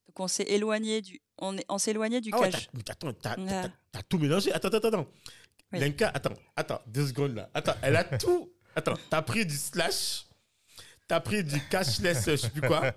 Donc 0.08 0.20
on 0.20 0.28
s'est 0.28 0.44
éloigné 0.44 1.02
du, 1.02 1.20
on 1.40 1.58
on 1.68 1.78
s'est 1.80 1.92
éloigné 1.92 2.22
du 2.22 2.30
Ah 2.32 2.40
ouais, 2.42 2.52
cash. 2.52 2.70
attends, 2.90 3.12
t'as 3.14 3.38
Ouais. 3.38 3.48
t'as- 3.48 3.72
t'as 3.92 4.04
tout 4.04 4.20
mélangé. 4.20 4.52
Attends, 4.54 4.68
attends, 4.68 4.88
attends. 4.90 5.08
Oui. 5.74 5.80
Lenka, 5.80 6.10
attends, 6.14 6.34
attends, 6.56 6.82
deux 6.88 7.08
secondes 7.08 7.36
là. 7.36 7.50
Attends, 7.54 7.76
elle 7.82 7.96
a 7.96 8.04
tout. 8.18 8.52
Attends, 8.76 8.94
t'as 9.10 9.22
pris 9.22 9.46
du 9.46 9.56
slash, 9.58 10.26
t'as 11.08 11.20
pris 11.20 11.44
du 11.44 11.60
cashless, 11.68 12.26
je 12.26 12.36
sais 12.36 12.50
plus 12.50 12.62
quoi. 12.62 12.94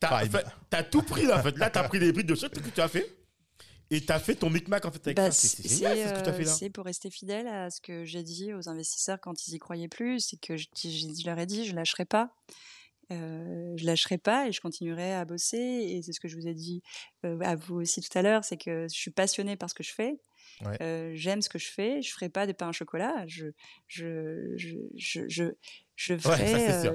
T'as 0.00 0.24
en 0.24 0.28
fait, 0.28 0.44
t'as 0.68 0.82
tout 0.82 1.02
pris 1.02 1.24
là, 1.26 1.38
en 1.38 1.42
fait. 1.42 1.56
Là, 1.56 1.70
t'as 1.70 1.84
pris 1.88 1.98
les 1.98 2.12
prix 2.12 2.24
de 2.24 2.34
chaque 2.34 2.52
truc 2.52 2.64
que 2.66 2.70
tu 2.74 2.80
as 2.80 2.88
fait. 2.88 3.10
Et 3.92 4.04
t'as 4.04 4.20
fait 4.20 4.36
ton 4.36 4.50
micmac 4.50 4.84
en 4.84 4.92
fait 4.92 5.04
avec 5.04 5.16
Bah, 5.16 5.30
ça. 5.32 5.48
C'est 5.48 5.68
génial 5.68 5.96
c'est 5.96 6.08
ce 6.08 6.14
que 6.14 6.22
tu 6.22 6.28
as 6.28 6.32
euh, 6.32 6.36
fait 6.36 6.44
là. 6.44 6.52
c'est 6.52 6.70
pour 6.70 6.84
rester 6.84 7.10
fidèle 7.10 7.48
à 7.48 7.70
ce 7.70 7.80
que 7.80 8.04
j'ai 8.04 8.22
dit 8.22 8.54
aux 8.54 8.68
investisseurs 8.68 9.18
quand 9.20 9.48
ils 9.48 9.54
y 9.54 9.58
croyaient 9.58 9.88
plus, 9.88 10.20
c'est 10.20 10.36
que 10.36 10.56
je, 10.56 10.68
je- 10.80 10.88
je 11.20 11.26
leur 11.26 11.36
ai 11.40 11.46
dit 11.46 11.64
je 11.66 11.74
lâcherai 11.74 12.04
pas, 12.04 12.30
euh, 13.10 13.72
je 13.76 13.84
lâcherai 13.84 14.18
pas 14.18 14.46
et 14.46 14.52
je 14.52 14.60
continuerai 14.60 15.12
à 15.14 15.24
bosser 15.24 15.56
et 15.56 16.02
c'est 16.02 16.12
ce 16.12 16.20
que 16.20 16.28
je 16.28 16.36
vous 16.36 16.46
ai 16.46 16.54
dit 16.54 16.82
euh, 17.24 17.36
à 17.40 17.56
vous 17.56 17.80
aussi 17.80 18.00
tout 18.00 18.16
à 18.16 18.22
l'heure, 18.22 18.44
c'est 18.44 18.56
que 18.56 18.86
je 18.88 18.94
suis 18.96 19.10
passionnée 19.10 19.56
par 19.56 19.68
ce 19.68 19.74
que 19.74 19.82
je 19.82 19.92
fais, 19.92 20.20
Ouais. 20.64 20.78
Euh, 20.82 21.12
j'aime 21.14 21.42
ce 21.42 21.48
que 21.48 21.58
je 21.58 21.70
fais, 21.70 22.02
je 22.02 22.12
ferai 22.12 22.28
pas 22.28 22.46
de 22.46 22.52
pain 22.52 22.68
au 22.70 22.72
chocolat, 22.72 23.24
je 23.26 23.46
je 23.86 24.54
je 24.56 24.78
je 24.96 25.28
je, 25.28 25.44
je 25.96 26.14
ça, 26.18 26.36
ferai 26.36 26.46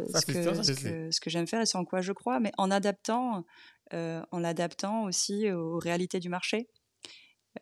Ça, 0.08 0.22
ce 0.22 0.26
que 0.26 0.34
sûr, 0.34 0.56
ça, 0.56 0.64
ce 0.64 0.72
je 0.72 0.74
sais. 0.74 0.96
que 1.10 1.12
ce 1.12 1.20
que 1.22 1.30
j'aime 1.30 1.48
faire 1.48 1.62
et 1.62 1.66
ce 1.66 1.78
en 1.78 1.86
quoi 1.86 2.02
je 2.02 2.14
crois, 2.14 2.40
mais 2.40 2.52
en 2.58 2.72
adaptant 2.72 3.46
euh, 3.94 4.24
en 4.32 4.40
l'adaptant 4.40 5.04
aussi 5.06 5.52
aux 5.52 5.78
réalités 5.80 6.20
du 6.20 6.30
marché. 6.30 6.68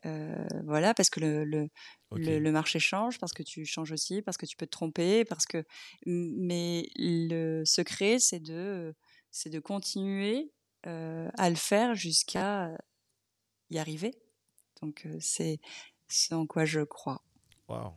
Euh, 0.05 0.45
voilà, 0.65 0.93
parce 0.93 1.09
que 1.09 1.19
le, 1.19 1.43
le, 1.45 1.69
Ok. 2.09 2.27
le, 2.27 2.39
le 2.39 2.51
marché 2.51 2.80
change, 2.80 3.19
parce 3.19 3.34
que 3.34 3.43
tu 3.43 3.65
changes 3.65 3.91
aussi, 3.91 4.21
parce 4.21 4.38
que 4.38 4.45
tu 4.45 4.55
peux 4.57 4.65
te 4.65 4.71
tromper, 4.71 5.25
parce 5.25 5.45
que. 5.45 5.63
Mais 6.05 6.88
le 6.95 7.63
secret, 7.65 8.17
c'est 8.19 8.39
de, 8.39 8.95
c'est 9.31 9.49
de 9.49 9.59
continuer 9.59 10.51
euh, 10.88 11.30
à 11.38 11.49
le 11.49 11.55
faire 11.55 11.95
jusqu'à 11.95 12.71
y 13.69 13.77
arriver. 13.77 14.11
Donc 14.81 15.07
c'est, 15.19 15.59
c'est 16.07 16.34
en 16.35 16.45
quoi 16.45 16.65
je 16.65 16.81
crois. 16.81 17.21
Waouh. 17.67 17.93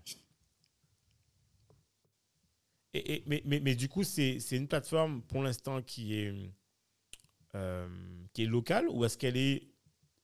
Et, 2.95 3.15
et- 3.17 3.23
mais, 3.27 3.43
mais, 3.45 3.61
mais 3.61 3.75
du 3.75 3.89
coup, 3.89 4.05
c'est 4.05 4.39
une 4.53 4.69
plateforme 4.69 5.23
pour 5.23 5.43
l'instant 5.43 5.83
qui 5.83 6.15
est, 6.19 6.33
euh, 7.55 7.89
qui 8.33 8.45
est 8.45 8.47
locale 8.47 8.89
ou 8.89 9.05
est-ce 9.05 9.19
qu'elle 9.19 9.37
est. 9.37 9.69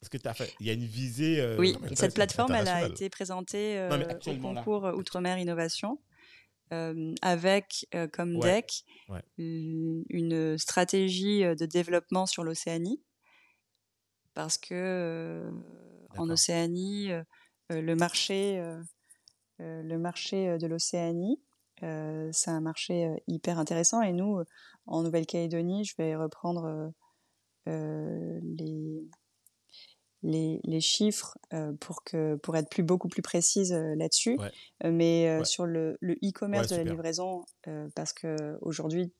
Est-ce 0.00 0.10
que 0.10 0.16
tu 0.18 0.26
as 0.26 0.34
fait. 0.34 0.52
Il 0.58 0.66
y 0.66 0.70
a 0.70 0.72
une 0.72 0.84
visée. 0.84 1.40
euh, 1.40 1.56
oui, 1.58 1.76
cette 1.94 2.14
plateforme, 2.14 2.52
elle 2.54 2.66
a 2.68 2.88
été 2.88 3.08
présentée 3.08 3.74
Non, 3.88 3.96
euh, 4.00 4.04
au 4.06 4.10
actuellement, 4.10 4.52
là. 4.52 4.60
concours 4.62 4.84
Outre-mer 4.96 5.38
Innovation. 5.38 6.00
euh, 6.72 7.14
avec 7.22 7.86
euh, 7.94 8.08
comme 8.08 8.34
Ouais, 8.36 8.62
deck 8.62 8.84
ouais. 9.10 9.22
une 9.36 10.56
stratégie 10.58 11.42
de 11.42 11.66
développement 11.66 12.24
sur 12.26 12.42
l'Océanie 12.44 13.00
parce 14.34 14.56
que 14.58 15.52
en. 16.16 16.30
Océanie 16.30 17.10
le 17.80 17.94
marché 17.94 18.58
euh, 18.60 18.82
euh, 19.60 19.82
le 19.82 19.98
marché 19.98 20.48
euh, 20.48 20.58
de 20.58 20.66
l'Océanie. 20.66 21.40
Euh, 21.82 22.28
c'est 22.32 22.50
un 22.50 22.60
marché 22.60 23.06
euh, 23.06 23.16
hyper 23.26 23.58
intéressant. 23.58 24.02
Et 24.02 24.12
nous 24.12 24.38
euh, 24.38 24.44
en 24.86 25.02
Nouvelle-Calédonie 25.02 25.84
je 25.84 25.94
vais 25.96 26.14
reprendre 26.16 26.64
euh, 26.64 26.88
euh, 27.68 28.40
les 28.42 29.08
les, 30.24 30.60
les 30.62 30.80
chiffres 30.80 31.36
euh, 31.52 31.72
pour 31.80 32.04
que 32.04 32.36
pour 32.36 32.56
être 32.56 32.70
plus 32.70 32.84
beaucoup 32.84 33.08
plus 33.08 33.22
précise 33.22 33.72
euh, 33.72 33.94
là-dessus. 33.96 34.36
Ouais. 34.38 34.50
Euh, 34.84 34.92
mais 34.92 35.28
euh, 35.28 35.38
Ouais. 35.40 35.44
sur 35.44 35.66
le 35.66 35.96
e-commerce 36.22 36.70
Ouais, 36.70 36.78
de 36.78 36.82
la 36.84 36.90
livraison 36.90 37.44
euh, 37.66 37.88
parce 37.96 38.12
que 38.12 38.56
aujourd'hui 38.60 39.12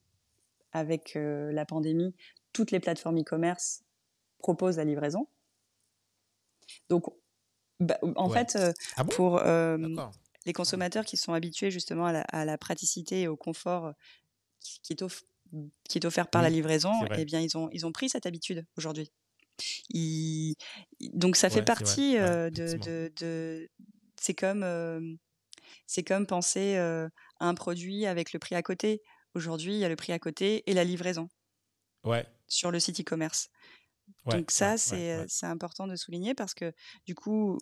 avec 0.72 1.16
euh, 1.16 1.50
la 1.52 1.66
pandémie 1.66 2.14
toutes 2.52 2.70
les 2.70 2.80
plateformes 2.80 3.18
e-commerce 3.18 3.82
proposent 4.38 4.76
la 4.76 4.84
livraison. 4.84 5.26
Donc 6.88 7.04
bah, 7.82 7.98
en 8.16 8.28
Ouais. 8.28 8.34
fait 8.46 8.56
euh, 8.56 8.72
Ah 8.96 9.04
bon? 9.04 9.12
pour 9.12 9.38
euh, 9.38 9.78
les 10.46 10.52
consommateurs 10.52 11.04
qui 11.04 11.16
sont 11.16 11.32
habitués 11.34 11.70
justement 11.70 12.06
à 12.06 12.12
la, 12.12 12.20
à 12.22 12.44
la 12.44 12.58
praticité 12.58 13.22
et 13.22 13.28
au 13.28 13.36
confort 13.36 13.86
euh, 13.86 13.92
qui, 14.82 14.92
est, 14.92 15.02
off- 15.02 15.24
qui 15.88 15.98
est 15.98 16.04
offert 16.06 16.28
par 16.28 16.42
la 16.42 16.50
livraison, 16.50 16.92
eh 17.16 17.24
bien 17.24 17.40
ils 17.40 17.56
ont, 17.56 17.68
ils 17.72 17.86
ont 17.86 17.92
pris 17.92 18.08
cette 18.08 18.26
habitude 18.26 18.64
aujourd'hui. 18.76 19.10
Ils- 19.90 20.54
Donc 21.14 21.36
ça 21.36 21.48
Ouais, 21.48 21.54
fait 21.54 21.62
partie. 21.62 22.14
Ouais, 22.14 22.50
de, 22.50 22.76
de, 22.78 23.12
de- 23.20 23.68
c'est 24.20 24.34
comme 24.34 24.64
c'est 25.86 26.02
comme 26.04 26.26
penser 26.26 26.76
à 26.76 27.08
un 27.40 27.54
produit 27.54 28.06
avec 28.06 28.32
le 28.32 28.38
prix 28.38 28.54
à 28.54 28.62
côté. 28.62 29.02
Aujourd'hui, 29.34 29.74
il 29.74 29.78
y 29.78 29.84
a 29.84 29.88
le 29.88 29.96
prix 29.96 30.12
à 30.12 30.18
côté 30.18 30.62
et 30.70 30.74
la 30.74 30.84
livraison 30.84 31.28
Ouais. 32.04 32.26
sur 32.48 32.70
le 32.70 32.80
site 32.80 33.00
e-commerce. 33.00 33.48
Ouais, 34.26 34.36
Donc 34.36 34.50
ça, 34.50 34.72
ouais, 34.72 34.76
c'est 34.78 35.18
ouais, 35.46 35.50
important 35.50 35.86
de 35.86 35.96
souligner 35.96 36.34
parce 36.34 36.54
que 36.54 36.72
du 37.06 37.14
coup, 37.14 37.58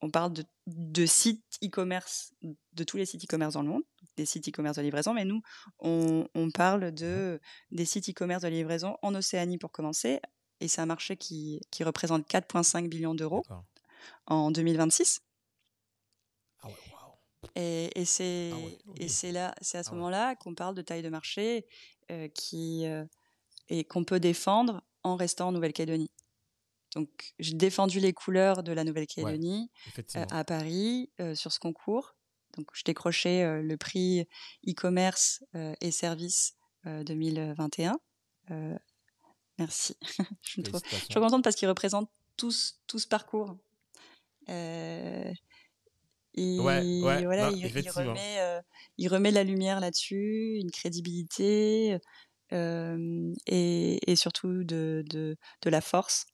on 0.00 0.10
parle 0.10 0.32
de, 0.32 0.44
de 0.66 1.06
sites 1.06 1.58
e-commerce, 1.64 2.32
de 2.42 2.84
tous 2.84 2.96
les 2.96 3.06
sites 3.06 3.24
e-commerce 3.24 3.54
dans 3.54 3.62
le 3.62 3.68
monde, 3.68 3.82
des 4.16 4.26
sites 4.26 4.48
e-commerce 4.48 4.76
de 4.76 4.82
livraison, 4.82 5.14
mais 5.14 5.24
nous, 5.24 5.42
on, 5.78 6.26
on 6.34 6.50
parle 6.50 6.92
de 6.92 7.40
des 7.70 7.84
sites 7.84 8.08
e-commerce 8.08 8.42
de 8.42 8.48
livraison 8.48 8.96
en 9.02 9.14
Océanie 9.14 9.58
pour 9.58 9.72
commencer, 9.72 10.20
et 10.60 10.68
c'est 10.68 10.80
un 10.80 10.86
marché 10.86 11.16
qui, 11.16 11.60
qui 11.70 11.84
représente 11.84 12.28
4,5 12.28 12.88
billions 12.88 13.14
d'euros 13.14 13.42
en 14.26 14.50
2026. 14.50 15.20
Ah. 16.62 16.68
Et, 17.56 17.90
et 17.98 18.04
c'est 18.04 18.52
Ah 18.52 19.04
c'est 19.08 19.32
là, 19.32 19.54
c'est 19.60 19.78
à 19.78 19.82
ce 19.82 19.90
Ah 19.90 19.94
moment-là 19.94 20.36
qu'on 20.36 20.54
parle 20.54 20.74
de 20.74 20.82
taille 20.82 21.02
de 21.02 21.08
marché 21.08 21.66
euh, 22.10 22.28
qui 22.28 22.86
euh, 22.86 23.04
et 23.68 23.84
qu'on 23.84 24.04
peut 24.04 24.20
défendre 24.20 24.82
en 25.02 25.16
restant 25.16 25.48
en 25.48 25.52
Nouvelle-Calédonie. 25.52 26.10
Donc 26.94 27.34
j'ai 27.38 27.54
défendu 27.54 28.00
les 28.00 28.12
couleurs 28.12 28.62
de 28.62 28.72
la 28.72 28.84
Nouvelle-Calédonie 28.84 29.70
euh, 30.16 30.24
à 30.30 30.44
Paris 30.44 31.10
euh, 31.20 31.34
sur 31.34 31.52
ce 31.52 31.60
concours. 31.60 32.16
Donc 32.56 32.66
je 32.74 32.82
décrochais 32.84 33.42
euh, 33.42 33.62
le 33.62 33.76
prix 33.76 34.26
e-commerce 34.68 35.44
et 35.80 35.90
services 35.90 36.54
euh, 36.86 37.04
2021. 37.04 37.98
Euh, 38.50 38.74
merci. 39.58 39.96
je 40.42 40.60
me 40.60 40.64
trouve 40.64 40.80
je 40.90 40.96
suis 40.96 41.14
contente 41.14 41.44
parce 41.44 41.56
qu'ils 41.56 41.68
représentent 41.68 42.10
tous 42.36 42.80
tout 42.86 42.98
ce 42.98 43.06
parcours. 43.06 43.56
Et 44.48 45.32
Ouais, 46.36 46.80
ouais, 47.02 47.24
voilà, 47.24 47.50
non, 47.50 47.56
il, 47.56 47.90
remet, 47.90 48.62
il 48.96 49.08
remet 49.08 49.30
la 49.30 49.44
lumière 49.44 49.80
là-dessus, 49.80 50.56
une 50.58 50.70
crédibilité 50.70 51.98
et, 52.52 54.10
et 54.10 54.16
surtout 54.16 54.64
de, 54.64 55.04
de, 55.08 55.36
de 55.62 55.70
la 55.70 55.80
force. 55.80 56.26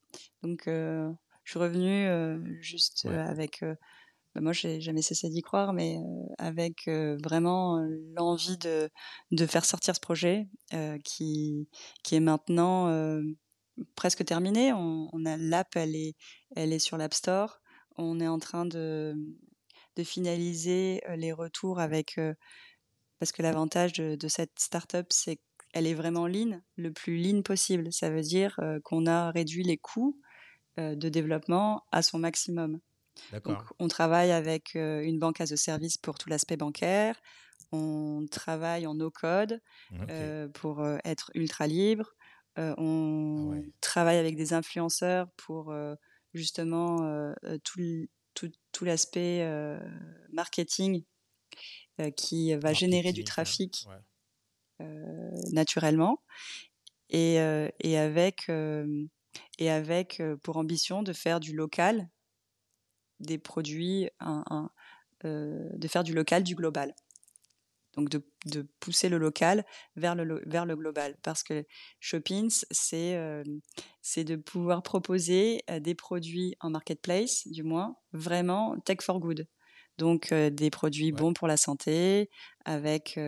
Donc, 0.43 0.62
je 0.66 1.10
suis 1.44 1.59
revenue 1.59 2.09
juste 2.60 3.06
Ouais. 3.06 3.16
avec 3.18 3.62
bah, 3.62 4.40
moi, 4.43 4.52
j'ai 4.52 4.80
jamais 4.80 5.02
cessé 5.02 5.28
d'y 5.30 5.43
croire, 5.43 5.72
mais 5.72 5.98
avec 6.38 6.88
vraiment 6.88 7.78
l'envie 8.14 8.59
de, 8.59 8.90
de 9.30 9.47
faire 9.47 9.64
sortir 9.64 9.94
ce 9.94 10.01
projet 10.01 10.48
qui, 11.05 11.68
qui 12.02 12.14
est 12.14 12.20
maintenant 12.20 13.20
presque 13.94 14.24
terminé. 14.24 14.72
On, 14.72 15.09
on 15.12 15.24
a 15.26 15.36
l'app, 15.36 15.76
elle 15.76 15.94
est, 15.97 16.14
elle 16.55 16.72
est 16.72 16.78
sur 16.78 16.97
l'App 16.97 17.14
Store. 17.14 17.60
On 17.97 18.20
est 18.20 18.28
en 18.28 18.38
train 18.38 18.66
de, 18.66 19.14
de 19.97 20.02
finaliser 20.05 21.02
les 21.16 21.32
retours 21.32 21.80
avec 21.80 22.20
parce 23.18 23.32
que 23.32 23.43
l'avantage 23.43 23.94
de, 23.94 24.14
de, 24.14 24.28
cette 24.28 24.59
startup, 24.59 25.06
c'est 25.10 25.38
qu'elle 25.72 25.86
est 25.86 25.94
vraiment 25.94 26.26
lean, 26.26 26.60
le 26.76 26.93
plus 26.93 27.18
lean 27.18 27.43
possible. 27.43 27.93
Ça 27.93 28.10
veut 28.10 28.22
dire 28.22 28.59
qu'on 28.84 29.06
a 29.06 29.30
réduit 29.30 29.62
les 29.62 29.76
coûts 29.76 30.20
de 30.78 31.09
développement 31.09 31.84
à 31.93 32.02
son 32.02 32.18
maximum. 32.18 32.80
Donc, 33.44 33.59
on 33.78 33.88
travaille 33.88 34.30
avec 34.30 34.74
une 34.74 35.18
banque 35.18 35.40
as 35.40 35.52
a 35.52 35.56
service 35.56 35.97
pour 35.97 36.18
tout 36.18 36.28
l'aspect 36.28 36.56
bancaire. 36.56 37.20
On 37.72 38.26
travaille 38.30 38.86
en 38.86 38.94
no-code 38.94 39.60
pour 40.55 40.86
être 41.05 41.30
ultra 41.34 41.66
libre. 41.66 42.14
on 42.56 43.55
ah 43.55 43.60
travaille 43.80 44.18
avec 44.18 44.36
des 44.36 44.52
influenceurs 44.52 45.28
pour 45.36 45.74
justement 46.34 47.32
tout, 47.64 47.80
tout, 48.34 48.52
tout 48.72 48.84
l'aspect 48.84 49.48
marketing 50.30 51.05
qui 52.16 52.55
va 52.55 52.72
générer 52.72 53.12
du 53.12 53.24
trafic 53.24 53.86
naturellement. 55.53 56.23
Et, 57.11 57.36
et 57.81 57.98
avec, 57.98 58.51
et 59.59 59.70
avec 59.70 60.23
pour 60.43 60.57
ambition 60.57 61.03
de 61.03 61.12
faire 61.12 61.40
du 61.40 61.55
local 61.55 62.09
des 63.20 63.39
produits, 63.39 64.09
un, 64.20 64.70
euh, 65.24 65.69
de 65.73 65.89
faire 65.89 66.05
du 66.05 66.12
local 66.12 66.43
du 66.43 66.55
global. 66.55 66.94
Donc 67.97 68.11
de, 68.11 68.23
de, 68.44 68.66
pousser 68.81 69.09
le 69.09 69.16
local 69.16 69.65
vers 69.97 70.15
le, 70.15 70.43
vers 70.47 70.66
le 70.66 70.77
global. 70.77 71.16
Parce 71.23 71.43
que 71.43 71.65
Shoppings, 71.98 72.65
c'est 72.70 73.16
euh, 73.16 73.43
de 74.16 74.36
pouvoir 74.36 74.82
proposer 74.82 75.62
euh, 75.70 75.81
des 75.81 75.94
produits 75.94 76.55
en 76.61 76.69
marketplace, 76.69 77.48
du 77.48 77.62
moins, 77.62 77.97
vraiment 78.12 78.78
tech 78.81 78.98
for 79.01 79.19
good. 79.19 79.48
Donc 79.97 80.35
des 80.35 80.69
produits 80.69 81.11
bons 81.11 81.32
pour 81.32 81.48
la 81.48 81.57
santé, 81.57 82.28
avec 82.66 83.19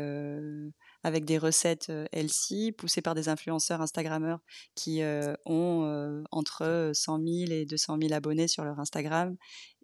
avec 1.05 1.25
des 1.25 1.39
recettes 1.39 1.93
LC 2.12 2.73
poussées 2.77 3.03
par 3.03 3.15
des 3.15 3.29
influenceurs 3.29 3.81
Instagrammeurs 3.81 4.41
qui 4.75 5.01
ont 5.47 6.25
entre 6.31 6.91
100 6.93 7.19
000 7.19 7.53
et 7.53 7.66
200 7.66 7.99
000 8.01 8.12
abonnés 8.12 8.49
sur 8.49 8.65
leur 8.65 8.79
Instagram 8.81 9.37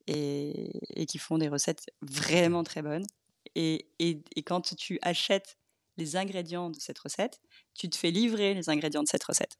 et, 0.07 1.07
qui 1.09 1.19
font 1.19 1.39
des 1.39 1.49
recettes 1.49 1.86
vraiment 2.03 2.65
très 2.65 2.82
bonnes. 2.82 3.07
Et, 3.55 3.89
et, 3.99 4.43
quand 4.43 4.74
tu 4.77 4.99
achètes 5.03 5.59
les 5.97 6.16
ingrédients 6.16 6.70
de 6.70 6.81
cette 6.81 6.99
recette, 6.99 7.41
tu 7.74 7.89
te 7.89 7.97
fais 7.97 8.11
livrer 8.11 8.55
les 8.55 8.69
ingrédients 8.69 9.03
de 9.03 9.09
cette 9.09 9.24
recette. 9.24 9.57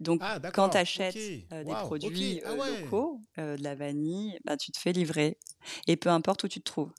Donc, 0.00 0.20
ah, 0.24 0.40
quand 0.52 0.70
tu 0.70 0.76
achètes 0.78 1.16
euh, 1.52 1.62
des 1.62 1.74
produits 1.74 2.42
ah 2.44 2.56
locaux, 2.56 3.20
euh, 3.38 3.56
de 3.56 3.62
la 3.62 3.76
vanille, 3.76 4.36
bah, 4.44 4.56
tu 4.56 4.72
te 4.72 4.78
fais 4.78 4.92
livrer. 4.92 5.38
Et 5.86 5.96
peu 5.96 6.08
importe 6.08 6.42
où 6.42 6.48
tu 6.48 6.58
te 6.58 6.64
trouves. 6.64 6.92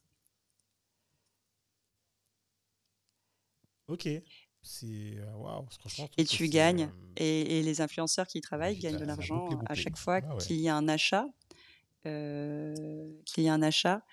Ok. 3.93 4.09
C'est 4.63 5.17
euh, 5.17 5.61
franchement. 5.77 6.09
Et 6.17 6.23
tu 6.23 6.47
gagnes. 6.47 6.83
Euh, 6.83 6.87
et, 7.17 7.61
les 7.61 7.81
influenceurs 7.81 8.27
qui 8.27 8.37
y 8.37 8.41
travaillent 8.41 8.77
gagnent 8.77 8.97
de 8.97 9.05
l'argent 9.05 9.49
à 9.65 9.75
chaque 9.75 9.97
fois 9.97 10.21
ah 10.23 10.37
qu'il 10.37 10.55
y 10.57 10.69
a 10.69 10.75
un 10.75 10.87
achat. 10.87 11.27
Euh, 12.05 13.05
qu'il 13.25 13.43
y 13.43 13.49
a 13.49 13.53
un 13.53 13.61
achat 13.61 14.03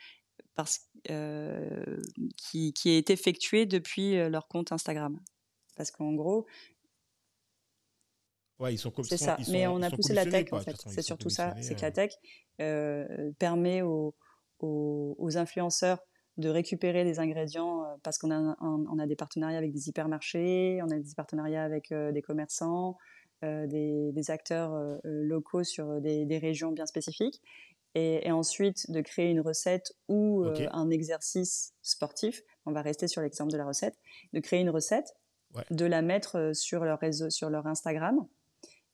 parce, 0.55 0.91
qui, 1.05 2.73
qui, 2.73 2.91
est 2.91 3.11
effectué 3.11 3.65
depuis 3.65 4.17
leur 4.29 4.49
compte 4.49 4.73
Instagram. 4.73 5.19
Parce 5.77 5.91
qu'en 5.91 6.13
gros, 6.13 6.47
Ouais, 8.59 8.75
ils 8.75 8.79
sont 8.79 8.93
C'est 9.05 9.17
ça. 9.17 9.39
Mais 9.49 9.67
on 9.67 9.81
a 9.81 9.91
poussé 9.91 10.13
la 10.13 10.27
tech, 10.27 10.53
en 10.53 10.61
fait. 10.61 10.77
C'est 10.87 11.03
surtout 11.03 11.31
ça. 11.31 11.55
C'est 11.63 11.77
que 11.77 11.81
la 11.81 11.93
tech 11.93 12.13
permet 13.39 13.83
aux, 13.83 14.15
aux, 14.59 15.15
aux, 15.19 15.39
influenceurs 15.39 16.01
de 16.37 16.49
récupérer 16.49 17.05
les 17.05 17.19
ingrédients 17.19 17.85
euh, 17.85 17.95
parce 18.03 18.19
qu'on 18.19 18.31
a, 18.31 18.57
on 18.61 18.99
a 18.99 19.07
des 19.07 19.17
partenariats 19.17 19.59
avec 19.59 19.73
des 19.73 19.89
hypermarchés, 19.89 20.81
on 20.83 20.91
a 20.91 20.99
des 20.99 21.15
partenariats 21.17 21.65
avec 21.65 21.93
euh, 21.93 22.13
des 22.13 22.23
commerçants, 22.23 22.97
euh, 23.45 23.67
des, 23.67 24.13
des, 24.13 24.31
acteurs 24.31 24.73
locaux 25.05 25.65
sur 25.65 26.01
des, 26.01 26.25
des, 26.27 26.39
régions 26.39 26.73
bien 26.73 26.87
spécifiques. 26.87 27.41
Et, 27.95 28.27
et, 28.27 28.31
ensuite 28.31 28.91
de 28.91 29.01
créer 29.01 29.31
une 29.31 29.41
recette 29.41 29.93
ou 30.09 30.45
un 30.71 30.91
exercice 30.91 31.75
sportif. 31.83 32.43
On 32.65 32.73
va 32.73 32.83
rester 32.83 33.09
sur 33.09 33.21
l'exemple 33.21 33.51
de 33.51 33.57
la 33.57 33.65
recette. 33.65 33.99
De 34.33 34.39
créer 34.39 34.61
une 34.61 34.71
recette, 34.71 35.17
de 35.71 35.87
la 35.87 36.01
mettre 36.01 36.53
sur 36.55 36.85
leur 36.85 37.01
réseau, 37.01 37.31
sur 37.31 37.51
leur 37.51 37.67
Instagram. 37.67 38.25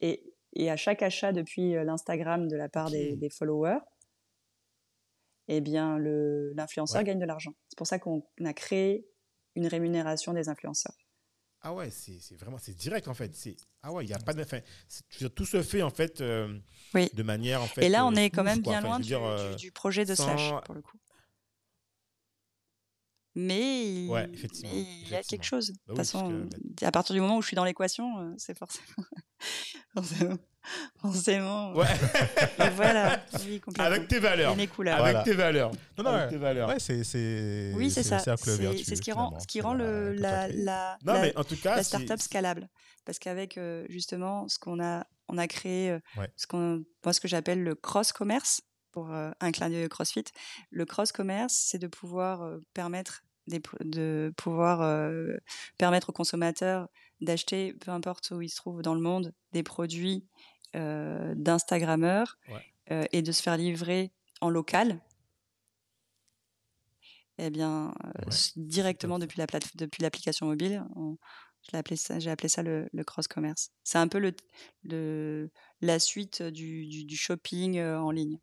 Et, 0.00 0.32
et 0.54 0.70
à 0.70 0.76
chaque 0.76 1.02
achat 1.02 1.32
depuis 1.32 1.72
l'Instagram 1.72 2.48
de 2.48 2.56
la 2.56 2.70
part 2.70 2.90
des, 2.90 3.16
des 3.16 3.28
followers, 3.28 3.80
eh 5.48 5.60
bien, 5.60 5.98
l'influenceur 5.98 7.02
gagne 7.02 7.18
de 7.18 7.26
l'argent. 7.26 7.54
C'est 7.68 7.78
pour 7.78 7.86
ça 7.86 7.98
qu'on 7.98 8.22
a 8.44 8.52
créé 8.52 9.06
une 9.54 9.66
rémunération 9.66 10.32
des 10.32 10.48
influenceurs. 10.48 10.96
Ah 11.62 11.74
ouais, 11.74 11.90
c'est 11.90 12.36
vraiment 12.36 12.58
c'est 12.58 12.76
direct 12.76 13.08
en 13.08 13.14
fait. 13.14 13.32
Ah 13.82 13.92
ouais, 13.92 14.04
il 14.04 14.08
y 14.08 14.14
a 14.14 14.18
pas 14.18 14.34
de 14.34 14.44
fin. 14.44 14.60
Tout 15.34 15.46
se 15.46 15.62
fait 15.62 15.82
en 15.82 15.90
fait 15.90 16.20
euh, 16.20 16.56
de 16.94 17.22
manière 17.24 17.60
en 17.60 17.66
fait. 17.66 17.84
Et 17.84 17.88
là, 17.88 18.06
on 18.06 18.12
euh, 18.12 18.20
est 18.20 18.30
quand 18.30 18.44
même 18.44 18.60
bien 18.60 18.80
loin 18.80 19.00
du, 19.00 19.14
euh, 19.14 19.54
du, 19.54 19.72
projet 19.72 20.04
de 20.04 20.14
Slash 20.14 20.52
pour 20.64 20.74
le 20.74 20.82
coup. 20.82 20.96
Mais, 23.38 24.06
il 24.06 25.08
y 25.10 25.14
a 25.14 25.22
quelque 25.22 25.44
chose. 25.44 25.70
Bah 25.70 25.76
de 25.76 25.88
toute 25.88 25.96
façon, 25.98 26.48
à 26.82 26.90
partir 26.90 27.14
du 27.14 27.20
moment 27.20 27.36
où 27.36 27.42
je 27.42 27.48
suis 27.48 27.54
dans 27.54 27.64
l'équation, 27.64 28.34
c'est 28.38 28.56
forcément 28.56 29.06
forcément. 31.00 31.74
Ouais. 31.74 31.86
voilà. 32.74 33.24
Avec 33.78 34.08
tes 34.08 34.18
valeurs. 34.18 34.52
Et 34.52 34.56
mes 34.56 34.66
couleurs. 34.66 35.04
Avec 35.04 35.24
tes 35.24 35.34
valeurs. 35.34 35.70
Non, 35.98 36.04
non, 36.04 36.10
Avec 36.10 36.30
tes 36.30 36.36
valeurs. 36.36 36.68
Ouais, 36.68 36.78
c'est, 36.78 37.04
c'est, 37.04 37.72
oui, 37.74 37.90
c'est 37.90 38.02
ça. 38.02 38.18
C'est 38.18 38.36
ce 38.96 39.00
qui 39.00 39.12
rend, 39.12 39.38
ce 39.38 39.46
qui 39.46 39.60
rend 39.60 39.74
le, 39.74 40.12
la, 40.14 40.48
la, 40.48 40.98
non, 41.04 41.20
mais 41.20 41.36
en 41.36 41.44
tout 41.44 41.56
cas, 41.56 41.76
la 41.76 41.82
startup 41.82 42.20
scalable. 42.20 42.68
Parce 43.04 43.18
qu'avec, 43.18 43.56
euh, 43.56 43.86
justement, 43.88 44.48
ce 44.48 44.58
qu'on 44.58 44.82
a, 44.82 45.06
on 45.28 45.38
a 45.38 45.46
créé, 45.46 45.90
euh, 45.90 46.26
ce 46.36 46.46
qu'on, 46.46 46.84
moi, 47.04 47.12
ce 47.12 47.20
que 47.20 47.28
j'appelle 47.28 47.62
le 47.62 47.74
cross-commerce, 47.74 48.62
pour 48.90 49.12
euh, 49.12 49.30
un 49.40 49.52
clin 49.52 49.68
d'œil 49.68 49.88
CrossFit. 49.90 50.24
Le 50.70 50.86
cross-commerce, 50.86 51.54
c'est 51.54 51.78
de 51.78 51.86
pouvoir 51.86 52.58
permettre 52.72 53.25
de 53.48 54.32
pouvoir 54.36 55.08
permettre 55.78 56.10
aux 56.10 56.12
consommateurs 56.12 56.88
d'acheter, 57.20 57.72
peu 57.74 57.90
importe 57.90 58.30
où 58.30 58.42
ils 58.42 58.48
se 58.48 58.56
trouvent 58.56 58.82
dans 58.82 58.94
le 58.94 59.00
monde, 59.00 59.32
des 59.52 59.62
produits 59.62 60.26
euh, 60.74 61.34
d'Instagrammeurs 61.36 62.38
euh, 62.90 63.04
et 63.12 63.22
de 63.22 63.32
se 63.32 63.42
faire 63.42 63.56
livrer 63.56 64.12
en 64.40 64.50
local. 64.50 65.00
Eh 67.38 67.50
bien, 67.50 67.94
euh, 68.04 68.30
directement 68.56 69.18
depuis 69.18 69.38
la 69.38 69.46
plate 69.46 69.76
depuis 69.76 70.02
l'application 70.02 70.46
mobile, 70.46 70.84
j'ai 71.62 71.76
appelé 71.76 71.96
ça, 71.96 72.18
j'ai 72.18 72.30
appelé 72.30 72.48
ça 72.48 72.62
le, 72.62 72.88
cross 73.04 73.28
commerce. 73.28 73.70
C'est 73.84 73.98
un 73.98 74.08
peu 74.08 74.18
le, 74.18 74.34
le 74.84 75.50
la 75.80 75.98
suite 75.98 76.42
du, 76.42 76.86
du, 76.86 77.16
shopping 77.16 77.80
en 77.80 78.10
ligne. 78.10 78.38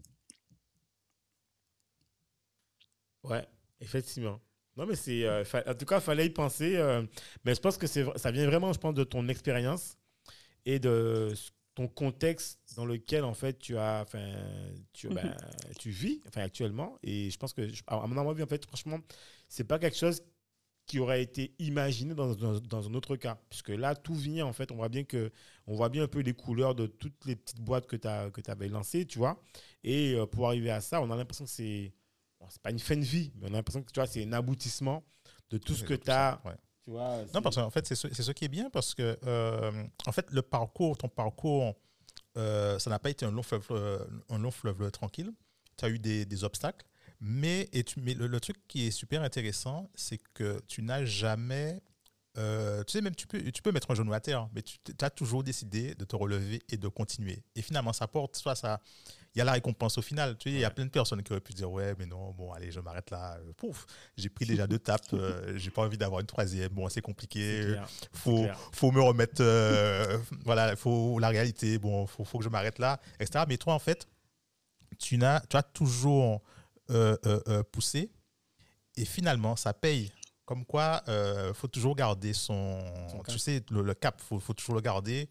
Ouais, 3.23 3.47
effectivement. 3.79 4.39
Non, 4.75 4.85
mais 4.85 4.95
c'est. 4.95 5.27
en 5.29 5.73
tout 5.75 5.85
cas, 5.85 5.97
il 5.97 6.01
fallait 6.01 6.25
y 6.25 6.29
penser. 6.29 6.77
mais 7.45 7.55
je 7.55 7.59
pense 7.59 7.77
que 7.77 7.87
ça 7.87 8.31
vient 8.31 8.45
vraiment, 8.47 8.73
je 8.73 8.79
pense, 8.79 8.93
de 8.93 9.03
ton 9.03 9.27
expérience 9.27 9.97
et 10.65 10.79
de 10.79 11.33
ton 11.75 11.87
contexte 11.87 12.59
dans 12.75 12.85
lequel 12.85 13.23
en 13.23 13.33
fait 13.33 13.57
tu 13.57 13.77
as 13.77 14.01
enfin 14.01 14.33
tu, 14.93 15.07
mhm. 15.07 15.15
ben, 15.15 15.35
tu 15.79 15.89
vis 15.89 16.21
enfin 16.27 16.41
actuellement 16.41 16.97
et 17.01 17.29
je 17.29 17.37
pense 17.37 17.53
que 17.53 17.67
à 17.87 18.05
mon 18.07 18.29
avis 18.29 18.43
en 18.43 18.47
fait 18.47 18.65
franchement 18.65 18.99
c'est 19.49 19.63
pas 19.63 19.79
quelque 19.79 19.97
chose 19.97 20.21
qui 20.85 20.99
aurait 20.99 21.23
été 21.23 21.55
imaginé 21.59 22.13
dans, 22.13 22.35
dans, 22.35 22.87
un 22.87 22.93
autre 22.93 23.15
cas 23.15 23.39
puisque 23.49 23.69
là 23.69 23.95
tout 23.95 24.13
vient 24.13 24.45
en 24.45 24.53
fait 24.53 24.71
on 24.71 24.75
voit 24.75 24.89
bien 24.89 25.03
que 25.03 25.31
on 25.65 25.75
voit 25.75 25.89
bien 25.89 26.03
un 26.03 26.07
peu 26.07 26.19
les 26.19 26.33
couleurs 26.33 26.75
de 26.75 26.87
toutes 26.87 27.25
les 27.25 27.35
petites 27.35 27.61
boîtes 27.61 27.87
que 27.87 27.95
tu 27.95 28.07
que 28.31 28.41
tu 28.41 28.51
avais 28.51 28.67
lancées 28.67 29.05
tu 29.05 29.17
vois 29.17 29.41
et 29.83 30.13
euh, 30.13 30.25
pour 30.27 30.47
arriver 30.47 30.69
à 30.69 30.81
ça 30.81 31.01
on 31.01 31.09
a 31.09 31.15
l'impression 31.15 31.45
que 31.45 31.51
c'est 31.51 31.93
bon, 32.43 32.49
c'est 32.49 32.61
pas 32.61 32.71
une 32.71 32.79
fin 32.79 32.97
de 32.97 33.01
vie 33.01 33.31
mais 33.39 33.47
on 33.49 33.53
a 33.53 33.57
l'impression 33.57 33.81
que 33.81 33.91
tu 33.91 33.99
vois 33.99 34.07
c'est 34.07 34.23
un 34.23 34.33
aboutissement 34.33 35.03
de 35.49 35.57
tout 35.57 35.73
ce 35.73 35.83
que 35.83 35.93
tu 35.93 36.11
as 36.11 36.41
non, 36.87 37.41
parce 37.41 37.55
qu'en 37.55 37.69
fait, 37.69 37.87
c'est 37.87 37.95
ce, 37.95 38.13
ce, 38.13 38.31
qui 38.31 38.45
est 38.45 38.49
bien 38.49 38.69
parce 38.69 38.93
que, 38.93 39.17
euh, 39.25 39.83
en 40.05 40.11
fait, 40.11 40.29
le 40.31 40.41
parcours, 40.41 40.97
ton 40.97 41.07
parcours, 41.07 41.75
euh, 42.37 42.77
ça 42.79 42.89
n'a 42.89 42.99
pas 42.99 43.09
été 43.09 43.25
un 43.25 43.31
long 43.31 43.43
fleuve, 43.43 43.67
euh, 43.71 44.05
un 44.29 44.37
long 44.37 44.51
fleuve 44.51 44.91
tranquille. 44.91 45.31
Tu 45.77 45.85
as 45.85 45.89
eu 45.89 45.99
des, 45.99 46.25
des 46.25 46.43
obstacles. 46.43 46.85
Mais, 47.21 47.69
et 47.71 47.85
tu, 47.85 48.01
mais 48.01 48.13
le, 48.15 48.39
truc 48.41 48.57
qui 48.67 48.87
est 48.87 48.91
super 48.91 49.23
intéressant, 49.23 49.89
c'est 49.95 50.19
que 50.33 50.59
tu 50.67 50.81
n'as 50.81 51.05
jamais 51.05 51.81
euh, 52.37 52.83
tu 52.83 52.93
sais, 52.93 53.01
même 53.01 53.15
tu 53.15 53.27
peux, 53.27 53.39
tu 53.51 53.61
peux 53.61 53.71
mettre 53.71 53.91
un 53.91 53.95
genou 53.95 54.11
à 54.13 54.19
terre, 54.19 54.49
mais 54.53 54.63
tu 54.63 54.75
as 55.01 55.09
toujours 55.09 55.43
décidé 55.43 55.93
de 55.93 56.03
te 56.03 56.15
relever 56.15 56.61
et 56.69 56.77
de 56.77 56.87
continuer. 56.87 57.43
Et 57.55 57.61
finalement, 57.61 57.93
ça 57.93 58.07
porte, 58.07 58.35
soit 58.35 58.55
ça, 58.55 58.79
il 59.35 59.39
y 59.39 59.41
a 59.41 59.45
la 59.45 59.51
récompense 59.51 59.97
au 59.99 60.01
final. 60.01 60.35
Tu 60.37 60.49
sais, 60.49 60.55
il 60.55 60.59
y 60.59 60.65
a 60.65 60.71
plein 60.71 60.85
de 60.85 60.89
personnes 60.89 61.21
qui 61.21 61.31
auraient 61.31 61.41
pu 61.41 61.53
dire, 61.53 61.71
ouais, 61.71 61.93
mais 61.99 62.07
non, 62.07 62.31
bon, 62.31 62.51
allez, 62.51 62.71
je 62.71 62.79
m'arrête 62.79 63.11
là. 63.11 63.37
Pouf, 63.57 63.85
j'ai 64.17 64.29
pris 64.29 64.45
déjà 64.45 64.65
deux 64.65 64.79
tapes, 64.79 65.13
euh, 65.13 65.53
j'ai 65.57 65.69
pas 65.69 65.83
envie 65.83 65.97
d'avoir 65.97 66.21
une 66.21 66.27
troisième. 66.27 66.69
Bon, 66.69 66.89
c'est 66.89 67.01
compliqué. 67.01 67.75
Faut, 68.13 68.47
faut 68.71 68.91
me 68.91 69.01
remettre, 69.01 69.41
euh, 69.41 70.17
voilà, 70.43 70.75
faut 70.75 71.19
la 71.19 71.29
réalité. 71.29 71.77
Bon, 71.77 72.07
faut, 72.07 72.25
faut 72.25 72.39
que 72.39 72.43
je 72.43 72.49
m'arrête 72.49 72.79
là, 72.79 72.99
etc. 73.19 73.45
Mais 73.47 73.57
toi, 73.57 73.75
en 73.75 73.79
fait, 73.79 74.07
tu 74.97 75.23
as, 75.23 75.43
tu 75.47 75.55
as 75.55 75.63
toujours 75.63 76.41
poussé 77.71 78.11
et 78.95 79.05
finalement, 79.05 79.55
ça 79.55 79.73
paye. 79.73 80.11
Comme 80.45 80.65
quoi, 80.65 81.01
il 81.07 81.11
euh, 81.11 81.53
faut 81.53 81.67
toujours 81.67 81.95
garder 81.95 82.33
son, 82.33 82.83
tu 83.27 83.39
sais, 83.39 83.63
le, 83.71 83.93
cap, 83.93 84.21
il 84.31 84.41
faut, 84.41 84.53
toujours 84.53 84.75
le 84.75 84.81
garder. 84.81 85.29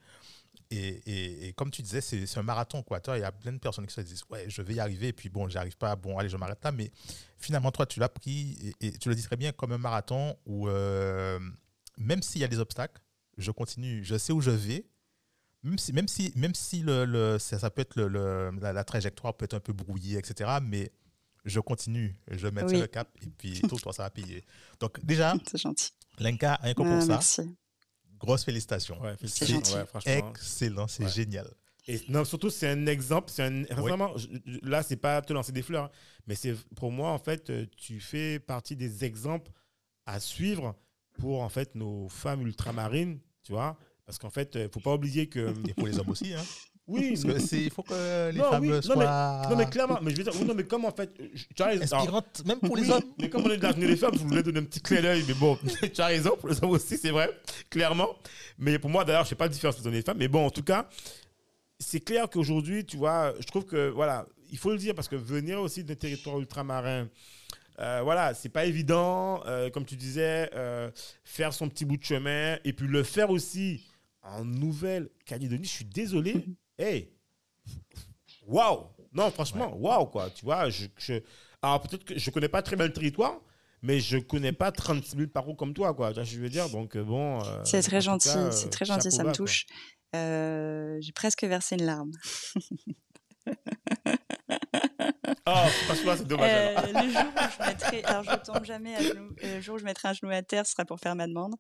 Et, 0.70 1.48
et, 1.48 1.52
comme 1.52 1.70
tu 1.70 1.82
disais, 1.82 2.00
c'est 2.00 2.38
un 2.38 2.42
marathon. 2.42 2.82
Quoi. 2.82 2.98
Toi, 3.00 3.18
il 3.18 3.20
y 3.20 3.24
a 3.24 3.32
plein 3.32 3.52
de 3.52 3.58
personnes 3.58 3.86
qui 3.86 3.92
se 3.92 4.00
disent, 4.00 4.24
ouais, 4.30 4.46
je 4.48 4.62
vais 4.62 4.74
y 4.74 4.80
arriver, 4.80 5.08
et 5.08 5.12
puis 5.12 5.28
bon, 5.28 5.48
j'y 5.48 5.58
arrive 5.58 5.76
pas, 5.76 5.96
bon, 5.96 6.16
allez, 6.16 6.30
je 6.30 6.36
m'arrête 6.38 6.64
là. 6.64 6.72
Mais 6.72 6.90
finalement, 7.36 7.70
toi, 7.70 7.84
tu 7.84 8.00
l'as 8.00 8.08
pris, 8.08 8.74
et, 8.80 8.92
tu 8.92 9.10
le 9.10 9.14
dis 9.14 9.22
très 9.22 9.36
bien, 9.36 9.52
comme 9.52 9.72
un 9.72 9.78
marathon 9.78 10.34
où, 10.46 10.68
euh, 10.68 11.38
même 11.98 12.22
s'il 12.22 12.40
y 12.40 12.44
a 12.44 12.48
des 12.48 12.58
obstacles, 12.58 13.02
je 13.36 13.50
continue, 13.50 14.02
je 14.02 14.16
sais 14.16 14.32
où 14.32 14.40
je 14.40 14.50
vais. 14.50 14.86
Même 15.62 15.78
si, 15.78 15.92
même 15.92 16.08
si, 16.08 16.32
même 16.34 16.54
si 16.54 16.80
le, 16.80 17.04
le 17.04 17.38
ça, 17.38 17.70
peut 17.70 17.82
être 17.82 17.94
le, 17.96 18.50
la, 18.60 18.72
la, 18.72 18.84
trajectoire 18.84 19.36
peut 19.36 19.44
être 19.44 19.54
un 19.54 19.60
peu 19.60 19.72
brouillée, 19.72 20.18
etc. 20.18 20.58
Mais 20.60 20.90
je 21.44 21.60
continue, 21.60 22.16
je 22.30 22.48
mets 22.48 22.62
le 22.62 22.86
cap 22.86 23.08
et 23.22 23.30
puis 23.30 23.60
tout, 23.62 23.78
toi, 23.78 23.92
ça 23.92 24.04
va 24.04 24.10
payer. 24.10 24.44
Donc, 24.80 25.04
déjà, 25.04 25.34
c'est 25.50 25.58
gentil. 25.58 25.90
Lenka, 26.18 26.58
rien 26.62 26.74
que 26.74 26.82
pour 26.82 26.86
ah, 26.86 27.00
ça, 27.00 27.06
merci. 27.06 27.56
grosse 28.18 28.44
félicitations. 28.44 29.00
c'est 29.24 29.46
gentil. 29.46 29.74
excellent, 30.06 30.88
c'est 30.88 31.08
génial. 31.08 31.48
Et 31.88 32.00
non, 32.08 32.24
surtout, 32.24 32.50
c'est 32.50 32.68
un 32.68 32.86
exemple. 32.86 33.30
C'est 33.30 33.42
un, 33.42 33.64
vraiment, 33.74 34.14
là, 34.62 34.82
c'est 34.82 34.96
pas 34.96 35.20
te 35.20 35.32
lancer 35.32 35.52
des 35.52 35.62
fleurs, 35.62 35.84
hein, 35.84 35.90
mais 36.26 36.34
c'est 36.34 36.54
pour 36.76 36.92
moi, 36.92 37.10
en 37.10 37.18
fait, 37.18 37.50
euh, 37.50 37.66
tu 37.76 37.98
fais 37.98 38.38
partie 38.38 38.76
des 38.76 39.04
exemples 39.04 39.50
à 40.06 40.20
suivre 40.20 40.76
pour 41.14 41.42
en 41.42 41.48
fait 41.48 41.74
nos 41.74 42.08
femmes 42.08 42.42
ultramarines, 42.42 43.18
tu 43.42 43.52
vois, 43.52 43.76
parce 44.06 44.18
qu'en 44.18 44.30
fait, 44.30 44.52
il 44.54 44.60
euh, 44.62 44.68
faut 44.68 44.80
pas 44.80 44.94
oublier 44.94 45.28
que 45.28 45.52
et 45.68 45.74
pour 45.74 45.86
les 45.86 45.98
hommes 45.98 46.10
aussi, 46.10 46.32
hein. 46.32 46.42
Oui, 46.88 47.14
il 47.54 47.70
faut 47.70 47.82
que 47.82 48.30
les 48.30 48.38
femmes 48.38 48.82
soient. 48.82 48.96
Non 48.96 49.00
mais, 49.00 49.48
non, 49.50 49.56
mais 49.56 49.70
clairement, 49.70 49.98
mais 50.02 50.10
je 50.10 50.16
veux 50.16 50.24
dire, 50.24 50.44
non, 50.44 50.54
mais 50.54 50.64
comme 50.64 50.84
en 50.84 50.90
fait. 50.90 51.10
Tu 51.54 51.62
as 51.62 51.66
raison. 51.66 51.96
Inspirante, 51.96 52.42
même 52.44 52.58
pour 52.58 52.76
les 52.76 52.90
hommes. 52.90 53.02
Mais 53.18 53.28
comme 53.28 53.44
on 53.44 53.50
est 53.50 53.56
dans 53.56 53.70
les 53.76 53.96
femmes, 53.96 54.14
je 54.14 54.24
voulais 54.24 54.42
donner 54.42 54.58
un 54.58 54.64
petit 54.64 54.80
clin 54.80 55.00
d'œil, 55.00 55.24
mais 55.26 55.34
bon, 55.34 55.56
tu 55.94 56.00
as 56.00 56.06
raison, 56.06 56.36
pour 56.38 56.48
les 56.48 56.62
hommes 56.62 56.70
aussi, 56.70 56.98
c'est 56.98 57.10
vrai, 57.10 57.30
clairement. 57.70 58.08
Mais 58.58 58.78
pour 58.78 58.90
moi, 58.90 59.04
d'ailleurs, 59.04 59.22
je 59.22 59.26
ne 59.26 59.30
sais 59.30 59.36
pas 59.36 59.44
la 59.44 59.50
différence 59.50 59.78
entre 59.78 59.90
les 59.90 60.02
femmes, 60.02 60.18
mais 60.18 60.28
bon, 60.28 60.46
en 60.46 60.50
tout 60.50 60.64
cas, 60.64 60.88
c'est 61.78 62.00
clair 62.00 62.28
qu'aujourd'hui, 62.28 62.84
tu 62.84 62.96
vois, 62.96 63.32
je 63.38 63.46
trouve 63.46 63.64
que, 63.64 63.88
voilà, 63.90 64.26
il 64.50 64.58
faut 64.58 64.70
le 64.70 64.78
dire, 64.78 64.94
parce 64.94 65.08
que 65.08 65.16
venir 65.16 65.60
aussi 65.60 65.84
d'un 65.84 65.94
territoire 65.94 66.38
ultramarin, 66.38 67.08
euh, 67.80 68.00
voilà, 68.02 68.34
c'est 68.34 68.48
pas 68.48 68.66
évident, 68.66 69.42
euh, 69.46 69.70
comme 69.70 69.84
tu 69.84 69.96
disais, 69.96 70.50
euh, 70.54 70.90
faire 71.24 71.52
son 71.52 71.68
petit 71.68 71.84
bout 71.84 71.96
de 71.96 72.04
chemin, 72.04 72.58
et 72.64 72.72
puis 72.72 72.86
le 72.86 73.02
faire 73.02 73.30
aussi 73.30 73.88
en 74.22 74.44
Nouvelle-Calédonie, 74.44 75.64
je 75.64 75.70
suis 75.70 75.84
désolé, 75.84 76.44
hey, 76.78 77.12
waouh, 78.46 78.86
non, 79.12 79.30
franchement, 79.30 79.76
waouh, 79.76 80.06
quoi. 80.06 80.30
Tu 80.30 80.44
vois, 80.44 80.68
je, 80.70 80.86
alors 81.60 81.80
peut-être 81.80 82.04
que 82.04 82.18
je 82.18 82.30
connais 82.30 82.48
pas 82.48 82.62
très 82.62 82.76
bien 82.76 82.86
le 82.86 82.92
territoire, 82.92 83.40
mais 83.82 84.00
je 84.00 84.18
connais 84.18 84.52
pas 84.52 84.72
36 84.72 85.16
000 85.16 85.28
parcours 85.28 85.56
comme 85.56 85.74
toi, 85.74 85.94
quoi. 85.94 86.12
je 86.12 86.40
veux 86.40 86.48
dire, 86.48 86.68
donc 86.70 86.96
euh, 86.96 87.04
bon. 87.04 87.42
Euh, 87.44 87.60
c'est 87.64 87.82
très 87.82 88.00
gentil, 88.00 88.30
c'est 88.50 88.70
très 88.70 88.84
gentil, 88.84 89.10
ça 89.10 89.24
me 89.24 89.32
touche. 89.32 89.66
Euh, 90.14 90.98
j'ai 91.00 91.12
presque 91.12 91.44
versé 91.44 91.76
une 91.76 91.86
larme. 91.86 92.10
Oh, 95.44 95.50
franchement, 95.86 96.14
c'est 96.16 96.26
dommage. 96.26 96.50
Euh, 96.52 97.02
le 97.02 97.10
jour 97.10 97.24
où 97.26 97.40
je 97.50 97.66
mettrai, 97.66 98.04
alors 98.04 98.22
je 98.22 98.36
tombe 98.44 98.64
jamais 98.64 98.94
à 98.94 99.02
genoux, 99.02 99.34
euh, 99.42 99.56
le 99.56 99.60
jour 99.60 99.74
où 99.74 99.78
je 99.78 99.84
mettrai 99.84 100.08
un 100.08 100.12
genou 100.12 100.30
à 100.30 100.40
terre, 100.42 100.64
ce 100.66 100.72
sera 100.72 100.84
pour 100.84 101.00
faire 101.00 101.16
ma 101.16 101.26
demande. 101.26 101.56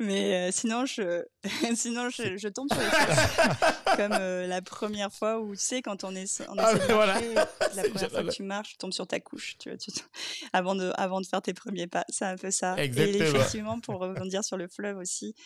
Mais 0.00 0.34
euh, 0.34 0.50
sinon, 0.50 0.84
je, 0.84 1.22
sinon 1.76 2.10
je, 2.10 2.36
je, 2.36 2.48
tombe 2.48 2.68
sur 2.72 2.80
les 2.80 2.88
fesses. 2.88 3.96
Comme 3.96 4.12
la 4.12 4.62
première 4.62 5.12
fois 5.12 5.38
où, 5.38 5.54
tu 5.54 5.62
sais, 5.62 5.80
quand 5.80 6.02
on 6.02 6.14
est, 6.16 6.40
on 6.48 6.54
ah, 6.58 6.74
marcher, 6.74 7.34
la 7.74 7.82
première 7.88 8.10
fois 8.10 8.24
que 8.24 8.30
tu 8.30 8.42
marches, 8.42 8.70
tu 8.70 8.78
tombes 8.78 8.92
sur 8.92 9.06
ta 9.06 9.20
couche, 9.20 9.56
tu 9.58 9.68
vois, 9.68 9.78
tu, 9.78 9.92
avant 10.52 10.74
de, 10.74 10.90
avant 10.96 11.20
de 11.20 11.26
faire 11.26 11.42
tes 11.42 11.54
premiers 11.54 11.86
pas. 11.86 12.04
C'est 12.08 12.24
un 12.24 12.36
peu 12.36 12.50
ça. 12.50 12.76
Exactement. 12.78 13.24
Et 13.24 13.28
effectivement, 13.28 13.80
pour 13.80 14.00
rebondir 14.00 14.42
sur 14.42 14.56
le 14.56 14.66
fleuve 14.66 14.96
aussi, 14.96 15.36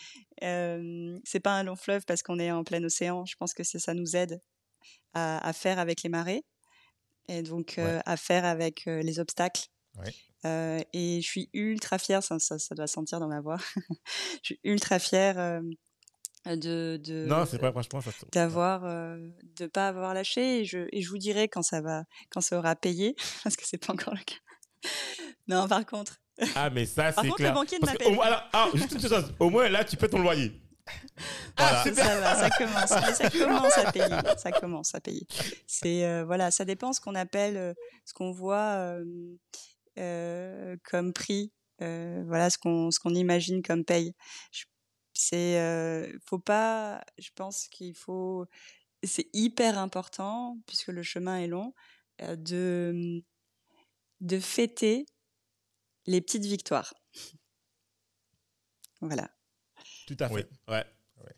c'est 0.41 1.39
pas 1.39 1.51
un 1.51 1.63
long 1.63 1.75
fleuve 1.75 2.03
parce 2.07 2.23
qu'on 2.23 2.39
est 2.39 2.51
en 2.51 2.63
plein 2.63 2.83
océan. 2.83 3.25
Je 3.25 3.35
pense 3.37 3.53
que 3.53 3.63
ça 3.63 3.93
nous 3.93 4.15
aide 4.15 4.41
à, 5.13 5.47
à 5.47 5.53
faire 5.53 5.77
avec 5.77 6.01
les 6.01 6.09
marées 6.09 6.43
et 7.27 7.41
donc 7.41 7.79
à 7.79 8.17
faire 8.17 8.45
avec 8.45 8.85
les 8.85 9.19
obstacles. 9.19 9.67
et 10.45 11.21
je 11.21 11.27
suis 11.27 11.49
ultra 11.53 11.97
fière, 11.97 12.23
ça, 12.23 12.37
ça, 12.39 12.75
doit 12.75 12.87
sentir 12.87 13.19
dans 13.19 13.27
ma 13.27 13.41
voix. 13.41 13.57
je 14.43 14.53
suis 14.53 14.59
ultra 14.63 14.99
fière 14.99 15.61
de, 16.53 16.99
de 17.03 17.25
non 17.27 17.45
c'est 17.45 17.57
pas 17.57 17.71
franchement 17.71 17.99
d'avoir 18.31 18.81
de 18.83 19.65
pas 19.65 19.87
avoir 19.87 20.13
lâché 20.13 20.59
et 20.59 20.65
je, 20.65 20.87
et 20.91 21.01
je 21.01 21.09
vous 21.09 21.17
dirai 21.17 21.47
quand 21.47 21.63
ça 21.63 21.81
va 21.81 22.03
quand 22.29 22.41
ça 22.41 22.57
aura 22.57 22.75
payé 22.75 23.15
parce 23.43 23.55
que 23.55 23.63
c'est 23.65 23.83
pas 23.83 23.93
encore 23.93 24.13
le 24.13 24.23
cas. 24.23 24.35
Non 25.47 25.67
par 25.67 25.85
contre. 25.85 26.19
Ah 26.55 26.69
mais 26.69 26.85
ça 26.85 27.11
c'est 27.11 27.29
clair 27.31 27.53
le 27.53 27.55
banquier 27.55 27.77
ne 27.79 28.21
alors, 28.21 28.43
ah, 28.51 28.67
juste 28.73 28.91
une 28.93 28.99
chose 28.99 29.33
au 29.39 29.49
moins 29.49 29.69
là 29.69 29.83
tu 29.83 29.95
peux 29.95 30.07
ton 30.07 30.19
loyer 30.19 30.51
ah, 31.57 31.83
ça 31.83 31.91
va, 31.91 32.35
ça 32.35 32.49
commence, 32.49 32.89
ça 32.89 33.29
commence 33.29 33.77
à 33.77 33.91
payer, 33.91 34.37
ça 34.37 34.51
commence 34.51 34.95
à 34.95 34.99
payer. 34.99 35.25
C'est 35.67 36.05
euh, 36.05 36.25
voilà, 36.25 36.51
ça 36.51 36.65
dépend 36.65 36.93
ce 36.93 37.01
qu'on 37.01 37.15
appelle, 37.15 37.57
euh, 37.57 37.73
ce 38.05 38.13
qu'on 38.13 38.31
voit 38.31 38.99
euh, 39.97 40.77
comme 40.83 41.13
prix, 41.13 41.51
voilà 41.79 42.49
ce 42.49 42.57
qu'on 42.57 42.91
ce 42.91 42.99
qu'on 42.99 43.15
imagine 43.15 43.61
comme 43.61 43.85
paye. 43.85 44.13
C'est 45.13 46.17
faut 46.25 46.39
pas, 46.39 47.03
je 47.17 47.29
pense 47.35 47.67
qu'il 47.69 47.95
faut, 47.95 48.45
c'est 49.03 49.29
hyper 49.33 49.77
important 49.77 50.57
puisque 50.67 50.89
le 50.89 51.03
chemin 51.03 51.39
est 51.39 51.47
long 51.47 51.73
de 52.19 53.23
de 54.21 54.39
fêter 54.39 55.05
les 56.05 56.21
petites 56.21 56.45
victoires. 56.45 56.93
Voilà. 59.01 59.34
Tout 60.05 60.17
à 60.19 60.29
fait. 60.29 60.47
Ouais. 60.67 60.83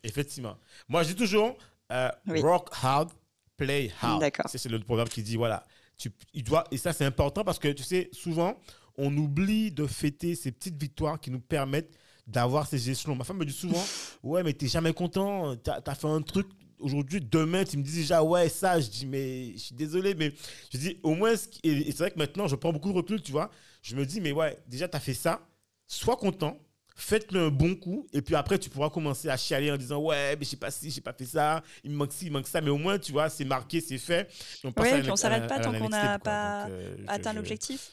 Effectivement. 0.02 0.56
Moi, 0.88 1.02
je 1.02 1.08
dis 1.08 1.14
toujours 1.14 1.56
euh, 1.92 2.10
rock 2.26 2.68
hard, 2.82 3.10
play 3.56 3.90
hard. 4.00 4.22
C'est 4.46 4.68
le 4.68 4.80
programme 4.80 5.08
qui 5.08 5.22
dit 5.22 5.36
voilà, 5.36 5.64
tu, 5.96 6.12
il 6.34 6.44
doit, 6.44 6.64
et 6.70 6.76
ça 6.76 6.92
c'est 6.92 7.04
important 7.04 7.44
parce 7.44 7.58
que 7.58 7.68
tu 7.68 7.82
sais, 7.82 8.08
souvent, 8.12 8.58
on 8.96 9.16
oublie 9.16 9.70
de 9.70 9.86
fêter 9.86 10.34
ces 10.34 10.52
petites 10.52 10.80
victoires 10.80 11.18
qui 11.20 11.30
nous 11.30 11.40
permettent 11.40 11.96
d'avoir 12.26 12.66
ces 12.66 12.90
échelons. 12.90 13.14
Ma 13.14 13.24
femme 13.24 13.38
me 13.38 13.46
dit 13.46 13.52
souvent 13.52 13.82
ouais, 14.22 14.42
mais 14.42 14.52
t'es 14.52 14.68
jamais 14.68 14.92
content, 14.92 15.56
t'as 15.56 15.80
as 15.84 15.94
fait 15.94 16.08
un 16.08 16.22
truc 16.22 16.48
aujourd'hui, 16.80 17.20
demain, 17.20 17.64
tu 17.64 17.76
me 17.76 17.82
dis 17.82 17.94
déjà, 17.94 18.22
ouais, 18.22 18.48
ça, 18.48 18.80
je 18.80 18.88
dis, 18.88 19.06
mais 19.06 19.52
je 19.52 19.58
suis 19.58 19.74
désolé, 19.74 20.14
mais 20.14 20.32
je 20.72 20.78
dis, 20.78 20.98
au 21.02 21.14
moins, 21.14 21.34
et, 21.62 21.84
c'est 21.86 21.98
vrai 21.98 22.10
que 22.10 22.18
maintenant, 22.18 22.46
je 22.46 22.56
prends 22.56 22.72
beaucoup 22.72 22.92
de 22.92 22.96
recul, 22.96 23.20
tu 23.20 23.32
vois, 23.32 23.50
je 23.82 23.96
me 23.96 24.06
dis, 24.06 24.20
mais 24.20 24.32
ouais, 24.32 24.58
déjà, 24.66 24.88
tu 24.88 24.96
as 24.96 25.00
fait 25.00 25.14
ça, 25.14 25.40
sois 25.86 26.16
content, 26.16 26.58
faites-le 26.98 27.46
un 27.46 27.50
bon 27.50 27.76
coup, 27.76 28.06
et 28.12 28.20
puis 28.20 28.34
après, 28.34 28.58
tu 28.58 28.68
pourras 28.68 28.90
commencer 28.90 29.28
à 29.28 29.36
chialer 29.36 29.70
en 29.70 29.76
disant 29.76 30.02
Ouais, 30.02 30.36
mais 30.36 30.44
je 30.44 30.50
sais 30.50 30.56
pas 30.56 30.70
si, 30.70 30.90
j'ai 30.90 31.00
pas 31.00 31.12
fait 31.12 31.24
ça, 31.24 31.62
il 31.84 31.92
me 31.92 31.96
manque 31.96 32.12
ci, 32.12 32.26
il 32.26 32.32
manque 32.32 32.48
ça, 32.48 32.60
mais 32.60 32.70
au 32.70 32.76
moins, 32.76 32.98
tu 32.98 33.12
vois, 33.12 33.30
c'est 33.30 33.44
marqué, 33.44 33.80
c'est 33.80 33.98
fait. 33.98 34.28
on 34.64 34.72
oui, 34.76 34.88
et 34.88 35.00
puis 35.00 35.10
on 35.10 35.16
s'arrête 35.16 35.46
pas 35.46 35.60
tant 35.60 35.72
qu'on 35.72 35.88
n'a 35.88 36.18
pas 36.18 36.68
euh, 36.68 36.96
atteint 37.06 37.32
l'objectif. 37.32 37.92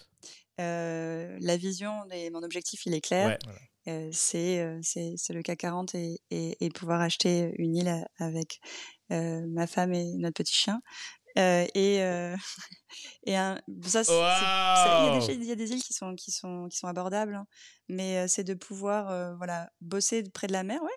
Euh, 0.60 1.38
la 1.40 1.56
vision, 1.56 1.94
et 2.12 2.30
mon 2.32 2.42
objectif, 2.42 2.86
il 2.86 2.96
est 2.96 3.02
clair. 3.02 3.38
Euh, 3.88 4.10
c'est 4.12 4.66
le 5.30 5.42
CAC 5.44 5.60
40 5.60 5.96
et, 5.96 6.20
et, 6.32 6.70
pouvoir 6.72 7.02
acheter 7.02 7.54
une 7.60 7.76
île 7.76 8.06
avec 8.18 8.60
ma 9.10 9.68
femme 9.68 9.94
et 9.94 10.16
notre 10.18 10.36
petit 10.36 10.56
chien. 10.56 10.82
Euh, 11.38 11.66
et 11.74 12.02
euh, 12.02 12.36
et 13.26 13.36
un, 13.36 13.60
ça, 13.84 14.02
il, 15.30 15.44
y 15.44 15.52
a 15.52 15.56
des 15.56 15.72
îles 15.72 15.84
qui 15.84 15.94
sont 15.94 16.16
qui 16.16 16.32
sont 16.32 16.68
qui 16.70 16.78
sont 16.78 16.88
abordables, 16.88 17.36
hein, 17.36 17.46
mais 17.90 18.20
euh, 18.20 18.26
c'est 18.28 18.44
de 18.44 18.54
pouvoir 18.54 19.36
voilà 19.38 19.70
bosser 19.82 20.24
près 20.24 20.48
de 20.48 20.54
la 20.54 20.64
mer, 20.64 20.82
ouais. 20.82 20.90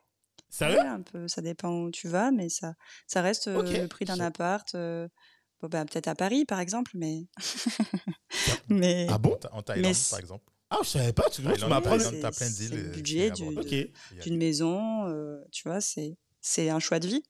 Sérieux? 0.50 0.80
un 0.80 1.02
peu, 1.02 1.28
ça 1.28 1.42
dépend 1.42 1.70
où 1.70 1.90
tu 1.90 2.08
vas, 2.08 2.30
mais 2.30 2.48
ça 2.48 2.74
ça 3.06 3.20
reste 3.20 3.48
le 3.48 3.86
prix 3.86 4.04
d'un 4.04 4.20
appart. 4.20 4.74
Bon, 5.60 5.66
ben, 5.68 5.84
peut-être 5.86 6.06
à 6.06 6.14
Paris 6.14 6.44
par 6.44 6.60
exemple, 6.60 6.92
mais 6.94 7.26
mais 8.68 9.08
ah 9.10 9.18
bon? 9.18 9.36
En 9.50 9.62
Thaïlande 9.62 9.94
par 10.10 10.20
exemple. 10.20 10.44
Ah, 10.70 10.80
je 10.82 10.88
savais 10.88 11.14
pas, 11.14 11.28
tu, 11.30 11.42
tu 11.42 11.66
m'apprends. 11.66 11.98
T'as 11.98 12.30
plein 12.30 12.48
d'îles. 12.48 12.76
Le 12.76 12.90
budget 12.90 13.32
d'une 14.22 14.36
maison, 14.36 15.44
tu 15.50 15.68
vois, 15.68 15.80
c'est 15.80 16.16
c'est 16.40 16.70
un 16.70 16.78
choix 16.78 17.00
de 17.00 17.08
vie 17.08 17.24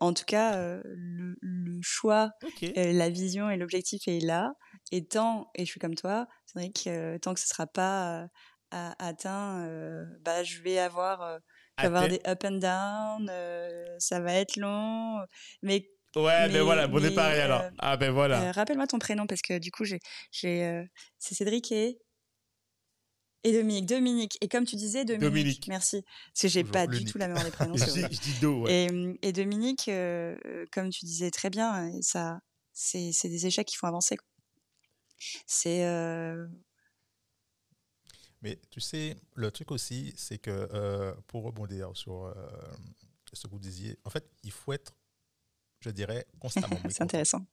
en 0.00 0.12
tout 0.12 0.24
cas, 0.24 0.56
euh, 0.56 0.82
le, 0.84 1.78
choix, 1.82 2.30
euh, 2.62 2.92
la 2.92 3.10
vision 3.10 3.50
et 3.50 3.56
l'objectif 3.56 4.06
est 4.06 4.20
là. 4.20 4.54
Et 4.92 5.06
tant, 5.06 5.50
et 5.54 5.64
je 5.64 5.70
suis 5.70 5.80
comme 5.80 5.94
toi, 5.94 6.26
c'est 6.46 6.58
vrai 6.58 6.70
que 6.70 6.88
euh, 6.88 7.18
tant 7.18 7.34
que 7.34 7.40
ce 7.40 7.48
sera 7.48 7.66
pas 7.66 8.28
atteint, 8.70 9.68
bah, 10.22 10.42
je 10.42 10.60
vais 10.60 10.80
avoir, 10.80 11.38
avoir 11.76 12.08
des 12.08 12.20
up 12.26 12.44
and 12.44 12.58
down, 12.58 13.30
ça 14.00 14.18
va 14.18 14.34
être 14.34 14.56
long, 14.56 15.20
mais 15.62 15.88
Ouais, 16.16 16.48
ben 16.48 16.62
voilà, 16.62 16.86
bon, 16.86 17.04
est 17.04 17.12
pareil 17.12 17.40
alors? 17.40 17.62
ah 17.78 17.96
ben 17.96 18.12
voilà. 18.12 18.52
Rappelle-moi 18.52 18.86
ton 18.86 18.98
prénom 18.98 19.26
parce 19.26 19.42
que 19.42 19.58
du 19.58 19.70
coup, 19.70 19.84
j'ai, 19.84 20.00
j'ai, 20.32 20.84
c'est 21.18 21.34
Cédric 21.34 21.70
et 21.70 21.98
et 23.44 23.52
Dominique. 23.52 23.86
Dominique. 23.86 24.38
Et 24.40 24.48
comme 24.48 24.64
tu 24.64 24.74
disais, 24.76 25.04
Dominique. 25.04 25.30
Dominique. 25.30 25.68
Merci. 25.68 26.02
Parce 26.02 26.40
que 26.40 26.48
j'ai 26.48 26.64
pas 26.64 26.86
du 26.86 27.04
tout 27.04 27.18
la 27.18 27.28
mémoire 27.28 27.44
des 27.44 27.50
prénoms. 27.50 27.76
je, 27.76 28.08
dis 28.08 28.40
Do, 28.40 28.62
ouais. 28.62 28.86
et, 28.86 29.18
et, 29.28 29.32
Dominique, 29.32 29.88
euh, 29.88 30.34
comme 30.72 30.88
tu 30.88 31.04
disais 31.04 31.30
très 31.30 31.50
bien, 31.50 31.92
ça, 32.00 32.40
c'est, 32.72 33.12
c'est 33.12 33.28
des 33.28 33.46
échecs 33.46 33.68
qui 33.68 33.76
font 33.76 33.86
avancer. 33.86 34.16
C'est. 35.46 35.84
Euh, 35.84 36.48
Mais 38.40 38.58
tu 38.70 38.80
sais, 38.80 39.16
le 39.34 39.50
truc 39.50 39.70
aussi, 39.70 40.14
c'est 40.16 40.38
que 40.38 40.50
euh, 40.72 41.14
pour 41.26 41.44
rebondir 41.44 41.90
sur 41.94 42.34
ce 43.32 43.46
que 43.46 43.52
vous 43.52 43.60
disiez, 43.60 43.98
en 44.04 44.10
fait, 44.10 44.26
il 44.42 44.52
faut 44.52 44.72
être, 44.72 44.96
je 45.80 45.90
dirais, 45.90 46.26
constamment. 46.40 46.78
c'est 46.90 47.02
intéressant. 47.02 47.44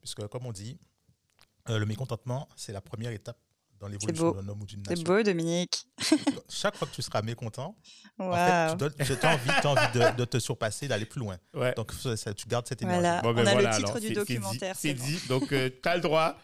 Puisque, 0.00 0.26
comme 0.28 0.46
on 0.46 0.52
dit, 0.52 0.78
le 1.68 1.84
mécontentement, 1.84 2.48
c'est 2.56 2.72
la 2.72 2.80
première 2.80 3.12
étape 3.12 3.38
dans 3.80 3.88
l'évolution 3.88 4.32
d'un 4.32 4.48
homme 4.48 4.60
ou 4.60 4.66
d'une 4.66 4.80
nation. 4.80 4.96
C'est 4.96 5.04
beau, 5.04 5.22
Dominique. 5.22 5.86
Chaque 6.48 6.76
fois 6.76 6.86
que 6.86 6.94
tu 6.94 7.02
seras 7.02 7.22
mécontent, 7.22 7.74
en 8.18 8.32
fait, 8.32 8.76
tu 9.04 9.26
as 9.26 9.34
envie, 9.34 9.50
as 9.50 9.66
envie 9.66 10.16
de, 10.16 10.24
te 10.24 10.38
surpasser, 10.38 10.86
d'aller 10.86 11.06
plus 11.06 11.20
loin. 11.20 11.38
Donc, 11.76 11.92
ça, 11.92 12.34
tu 12.34 12.46
gardes 12.46 12.66
cette 12.66 12.82
énergie. 12.82 13.00
Voilà. 13.00 13.22
Ben 13.22 13.32
On 13.32 13.46
a 13.46 13.62
le 13.62 13.76
titre 13.76 14.00
du 14.00 14.12
documentaire. 14.12 14.76
C'est 14.78 14.94
dit, 14.94 15.20
donc 15.28 15.52
euh, 15.52 15.70
tu 15.82 15.88
as 15.88 15.96
le 15.96 16.02
droit. 16.02 16.36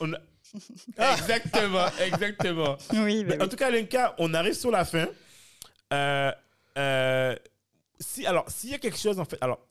On 0.00 0.12
exactement, 1.18 1.86
exactement. 2.00 2.78
Oui, 2.94 3.22
ben 3.24 3.42
En 3.42 3.48
tout 3.48 3.56
cas, 3.56 3.70
Lenka, 3.70 4.14
on 4.18 4.32
arrive 4.32 4.54
sur 4.54 4.70
la 4.70 4.86
fin. 4.86 5.06
Euh, 5.92 6.32
euh, 6.78 7.36
si, 8.00 8.26
alors, 8.26 8.48
s'il 8.50 8.70
y 8.70 8.74
a 8.74 8.78
quelque 8.78 8.98
chose, 8.98 9.18
en 9.18 9.24
fait, 9.24 9.38
alors, 9.40 9.66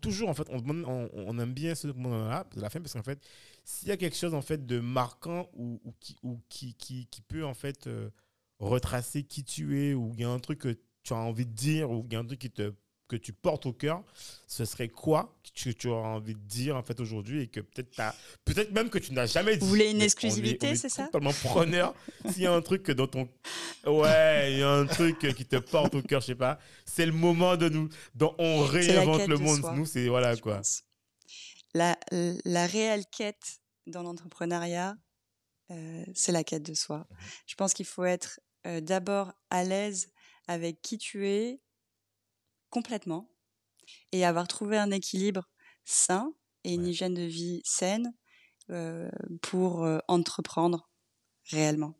toujours, 0.00 0.28
en 0.28 0.34
fait, 0.34 0.48
on, 0.50 0.58
on, 0.68 1.10
on 1.12 1.38
aime 1.38 1.52
bien 1.52 1.74
ce 1.74 1.88
moment-là, 1.88 2.46
de 2.54 2.60
la 2.60 2.70
fin, 2.70 2.80
parce 2.80 2.92
qu'en 2.94 3.02
fait, 3.02 3.20
s'il 3.64 3.88
y 3.88 3.92
a 3.92 3.96
quelque 3.96 4.16
chose, 4.16 4.34
en 4.34 4.42
fait, 4.42 4.66
de 4.66 4.80
marquant 4.80 5.48
ou, 5.54 5.80
ou, 5.84 5.92
qui, 6.00 6.16
ou 6.22 6.40
qui, 6.48 6.74
qui, 6.74 7.06
qui, 7.06 7.20
peut, 7.20 7.44
en 7.44 7.54
fait, 7.54 7.86
euh, 7.86 8.10
retracer 8.58 9.22
qui 9.22 9.44
tu 9.44 9.80
es, 9.80 9.94
ou 9.94 10.12
il 10.14 10.20
y 10.20 10.24
a 10.24 10.30
un 10.30 10.40
truc 10.40 10.60
que 10.60 10.78
tu 11.02 11.12
as 11.12 11.16
envie 11.16 11.46
de 11.46 11.52
dire, 11.52 11.90
ou 11.90 12.04
il 12.06 12.12
y 12.12 12.16
a 12.16 12.18
un 12.18 12.26
truc 12.26 12.40
qui 12.40 12.50
te 12.50 12.72
que 13.08 13.16
tu 13.16 13.32
portes 13.32 13.66
au 13.66 13.72
cœur, 13.72 14.04
ce 14.46 14.64
serait 14.64 14.88
quoi 14.88 15.34
que 15.42 15.70
tu, 15.70 15.88
auras 15.88 16.08
envie 16.08 16.34
de 16.34 16.40
dire 16.40 16.76
en 16.76 16.82
fait 16.82 17.00
aujourd'hui 17.00 17.42
et 17.42 17.46
que 17.48 17.60
peut-être 17.60 18.14
peut-être 18.44 18.70
même 18.72 18.90
que 18.90 18.98
tu 18.98 19.12
n'as 19.12 19.26
jamais 19.26 19.56
dit? 19.56 19.60
Vous 19.60 19.70
voulez 19.70 19.90
une 19.90 20.02
exclusivité, 20.02 20.76
c'est 20.76 20.88
ça? 20.88 21.06
Totalement 21.06 21.32
preneur. 21.32 21.94
S'il 22.30 22.42
y 22.42 22.46
a 22.46 22.52
un 22.52 22.60
truc 22.60 22.90
dans 22.90 23.06
ton 23.06 23.28
ouais, 23.86 24.52
il 24.52 24.58
y 24.58 24.62
a 24.62 24.70
un 24.70 24.86
truc 24.86 25.18
qui 25.34 25.46
te 25.46 25.56
porte 25.56 25.94
au 25.94 26.02
cœur, 26.02 26.20
je 26.20 26.26
sais 26.26 26.34
pas. 26.34 26.58
C'est 26.84 27.06
le 27.06 27.12
moment 27.12 27.56
de 27.56 27.68
nous, 27.68 27.88
dont 28.14 28.34
on 28.38 28.62
réinvente 28.64 29.26
le 29.26 29.38
monde. 29.38 29.62
Nous, 29.74 29.86
c'est 29.86 30.08
voilà 30.08 30.36
quoi. 30.36 30.60
La, 31.74 31.98
la 32.44 32.66
réelle 32.66 33.04
quête 33.10 33.60
dans 33.86 34.02
l'entrepreneuriat, 34.02 34.96
euh, 35.70 36.04
c'est 36.14 36.32
la 36.32 36.44
quête 36.44 36.62
de 36.62 36.74
soi. 36.74 36.98
Mhm. 36.98 37.16
Je 37.46 37.54
pense 37.54 37.74
qu'il 37.74 37.86
faut 37.86 38.04
être 38.04 38.40
euh, 38.66 38.80
d'abord 38.80 39.32
à 39.50 39.64
l'aise 39.64 40.08
avec 40.46 40.80
qui 40.82 40.98
tu 40.98 41.28
es, 41.28 41.60
complètement 42.70 43.30
et 44.12 44.24
avoir 44.24 44.48
trouvé 44.48 44.78
un 44.78 44.90
équilibre 44.90 45.48
sain 45.84 46.32
et 46.64 46.74
une 46.74 46.86
hygiène 46.86 47.14
de 47.14 47.22
vie 47.22 47.60
saine 47.64 48.14
euh, 48.70 49.10
pour 49.42 49.84
euh, 49.84 49.98
entreprendre 50.08 50.90
réellement. 51.50 51.94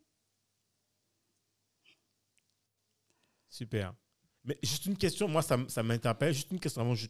Super. 3.49 3.95
Mais 4.45 4.59
juste 4.63 4.87
une 4.87 4.97
question, 4.97 5.29
moi 5.29 5.43
ça, 5.43 5.59
ça 5.69 5.83
m'interpelle, 5.83 6.33
juste 6.33 6.51
une 6.51 6.61
question 6.61 6.81
avant, 6.81 6.95
je, 6.95 7.07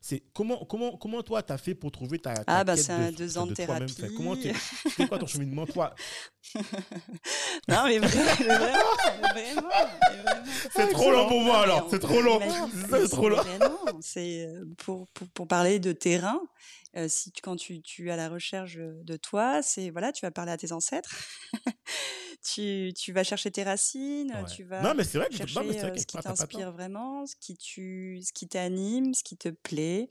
c'est 0.00 0.22
comment, 0.32 0.64
comment, 0.64 0.96
comment 0.96 1.22
toi 1.22 1.42
tu 1.42 1.52
as 1.52 1.58
fait 1.58 1.74
pour 1.74 1.90
trouver 1.90 2.18
ta, 2.18 2.34
ta 2.34 2.44
Ah 2.46 2.62
bah 2.64 2.76
c'est 2.76 3.12
deux 3.12 3.36
ans 3.38 3.46
de, 3.46 3.54
thérapie. 3.54 3.94
Comment 4.16 4.36
c'est 4.36 5.08
quoi 5.08 5.18
ton 5.18 5.26
cheminement 5.26 5.66
toi? 5.66 5.94
Non 7.68 7.84
mais 7.86 7.98
vraiment, 7.98 8.52
vraiment, 9.32 9.68
C'est 10.74 10.90
trop 10.92 11.10
long 11.10 11.28
pour 11.28 11.40
moi 11.40 11.62
alors, 11.62 11.88
c'est 11.90 11.98
trop 11.98 12.20
long. 12.20 12.40
C'est 12.90 13.08
trop 13.08 13.28
long. 13.28 13.42
C'est 14.00 14.46
euh, 14.46 14.64
pour, 14.78 15.08
pour, 15.08 15.28
pour, 15.28 15.48
parler 15.48 15.78
de 15.78 15.92
terrain, 15.92 16.40
euh, 16.96 17.06
si 17.08 17.32
quand 17.32 17.56
tu, 17.56 17.80
tu 17.80 18.08
es 18.08 18.10
à 18.10 18.16
la 18.16 18.28
recherche 18.28 18.76
de 18.76 19.16
toi, 19.16 19.62
c'est 19.62 19.90
voilà, 19.90 20.12
tu 20.12 20.24
vas 20.26 20.30
parler 20.30 20.52
à 20.52 20.58
tes 20.58 20.72
ancêtres. 20.72 21.10
tu, 22.44 22.92
tu, 22.94 23.12
vas 23.12 23.24
chercher 23.24 23.50
tes 23.50 23.62
racines, 23.62 24.34
tu 24.54 24.64
vas 24.64 24.82
non, 24.82 24.94
mais 24.94 25.02
vrai 25.02 25.28
que 25.28 25.36
chercher 25.36 25.54
vrai 25.54 25.98
ce 25.98 26.06
qui 26.06 26.18
t'inspire 26.18 26.70
vraiment, 26.72 27.24
ce 27.26 27.34
qui, 27.36 27.56
tu, 27.56 28.20
ce 28.22 28.32
qui 28.32 28.46
t'anime, 28.46 29.14
ce 29.14 29.24
qui 29.24 29.38
te 29.38 29.48
plaît 29.48 30.10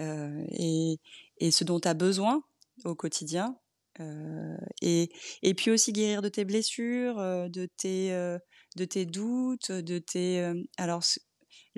euh, 0.00 0.44
et, 0.52 1.00
et, 1.38 1.50
ce 1.50 1.64
dont 1.64 1.80
tu 1.80 1.88
as 1.88 1.94
besoin 1.94 2.42
au 2.84 2.94
quotidien. 2.94 3.58
Euh, 4.00 4.56
et, 4.80 5.10
et 5.42 5.54
puis 5.54 5.70
aussi 5.70 5.92
guérir 5.92 6.22
de 6.22 6.28
tes 6.28 6.46
blessures, 6.46 7.16
de 7.16 7.66
tes, 7.76 8.10
de 8.76 8.84
tes 8.86 9.04
doutes, 9.04 9.70
de 9.70 9.98
tes... 9.98 10.50
alors, 10.78 11.02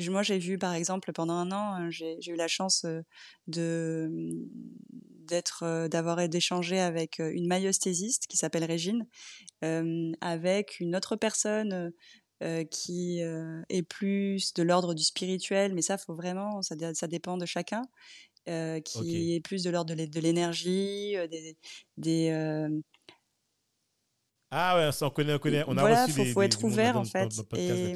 moi, 0.08 0.22
j'ai 0.22 0.38
vu, 0.38 0.58
par 0.58 0.74
exemple, 0.74 1.12
pendant 1.12 1.34
un 1.34 1.52
an, 1.52 1.90
j'ai 1.90 2.18
eu 2.26 2.36
la 2.36 2.48
chance 2.48 2.86
de 3.46 4.08
d'être, 5.28 5.62
euh, 5.62 5.88
d'avoir 5.88 6.28
d'échanger 6.28 6.80
avec 6.80 7.20
euh, 7.20 7.30
une 7.32 7.46
maïosthésiste 7.46 8.26
qui 8.26 8.36
s'appelle 8.36 8.64
Régine, 8.64 9.06
euh, 9.64 10.12
avec 10.20 10.80
une 10.80 10.96
autre 10.96 11.16
personne 11.16 11.92
qui 12.70 13.18
est 13.20 13.82
plus 13.82 14.54
de 14.54 14.62
l'ordre 14.62 14.94
du 14.94 15.02
spirituel, 15.02 15.74
mais 15.74 15.82
ça, 15.82 15.98
faut 15.98 16.14
vraiment, 16.14 16.62
ça, 16.62 16.76
ça 16.94 17.08
dépend 17.08 17.36
de 17.36 17.46
chacun, 17.46 17.82
qui 18.46 19.34
est 19.34 19.40
plus 19.40 19.64
de 19.64 19.70
l'ordre 19.70 19.92
de 19.92 20.20
l'énergie, 20.20 21.16
des, 21.28 21.56
des 21.96 22.80
ah 24.52 24.76
ouais, 24.76 24.92
ça 24.92 25.06
on 25.06 25.10
connaît, 25.10 25.34
on 25.34 25.38
connaît. 25.40 25.64
On 25.66 25.76
a 25.76 25.80
voilà, 25.80 26.04
reçu 26.04 26.12
faut, 26.12 26.22
des, 26.22 26.32
faut 26.32 26.42
être 26.42 26.62
ouvert 26.62 26.96
en 26.96 27.04
fait. 27.04 27.28
et... 27.56 27.94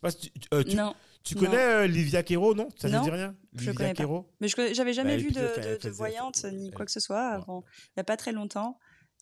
Pas, 0.00 0.12
tu, 0.12 0.30
tu, 0.30 0.74
non. 0.74 0.94
Tu 1.26 1.34
connais 1.34 1.56
euh, 1.56 1.86
Livia 1.86 2.22
Kero, 2.22 2.54
non? 2.54 2.68
Ça 2.76 2.88
ne 2.88 3.02
dit 3.02 3.10
rien? 3.10 3.36
Livia 3.52 3.72
je 3.72 3.76
connais 3.76 3.94
Kero 3.94 4.22
pas. 4.22 4.30
Mais 4.40 4.48
je 4.48 4.74
j'avais 4.74 4.92
jamais 4.92 5.16
bah, 5.16 5.22
vu 5.22 5.30
de, 5.32 5.82
de, 5.82 5.90
voyante 5.90 6.44
ni 6.44 6.70
quoi 6.70 6.86
que 6.86 6.92
ce 6.92 7.00
soit 7.00 7.28
avant. 7.28 7.64
Il 7.88 7.92
n'y 7.96 8.00
a 8.02 8.04
pas 8.04 8.16
très 8.16 8.32
longtemps. 8.32 8.78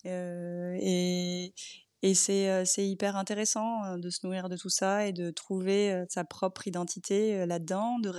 Euh, 0.06 0.76
et 0.80 1.54
et 2.02 2.14
c'est 2.14 2.50
euh, 2.50 2.66
c'est 2.66 2.86
hyper 2.86 3.16
intéressant 3.16 3.96
de 3.96 4.10
se 4.10 4.26
nourrir 4.26 4.50
de 4.50 4.56
tout 4.58 4.68
ça 4.68 5.06
et 5.06 5.12
de 5.12 5.30
trouver 5.30 6.04
sa 6.10 6.24
propre 6.24 6.68
identité 6.68 7.46
là-dedans, 7.46 7.98
de, 7.98 8.12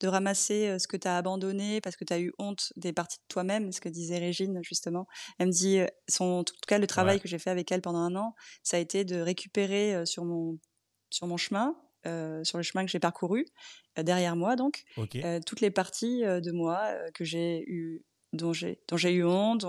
de 0.00 0.08
ramasser 0.08 0.76
ce 0.80 0.88
que 0.88 0.96
tu 0.96 1.06
as 1.06 1.16
abandonné 1.16 1.80
parce 1.80 1.94
que 1.94 2.04
tu 2.04 2.12
as 2.12 2.18
eu 2.18 2.32
honte 2.38 2.72
des 2.74 2.92
parties 2.92 3.18
de 3.18 3.28
toi-même, 3.28 3.70
ce 3.70 3.80
que 3.80 3.88
disait 3.88 4.18
Régine 4.18 4.58
justement. 4.62 5.06
Elle 5.38 5.48
me 5.48 5.52
dit, 5.52 5.78
son, 6.08 6.24
en 6.24 6.44
tout 6.44 6.54
cas 6.66 6.78
le 6.78 6.88
travail 6.88 7.20
que 7.20 7.28
j'ai 7.28 7.38
fait 7.38 7.50
avec 7.50 7.70
elle 7.70 7.82
pendant 7.82 8.00
un 8.00 8.16
an, 8.16 8.34
ça 8.64 8.76
a 8.76 8.80
été 8.80 9.04
de 9.04 9.20
récupérer 9.20 10.04
sur 10.04 10.24
mon, 10.24 10.58
sur 11.10 11.28
mon 11.28 11.36
chemin 11.36 11.76
euh, 12.06 12.42
sur 12.44 12.56
le 12.56 12.62
chemin 12.62 12.84
que 12.84 12.90
j'ai 12.90 12.98
parcouru 12.98 13.46
euh, 13.98 14.02
derrière 14.02 14.36
moi 14.36 14.56
donc 14.56 14.84
euh, 15.16 15.40
toutes 15.44 15.60
les 15.60 15.70
parties 15.70 16.22
de 16.22 16.50
moi 16.50 16.80
que 17.14 17.24
j'ai 17.24 17.62
eu 17.66 18.02
dont 18.32 18.52
j'ai 18.52 18.80
dont 18.88 18.96
j'ai 18.96 19.12
eu 19.12 19.24
honte 19.24 19.66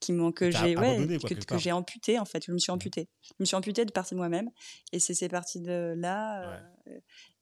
qui 0.00 0.12
m'ont 0.12 0.32
que 0.32 0.50
j'ai 0.50 0.76
ouais, 0.76 1.18
que, 1.46 1.58
j'ai 1.58 1.72
amputé 1.72 2.18
en 2.18 2.24
fait. 2.24 2.42
Je 2.46 2.52
me 2.52 2.58
suis 2.58 2.72
mmh. 2.72 2.74
amputée. 2.74 3.08
Je 3.22 3.34
me 3.38 3.44
suis 3.44 3.54
amputée 3.54 3.84
de 3.84 3.92
parties 3.92 4.14
de 4.14 4.18
moi-même. 4.18 4.48
Et 4.92 4.98
c'est 4.98 5.12
ces 5.12 5.28
parties 5.28 5.60
de 5.60 5.94
là 5.96 6.62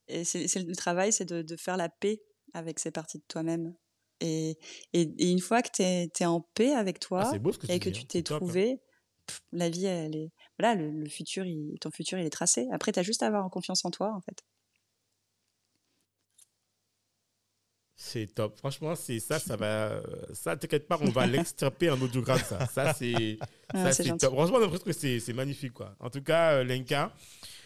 et 0.09 0.25
c'est 0.25 0.47
le 0.57 0.75
travail 0.75 1.13
c'est 1.13 1.25
de, 1.25 1.43
de, 1.43 1.57
faire 1.57 1.77
la 1.77 1.89
paix 1.89 2.21
avec 2.53 2.79
ces 2.79 2.91
parties 2.91 3.19
de 3.19 3.25
toi-même. 3.29 3.75
Et, 4.21 4.59
et, 4.93 5.31
une 5.31 5.41
fois 5.41 5.63
que 5.63 5.71
tu 5.73 5.83
es, 5.83 6.27
en 6.27 6.41
paix 6.55 6.73
avec 6.73 7.01
toi 7.01 7.31
ah, 7.33 7.37
et 7.69 7.79
que 7.79 7.91
tu 7.91 8.03
hein. 8.03 8.07
t'es 8.09 8.19
hein. 8.33 8.39
trouvé 8.39 8.81
la 9.53 9.69
vie, 9.69 9.87
elle 9.87 10.17
est, 10.17 10.33
voilà, 10.59 10.75
le, 10.75 11.09
futur, 11.09 11.45
ton 11.81 11.91
futur, 11.91 12.19
il 12.19 12.27
est 12.27 12.31
tracé. 12.31 12.67
Après, 12.73 12.93
tu 12.93 12.99
as 12.99 13.03
juste 13.03 13.23
à 13.23 13.27
avoir 13.27 13.49
confiance 13.51 13.85
en 13.85 13.91
toi, 13.91 14.13
en 14.15 14.21
fait. 14.21 14.43
C'est 17.99 18.27
top. 18.35 18.57
Franchement, 18.59 18.95
c'est 18.95 19.19
ça, 19.21 19.39
ça 19.39 19.57
va. 19.57 20.01
Ça, 20.33 20.57
t'inquiète 20.57 20.87
pas, 20.87 20.99
on 21.01 21.09
va 21.09 21.27
l'extirper 21.27 21.91
en 21.91 22.01
audiogramme, 22.01 22.39
ça. 22.39 22.67
Ça, 22.67 22.93
c'est 22.93 23.39
ah, 23.73 23.91
top. 24.19 24.35
Franchement, 24.35 24.59
l'impression 24.59 24.85
que 24.85 25.19
c'est 25.19 25.33
magnifique, 25.33 25.73
quoi. 25.73 25.95
En 26.01 26.11
tout 26.11 26.23
cas, 26.23 26.55
euh, 26.55 26.65
Lenka, 26.65 27.13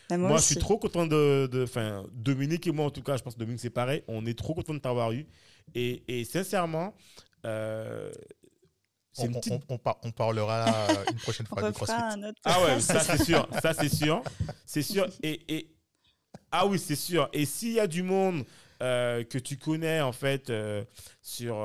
bah, 0.08 0.16
moi, 0.16 0.36
je 0.38 0.44
suis 0.44 0.56
trop 0.56 0.78
content 0.78 1.06
de. 1.06 1.62
Enfin, 1.64 2.06
Dominique 2.12 2.66
et 2.66 2.72
moi, 2.72 2.86
en 2.86 2.90
tout 2.90 3.02
cas, 3.02 3.16
je 3.16 3.22
pense 3.22 3.34
que 3.34 3.40
Dominique, 3.40 3.60
c'est 3.60 3.70
pareil. 3.70 4.02
On 4.08 4.24
est 4.24 4.38
trop 4.38 4.54
content 4.54 4.74
de 4.74 4.78
t'avoir 4.78 5.12
eu. 5.12 5.26
Et, 5.74 6.02
et 6.08 6.24
sincèrement, 6.24 6.94
euh, 7.44 8.12
on, 9.18 10.12
parlera 10.12 10.88
une 11.10 11.18
prochaine 11.18 11.46
fois 11.48 11.62
de 11.62 11.70
CrossFit. 11.70 11.94
Ah 12.44 12.62
ouais, 12.62 12.80
ça 12.80 13.00
c'est 13.00 13.24
sûr, 13.24 13.48
ça 13.62 13.74
c'est 13.74 13.88
sûr, 13.88 14.22
c'est 14.64 14.82
sûr. 14.82 15.08
Et, 15.22 15.70
ah 16.52 16.66
oui, 16.66 16.78
c'est 16.78 16.96
sûr. 16.96 17.28
Et 17.32 17.44
s'il 17.44 17.72
y 17.72 17.80
a 17.80 17.86
du 17.86 18.02
monde 18.02 18.44
euh, 18.82 19.24
que 19.24 19.38
tu 19.38 19.56
connais 19.56 20.00
en 20.00 20.12
fait 20.12 20.50
euh, 20.50 20.84
sur 21.22 21.56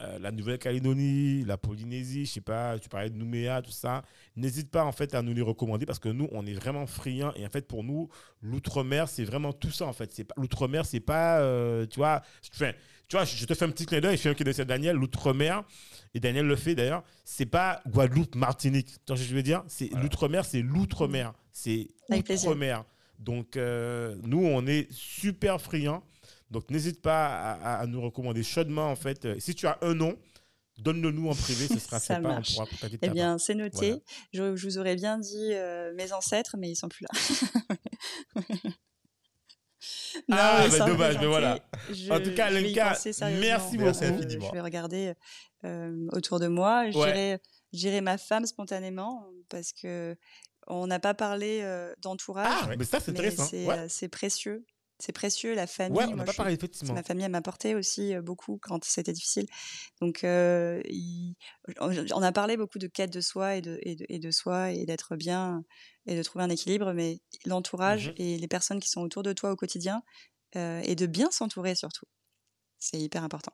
euh, 0.00 0.18
la 0.20 0.30
Nouvelle-Calédonie, 0.30 1.44
la 1.44 1.56
Polynésie, 1.58 2.24
je 2.26 2.30
sais 2.32 2.40
pas, 2.40 2.78
tu 2.78 2.88
parlais 2.88 3.10
de 3.10 3.16
Nouméa, 3.16 3.62
tout 3.62 3.70
ça, 3.72 4.02
n'hésite 4.36 4.70
pas 4.70 4.84
en 4.84 4.92
fait 4.92 5.14
à 5.14 5.22
nous 5.22 5.34
les 5.34 5.42
recommander 5.42 5.86
parce 5.86 5.98
que 5.98 6.08
nous, 6.08 6.28
on 6.32 6.46
est 6.46 6.52
vraiment 6.54 6.86
friands 6.86 7.32
et 7.34 7.44
en 7.44 7.50
fait 7.50 7.66
pour 7.66 7.82
nous, 7.82 8.08
l'outre-mer, 8.40 9.08
c'est 9.08 9.24
vraiment 9.24 9.52
tout 9.52 9.70
ça 9.70 9.86
en 9.86 9.92
fait. 9.92 10.12
C'est 10.12 10.24
pas 10.24 10.34
l'outre-mer, 10.36 10.86
c'est 10.86 11.00
pas, 11.00 11.40
euh, 11.40 11.84
tu 11.86 11.96
vois, 11.98 12.22
enfin, 12.54 12.72
tu 13.08 13.16
vois, 13.16 13.24
je 13.24 13.44
te 13.44 13.54
fais 13.54 13.64
un 13.64 13.70
petit 13.70 13.86
clin 13.86 14.00
d'œil, 14.00 14.16
je 14.16 14.22
fais 14.22 14.28
un 14.28 14.34
clin 14.34 14.44
d'œil 14.44 14.60
à 14.60 14.64
Daniel, 14.64 14.94
l'outre-mer, 14.96 15.64
et 16.14 16.20
Daniel 16.20 16.46
le 16.46 16.56
fait 16.56 16.74
d'ailleurs, 16.74 17.02
c'est 17.24 17.46
pas 17.46 17.80
Guadeloupe, 17.88 18.34
Martinique. 18.36 18.86
Tu 18.86 18.98
vois 19.08 19.16
ce 19.16 19.22
que 19.22 19.28
je 19.28 19.34
veux 19.34 19.42
dire? 19.42 19.64
C'est 19.66 19.90
l'outre-mer, 19.94 20.44
c'est 20.44 20.62
l'outre-mer, 20.62 21.32
c'est 21.52 21.88
Avec 22.10 22.24
plaisir. 22.26 22.50
outre-mer. 22.50 22.84
Donc 23.18 23.56
euh, 23.56 24.14
nous, 24.22 24.44
on 24.44 24.64
est 24.66 24.86
super 24.92 25.60
friands. 25.60 26.04
Donc 26.50 26.70
n'hésite 26.70 27.02
pas 27.02 27.52
à, 27.54 27.86
nous 27.86 28.00
recommander 28.00 28.42
chaudement 28.42 28.90
en 28.90 28.96
fait. 28.96 29.24
Euh, 29.24 29.36
Si 29.38 29.54
tu 29.54 29.66
as 29.66 29.78
un 29.82 29.94
nom, 29.94 30.16
donne-le 30.78 31.10
nous 31.10 31.28
en 31.28 31.34
privé, 31.34 31.66
ce 31.68 31.78
sera 31.78 31.98
Ça 32.00 32.14
sympa, 32.16 32.28
on 32.28 32.32
marche. 32.34 32.54
pourra 32.54 32.66
contacter 32.66 32.98
Eh 33.02 33.06
ta 33.06 33.12
bien, 33.12 33.36
c'est 33.38 33.54
noté. 33.54 33.90
Voilà. 34.32 34.54
Je, 34.54 34.56
je 34.56 34.66
vous 34.66 34.78
aurais 34.78 34.96
bien 34.96 35.18
dit 35.18 35.52
euh, 35.52 35.92
mes 35.94 36.12
ancêtres, 36.12 36.56
mais 36.58 36.70
ils 36.70 36.76
sont 36.76 36.88
plus 36.88 37.04
là. 37.04 37.20
Non, 40.28 40.36
Ah, 40.38 40.66
mais 40.70 40.78
bah, 40.78 40.86
dommage, 40.86 41.18
mais 41.20 41.26
voilà. 41.26 41.58
je- 41.90 42.10
En 42.10 42.20
tout 42.20 42.34
cas, 42.34 42.50
Lenka, 42.50 42.96
merci 43.40 43.78
beaucoup. 43.78 43.90
infiniment. 43.90 44.46
Je 44.48 44.52
vais 44.52 44.60
regarder 44.60 45.14
euh, 45.64 46.06
autour 46.12 46.40
de 46.40 46.48
moi. 46.48 46.84
Ouais. 46.94 47.38
dirais 47.72 48.00
ma 48.00 48.18
femme 48.18 48.44
spontanément 48.44 49.24
parce 49.48 49.72
que 49.72 50.16
on 50.66 50.86
n'a 50.88 50.98
pas 50.98 51.14
parlé 51.14 51.60
euh, 51.62 51.94
d'entourage. 52.02 52.48
Ah, 52.50 52.68
mais 52.76 52.84
ça 52.84 52.98
c'est 53.00 53.12
intéressant. 53.12 53.44
c'est 53.46 53.64
Ouais, 53.66 53.88
c'est 53.88 54.08
précieux. 54.08 54.64
C'est 55.00 55.12
précieux, 55.12 55.54
la 55.54 55.66
famille. 55.68 55.96
ouais 55.98 56.06
on 56.06 56.16
n'a 56.16 56.24
pas 56.24 56.32
parlé 56.32 56.54
effectivement. 56.54 56.92
Ma 56.94 57.02
famille 57.04 57.28
m'a 57.28 57.38
apporté 57.38 57.74
aussi 57.76 58.14
euh, 58.14 58.20
beaucoup 58.22 58.58
quand 58.60 58.82
c'était 58.84 59.12
difficile. 59.12 59.46
Donc, 60.00 60.24
euh, 60.24 60.80
il- 60.86 61.36
on 61.80 62.22
a 62.22 62.32
parlé 62.32 62.56
beaucoup 62.56 62.78
de 62.78 62.88
quête 62.88 63.12
de 63.12 63.20
soi 63.20 63.56
et 63.56 63.60
de, 63.60 63.78
et 63.82 63.94
de, 63.94 64.04
et 64.08 64.18
de 64.18 64.30
soi 64.32 64.72
et 64.72 64.86
d'être 64.86 65.14
bien 65.16 65.62
et 66.06 66.16
de 66.16 66.22
trouver 66.22 66.44
un 66.44 66.50
équilibre, 66.50 66.92
mais 66.94 67.20
l'entourage 67.44 68.08
Mhm. 68.08 68.14
et 68.16 68.38
les 68.38 68.48
personnes 68.48 68.80
qui 68.80 68.88
sont 68.88 69.02
autour 69.02 69.22
de 69.22 69.32
toi 69.32 69.52
au 69.52 69.56
quotidien 69.56 70.02
euh, 70.56 70.80
et 70.84 70.94
de 70.96 71.06
bien 71.06 71.30
s'entourer 71.30 71.74
surtout. 71.76 72.06
C'est 72.78 72.98
hyper 73.00 73.22
important. 73.24 73.52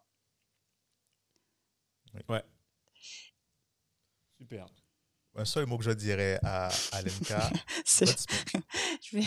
Super. 4.39 4.69
Un 5.37 5.45
seul 5.45 5.67
mot 5.67 5.77
que 5.79 5.85
je 5.85 5.91
dirais 5.91 6.39
à, 6.45 6.69
à 6.93 7.03
Lenka, 7.03 7.51
je 7.85 9.17
vais- 9.17 9.25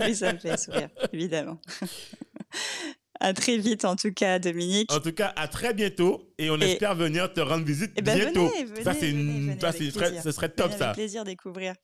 oui, 0.00 0.14
ça 0.14 0.32
me 0.32 0.38
fait 0.38 0.56
sourire, 0.56 0.88
évidemment. 1.12 1.60
à 3.20 3.32
très 3.32 3.58
vite, 3.58 3.84
en 3.84 3.96
tout 3.96 4.12
cas, 4.12 4.38
Dominique. 4.38 4.92
En 4.92 5.00
tout 5.00 5.12
cas, 5.12 5.32
à 5.34 5.48
très 5.48 5.74
bientôt 5.74 6.32
et 6.38 6.50
on 6.50 6.58
Et- 6.60 6.72
espère 6.72 6.94
venir 6.94 7.32
te 7.32 7.40
rendre 7.40 7.64
visite 7.64 7.90
Eh 7.96 8.02
ben, 8.02 8.16
bientôt. 8.16 8.48
venez, 8.48 8.64
venez, 8.64 8.84
ça 8.84 8.94
c'est 8.94 9.10
venez, 9.10 9.10
une- 9.22 9.46
venez 9.50 9.60
ça, 9.60 9.68
avec 9.70 9.82
c'est 9.82 9.90
très- 9.90 10.04
plaisir. 10.06 10.22
ce 10.22 10.30
serait 10.32 10.48
top 10.50 10.66
Venez 10.68 10.78
ça. 10.78 10.92
Plaisir 10.92 11.24
découvrir. 11.24 11.74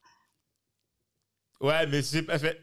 Ouais, 1.61 1.87
mais 1.89 2.03
j'ai 2.03 2.23
pas 2.23 2.39
fait. 2.39 2.63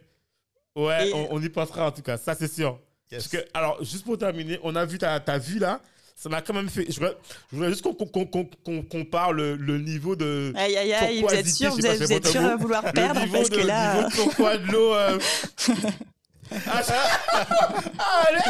Ouais, 0.76 1.10
Et- 1.10 1.14
on, 1.14 1.34
on 1.34 1.41
y 1.41 1.49
pensera 1.49 1.88
en 1.88 1.91
tout 1.91 2.02
cas, 2.02 2.18
ça 2.18 2.34
c'est 2.34 2.48
sûr. 2.52 2.80
Yes. 3.11 3.27
Parce 3.27 3.43
que, 3.43 3.49
alors, 3.53 3.84
juste 3.84 4.06
pour 4.06 4.18
terminer, 4.18 4.57
on 4.64 4.73
a 4.77 4.85
vu 4.85 4.98
ta, 4.98 5.19
ta 5.19 5.38
vue 5.38 5.60
là, 5.60 5.81
ça 6.22 6.30
m'a 6.30 6.41
quand 6.43 6.53
même 6.53 6.69
fait. 6.69 6.85
Je 6.88 6.99
voudrais, 6.99 7.18
je 7.52 7.56
voudrais 7.56 7.69
juste 7.72 7.81
qu'on 7.81 7.95
qu'on 7.95 8.84
compare 8.84 9.34
le, 9.34 9.56
le 9.56 9.80
niveau 9.80 10.15
de. 10.15 10.53
Aïe, 10.56 10.77
aïe, 10.77 10.93
aïe, 10.93 11.22
vous 11.23 11.34
êtes 11.34 11.48
sûr, 11.48 11.72
vous 11.72 11.84
êtes 11.84 12.27
sûr 12.27 12.41
de 12.43 12.61
vouloir 12.61 12.84
perdre 12.93 13.22
parce 13.31 13.49
de, 13.49 13.56
que 13.56 13.61
là. 13.65 13.95
niveau 13.95 14.07
de 14.07 14.14
pourquoi 14.15 14.57
de 14.57 14.72
l'eau. 14.72 14.93
euh. 14.93 15.18
Ah, 16.67 16.81
ah, 17.99 18.23
allez 18.27 18.41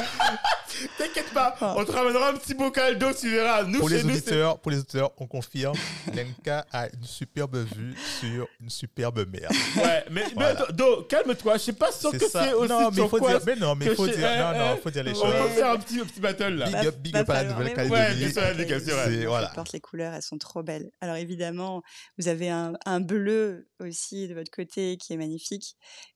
T'inquiète 0.97 1.31
pas, 1.33 1.55
Oh. 1.61 1.73
on 1.77 1.85
te 1.85 1.91
ramènera 1.91 2.29
un 2.29 2.33
petit 2.33 2.53
bocal 2.55 2.97
d'eau, 2.97 3.13
tu 3.13 3.29
verras. 3.29 3.63
Nous, 3.63 3.79
Pour 3.79 3.89
chez 3.89 3.97
les, 3.97 4.03
nous, 4.03 4.09
auditeurs, 4.11 4.59
pour 4.59 4.71
les 4.71 4.77
auditeurs, 4.79 5.11
on 5.17 5.27
confirme, 5.27 5.75
Lenka 6.15 6.65
a 6.71 6.87
une 6.87 7.03
superbe 7.03 7.57
vue 7.57 7.95
sur 8.19 8.47
une 8.59 8.69
superbe 8.69 9.27
mer. 9.31 9.49
Ouais, 9.77 10.03
mais, 10.09 10.23
Voilà. 10.33 10.65
mais 10.69 10.73
Do, 10.73 11.03
calme-toi, 11.03 11.53
je 11.53 11.59
suis 11.59 11.71
pas 11.73 11.91
sûr 11.91 12.11
que 12.11 12.19
C'est 12.27 12.53
aussi 12.53 12.69
Non, 12.69 12.89
mais 12.91 13.01
il 13.03 13.09
faut 13.09 13.19
dire, 13.19 13.39
mais 13.45 13.55
non, 13.55 13.75
mais 13.75 13.95
faut 13.95 14.07
dire, 14.07 14.15
eh, 14.33 14.39
non, 14.39 14.51
non, 14.57 14.75
eh, 14.77 14.81
faut 14.81 14.89
dire 14.89 15.03
les 15.03 15.11
On 15.11 15.15
choses. 15.21 15.33
peut 15.33 15.49
faire 15.49 15.71
un 15.71 15.77
petit, 15.77 15.99
un 15.99 16.05
petit 16.05 16.19
battle 16.19 16.55
là. 16.55 16.65
Big 16.67 16.87
up, 16.87 16.95
big 16.97 17.15
up 17.17 17.29
à 17.29 17.43
la. 17.43 17.53
Nouvelle-Calédonie. 17.53 18.25
Ouais, 18.25 18.79
c'est 18.79 19.25
voilà. 19.25 19.53
Les 19.73 19.79
couleurs, 19.79 20.13
elles 20.13 20.21
sont 20.21 20.37
trop 20.37 20.63
belles. 20.63 20.89
Alors 21.01 21.15
évidemment, 21.17 21.81
vous 22.17 22.27
avez 22.27 22.49
un, 22.49 22.73
un 22.85 22.99
bleu 22.99 23.67
aussi 23.79 24.27
de 24.27 24.33
votre 24.33 24.51
côté 24.51 24.97
qui 24.97 25.13
est 25.13 25.17
magnifique. 25.17 25.75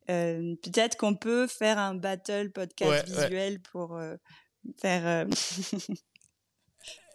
Euh, 0.10 0.56
Peut-être 0.64 0.98
qu'on 0.98 1.16
peut 1.16 1.48
faire 1.48 1.78
un 1.80 1.96
battle 1.96 2.52
podcast 2.52 2.90
Ouais, 2.92 3.16
ouais. 3.16 3.24
visuel 3.24 3.60
pour 3.62 3.96
euh, 3.96 4.16
faire. 4.82 5.06
euh, 5.08 5.26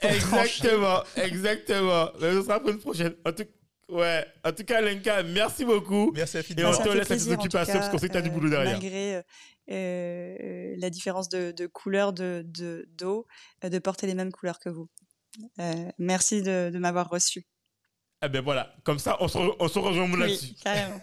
pour 0.00 0.10
Exactement, 0.10 1.02
exactement. 1.16 2.08
Mais 2.20 2.32
ce 2.32 2.42
sera 2.42 2.60
pour 2.60 2.70
une 2.70 2.78
prochaine. 2.78 3.14
En 3.24 3.32
tout, 3.32 3.46
ouais, 3.90 4.26
en 4.44 4.52
tout 4.52 4.64
cas, 4.64 4.80
Lenka, 4.80 5.22
merci 5.22 5.64
beaucoup. 5.64 6.10
Merci 6.14 6.36
Et 6.38 6.40
infiniment. 6.40 6.70
on 6.70 6.72
Ça 6.72 6.84
te 6.84 6.88
laisse 6.88 7.10
à 7.10 7.16
tes 7.16 7.32
occupations, 7.32 7.74
parce 7.74 7.88
qu'on 7.90 7.98
sait 7.98 8.08
que 8.08 8.14
t'as 8.14 8.22
du 8.22 8.30
cas, 8.30 8.34
boulot 8.34 8.50
derrière. 8.50 8.72
Malgré 8.72 9.16
euh, 9.16 9.22
euh, 9.70 10.74
la 10.78 10.90
différence 10.90 11.28
de, 11.28 11.52
de 11.52 11.66
couleur 11.66 12.12
de 12.12 12.42
de- 12.46 12.88
d'eau, 12.98 13.26
de 13.62 13.78
porter 13.78 14.06
les 14.06 14.14
mêmes 14.14 14.32
couleurs 14.32 14.58
que 14.58 14.68
vous. 14.68 14.88
Euh, 15.60 15.72
merci 15.98 16.42
de, 16.42 16.70
de 16.72 16.78
m'avoir 16.78 17.08
reçu. 17.08 17.46
Ah 18.22 18.28
ben 18.28 18.42
voilà, 18.42 18.74
comme 18.84 18.98
ça, 18.98 19.16
on 19.20 19.28
se, 19.28 19.38
re- 19.38 19.56
on 19.58 19.66
se 19.68 19.78
rejoint 19.78 20.06
là-dessus. 20.18 20.52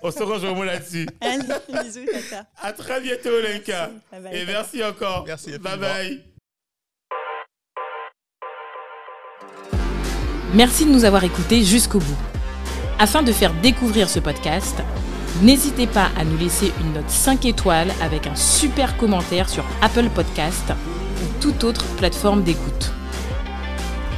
On 0.03 0.11
se 0.11 0.21
rejoint 0.21 0.65
là-dessus. 0.65 1.07
Allez, 1.21 1.43
bisous, 1.83 2.05
tata. 2.29 2.45
À 2.61 2.71
très 2.73 3.01
bientôt, 3.01 3.31
Lenka. 3.41 3.89
Merci. 3.89 4.11
Bye 4.11 4.21
bye, 4.21 4.35
Et 4.35 4.45
tata. 4.45 4.51
merci 4.51 4.83
encore. 4.83 5.23
Merci 5.25 5.57
Bye 5.57 5.77
bye. 5.79 6.23
Merci 10.53 10.85
de 10.85 10.91
nous 10.91 11.05
avoir 11.05 11.23
écoutés 11.23 11.63
jusqu'au 11.63 11.99
bout. 11.99 12.17
Afin 12.99 13.23
de 13.23 13.31
faire 13.31 13.53
découvrir 13.61 14.09
ce 14.09 14.19
podcast, 14.19 14.75
n'hésitez 15.41 15.87
pas 15.87 16.09
à 16.19 16.23
nous 16.23 16.37
laisser 16.37 16.71
une 16.81 16.93
note 16.93 17.09
5 17.09 17.45
étoiles 17.45 17.91
avec 18.01 18.27
un 18.27 18.35
super 18.35 18.95
commentaire 18.97 19.49
sur 19.49 19.65
Apple 19.81 20.09
Podcast 20.09 20.71
ou 21.23 21.41
toute 21.41 21.63
autre 21.63 21.83
plateforme 21.97 22.43
d'écoute. 22.43 22.91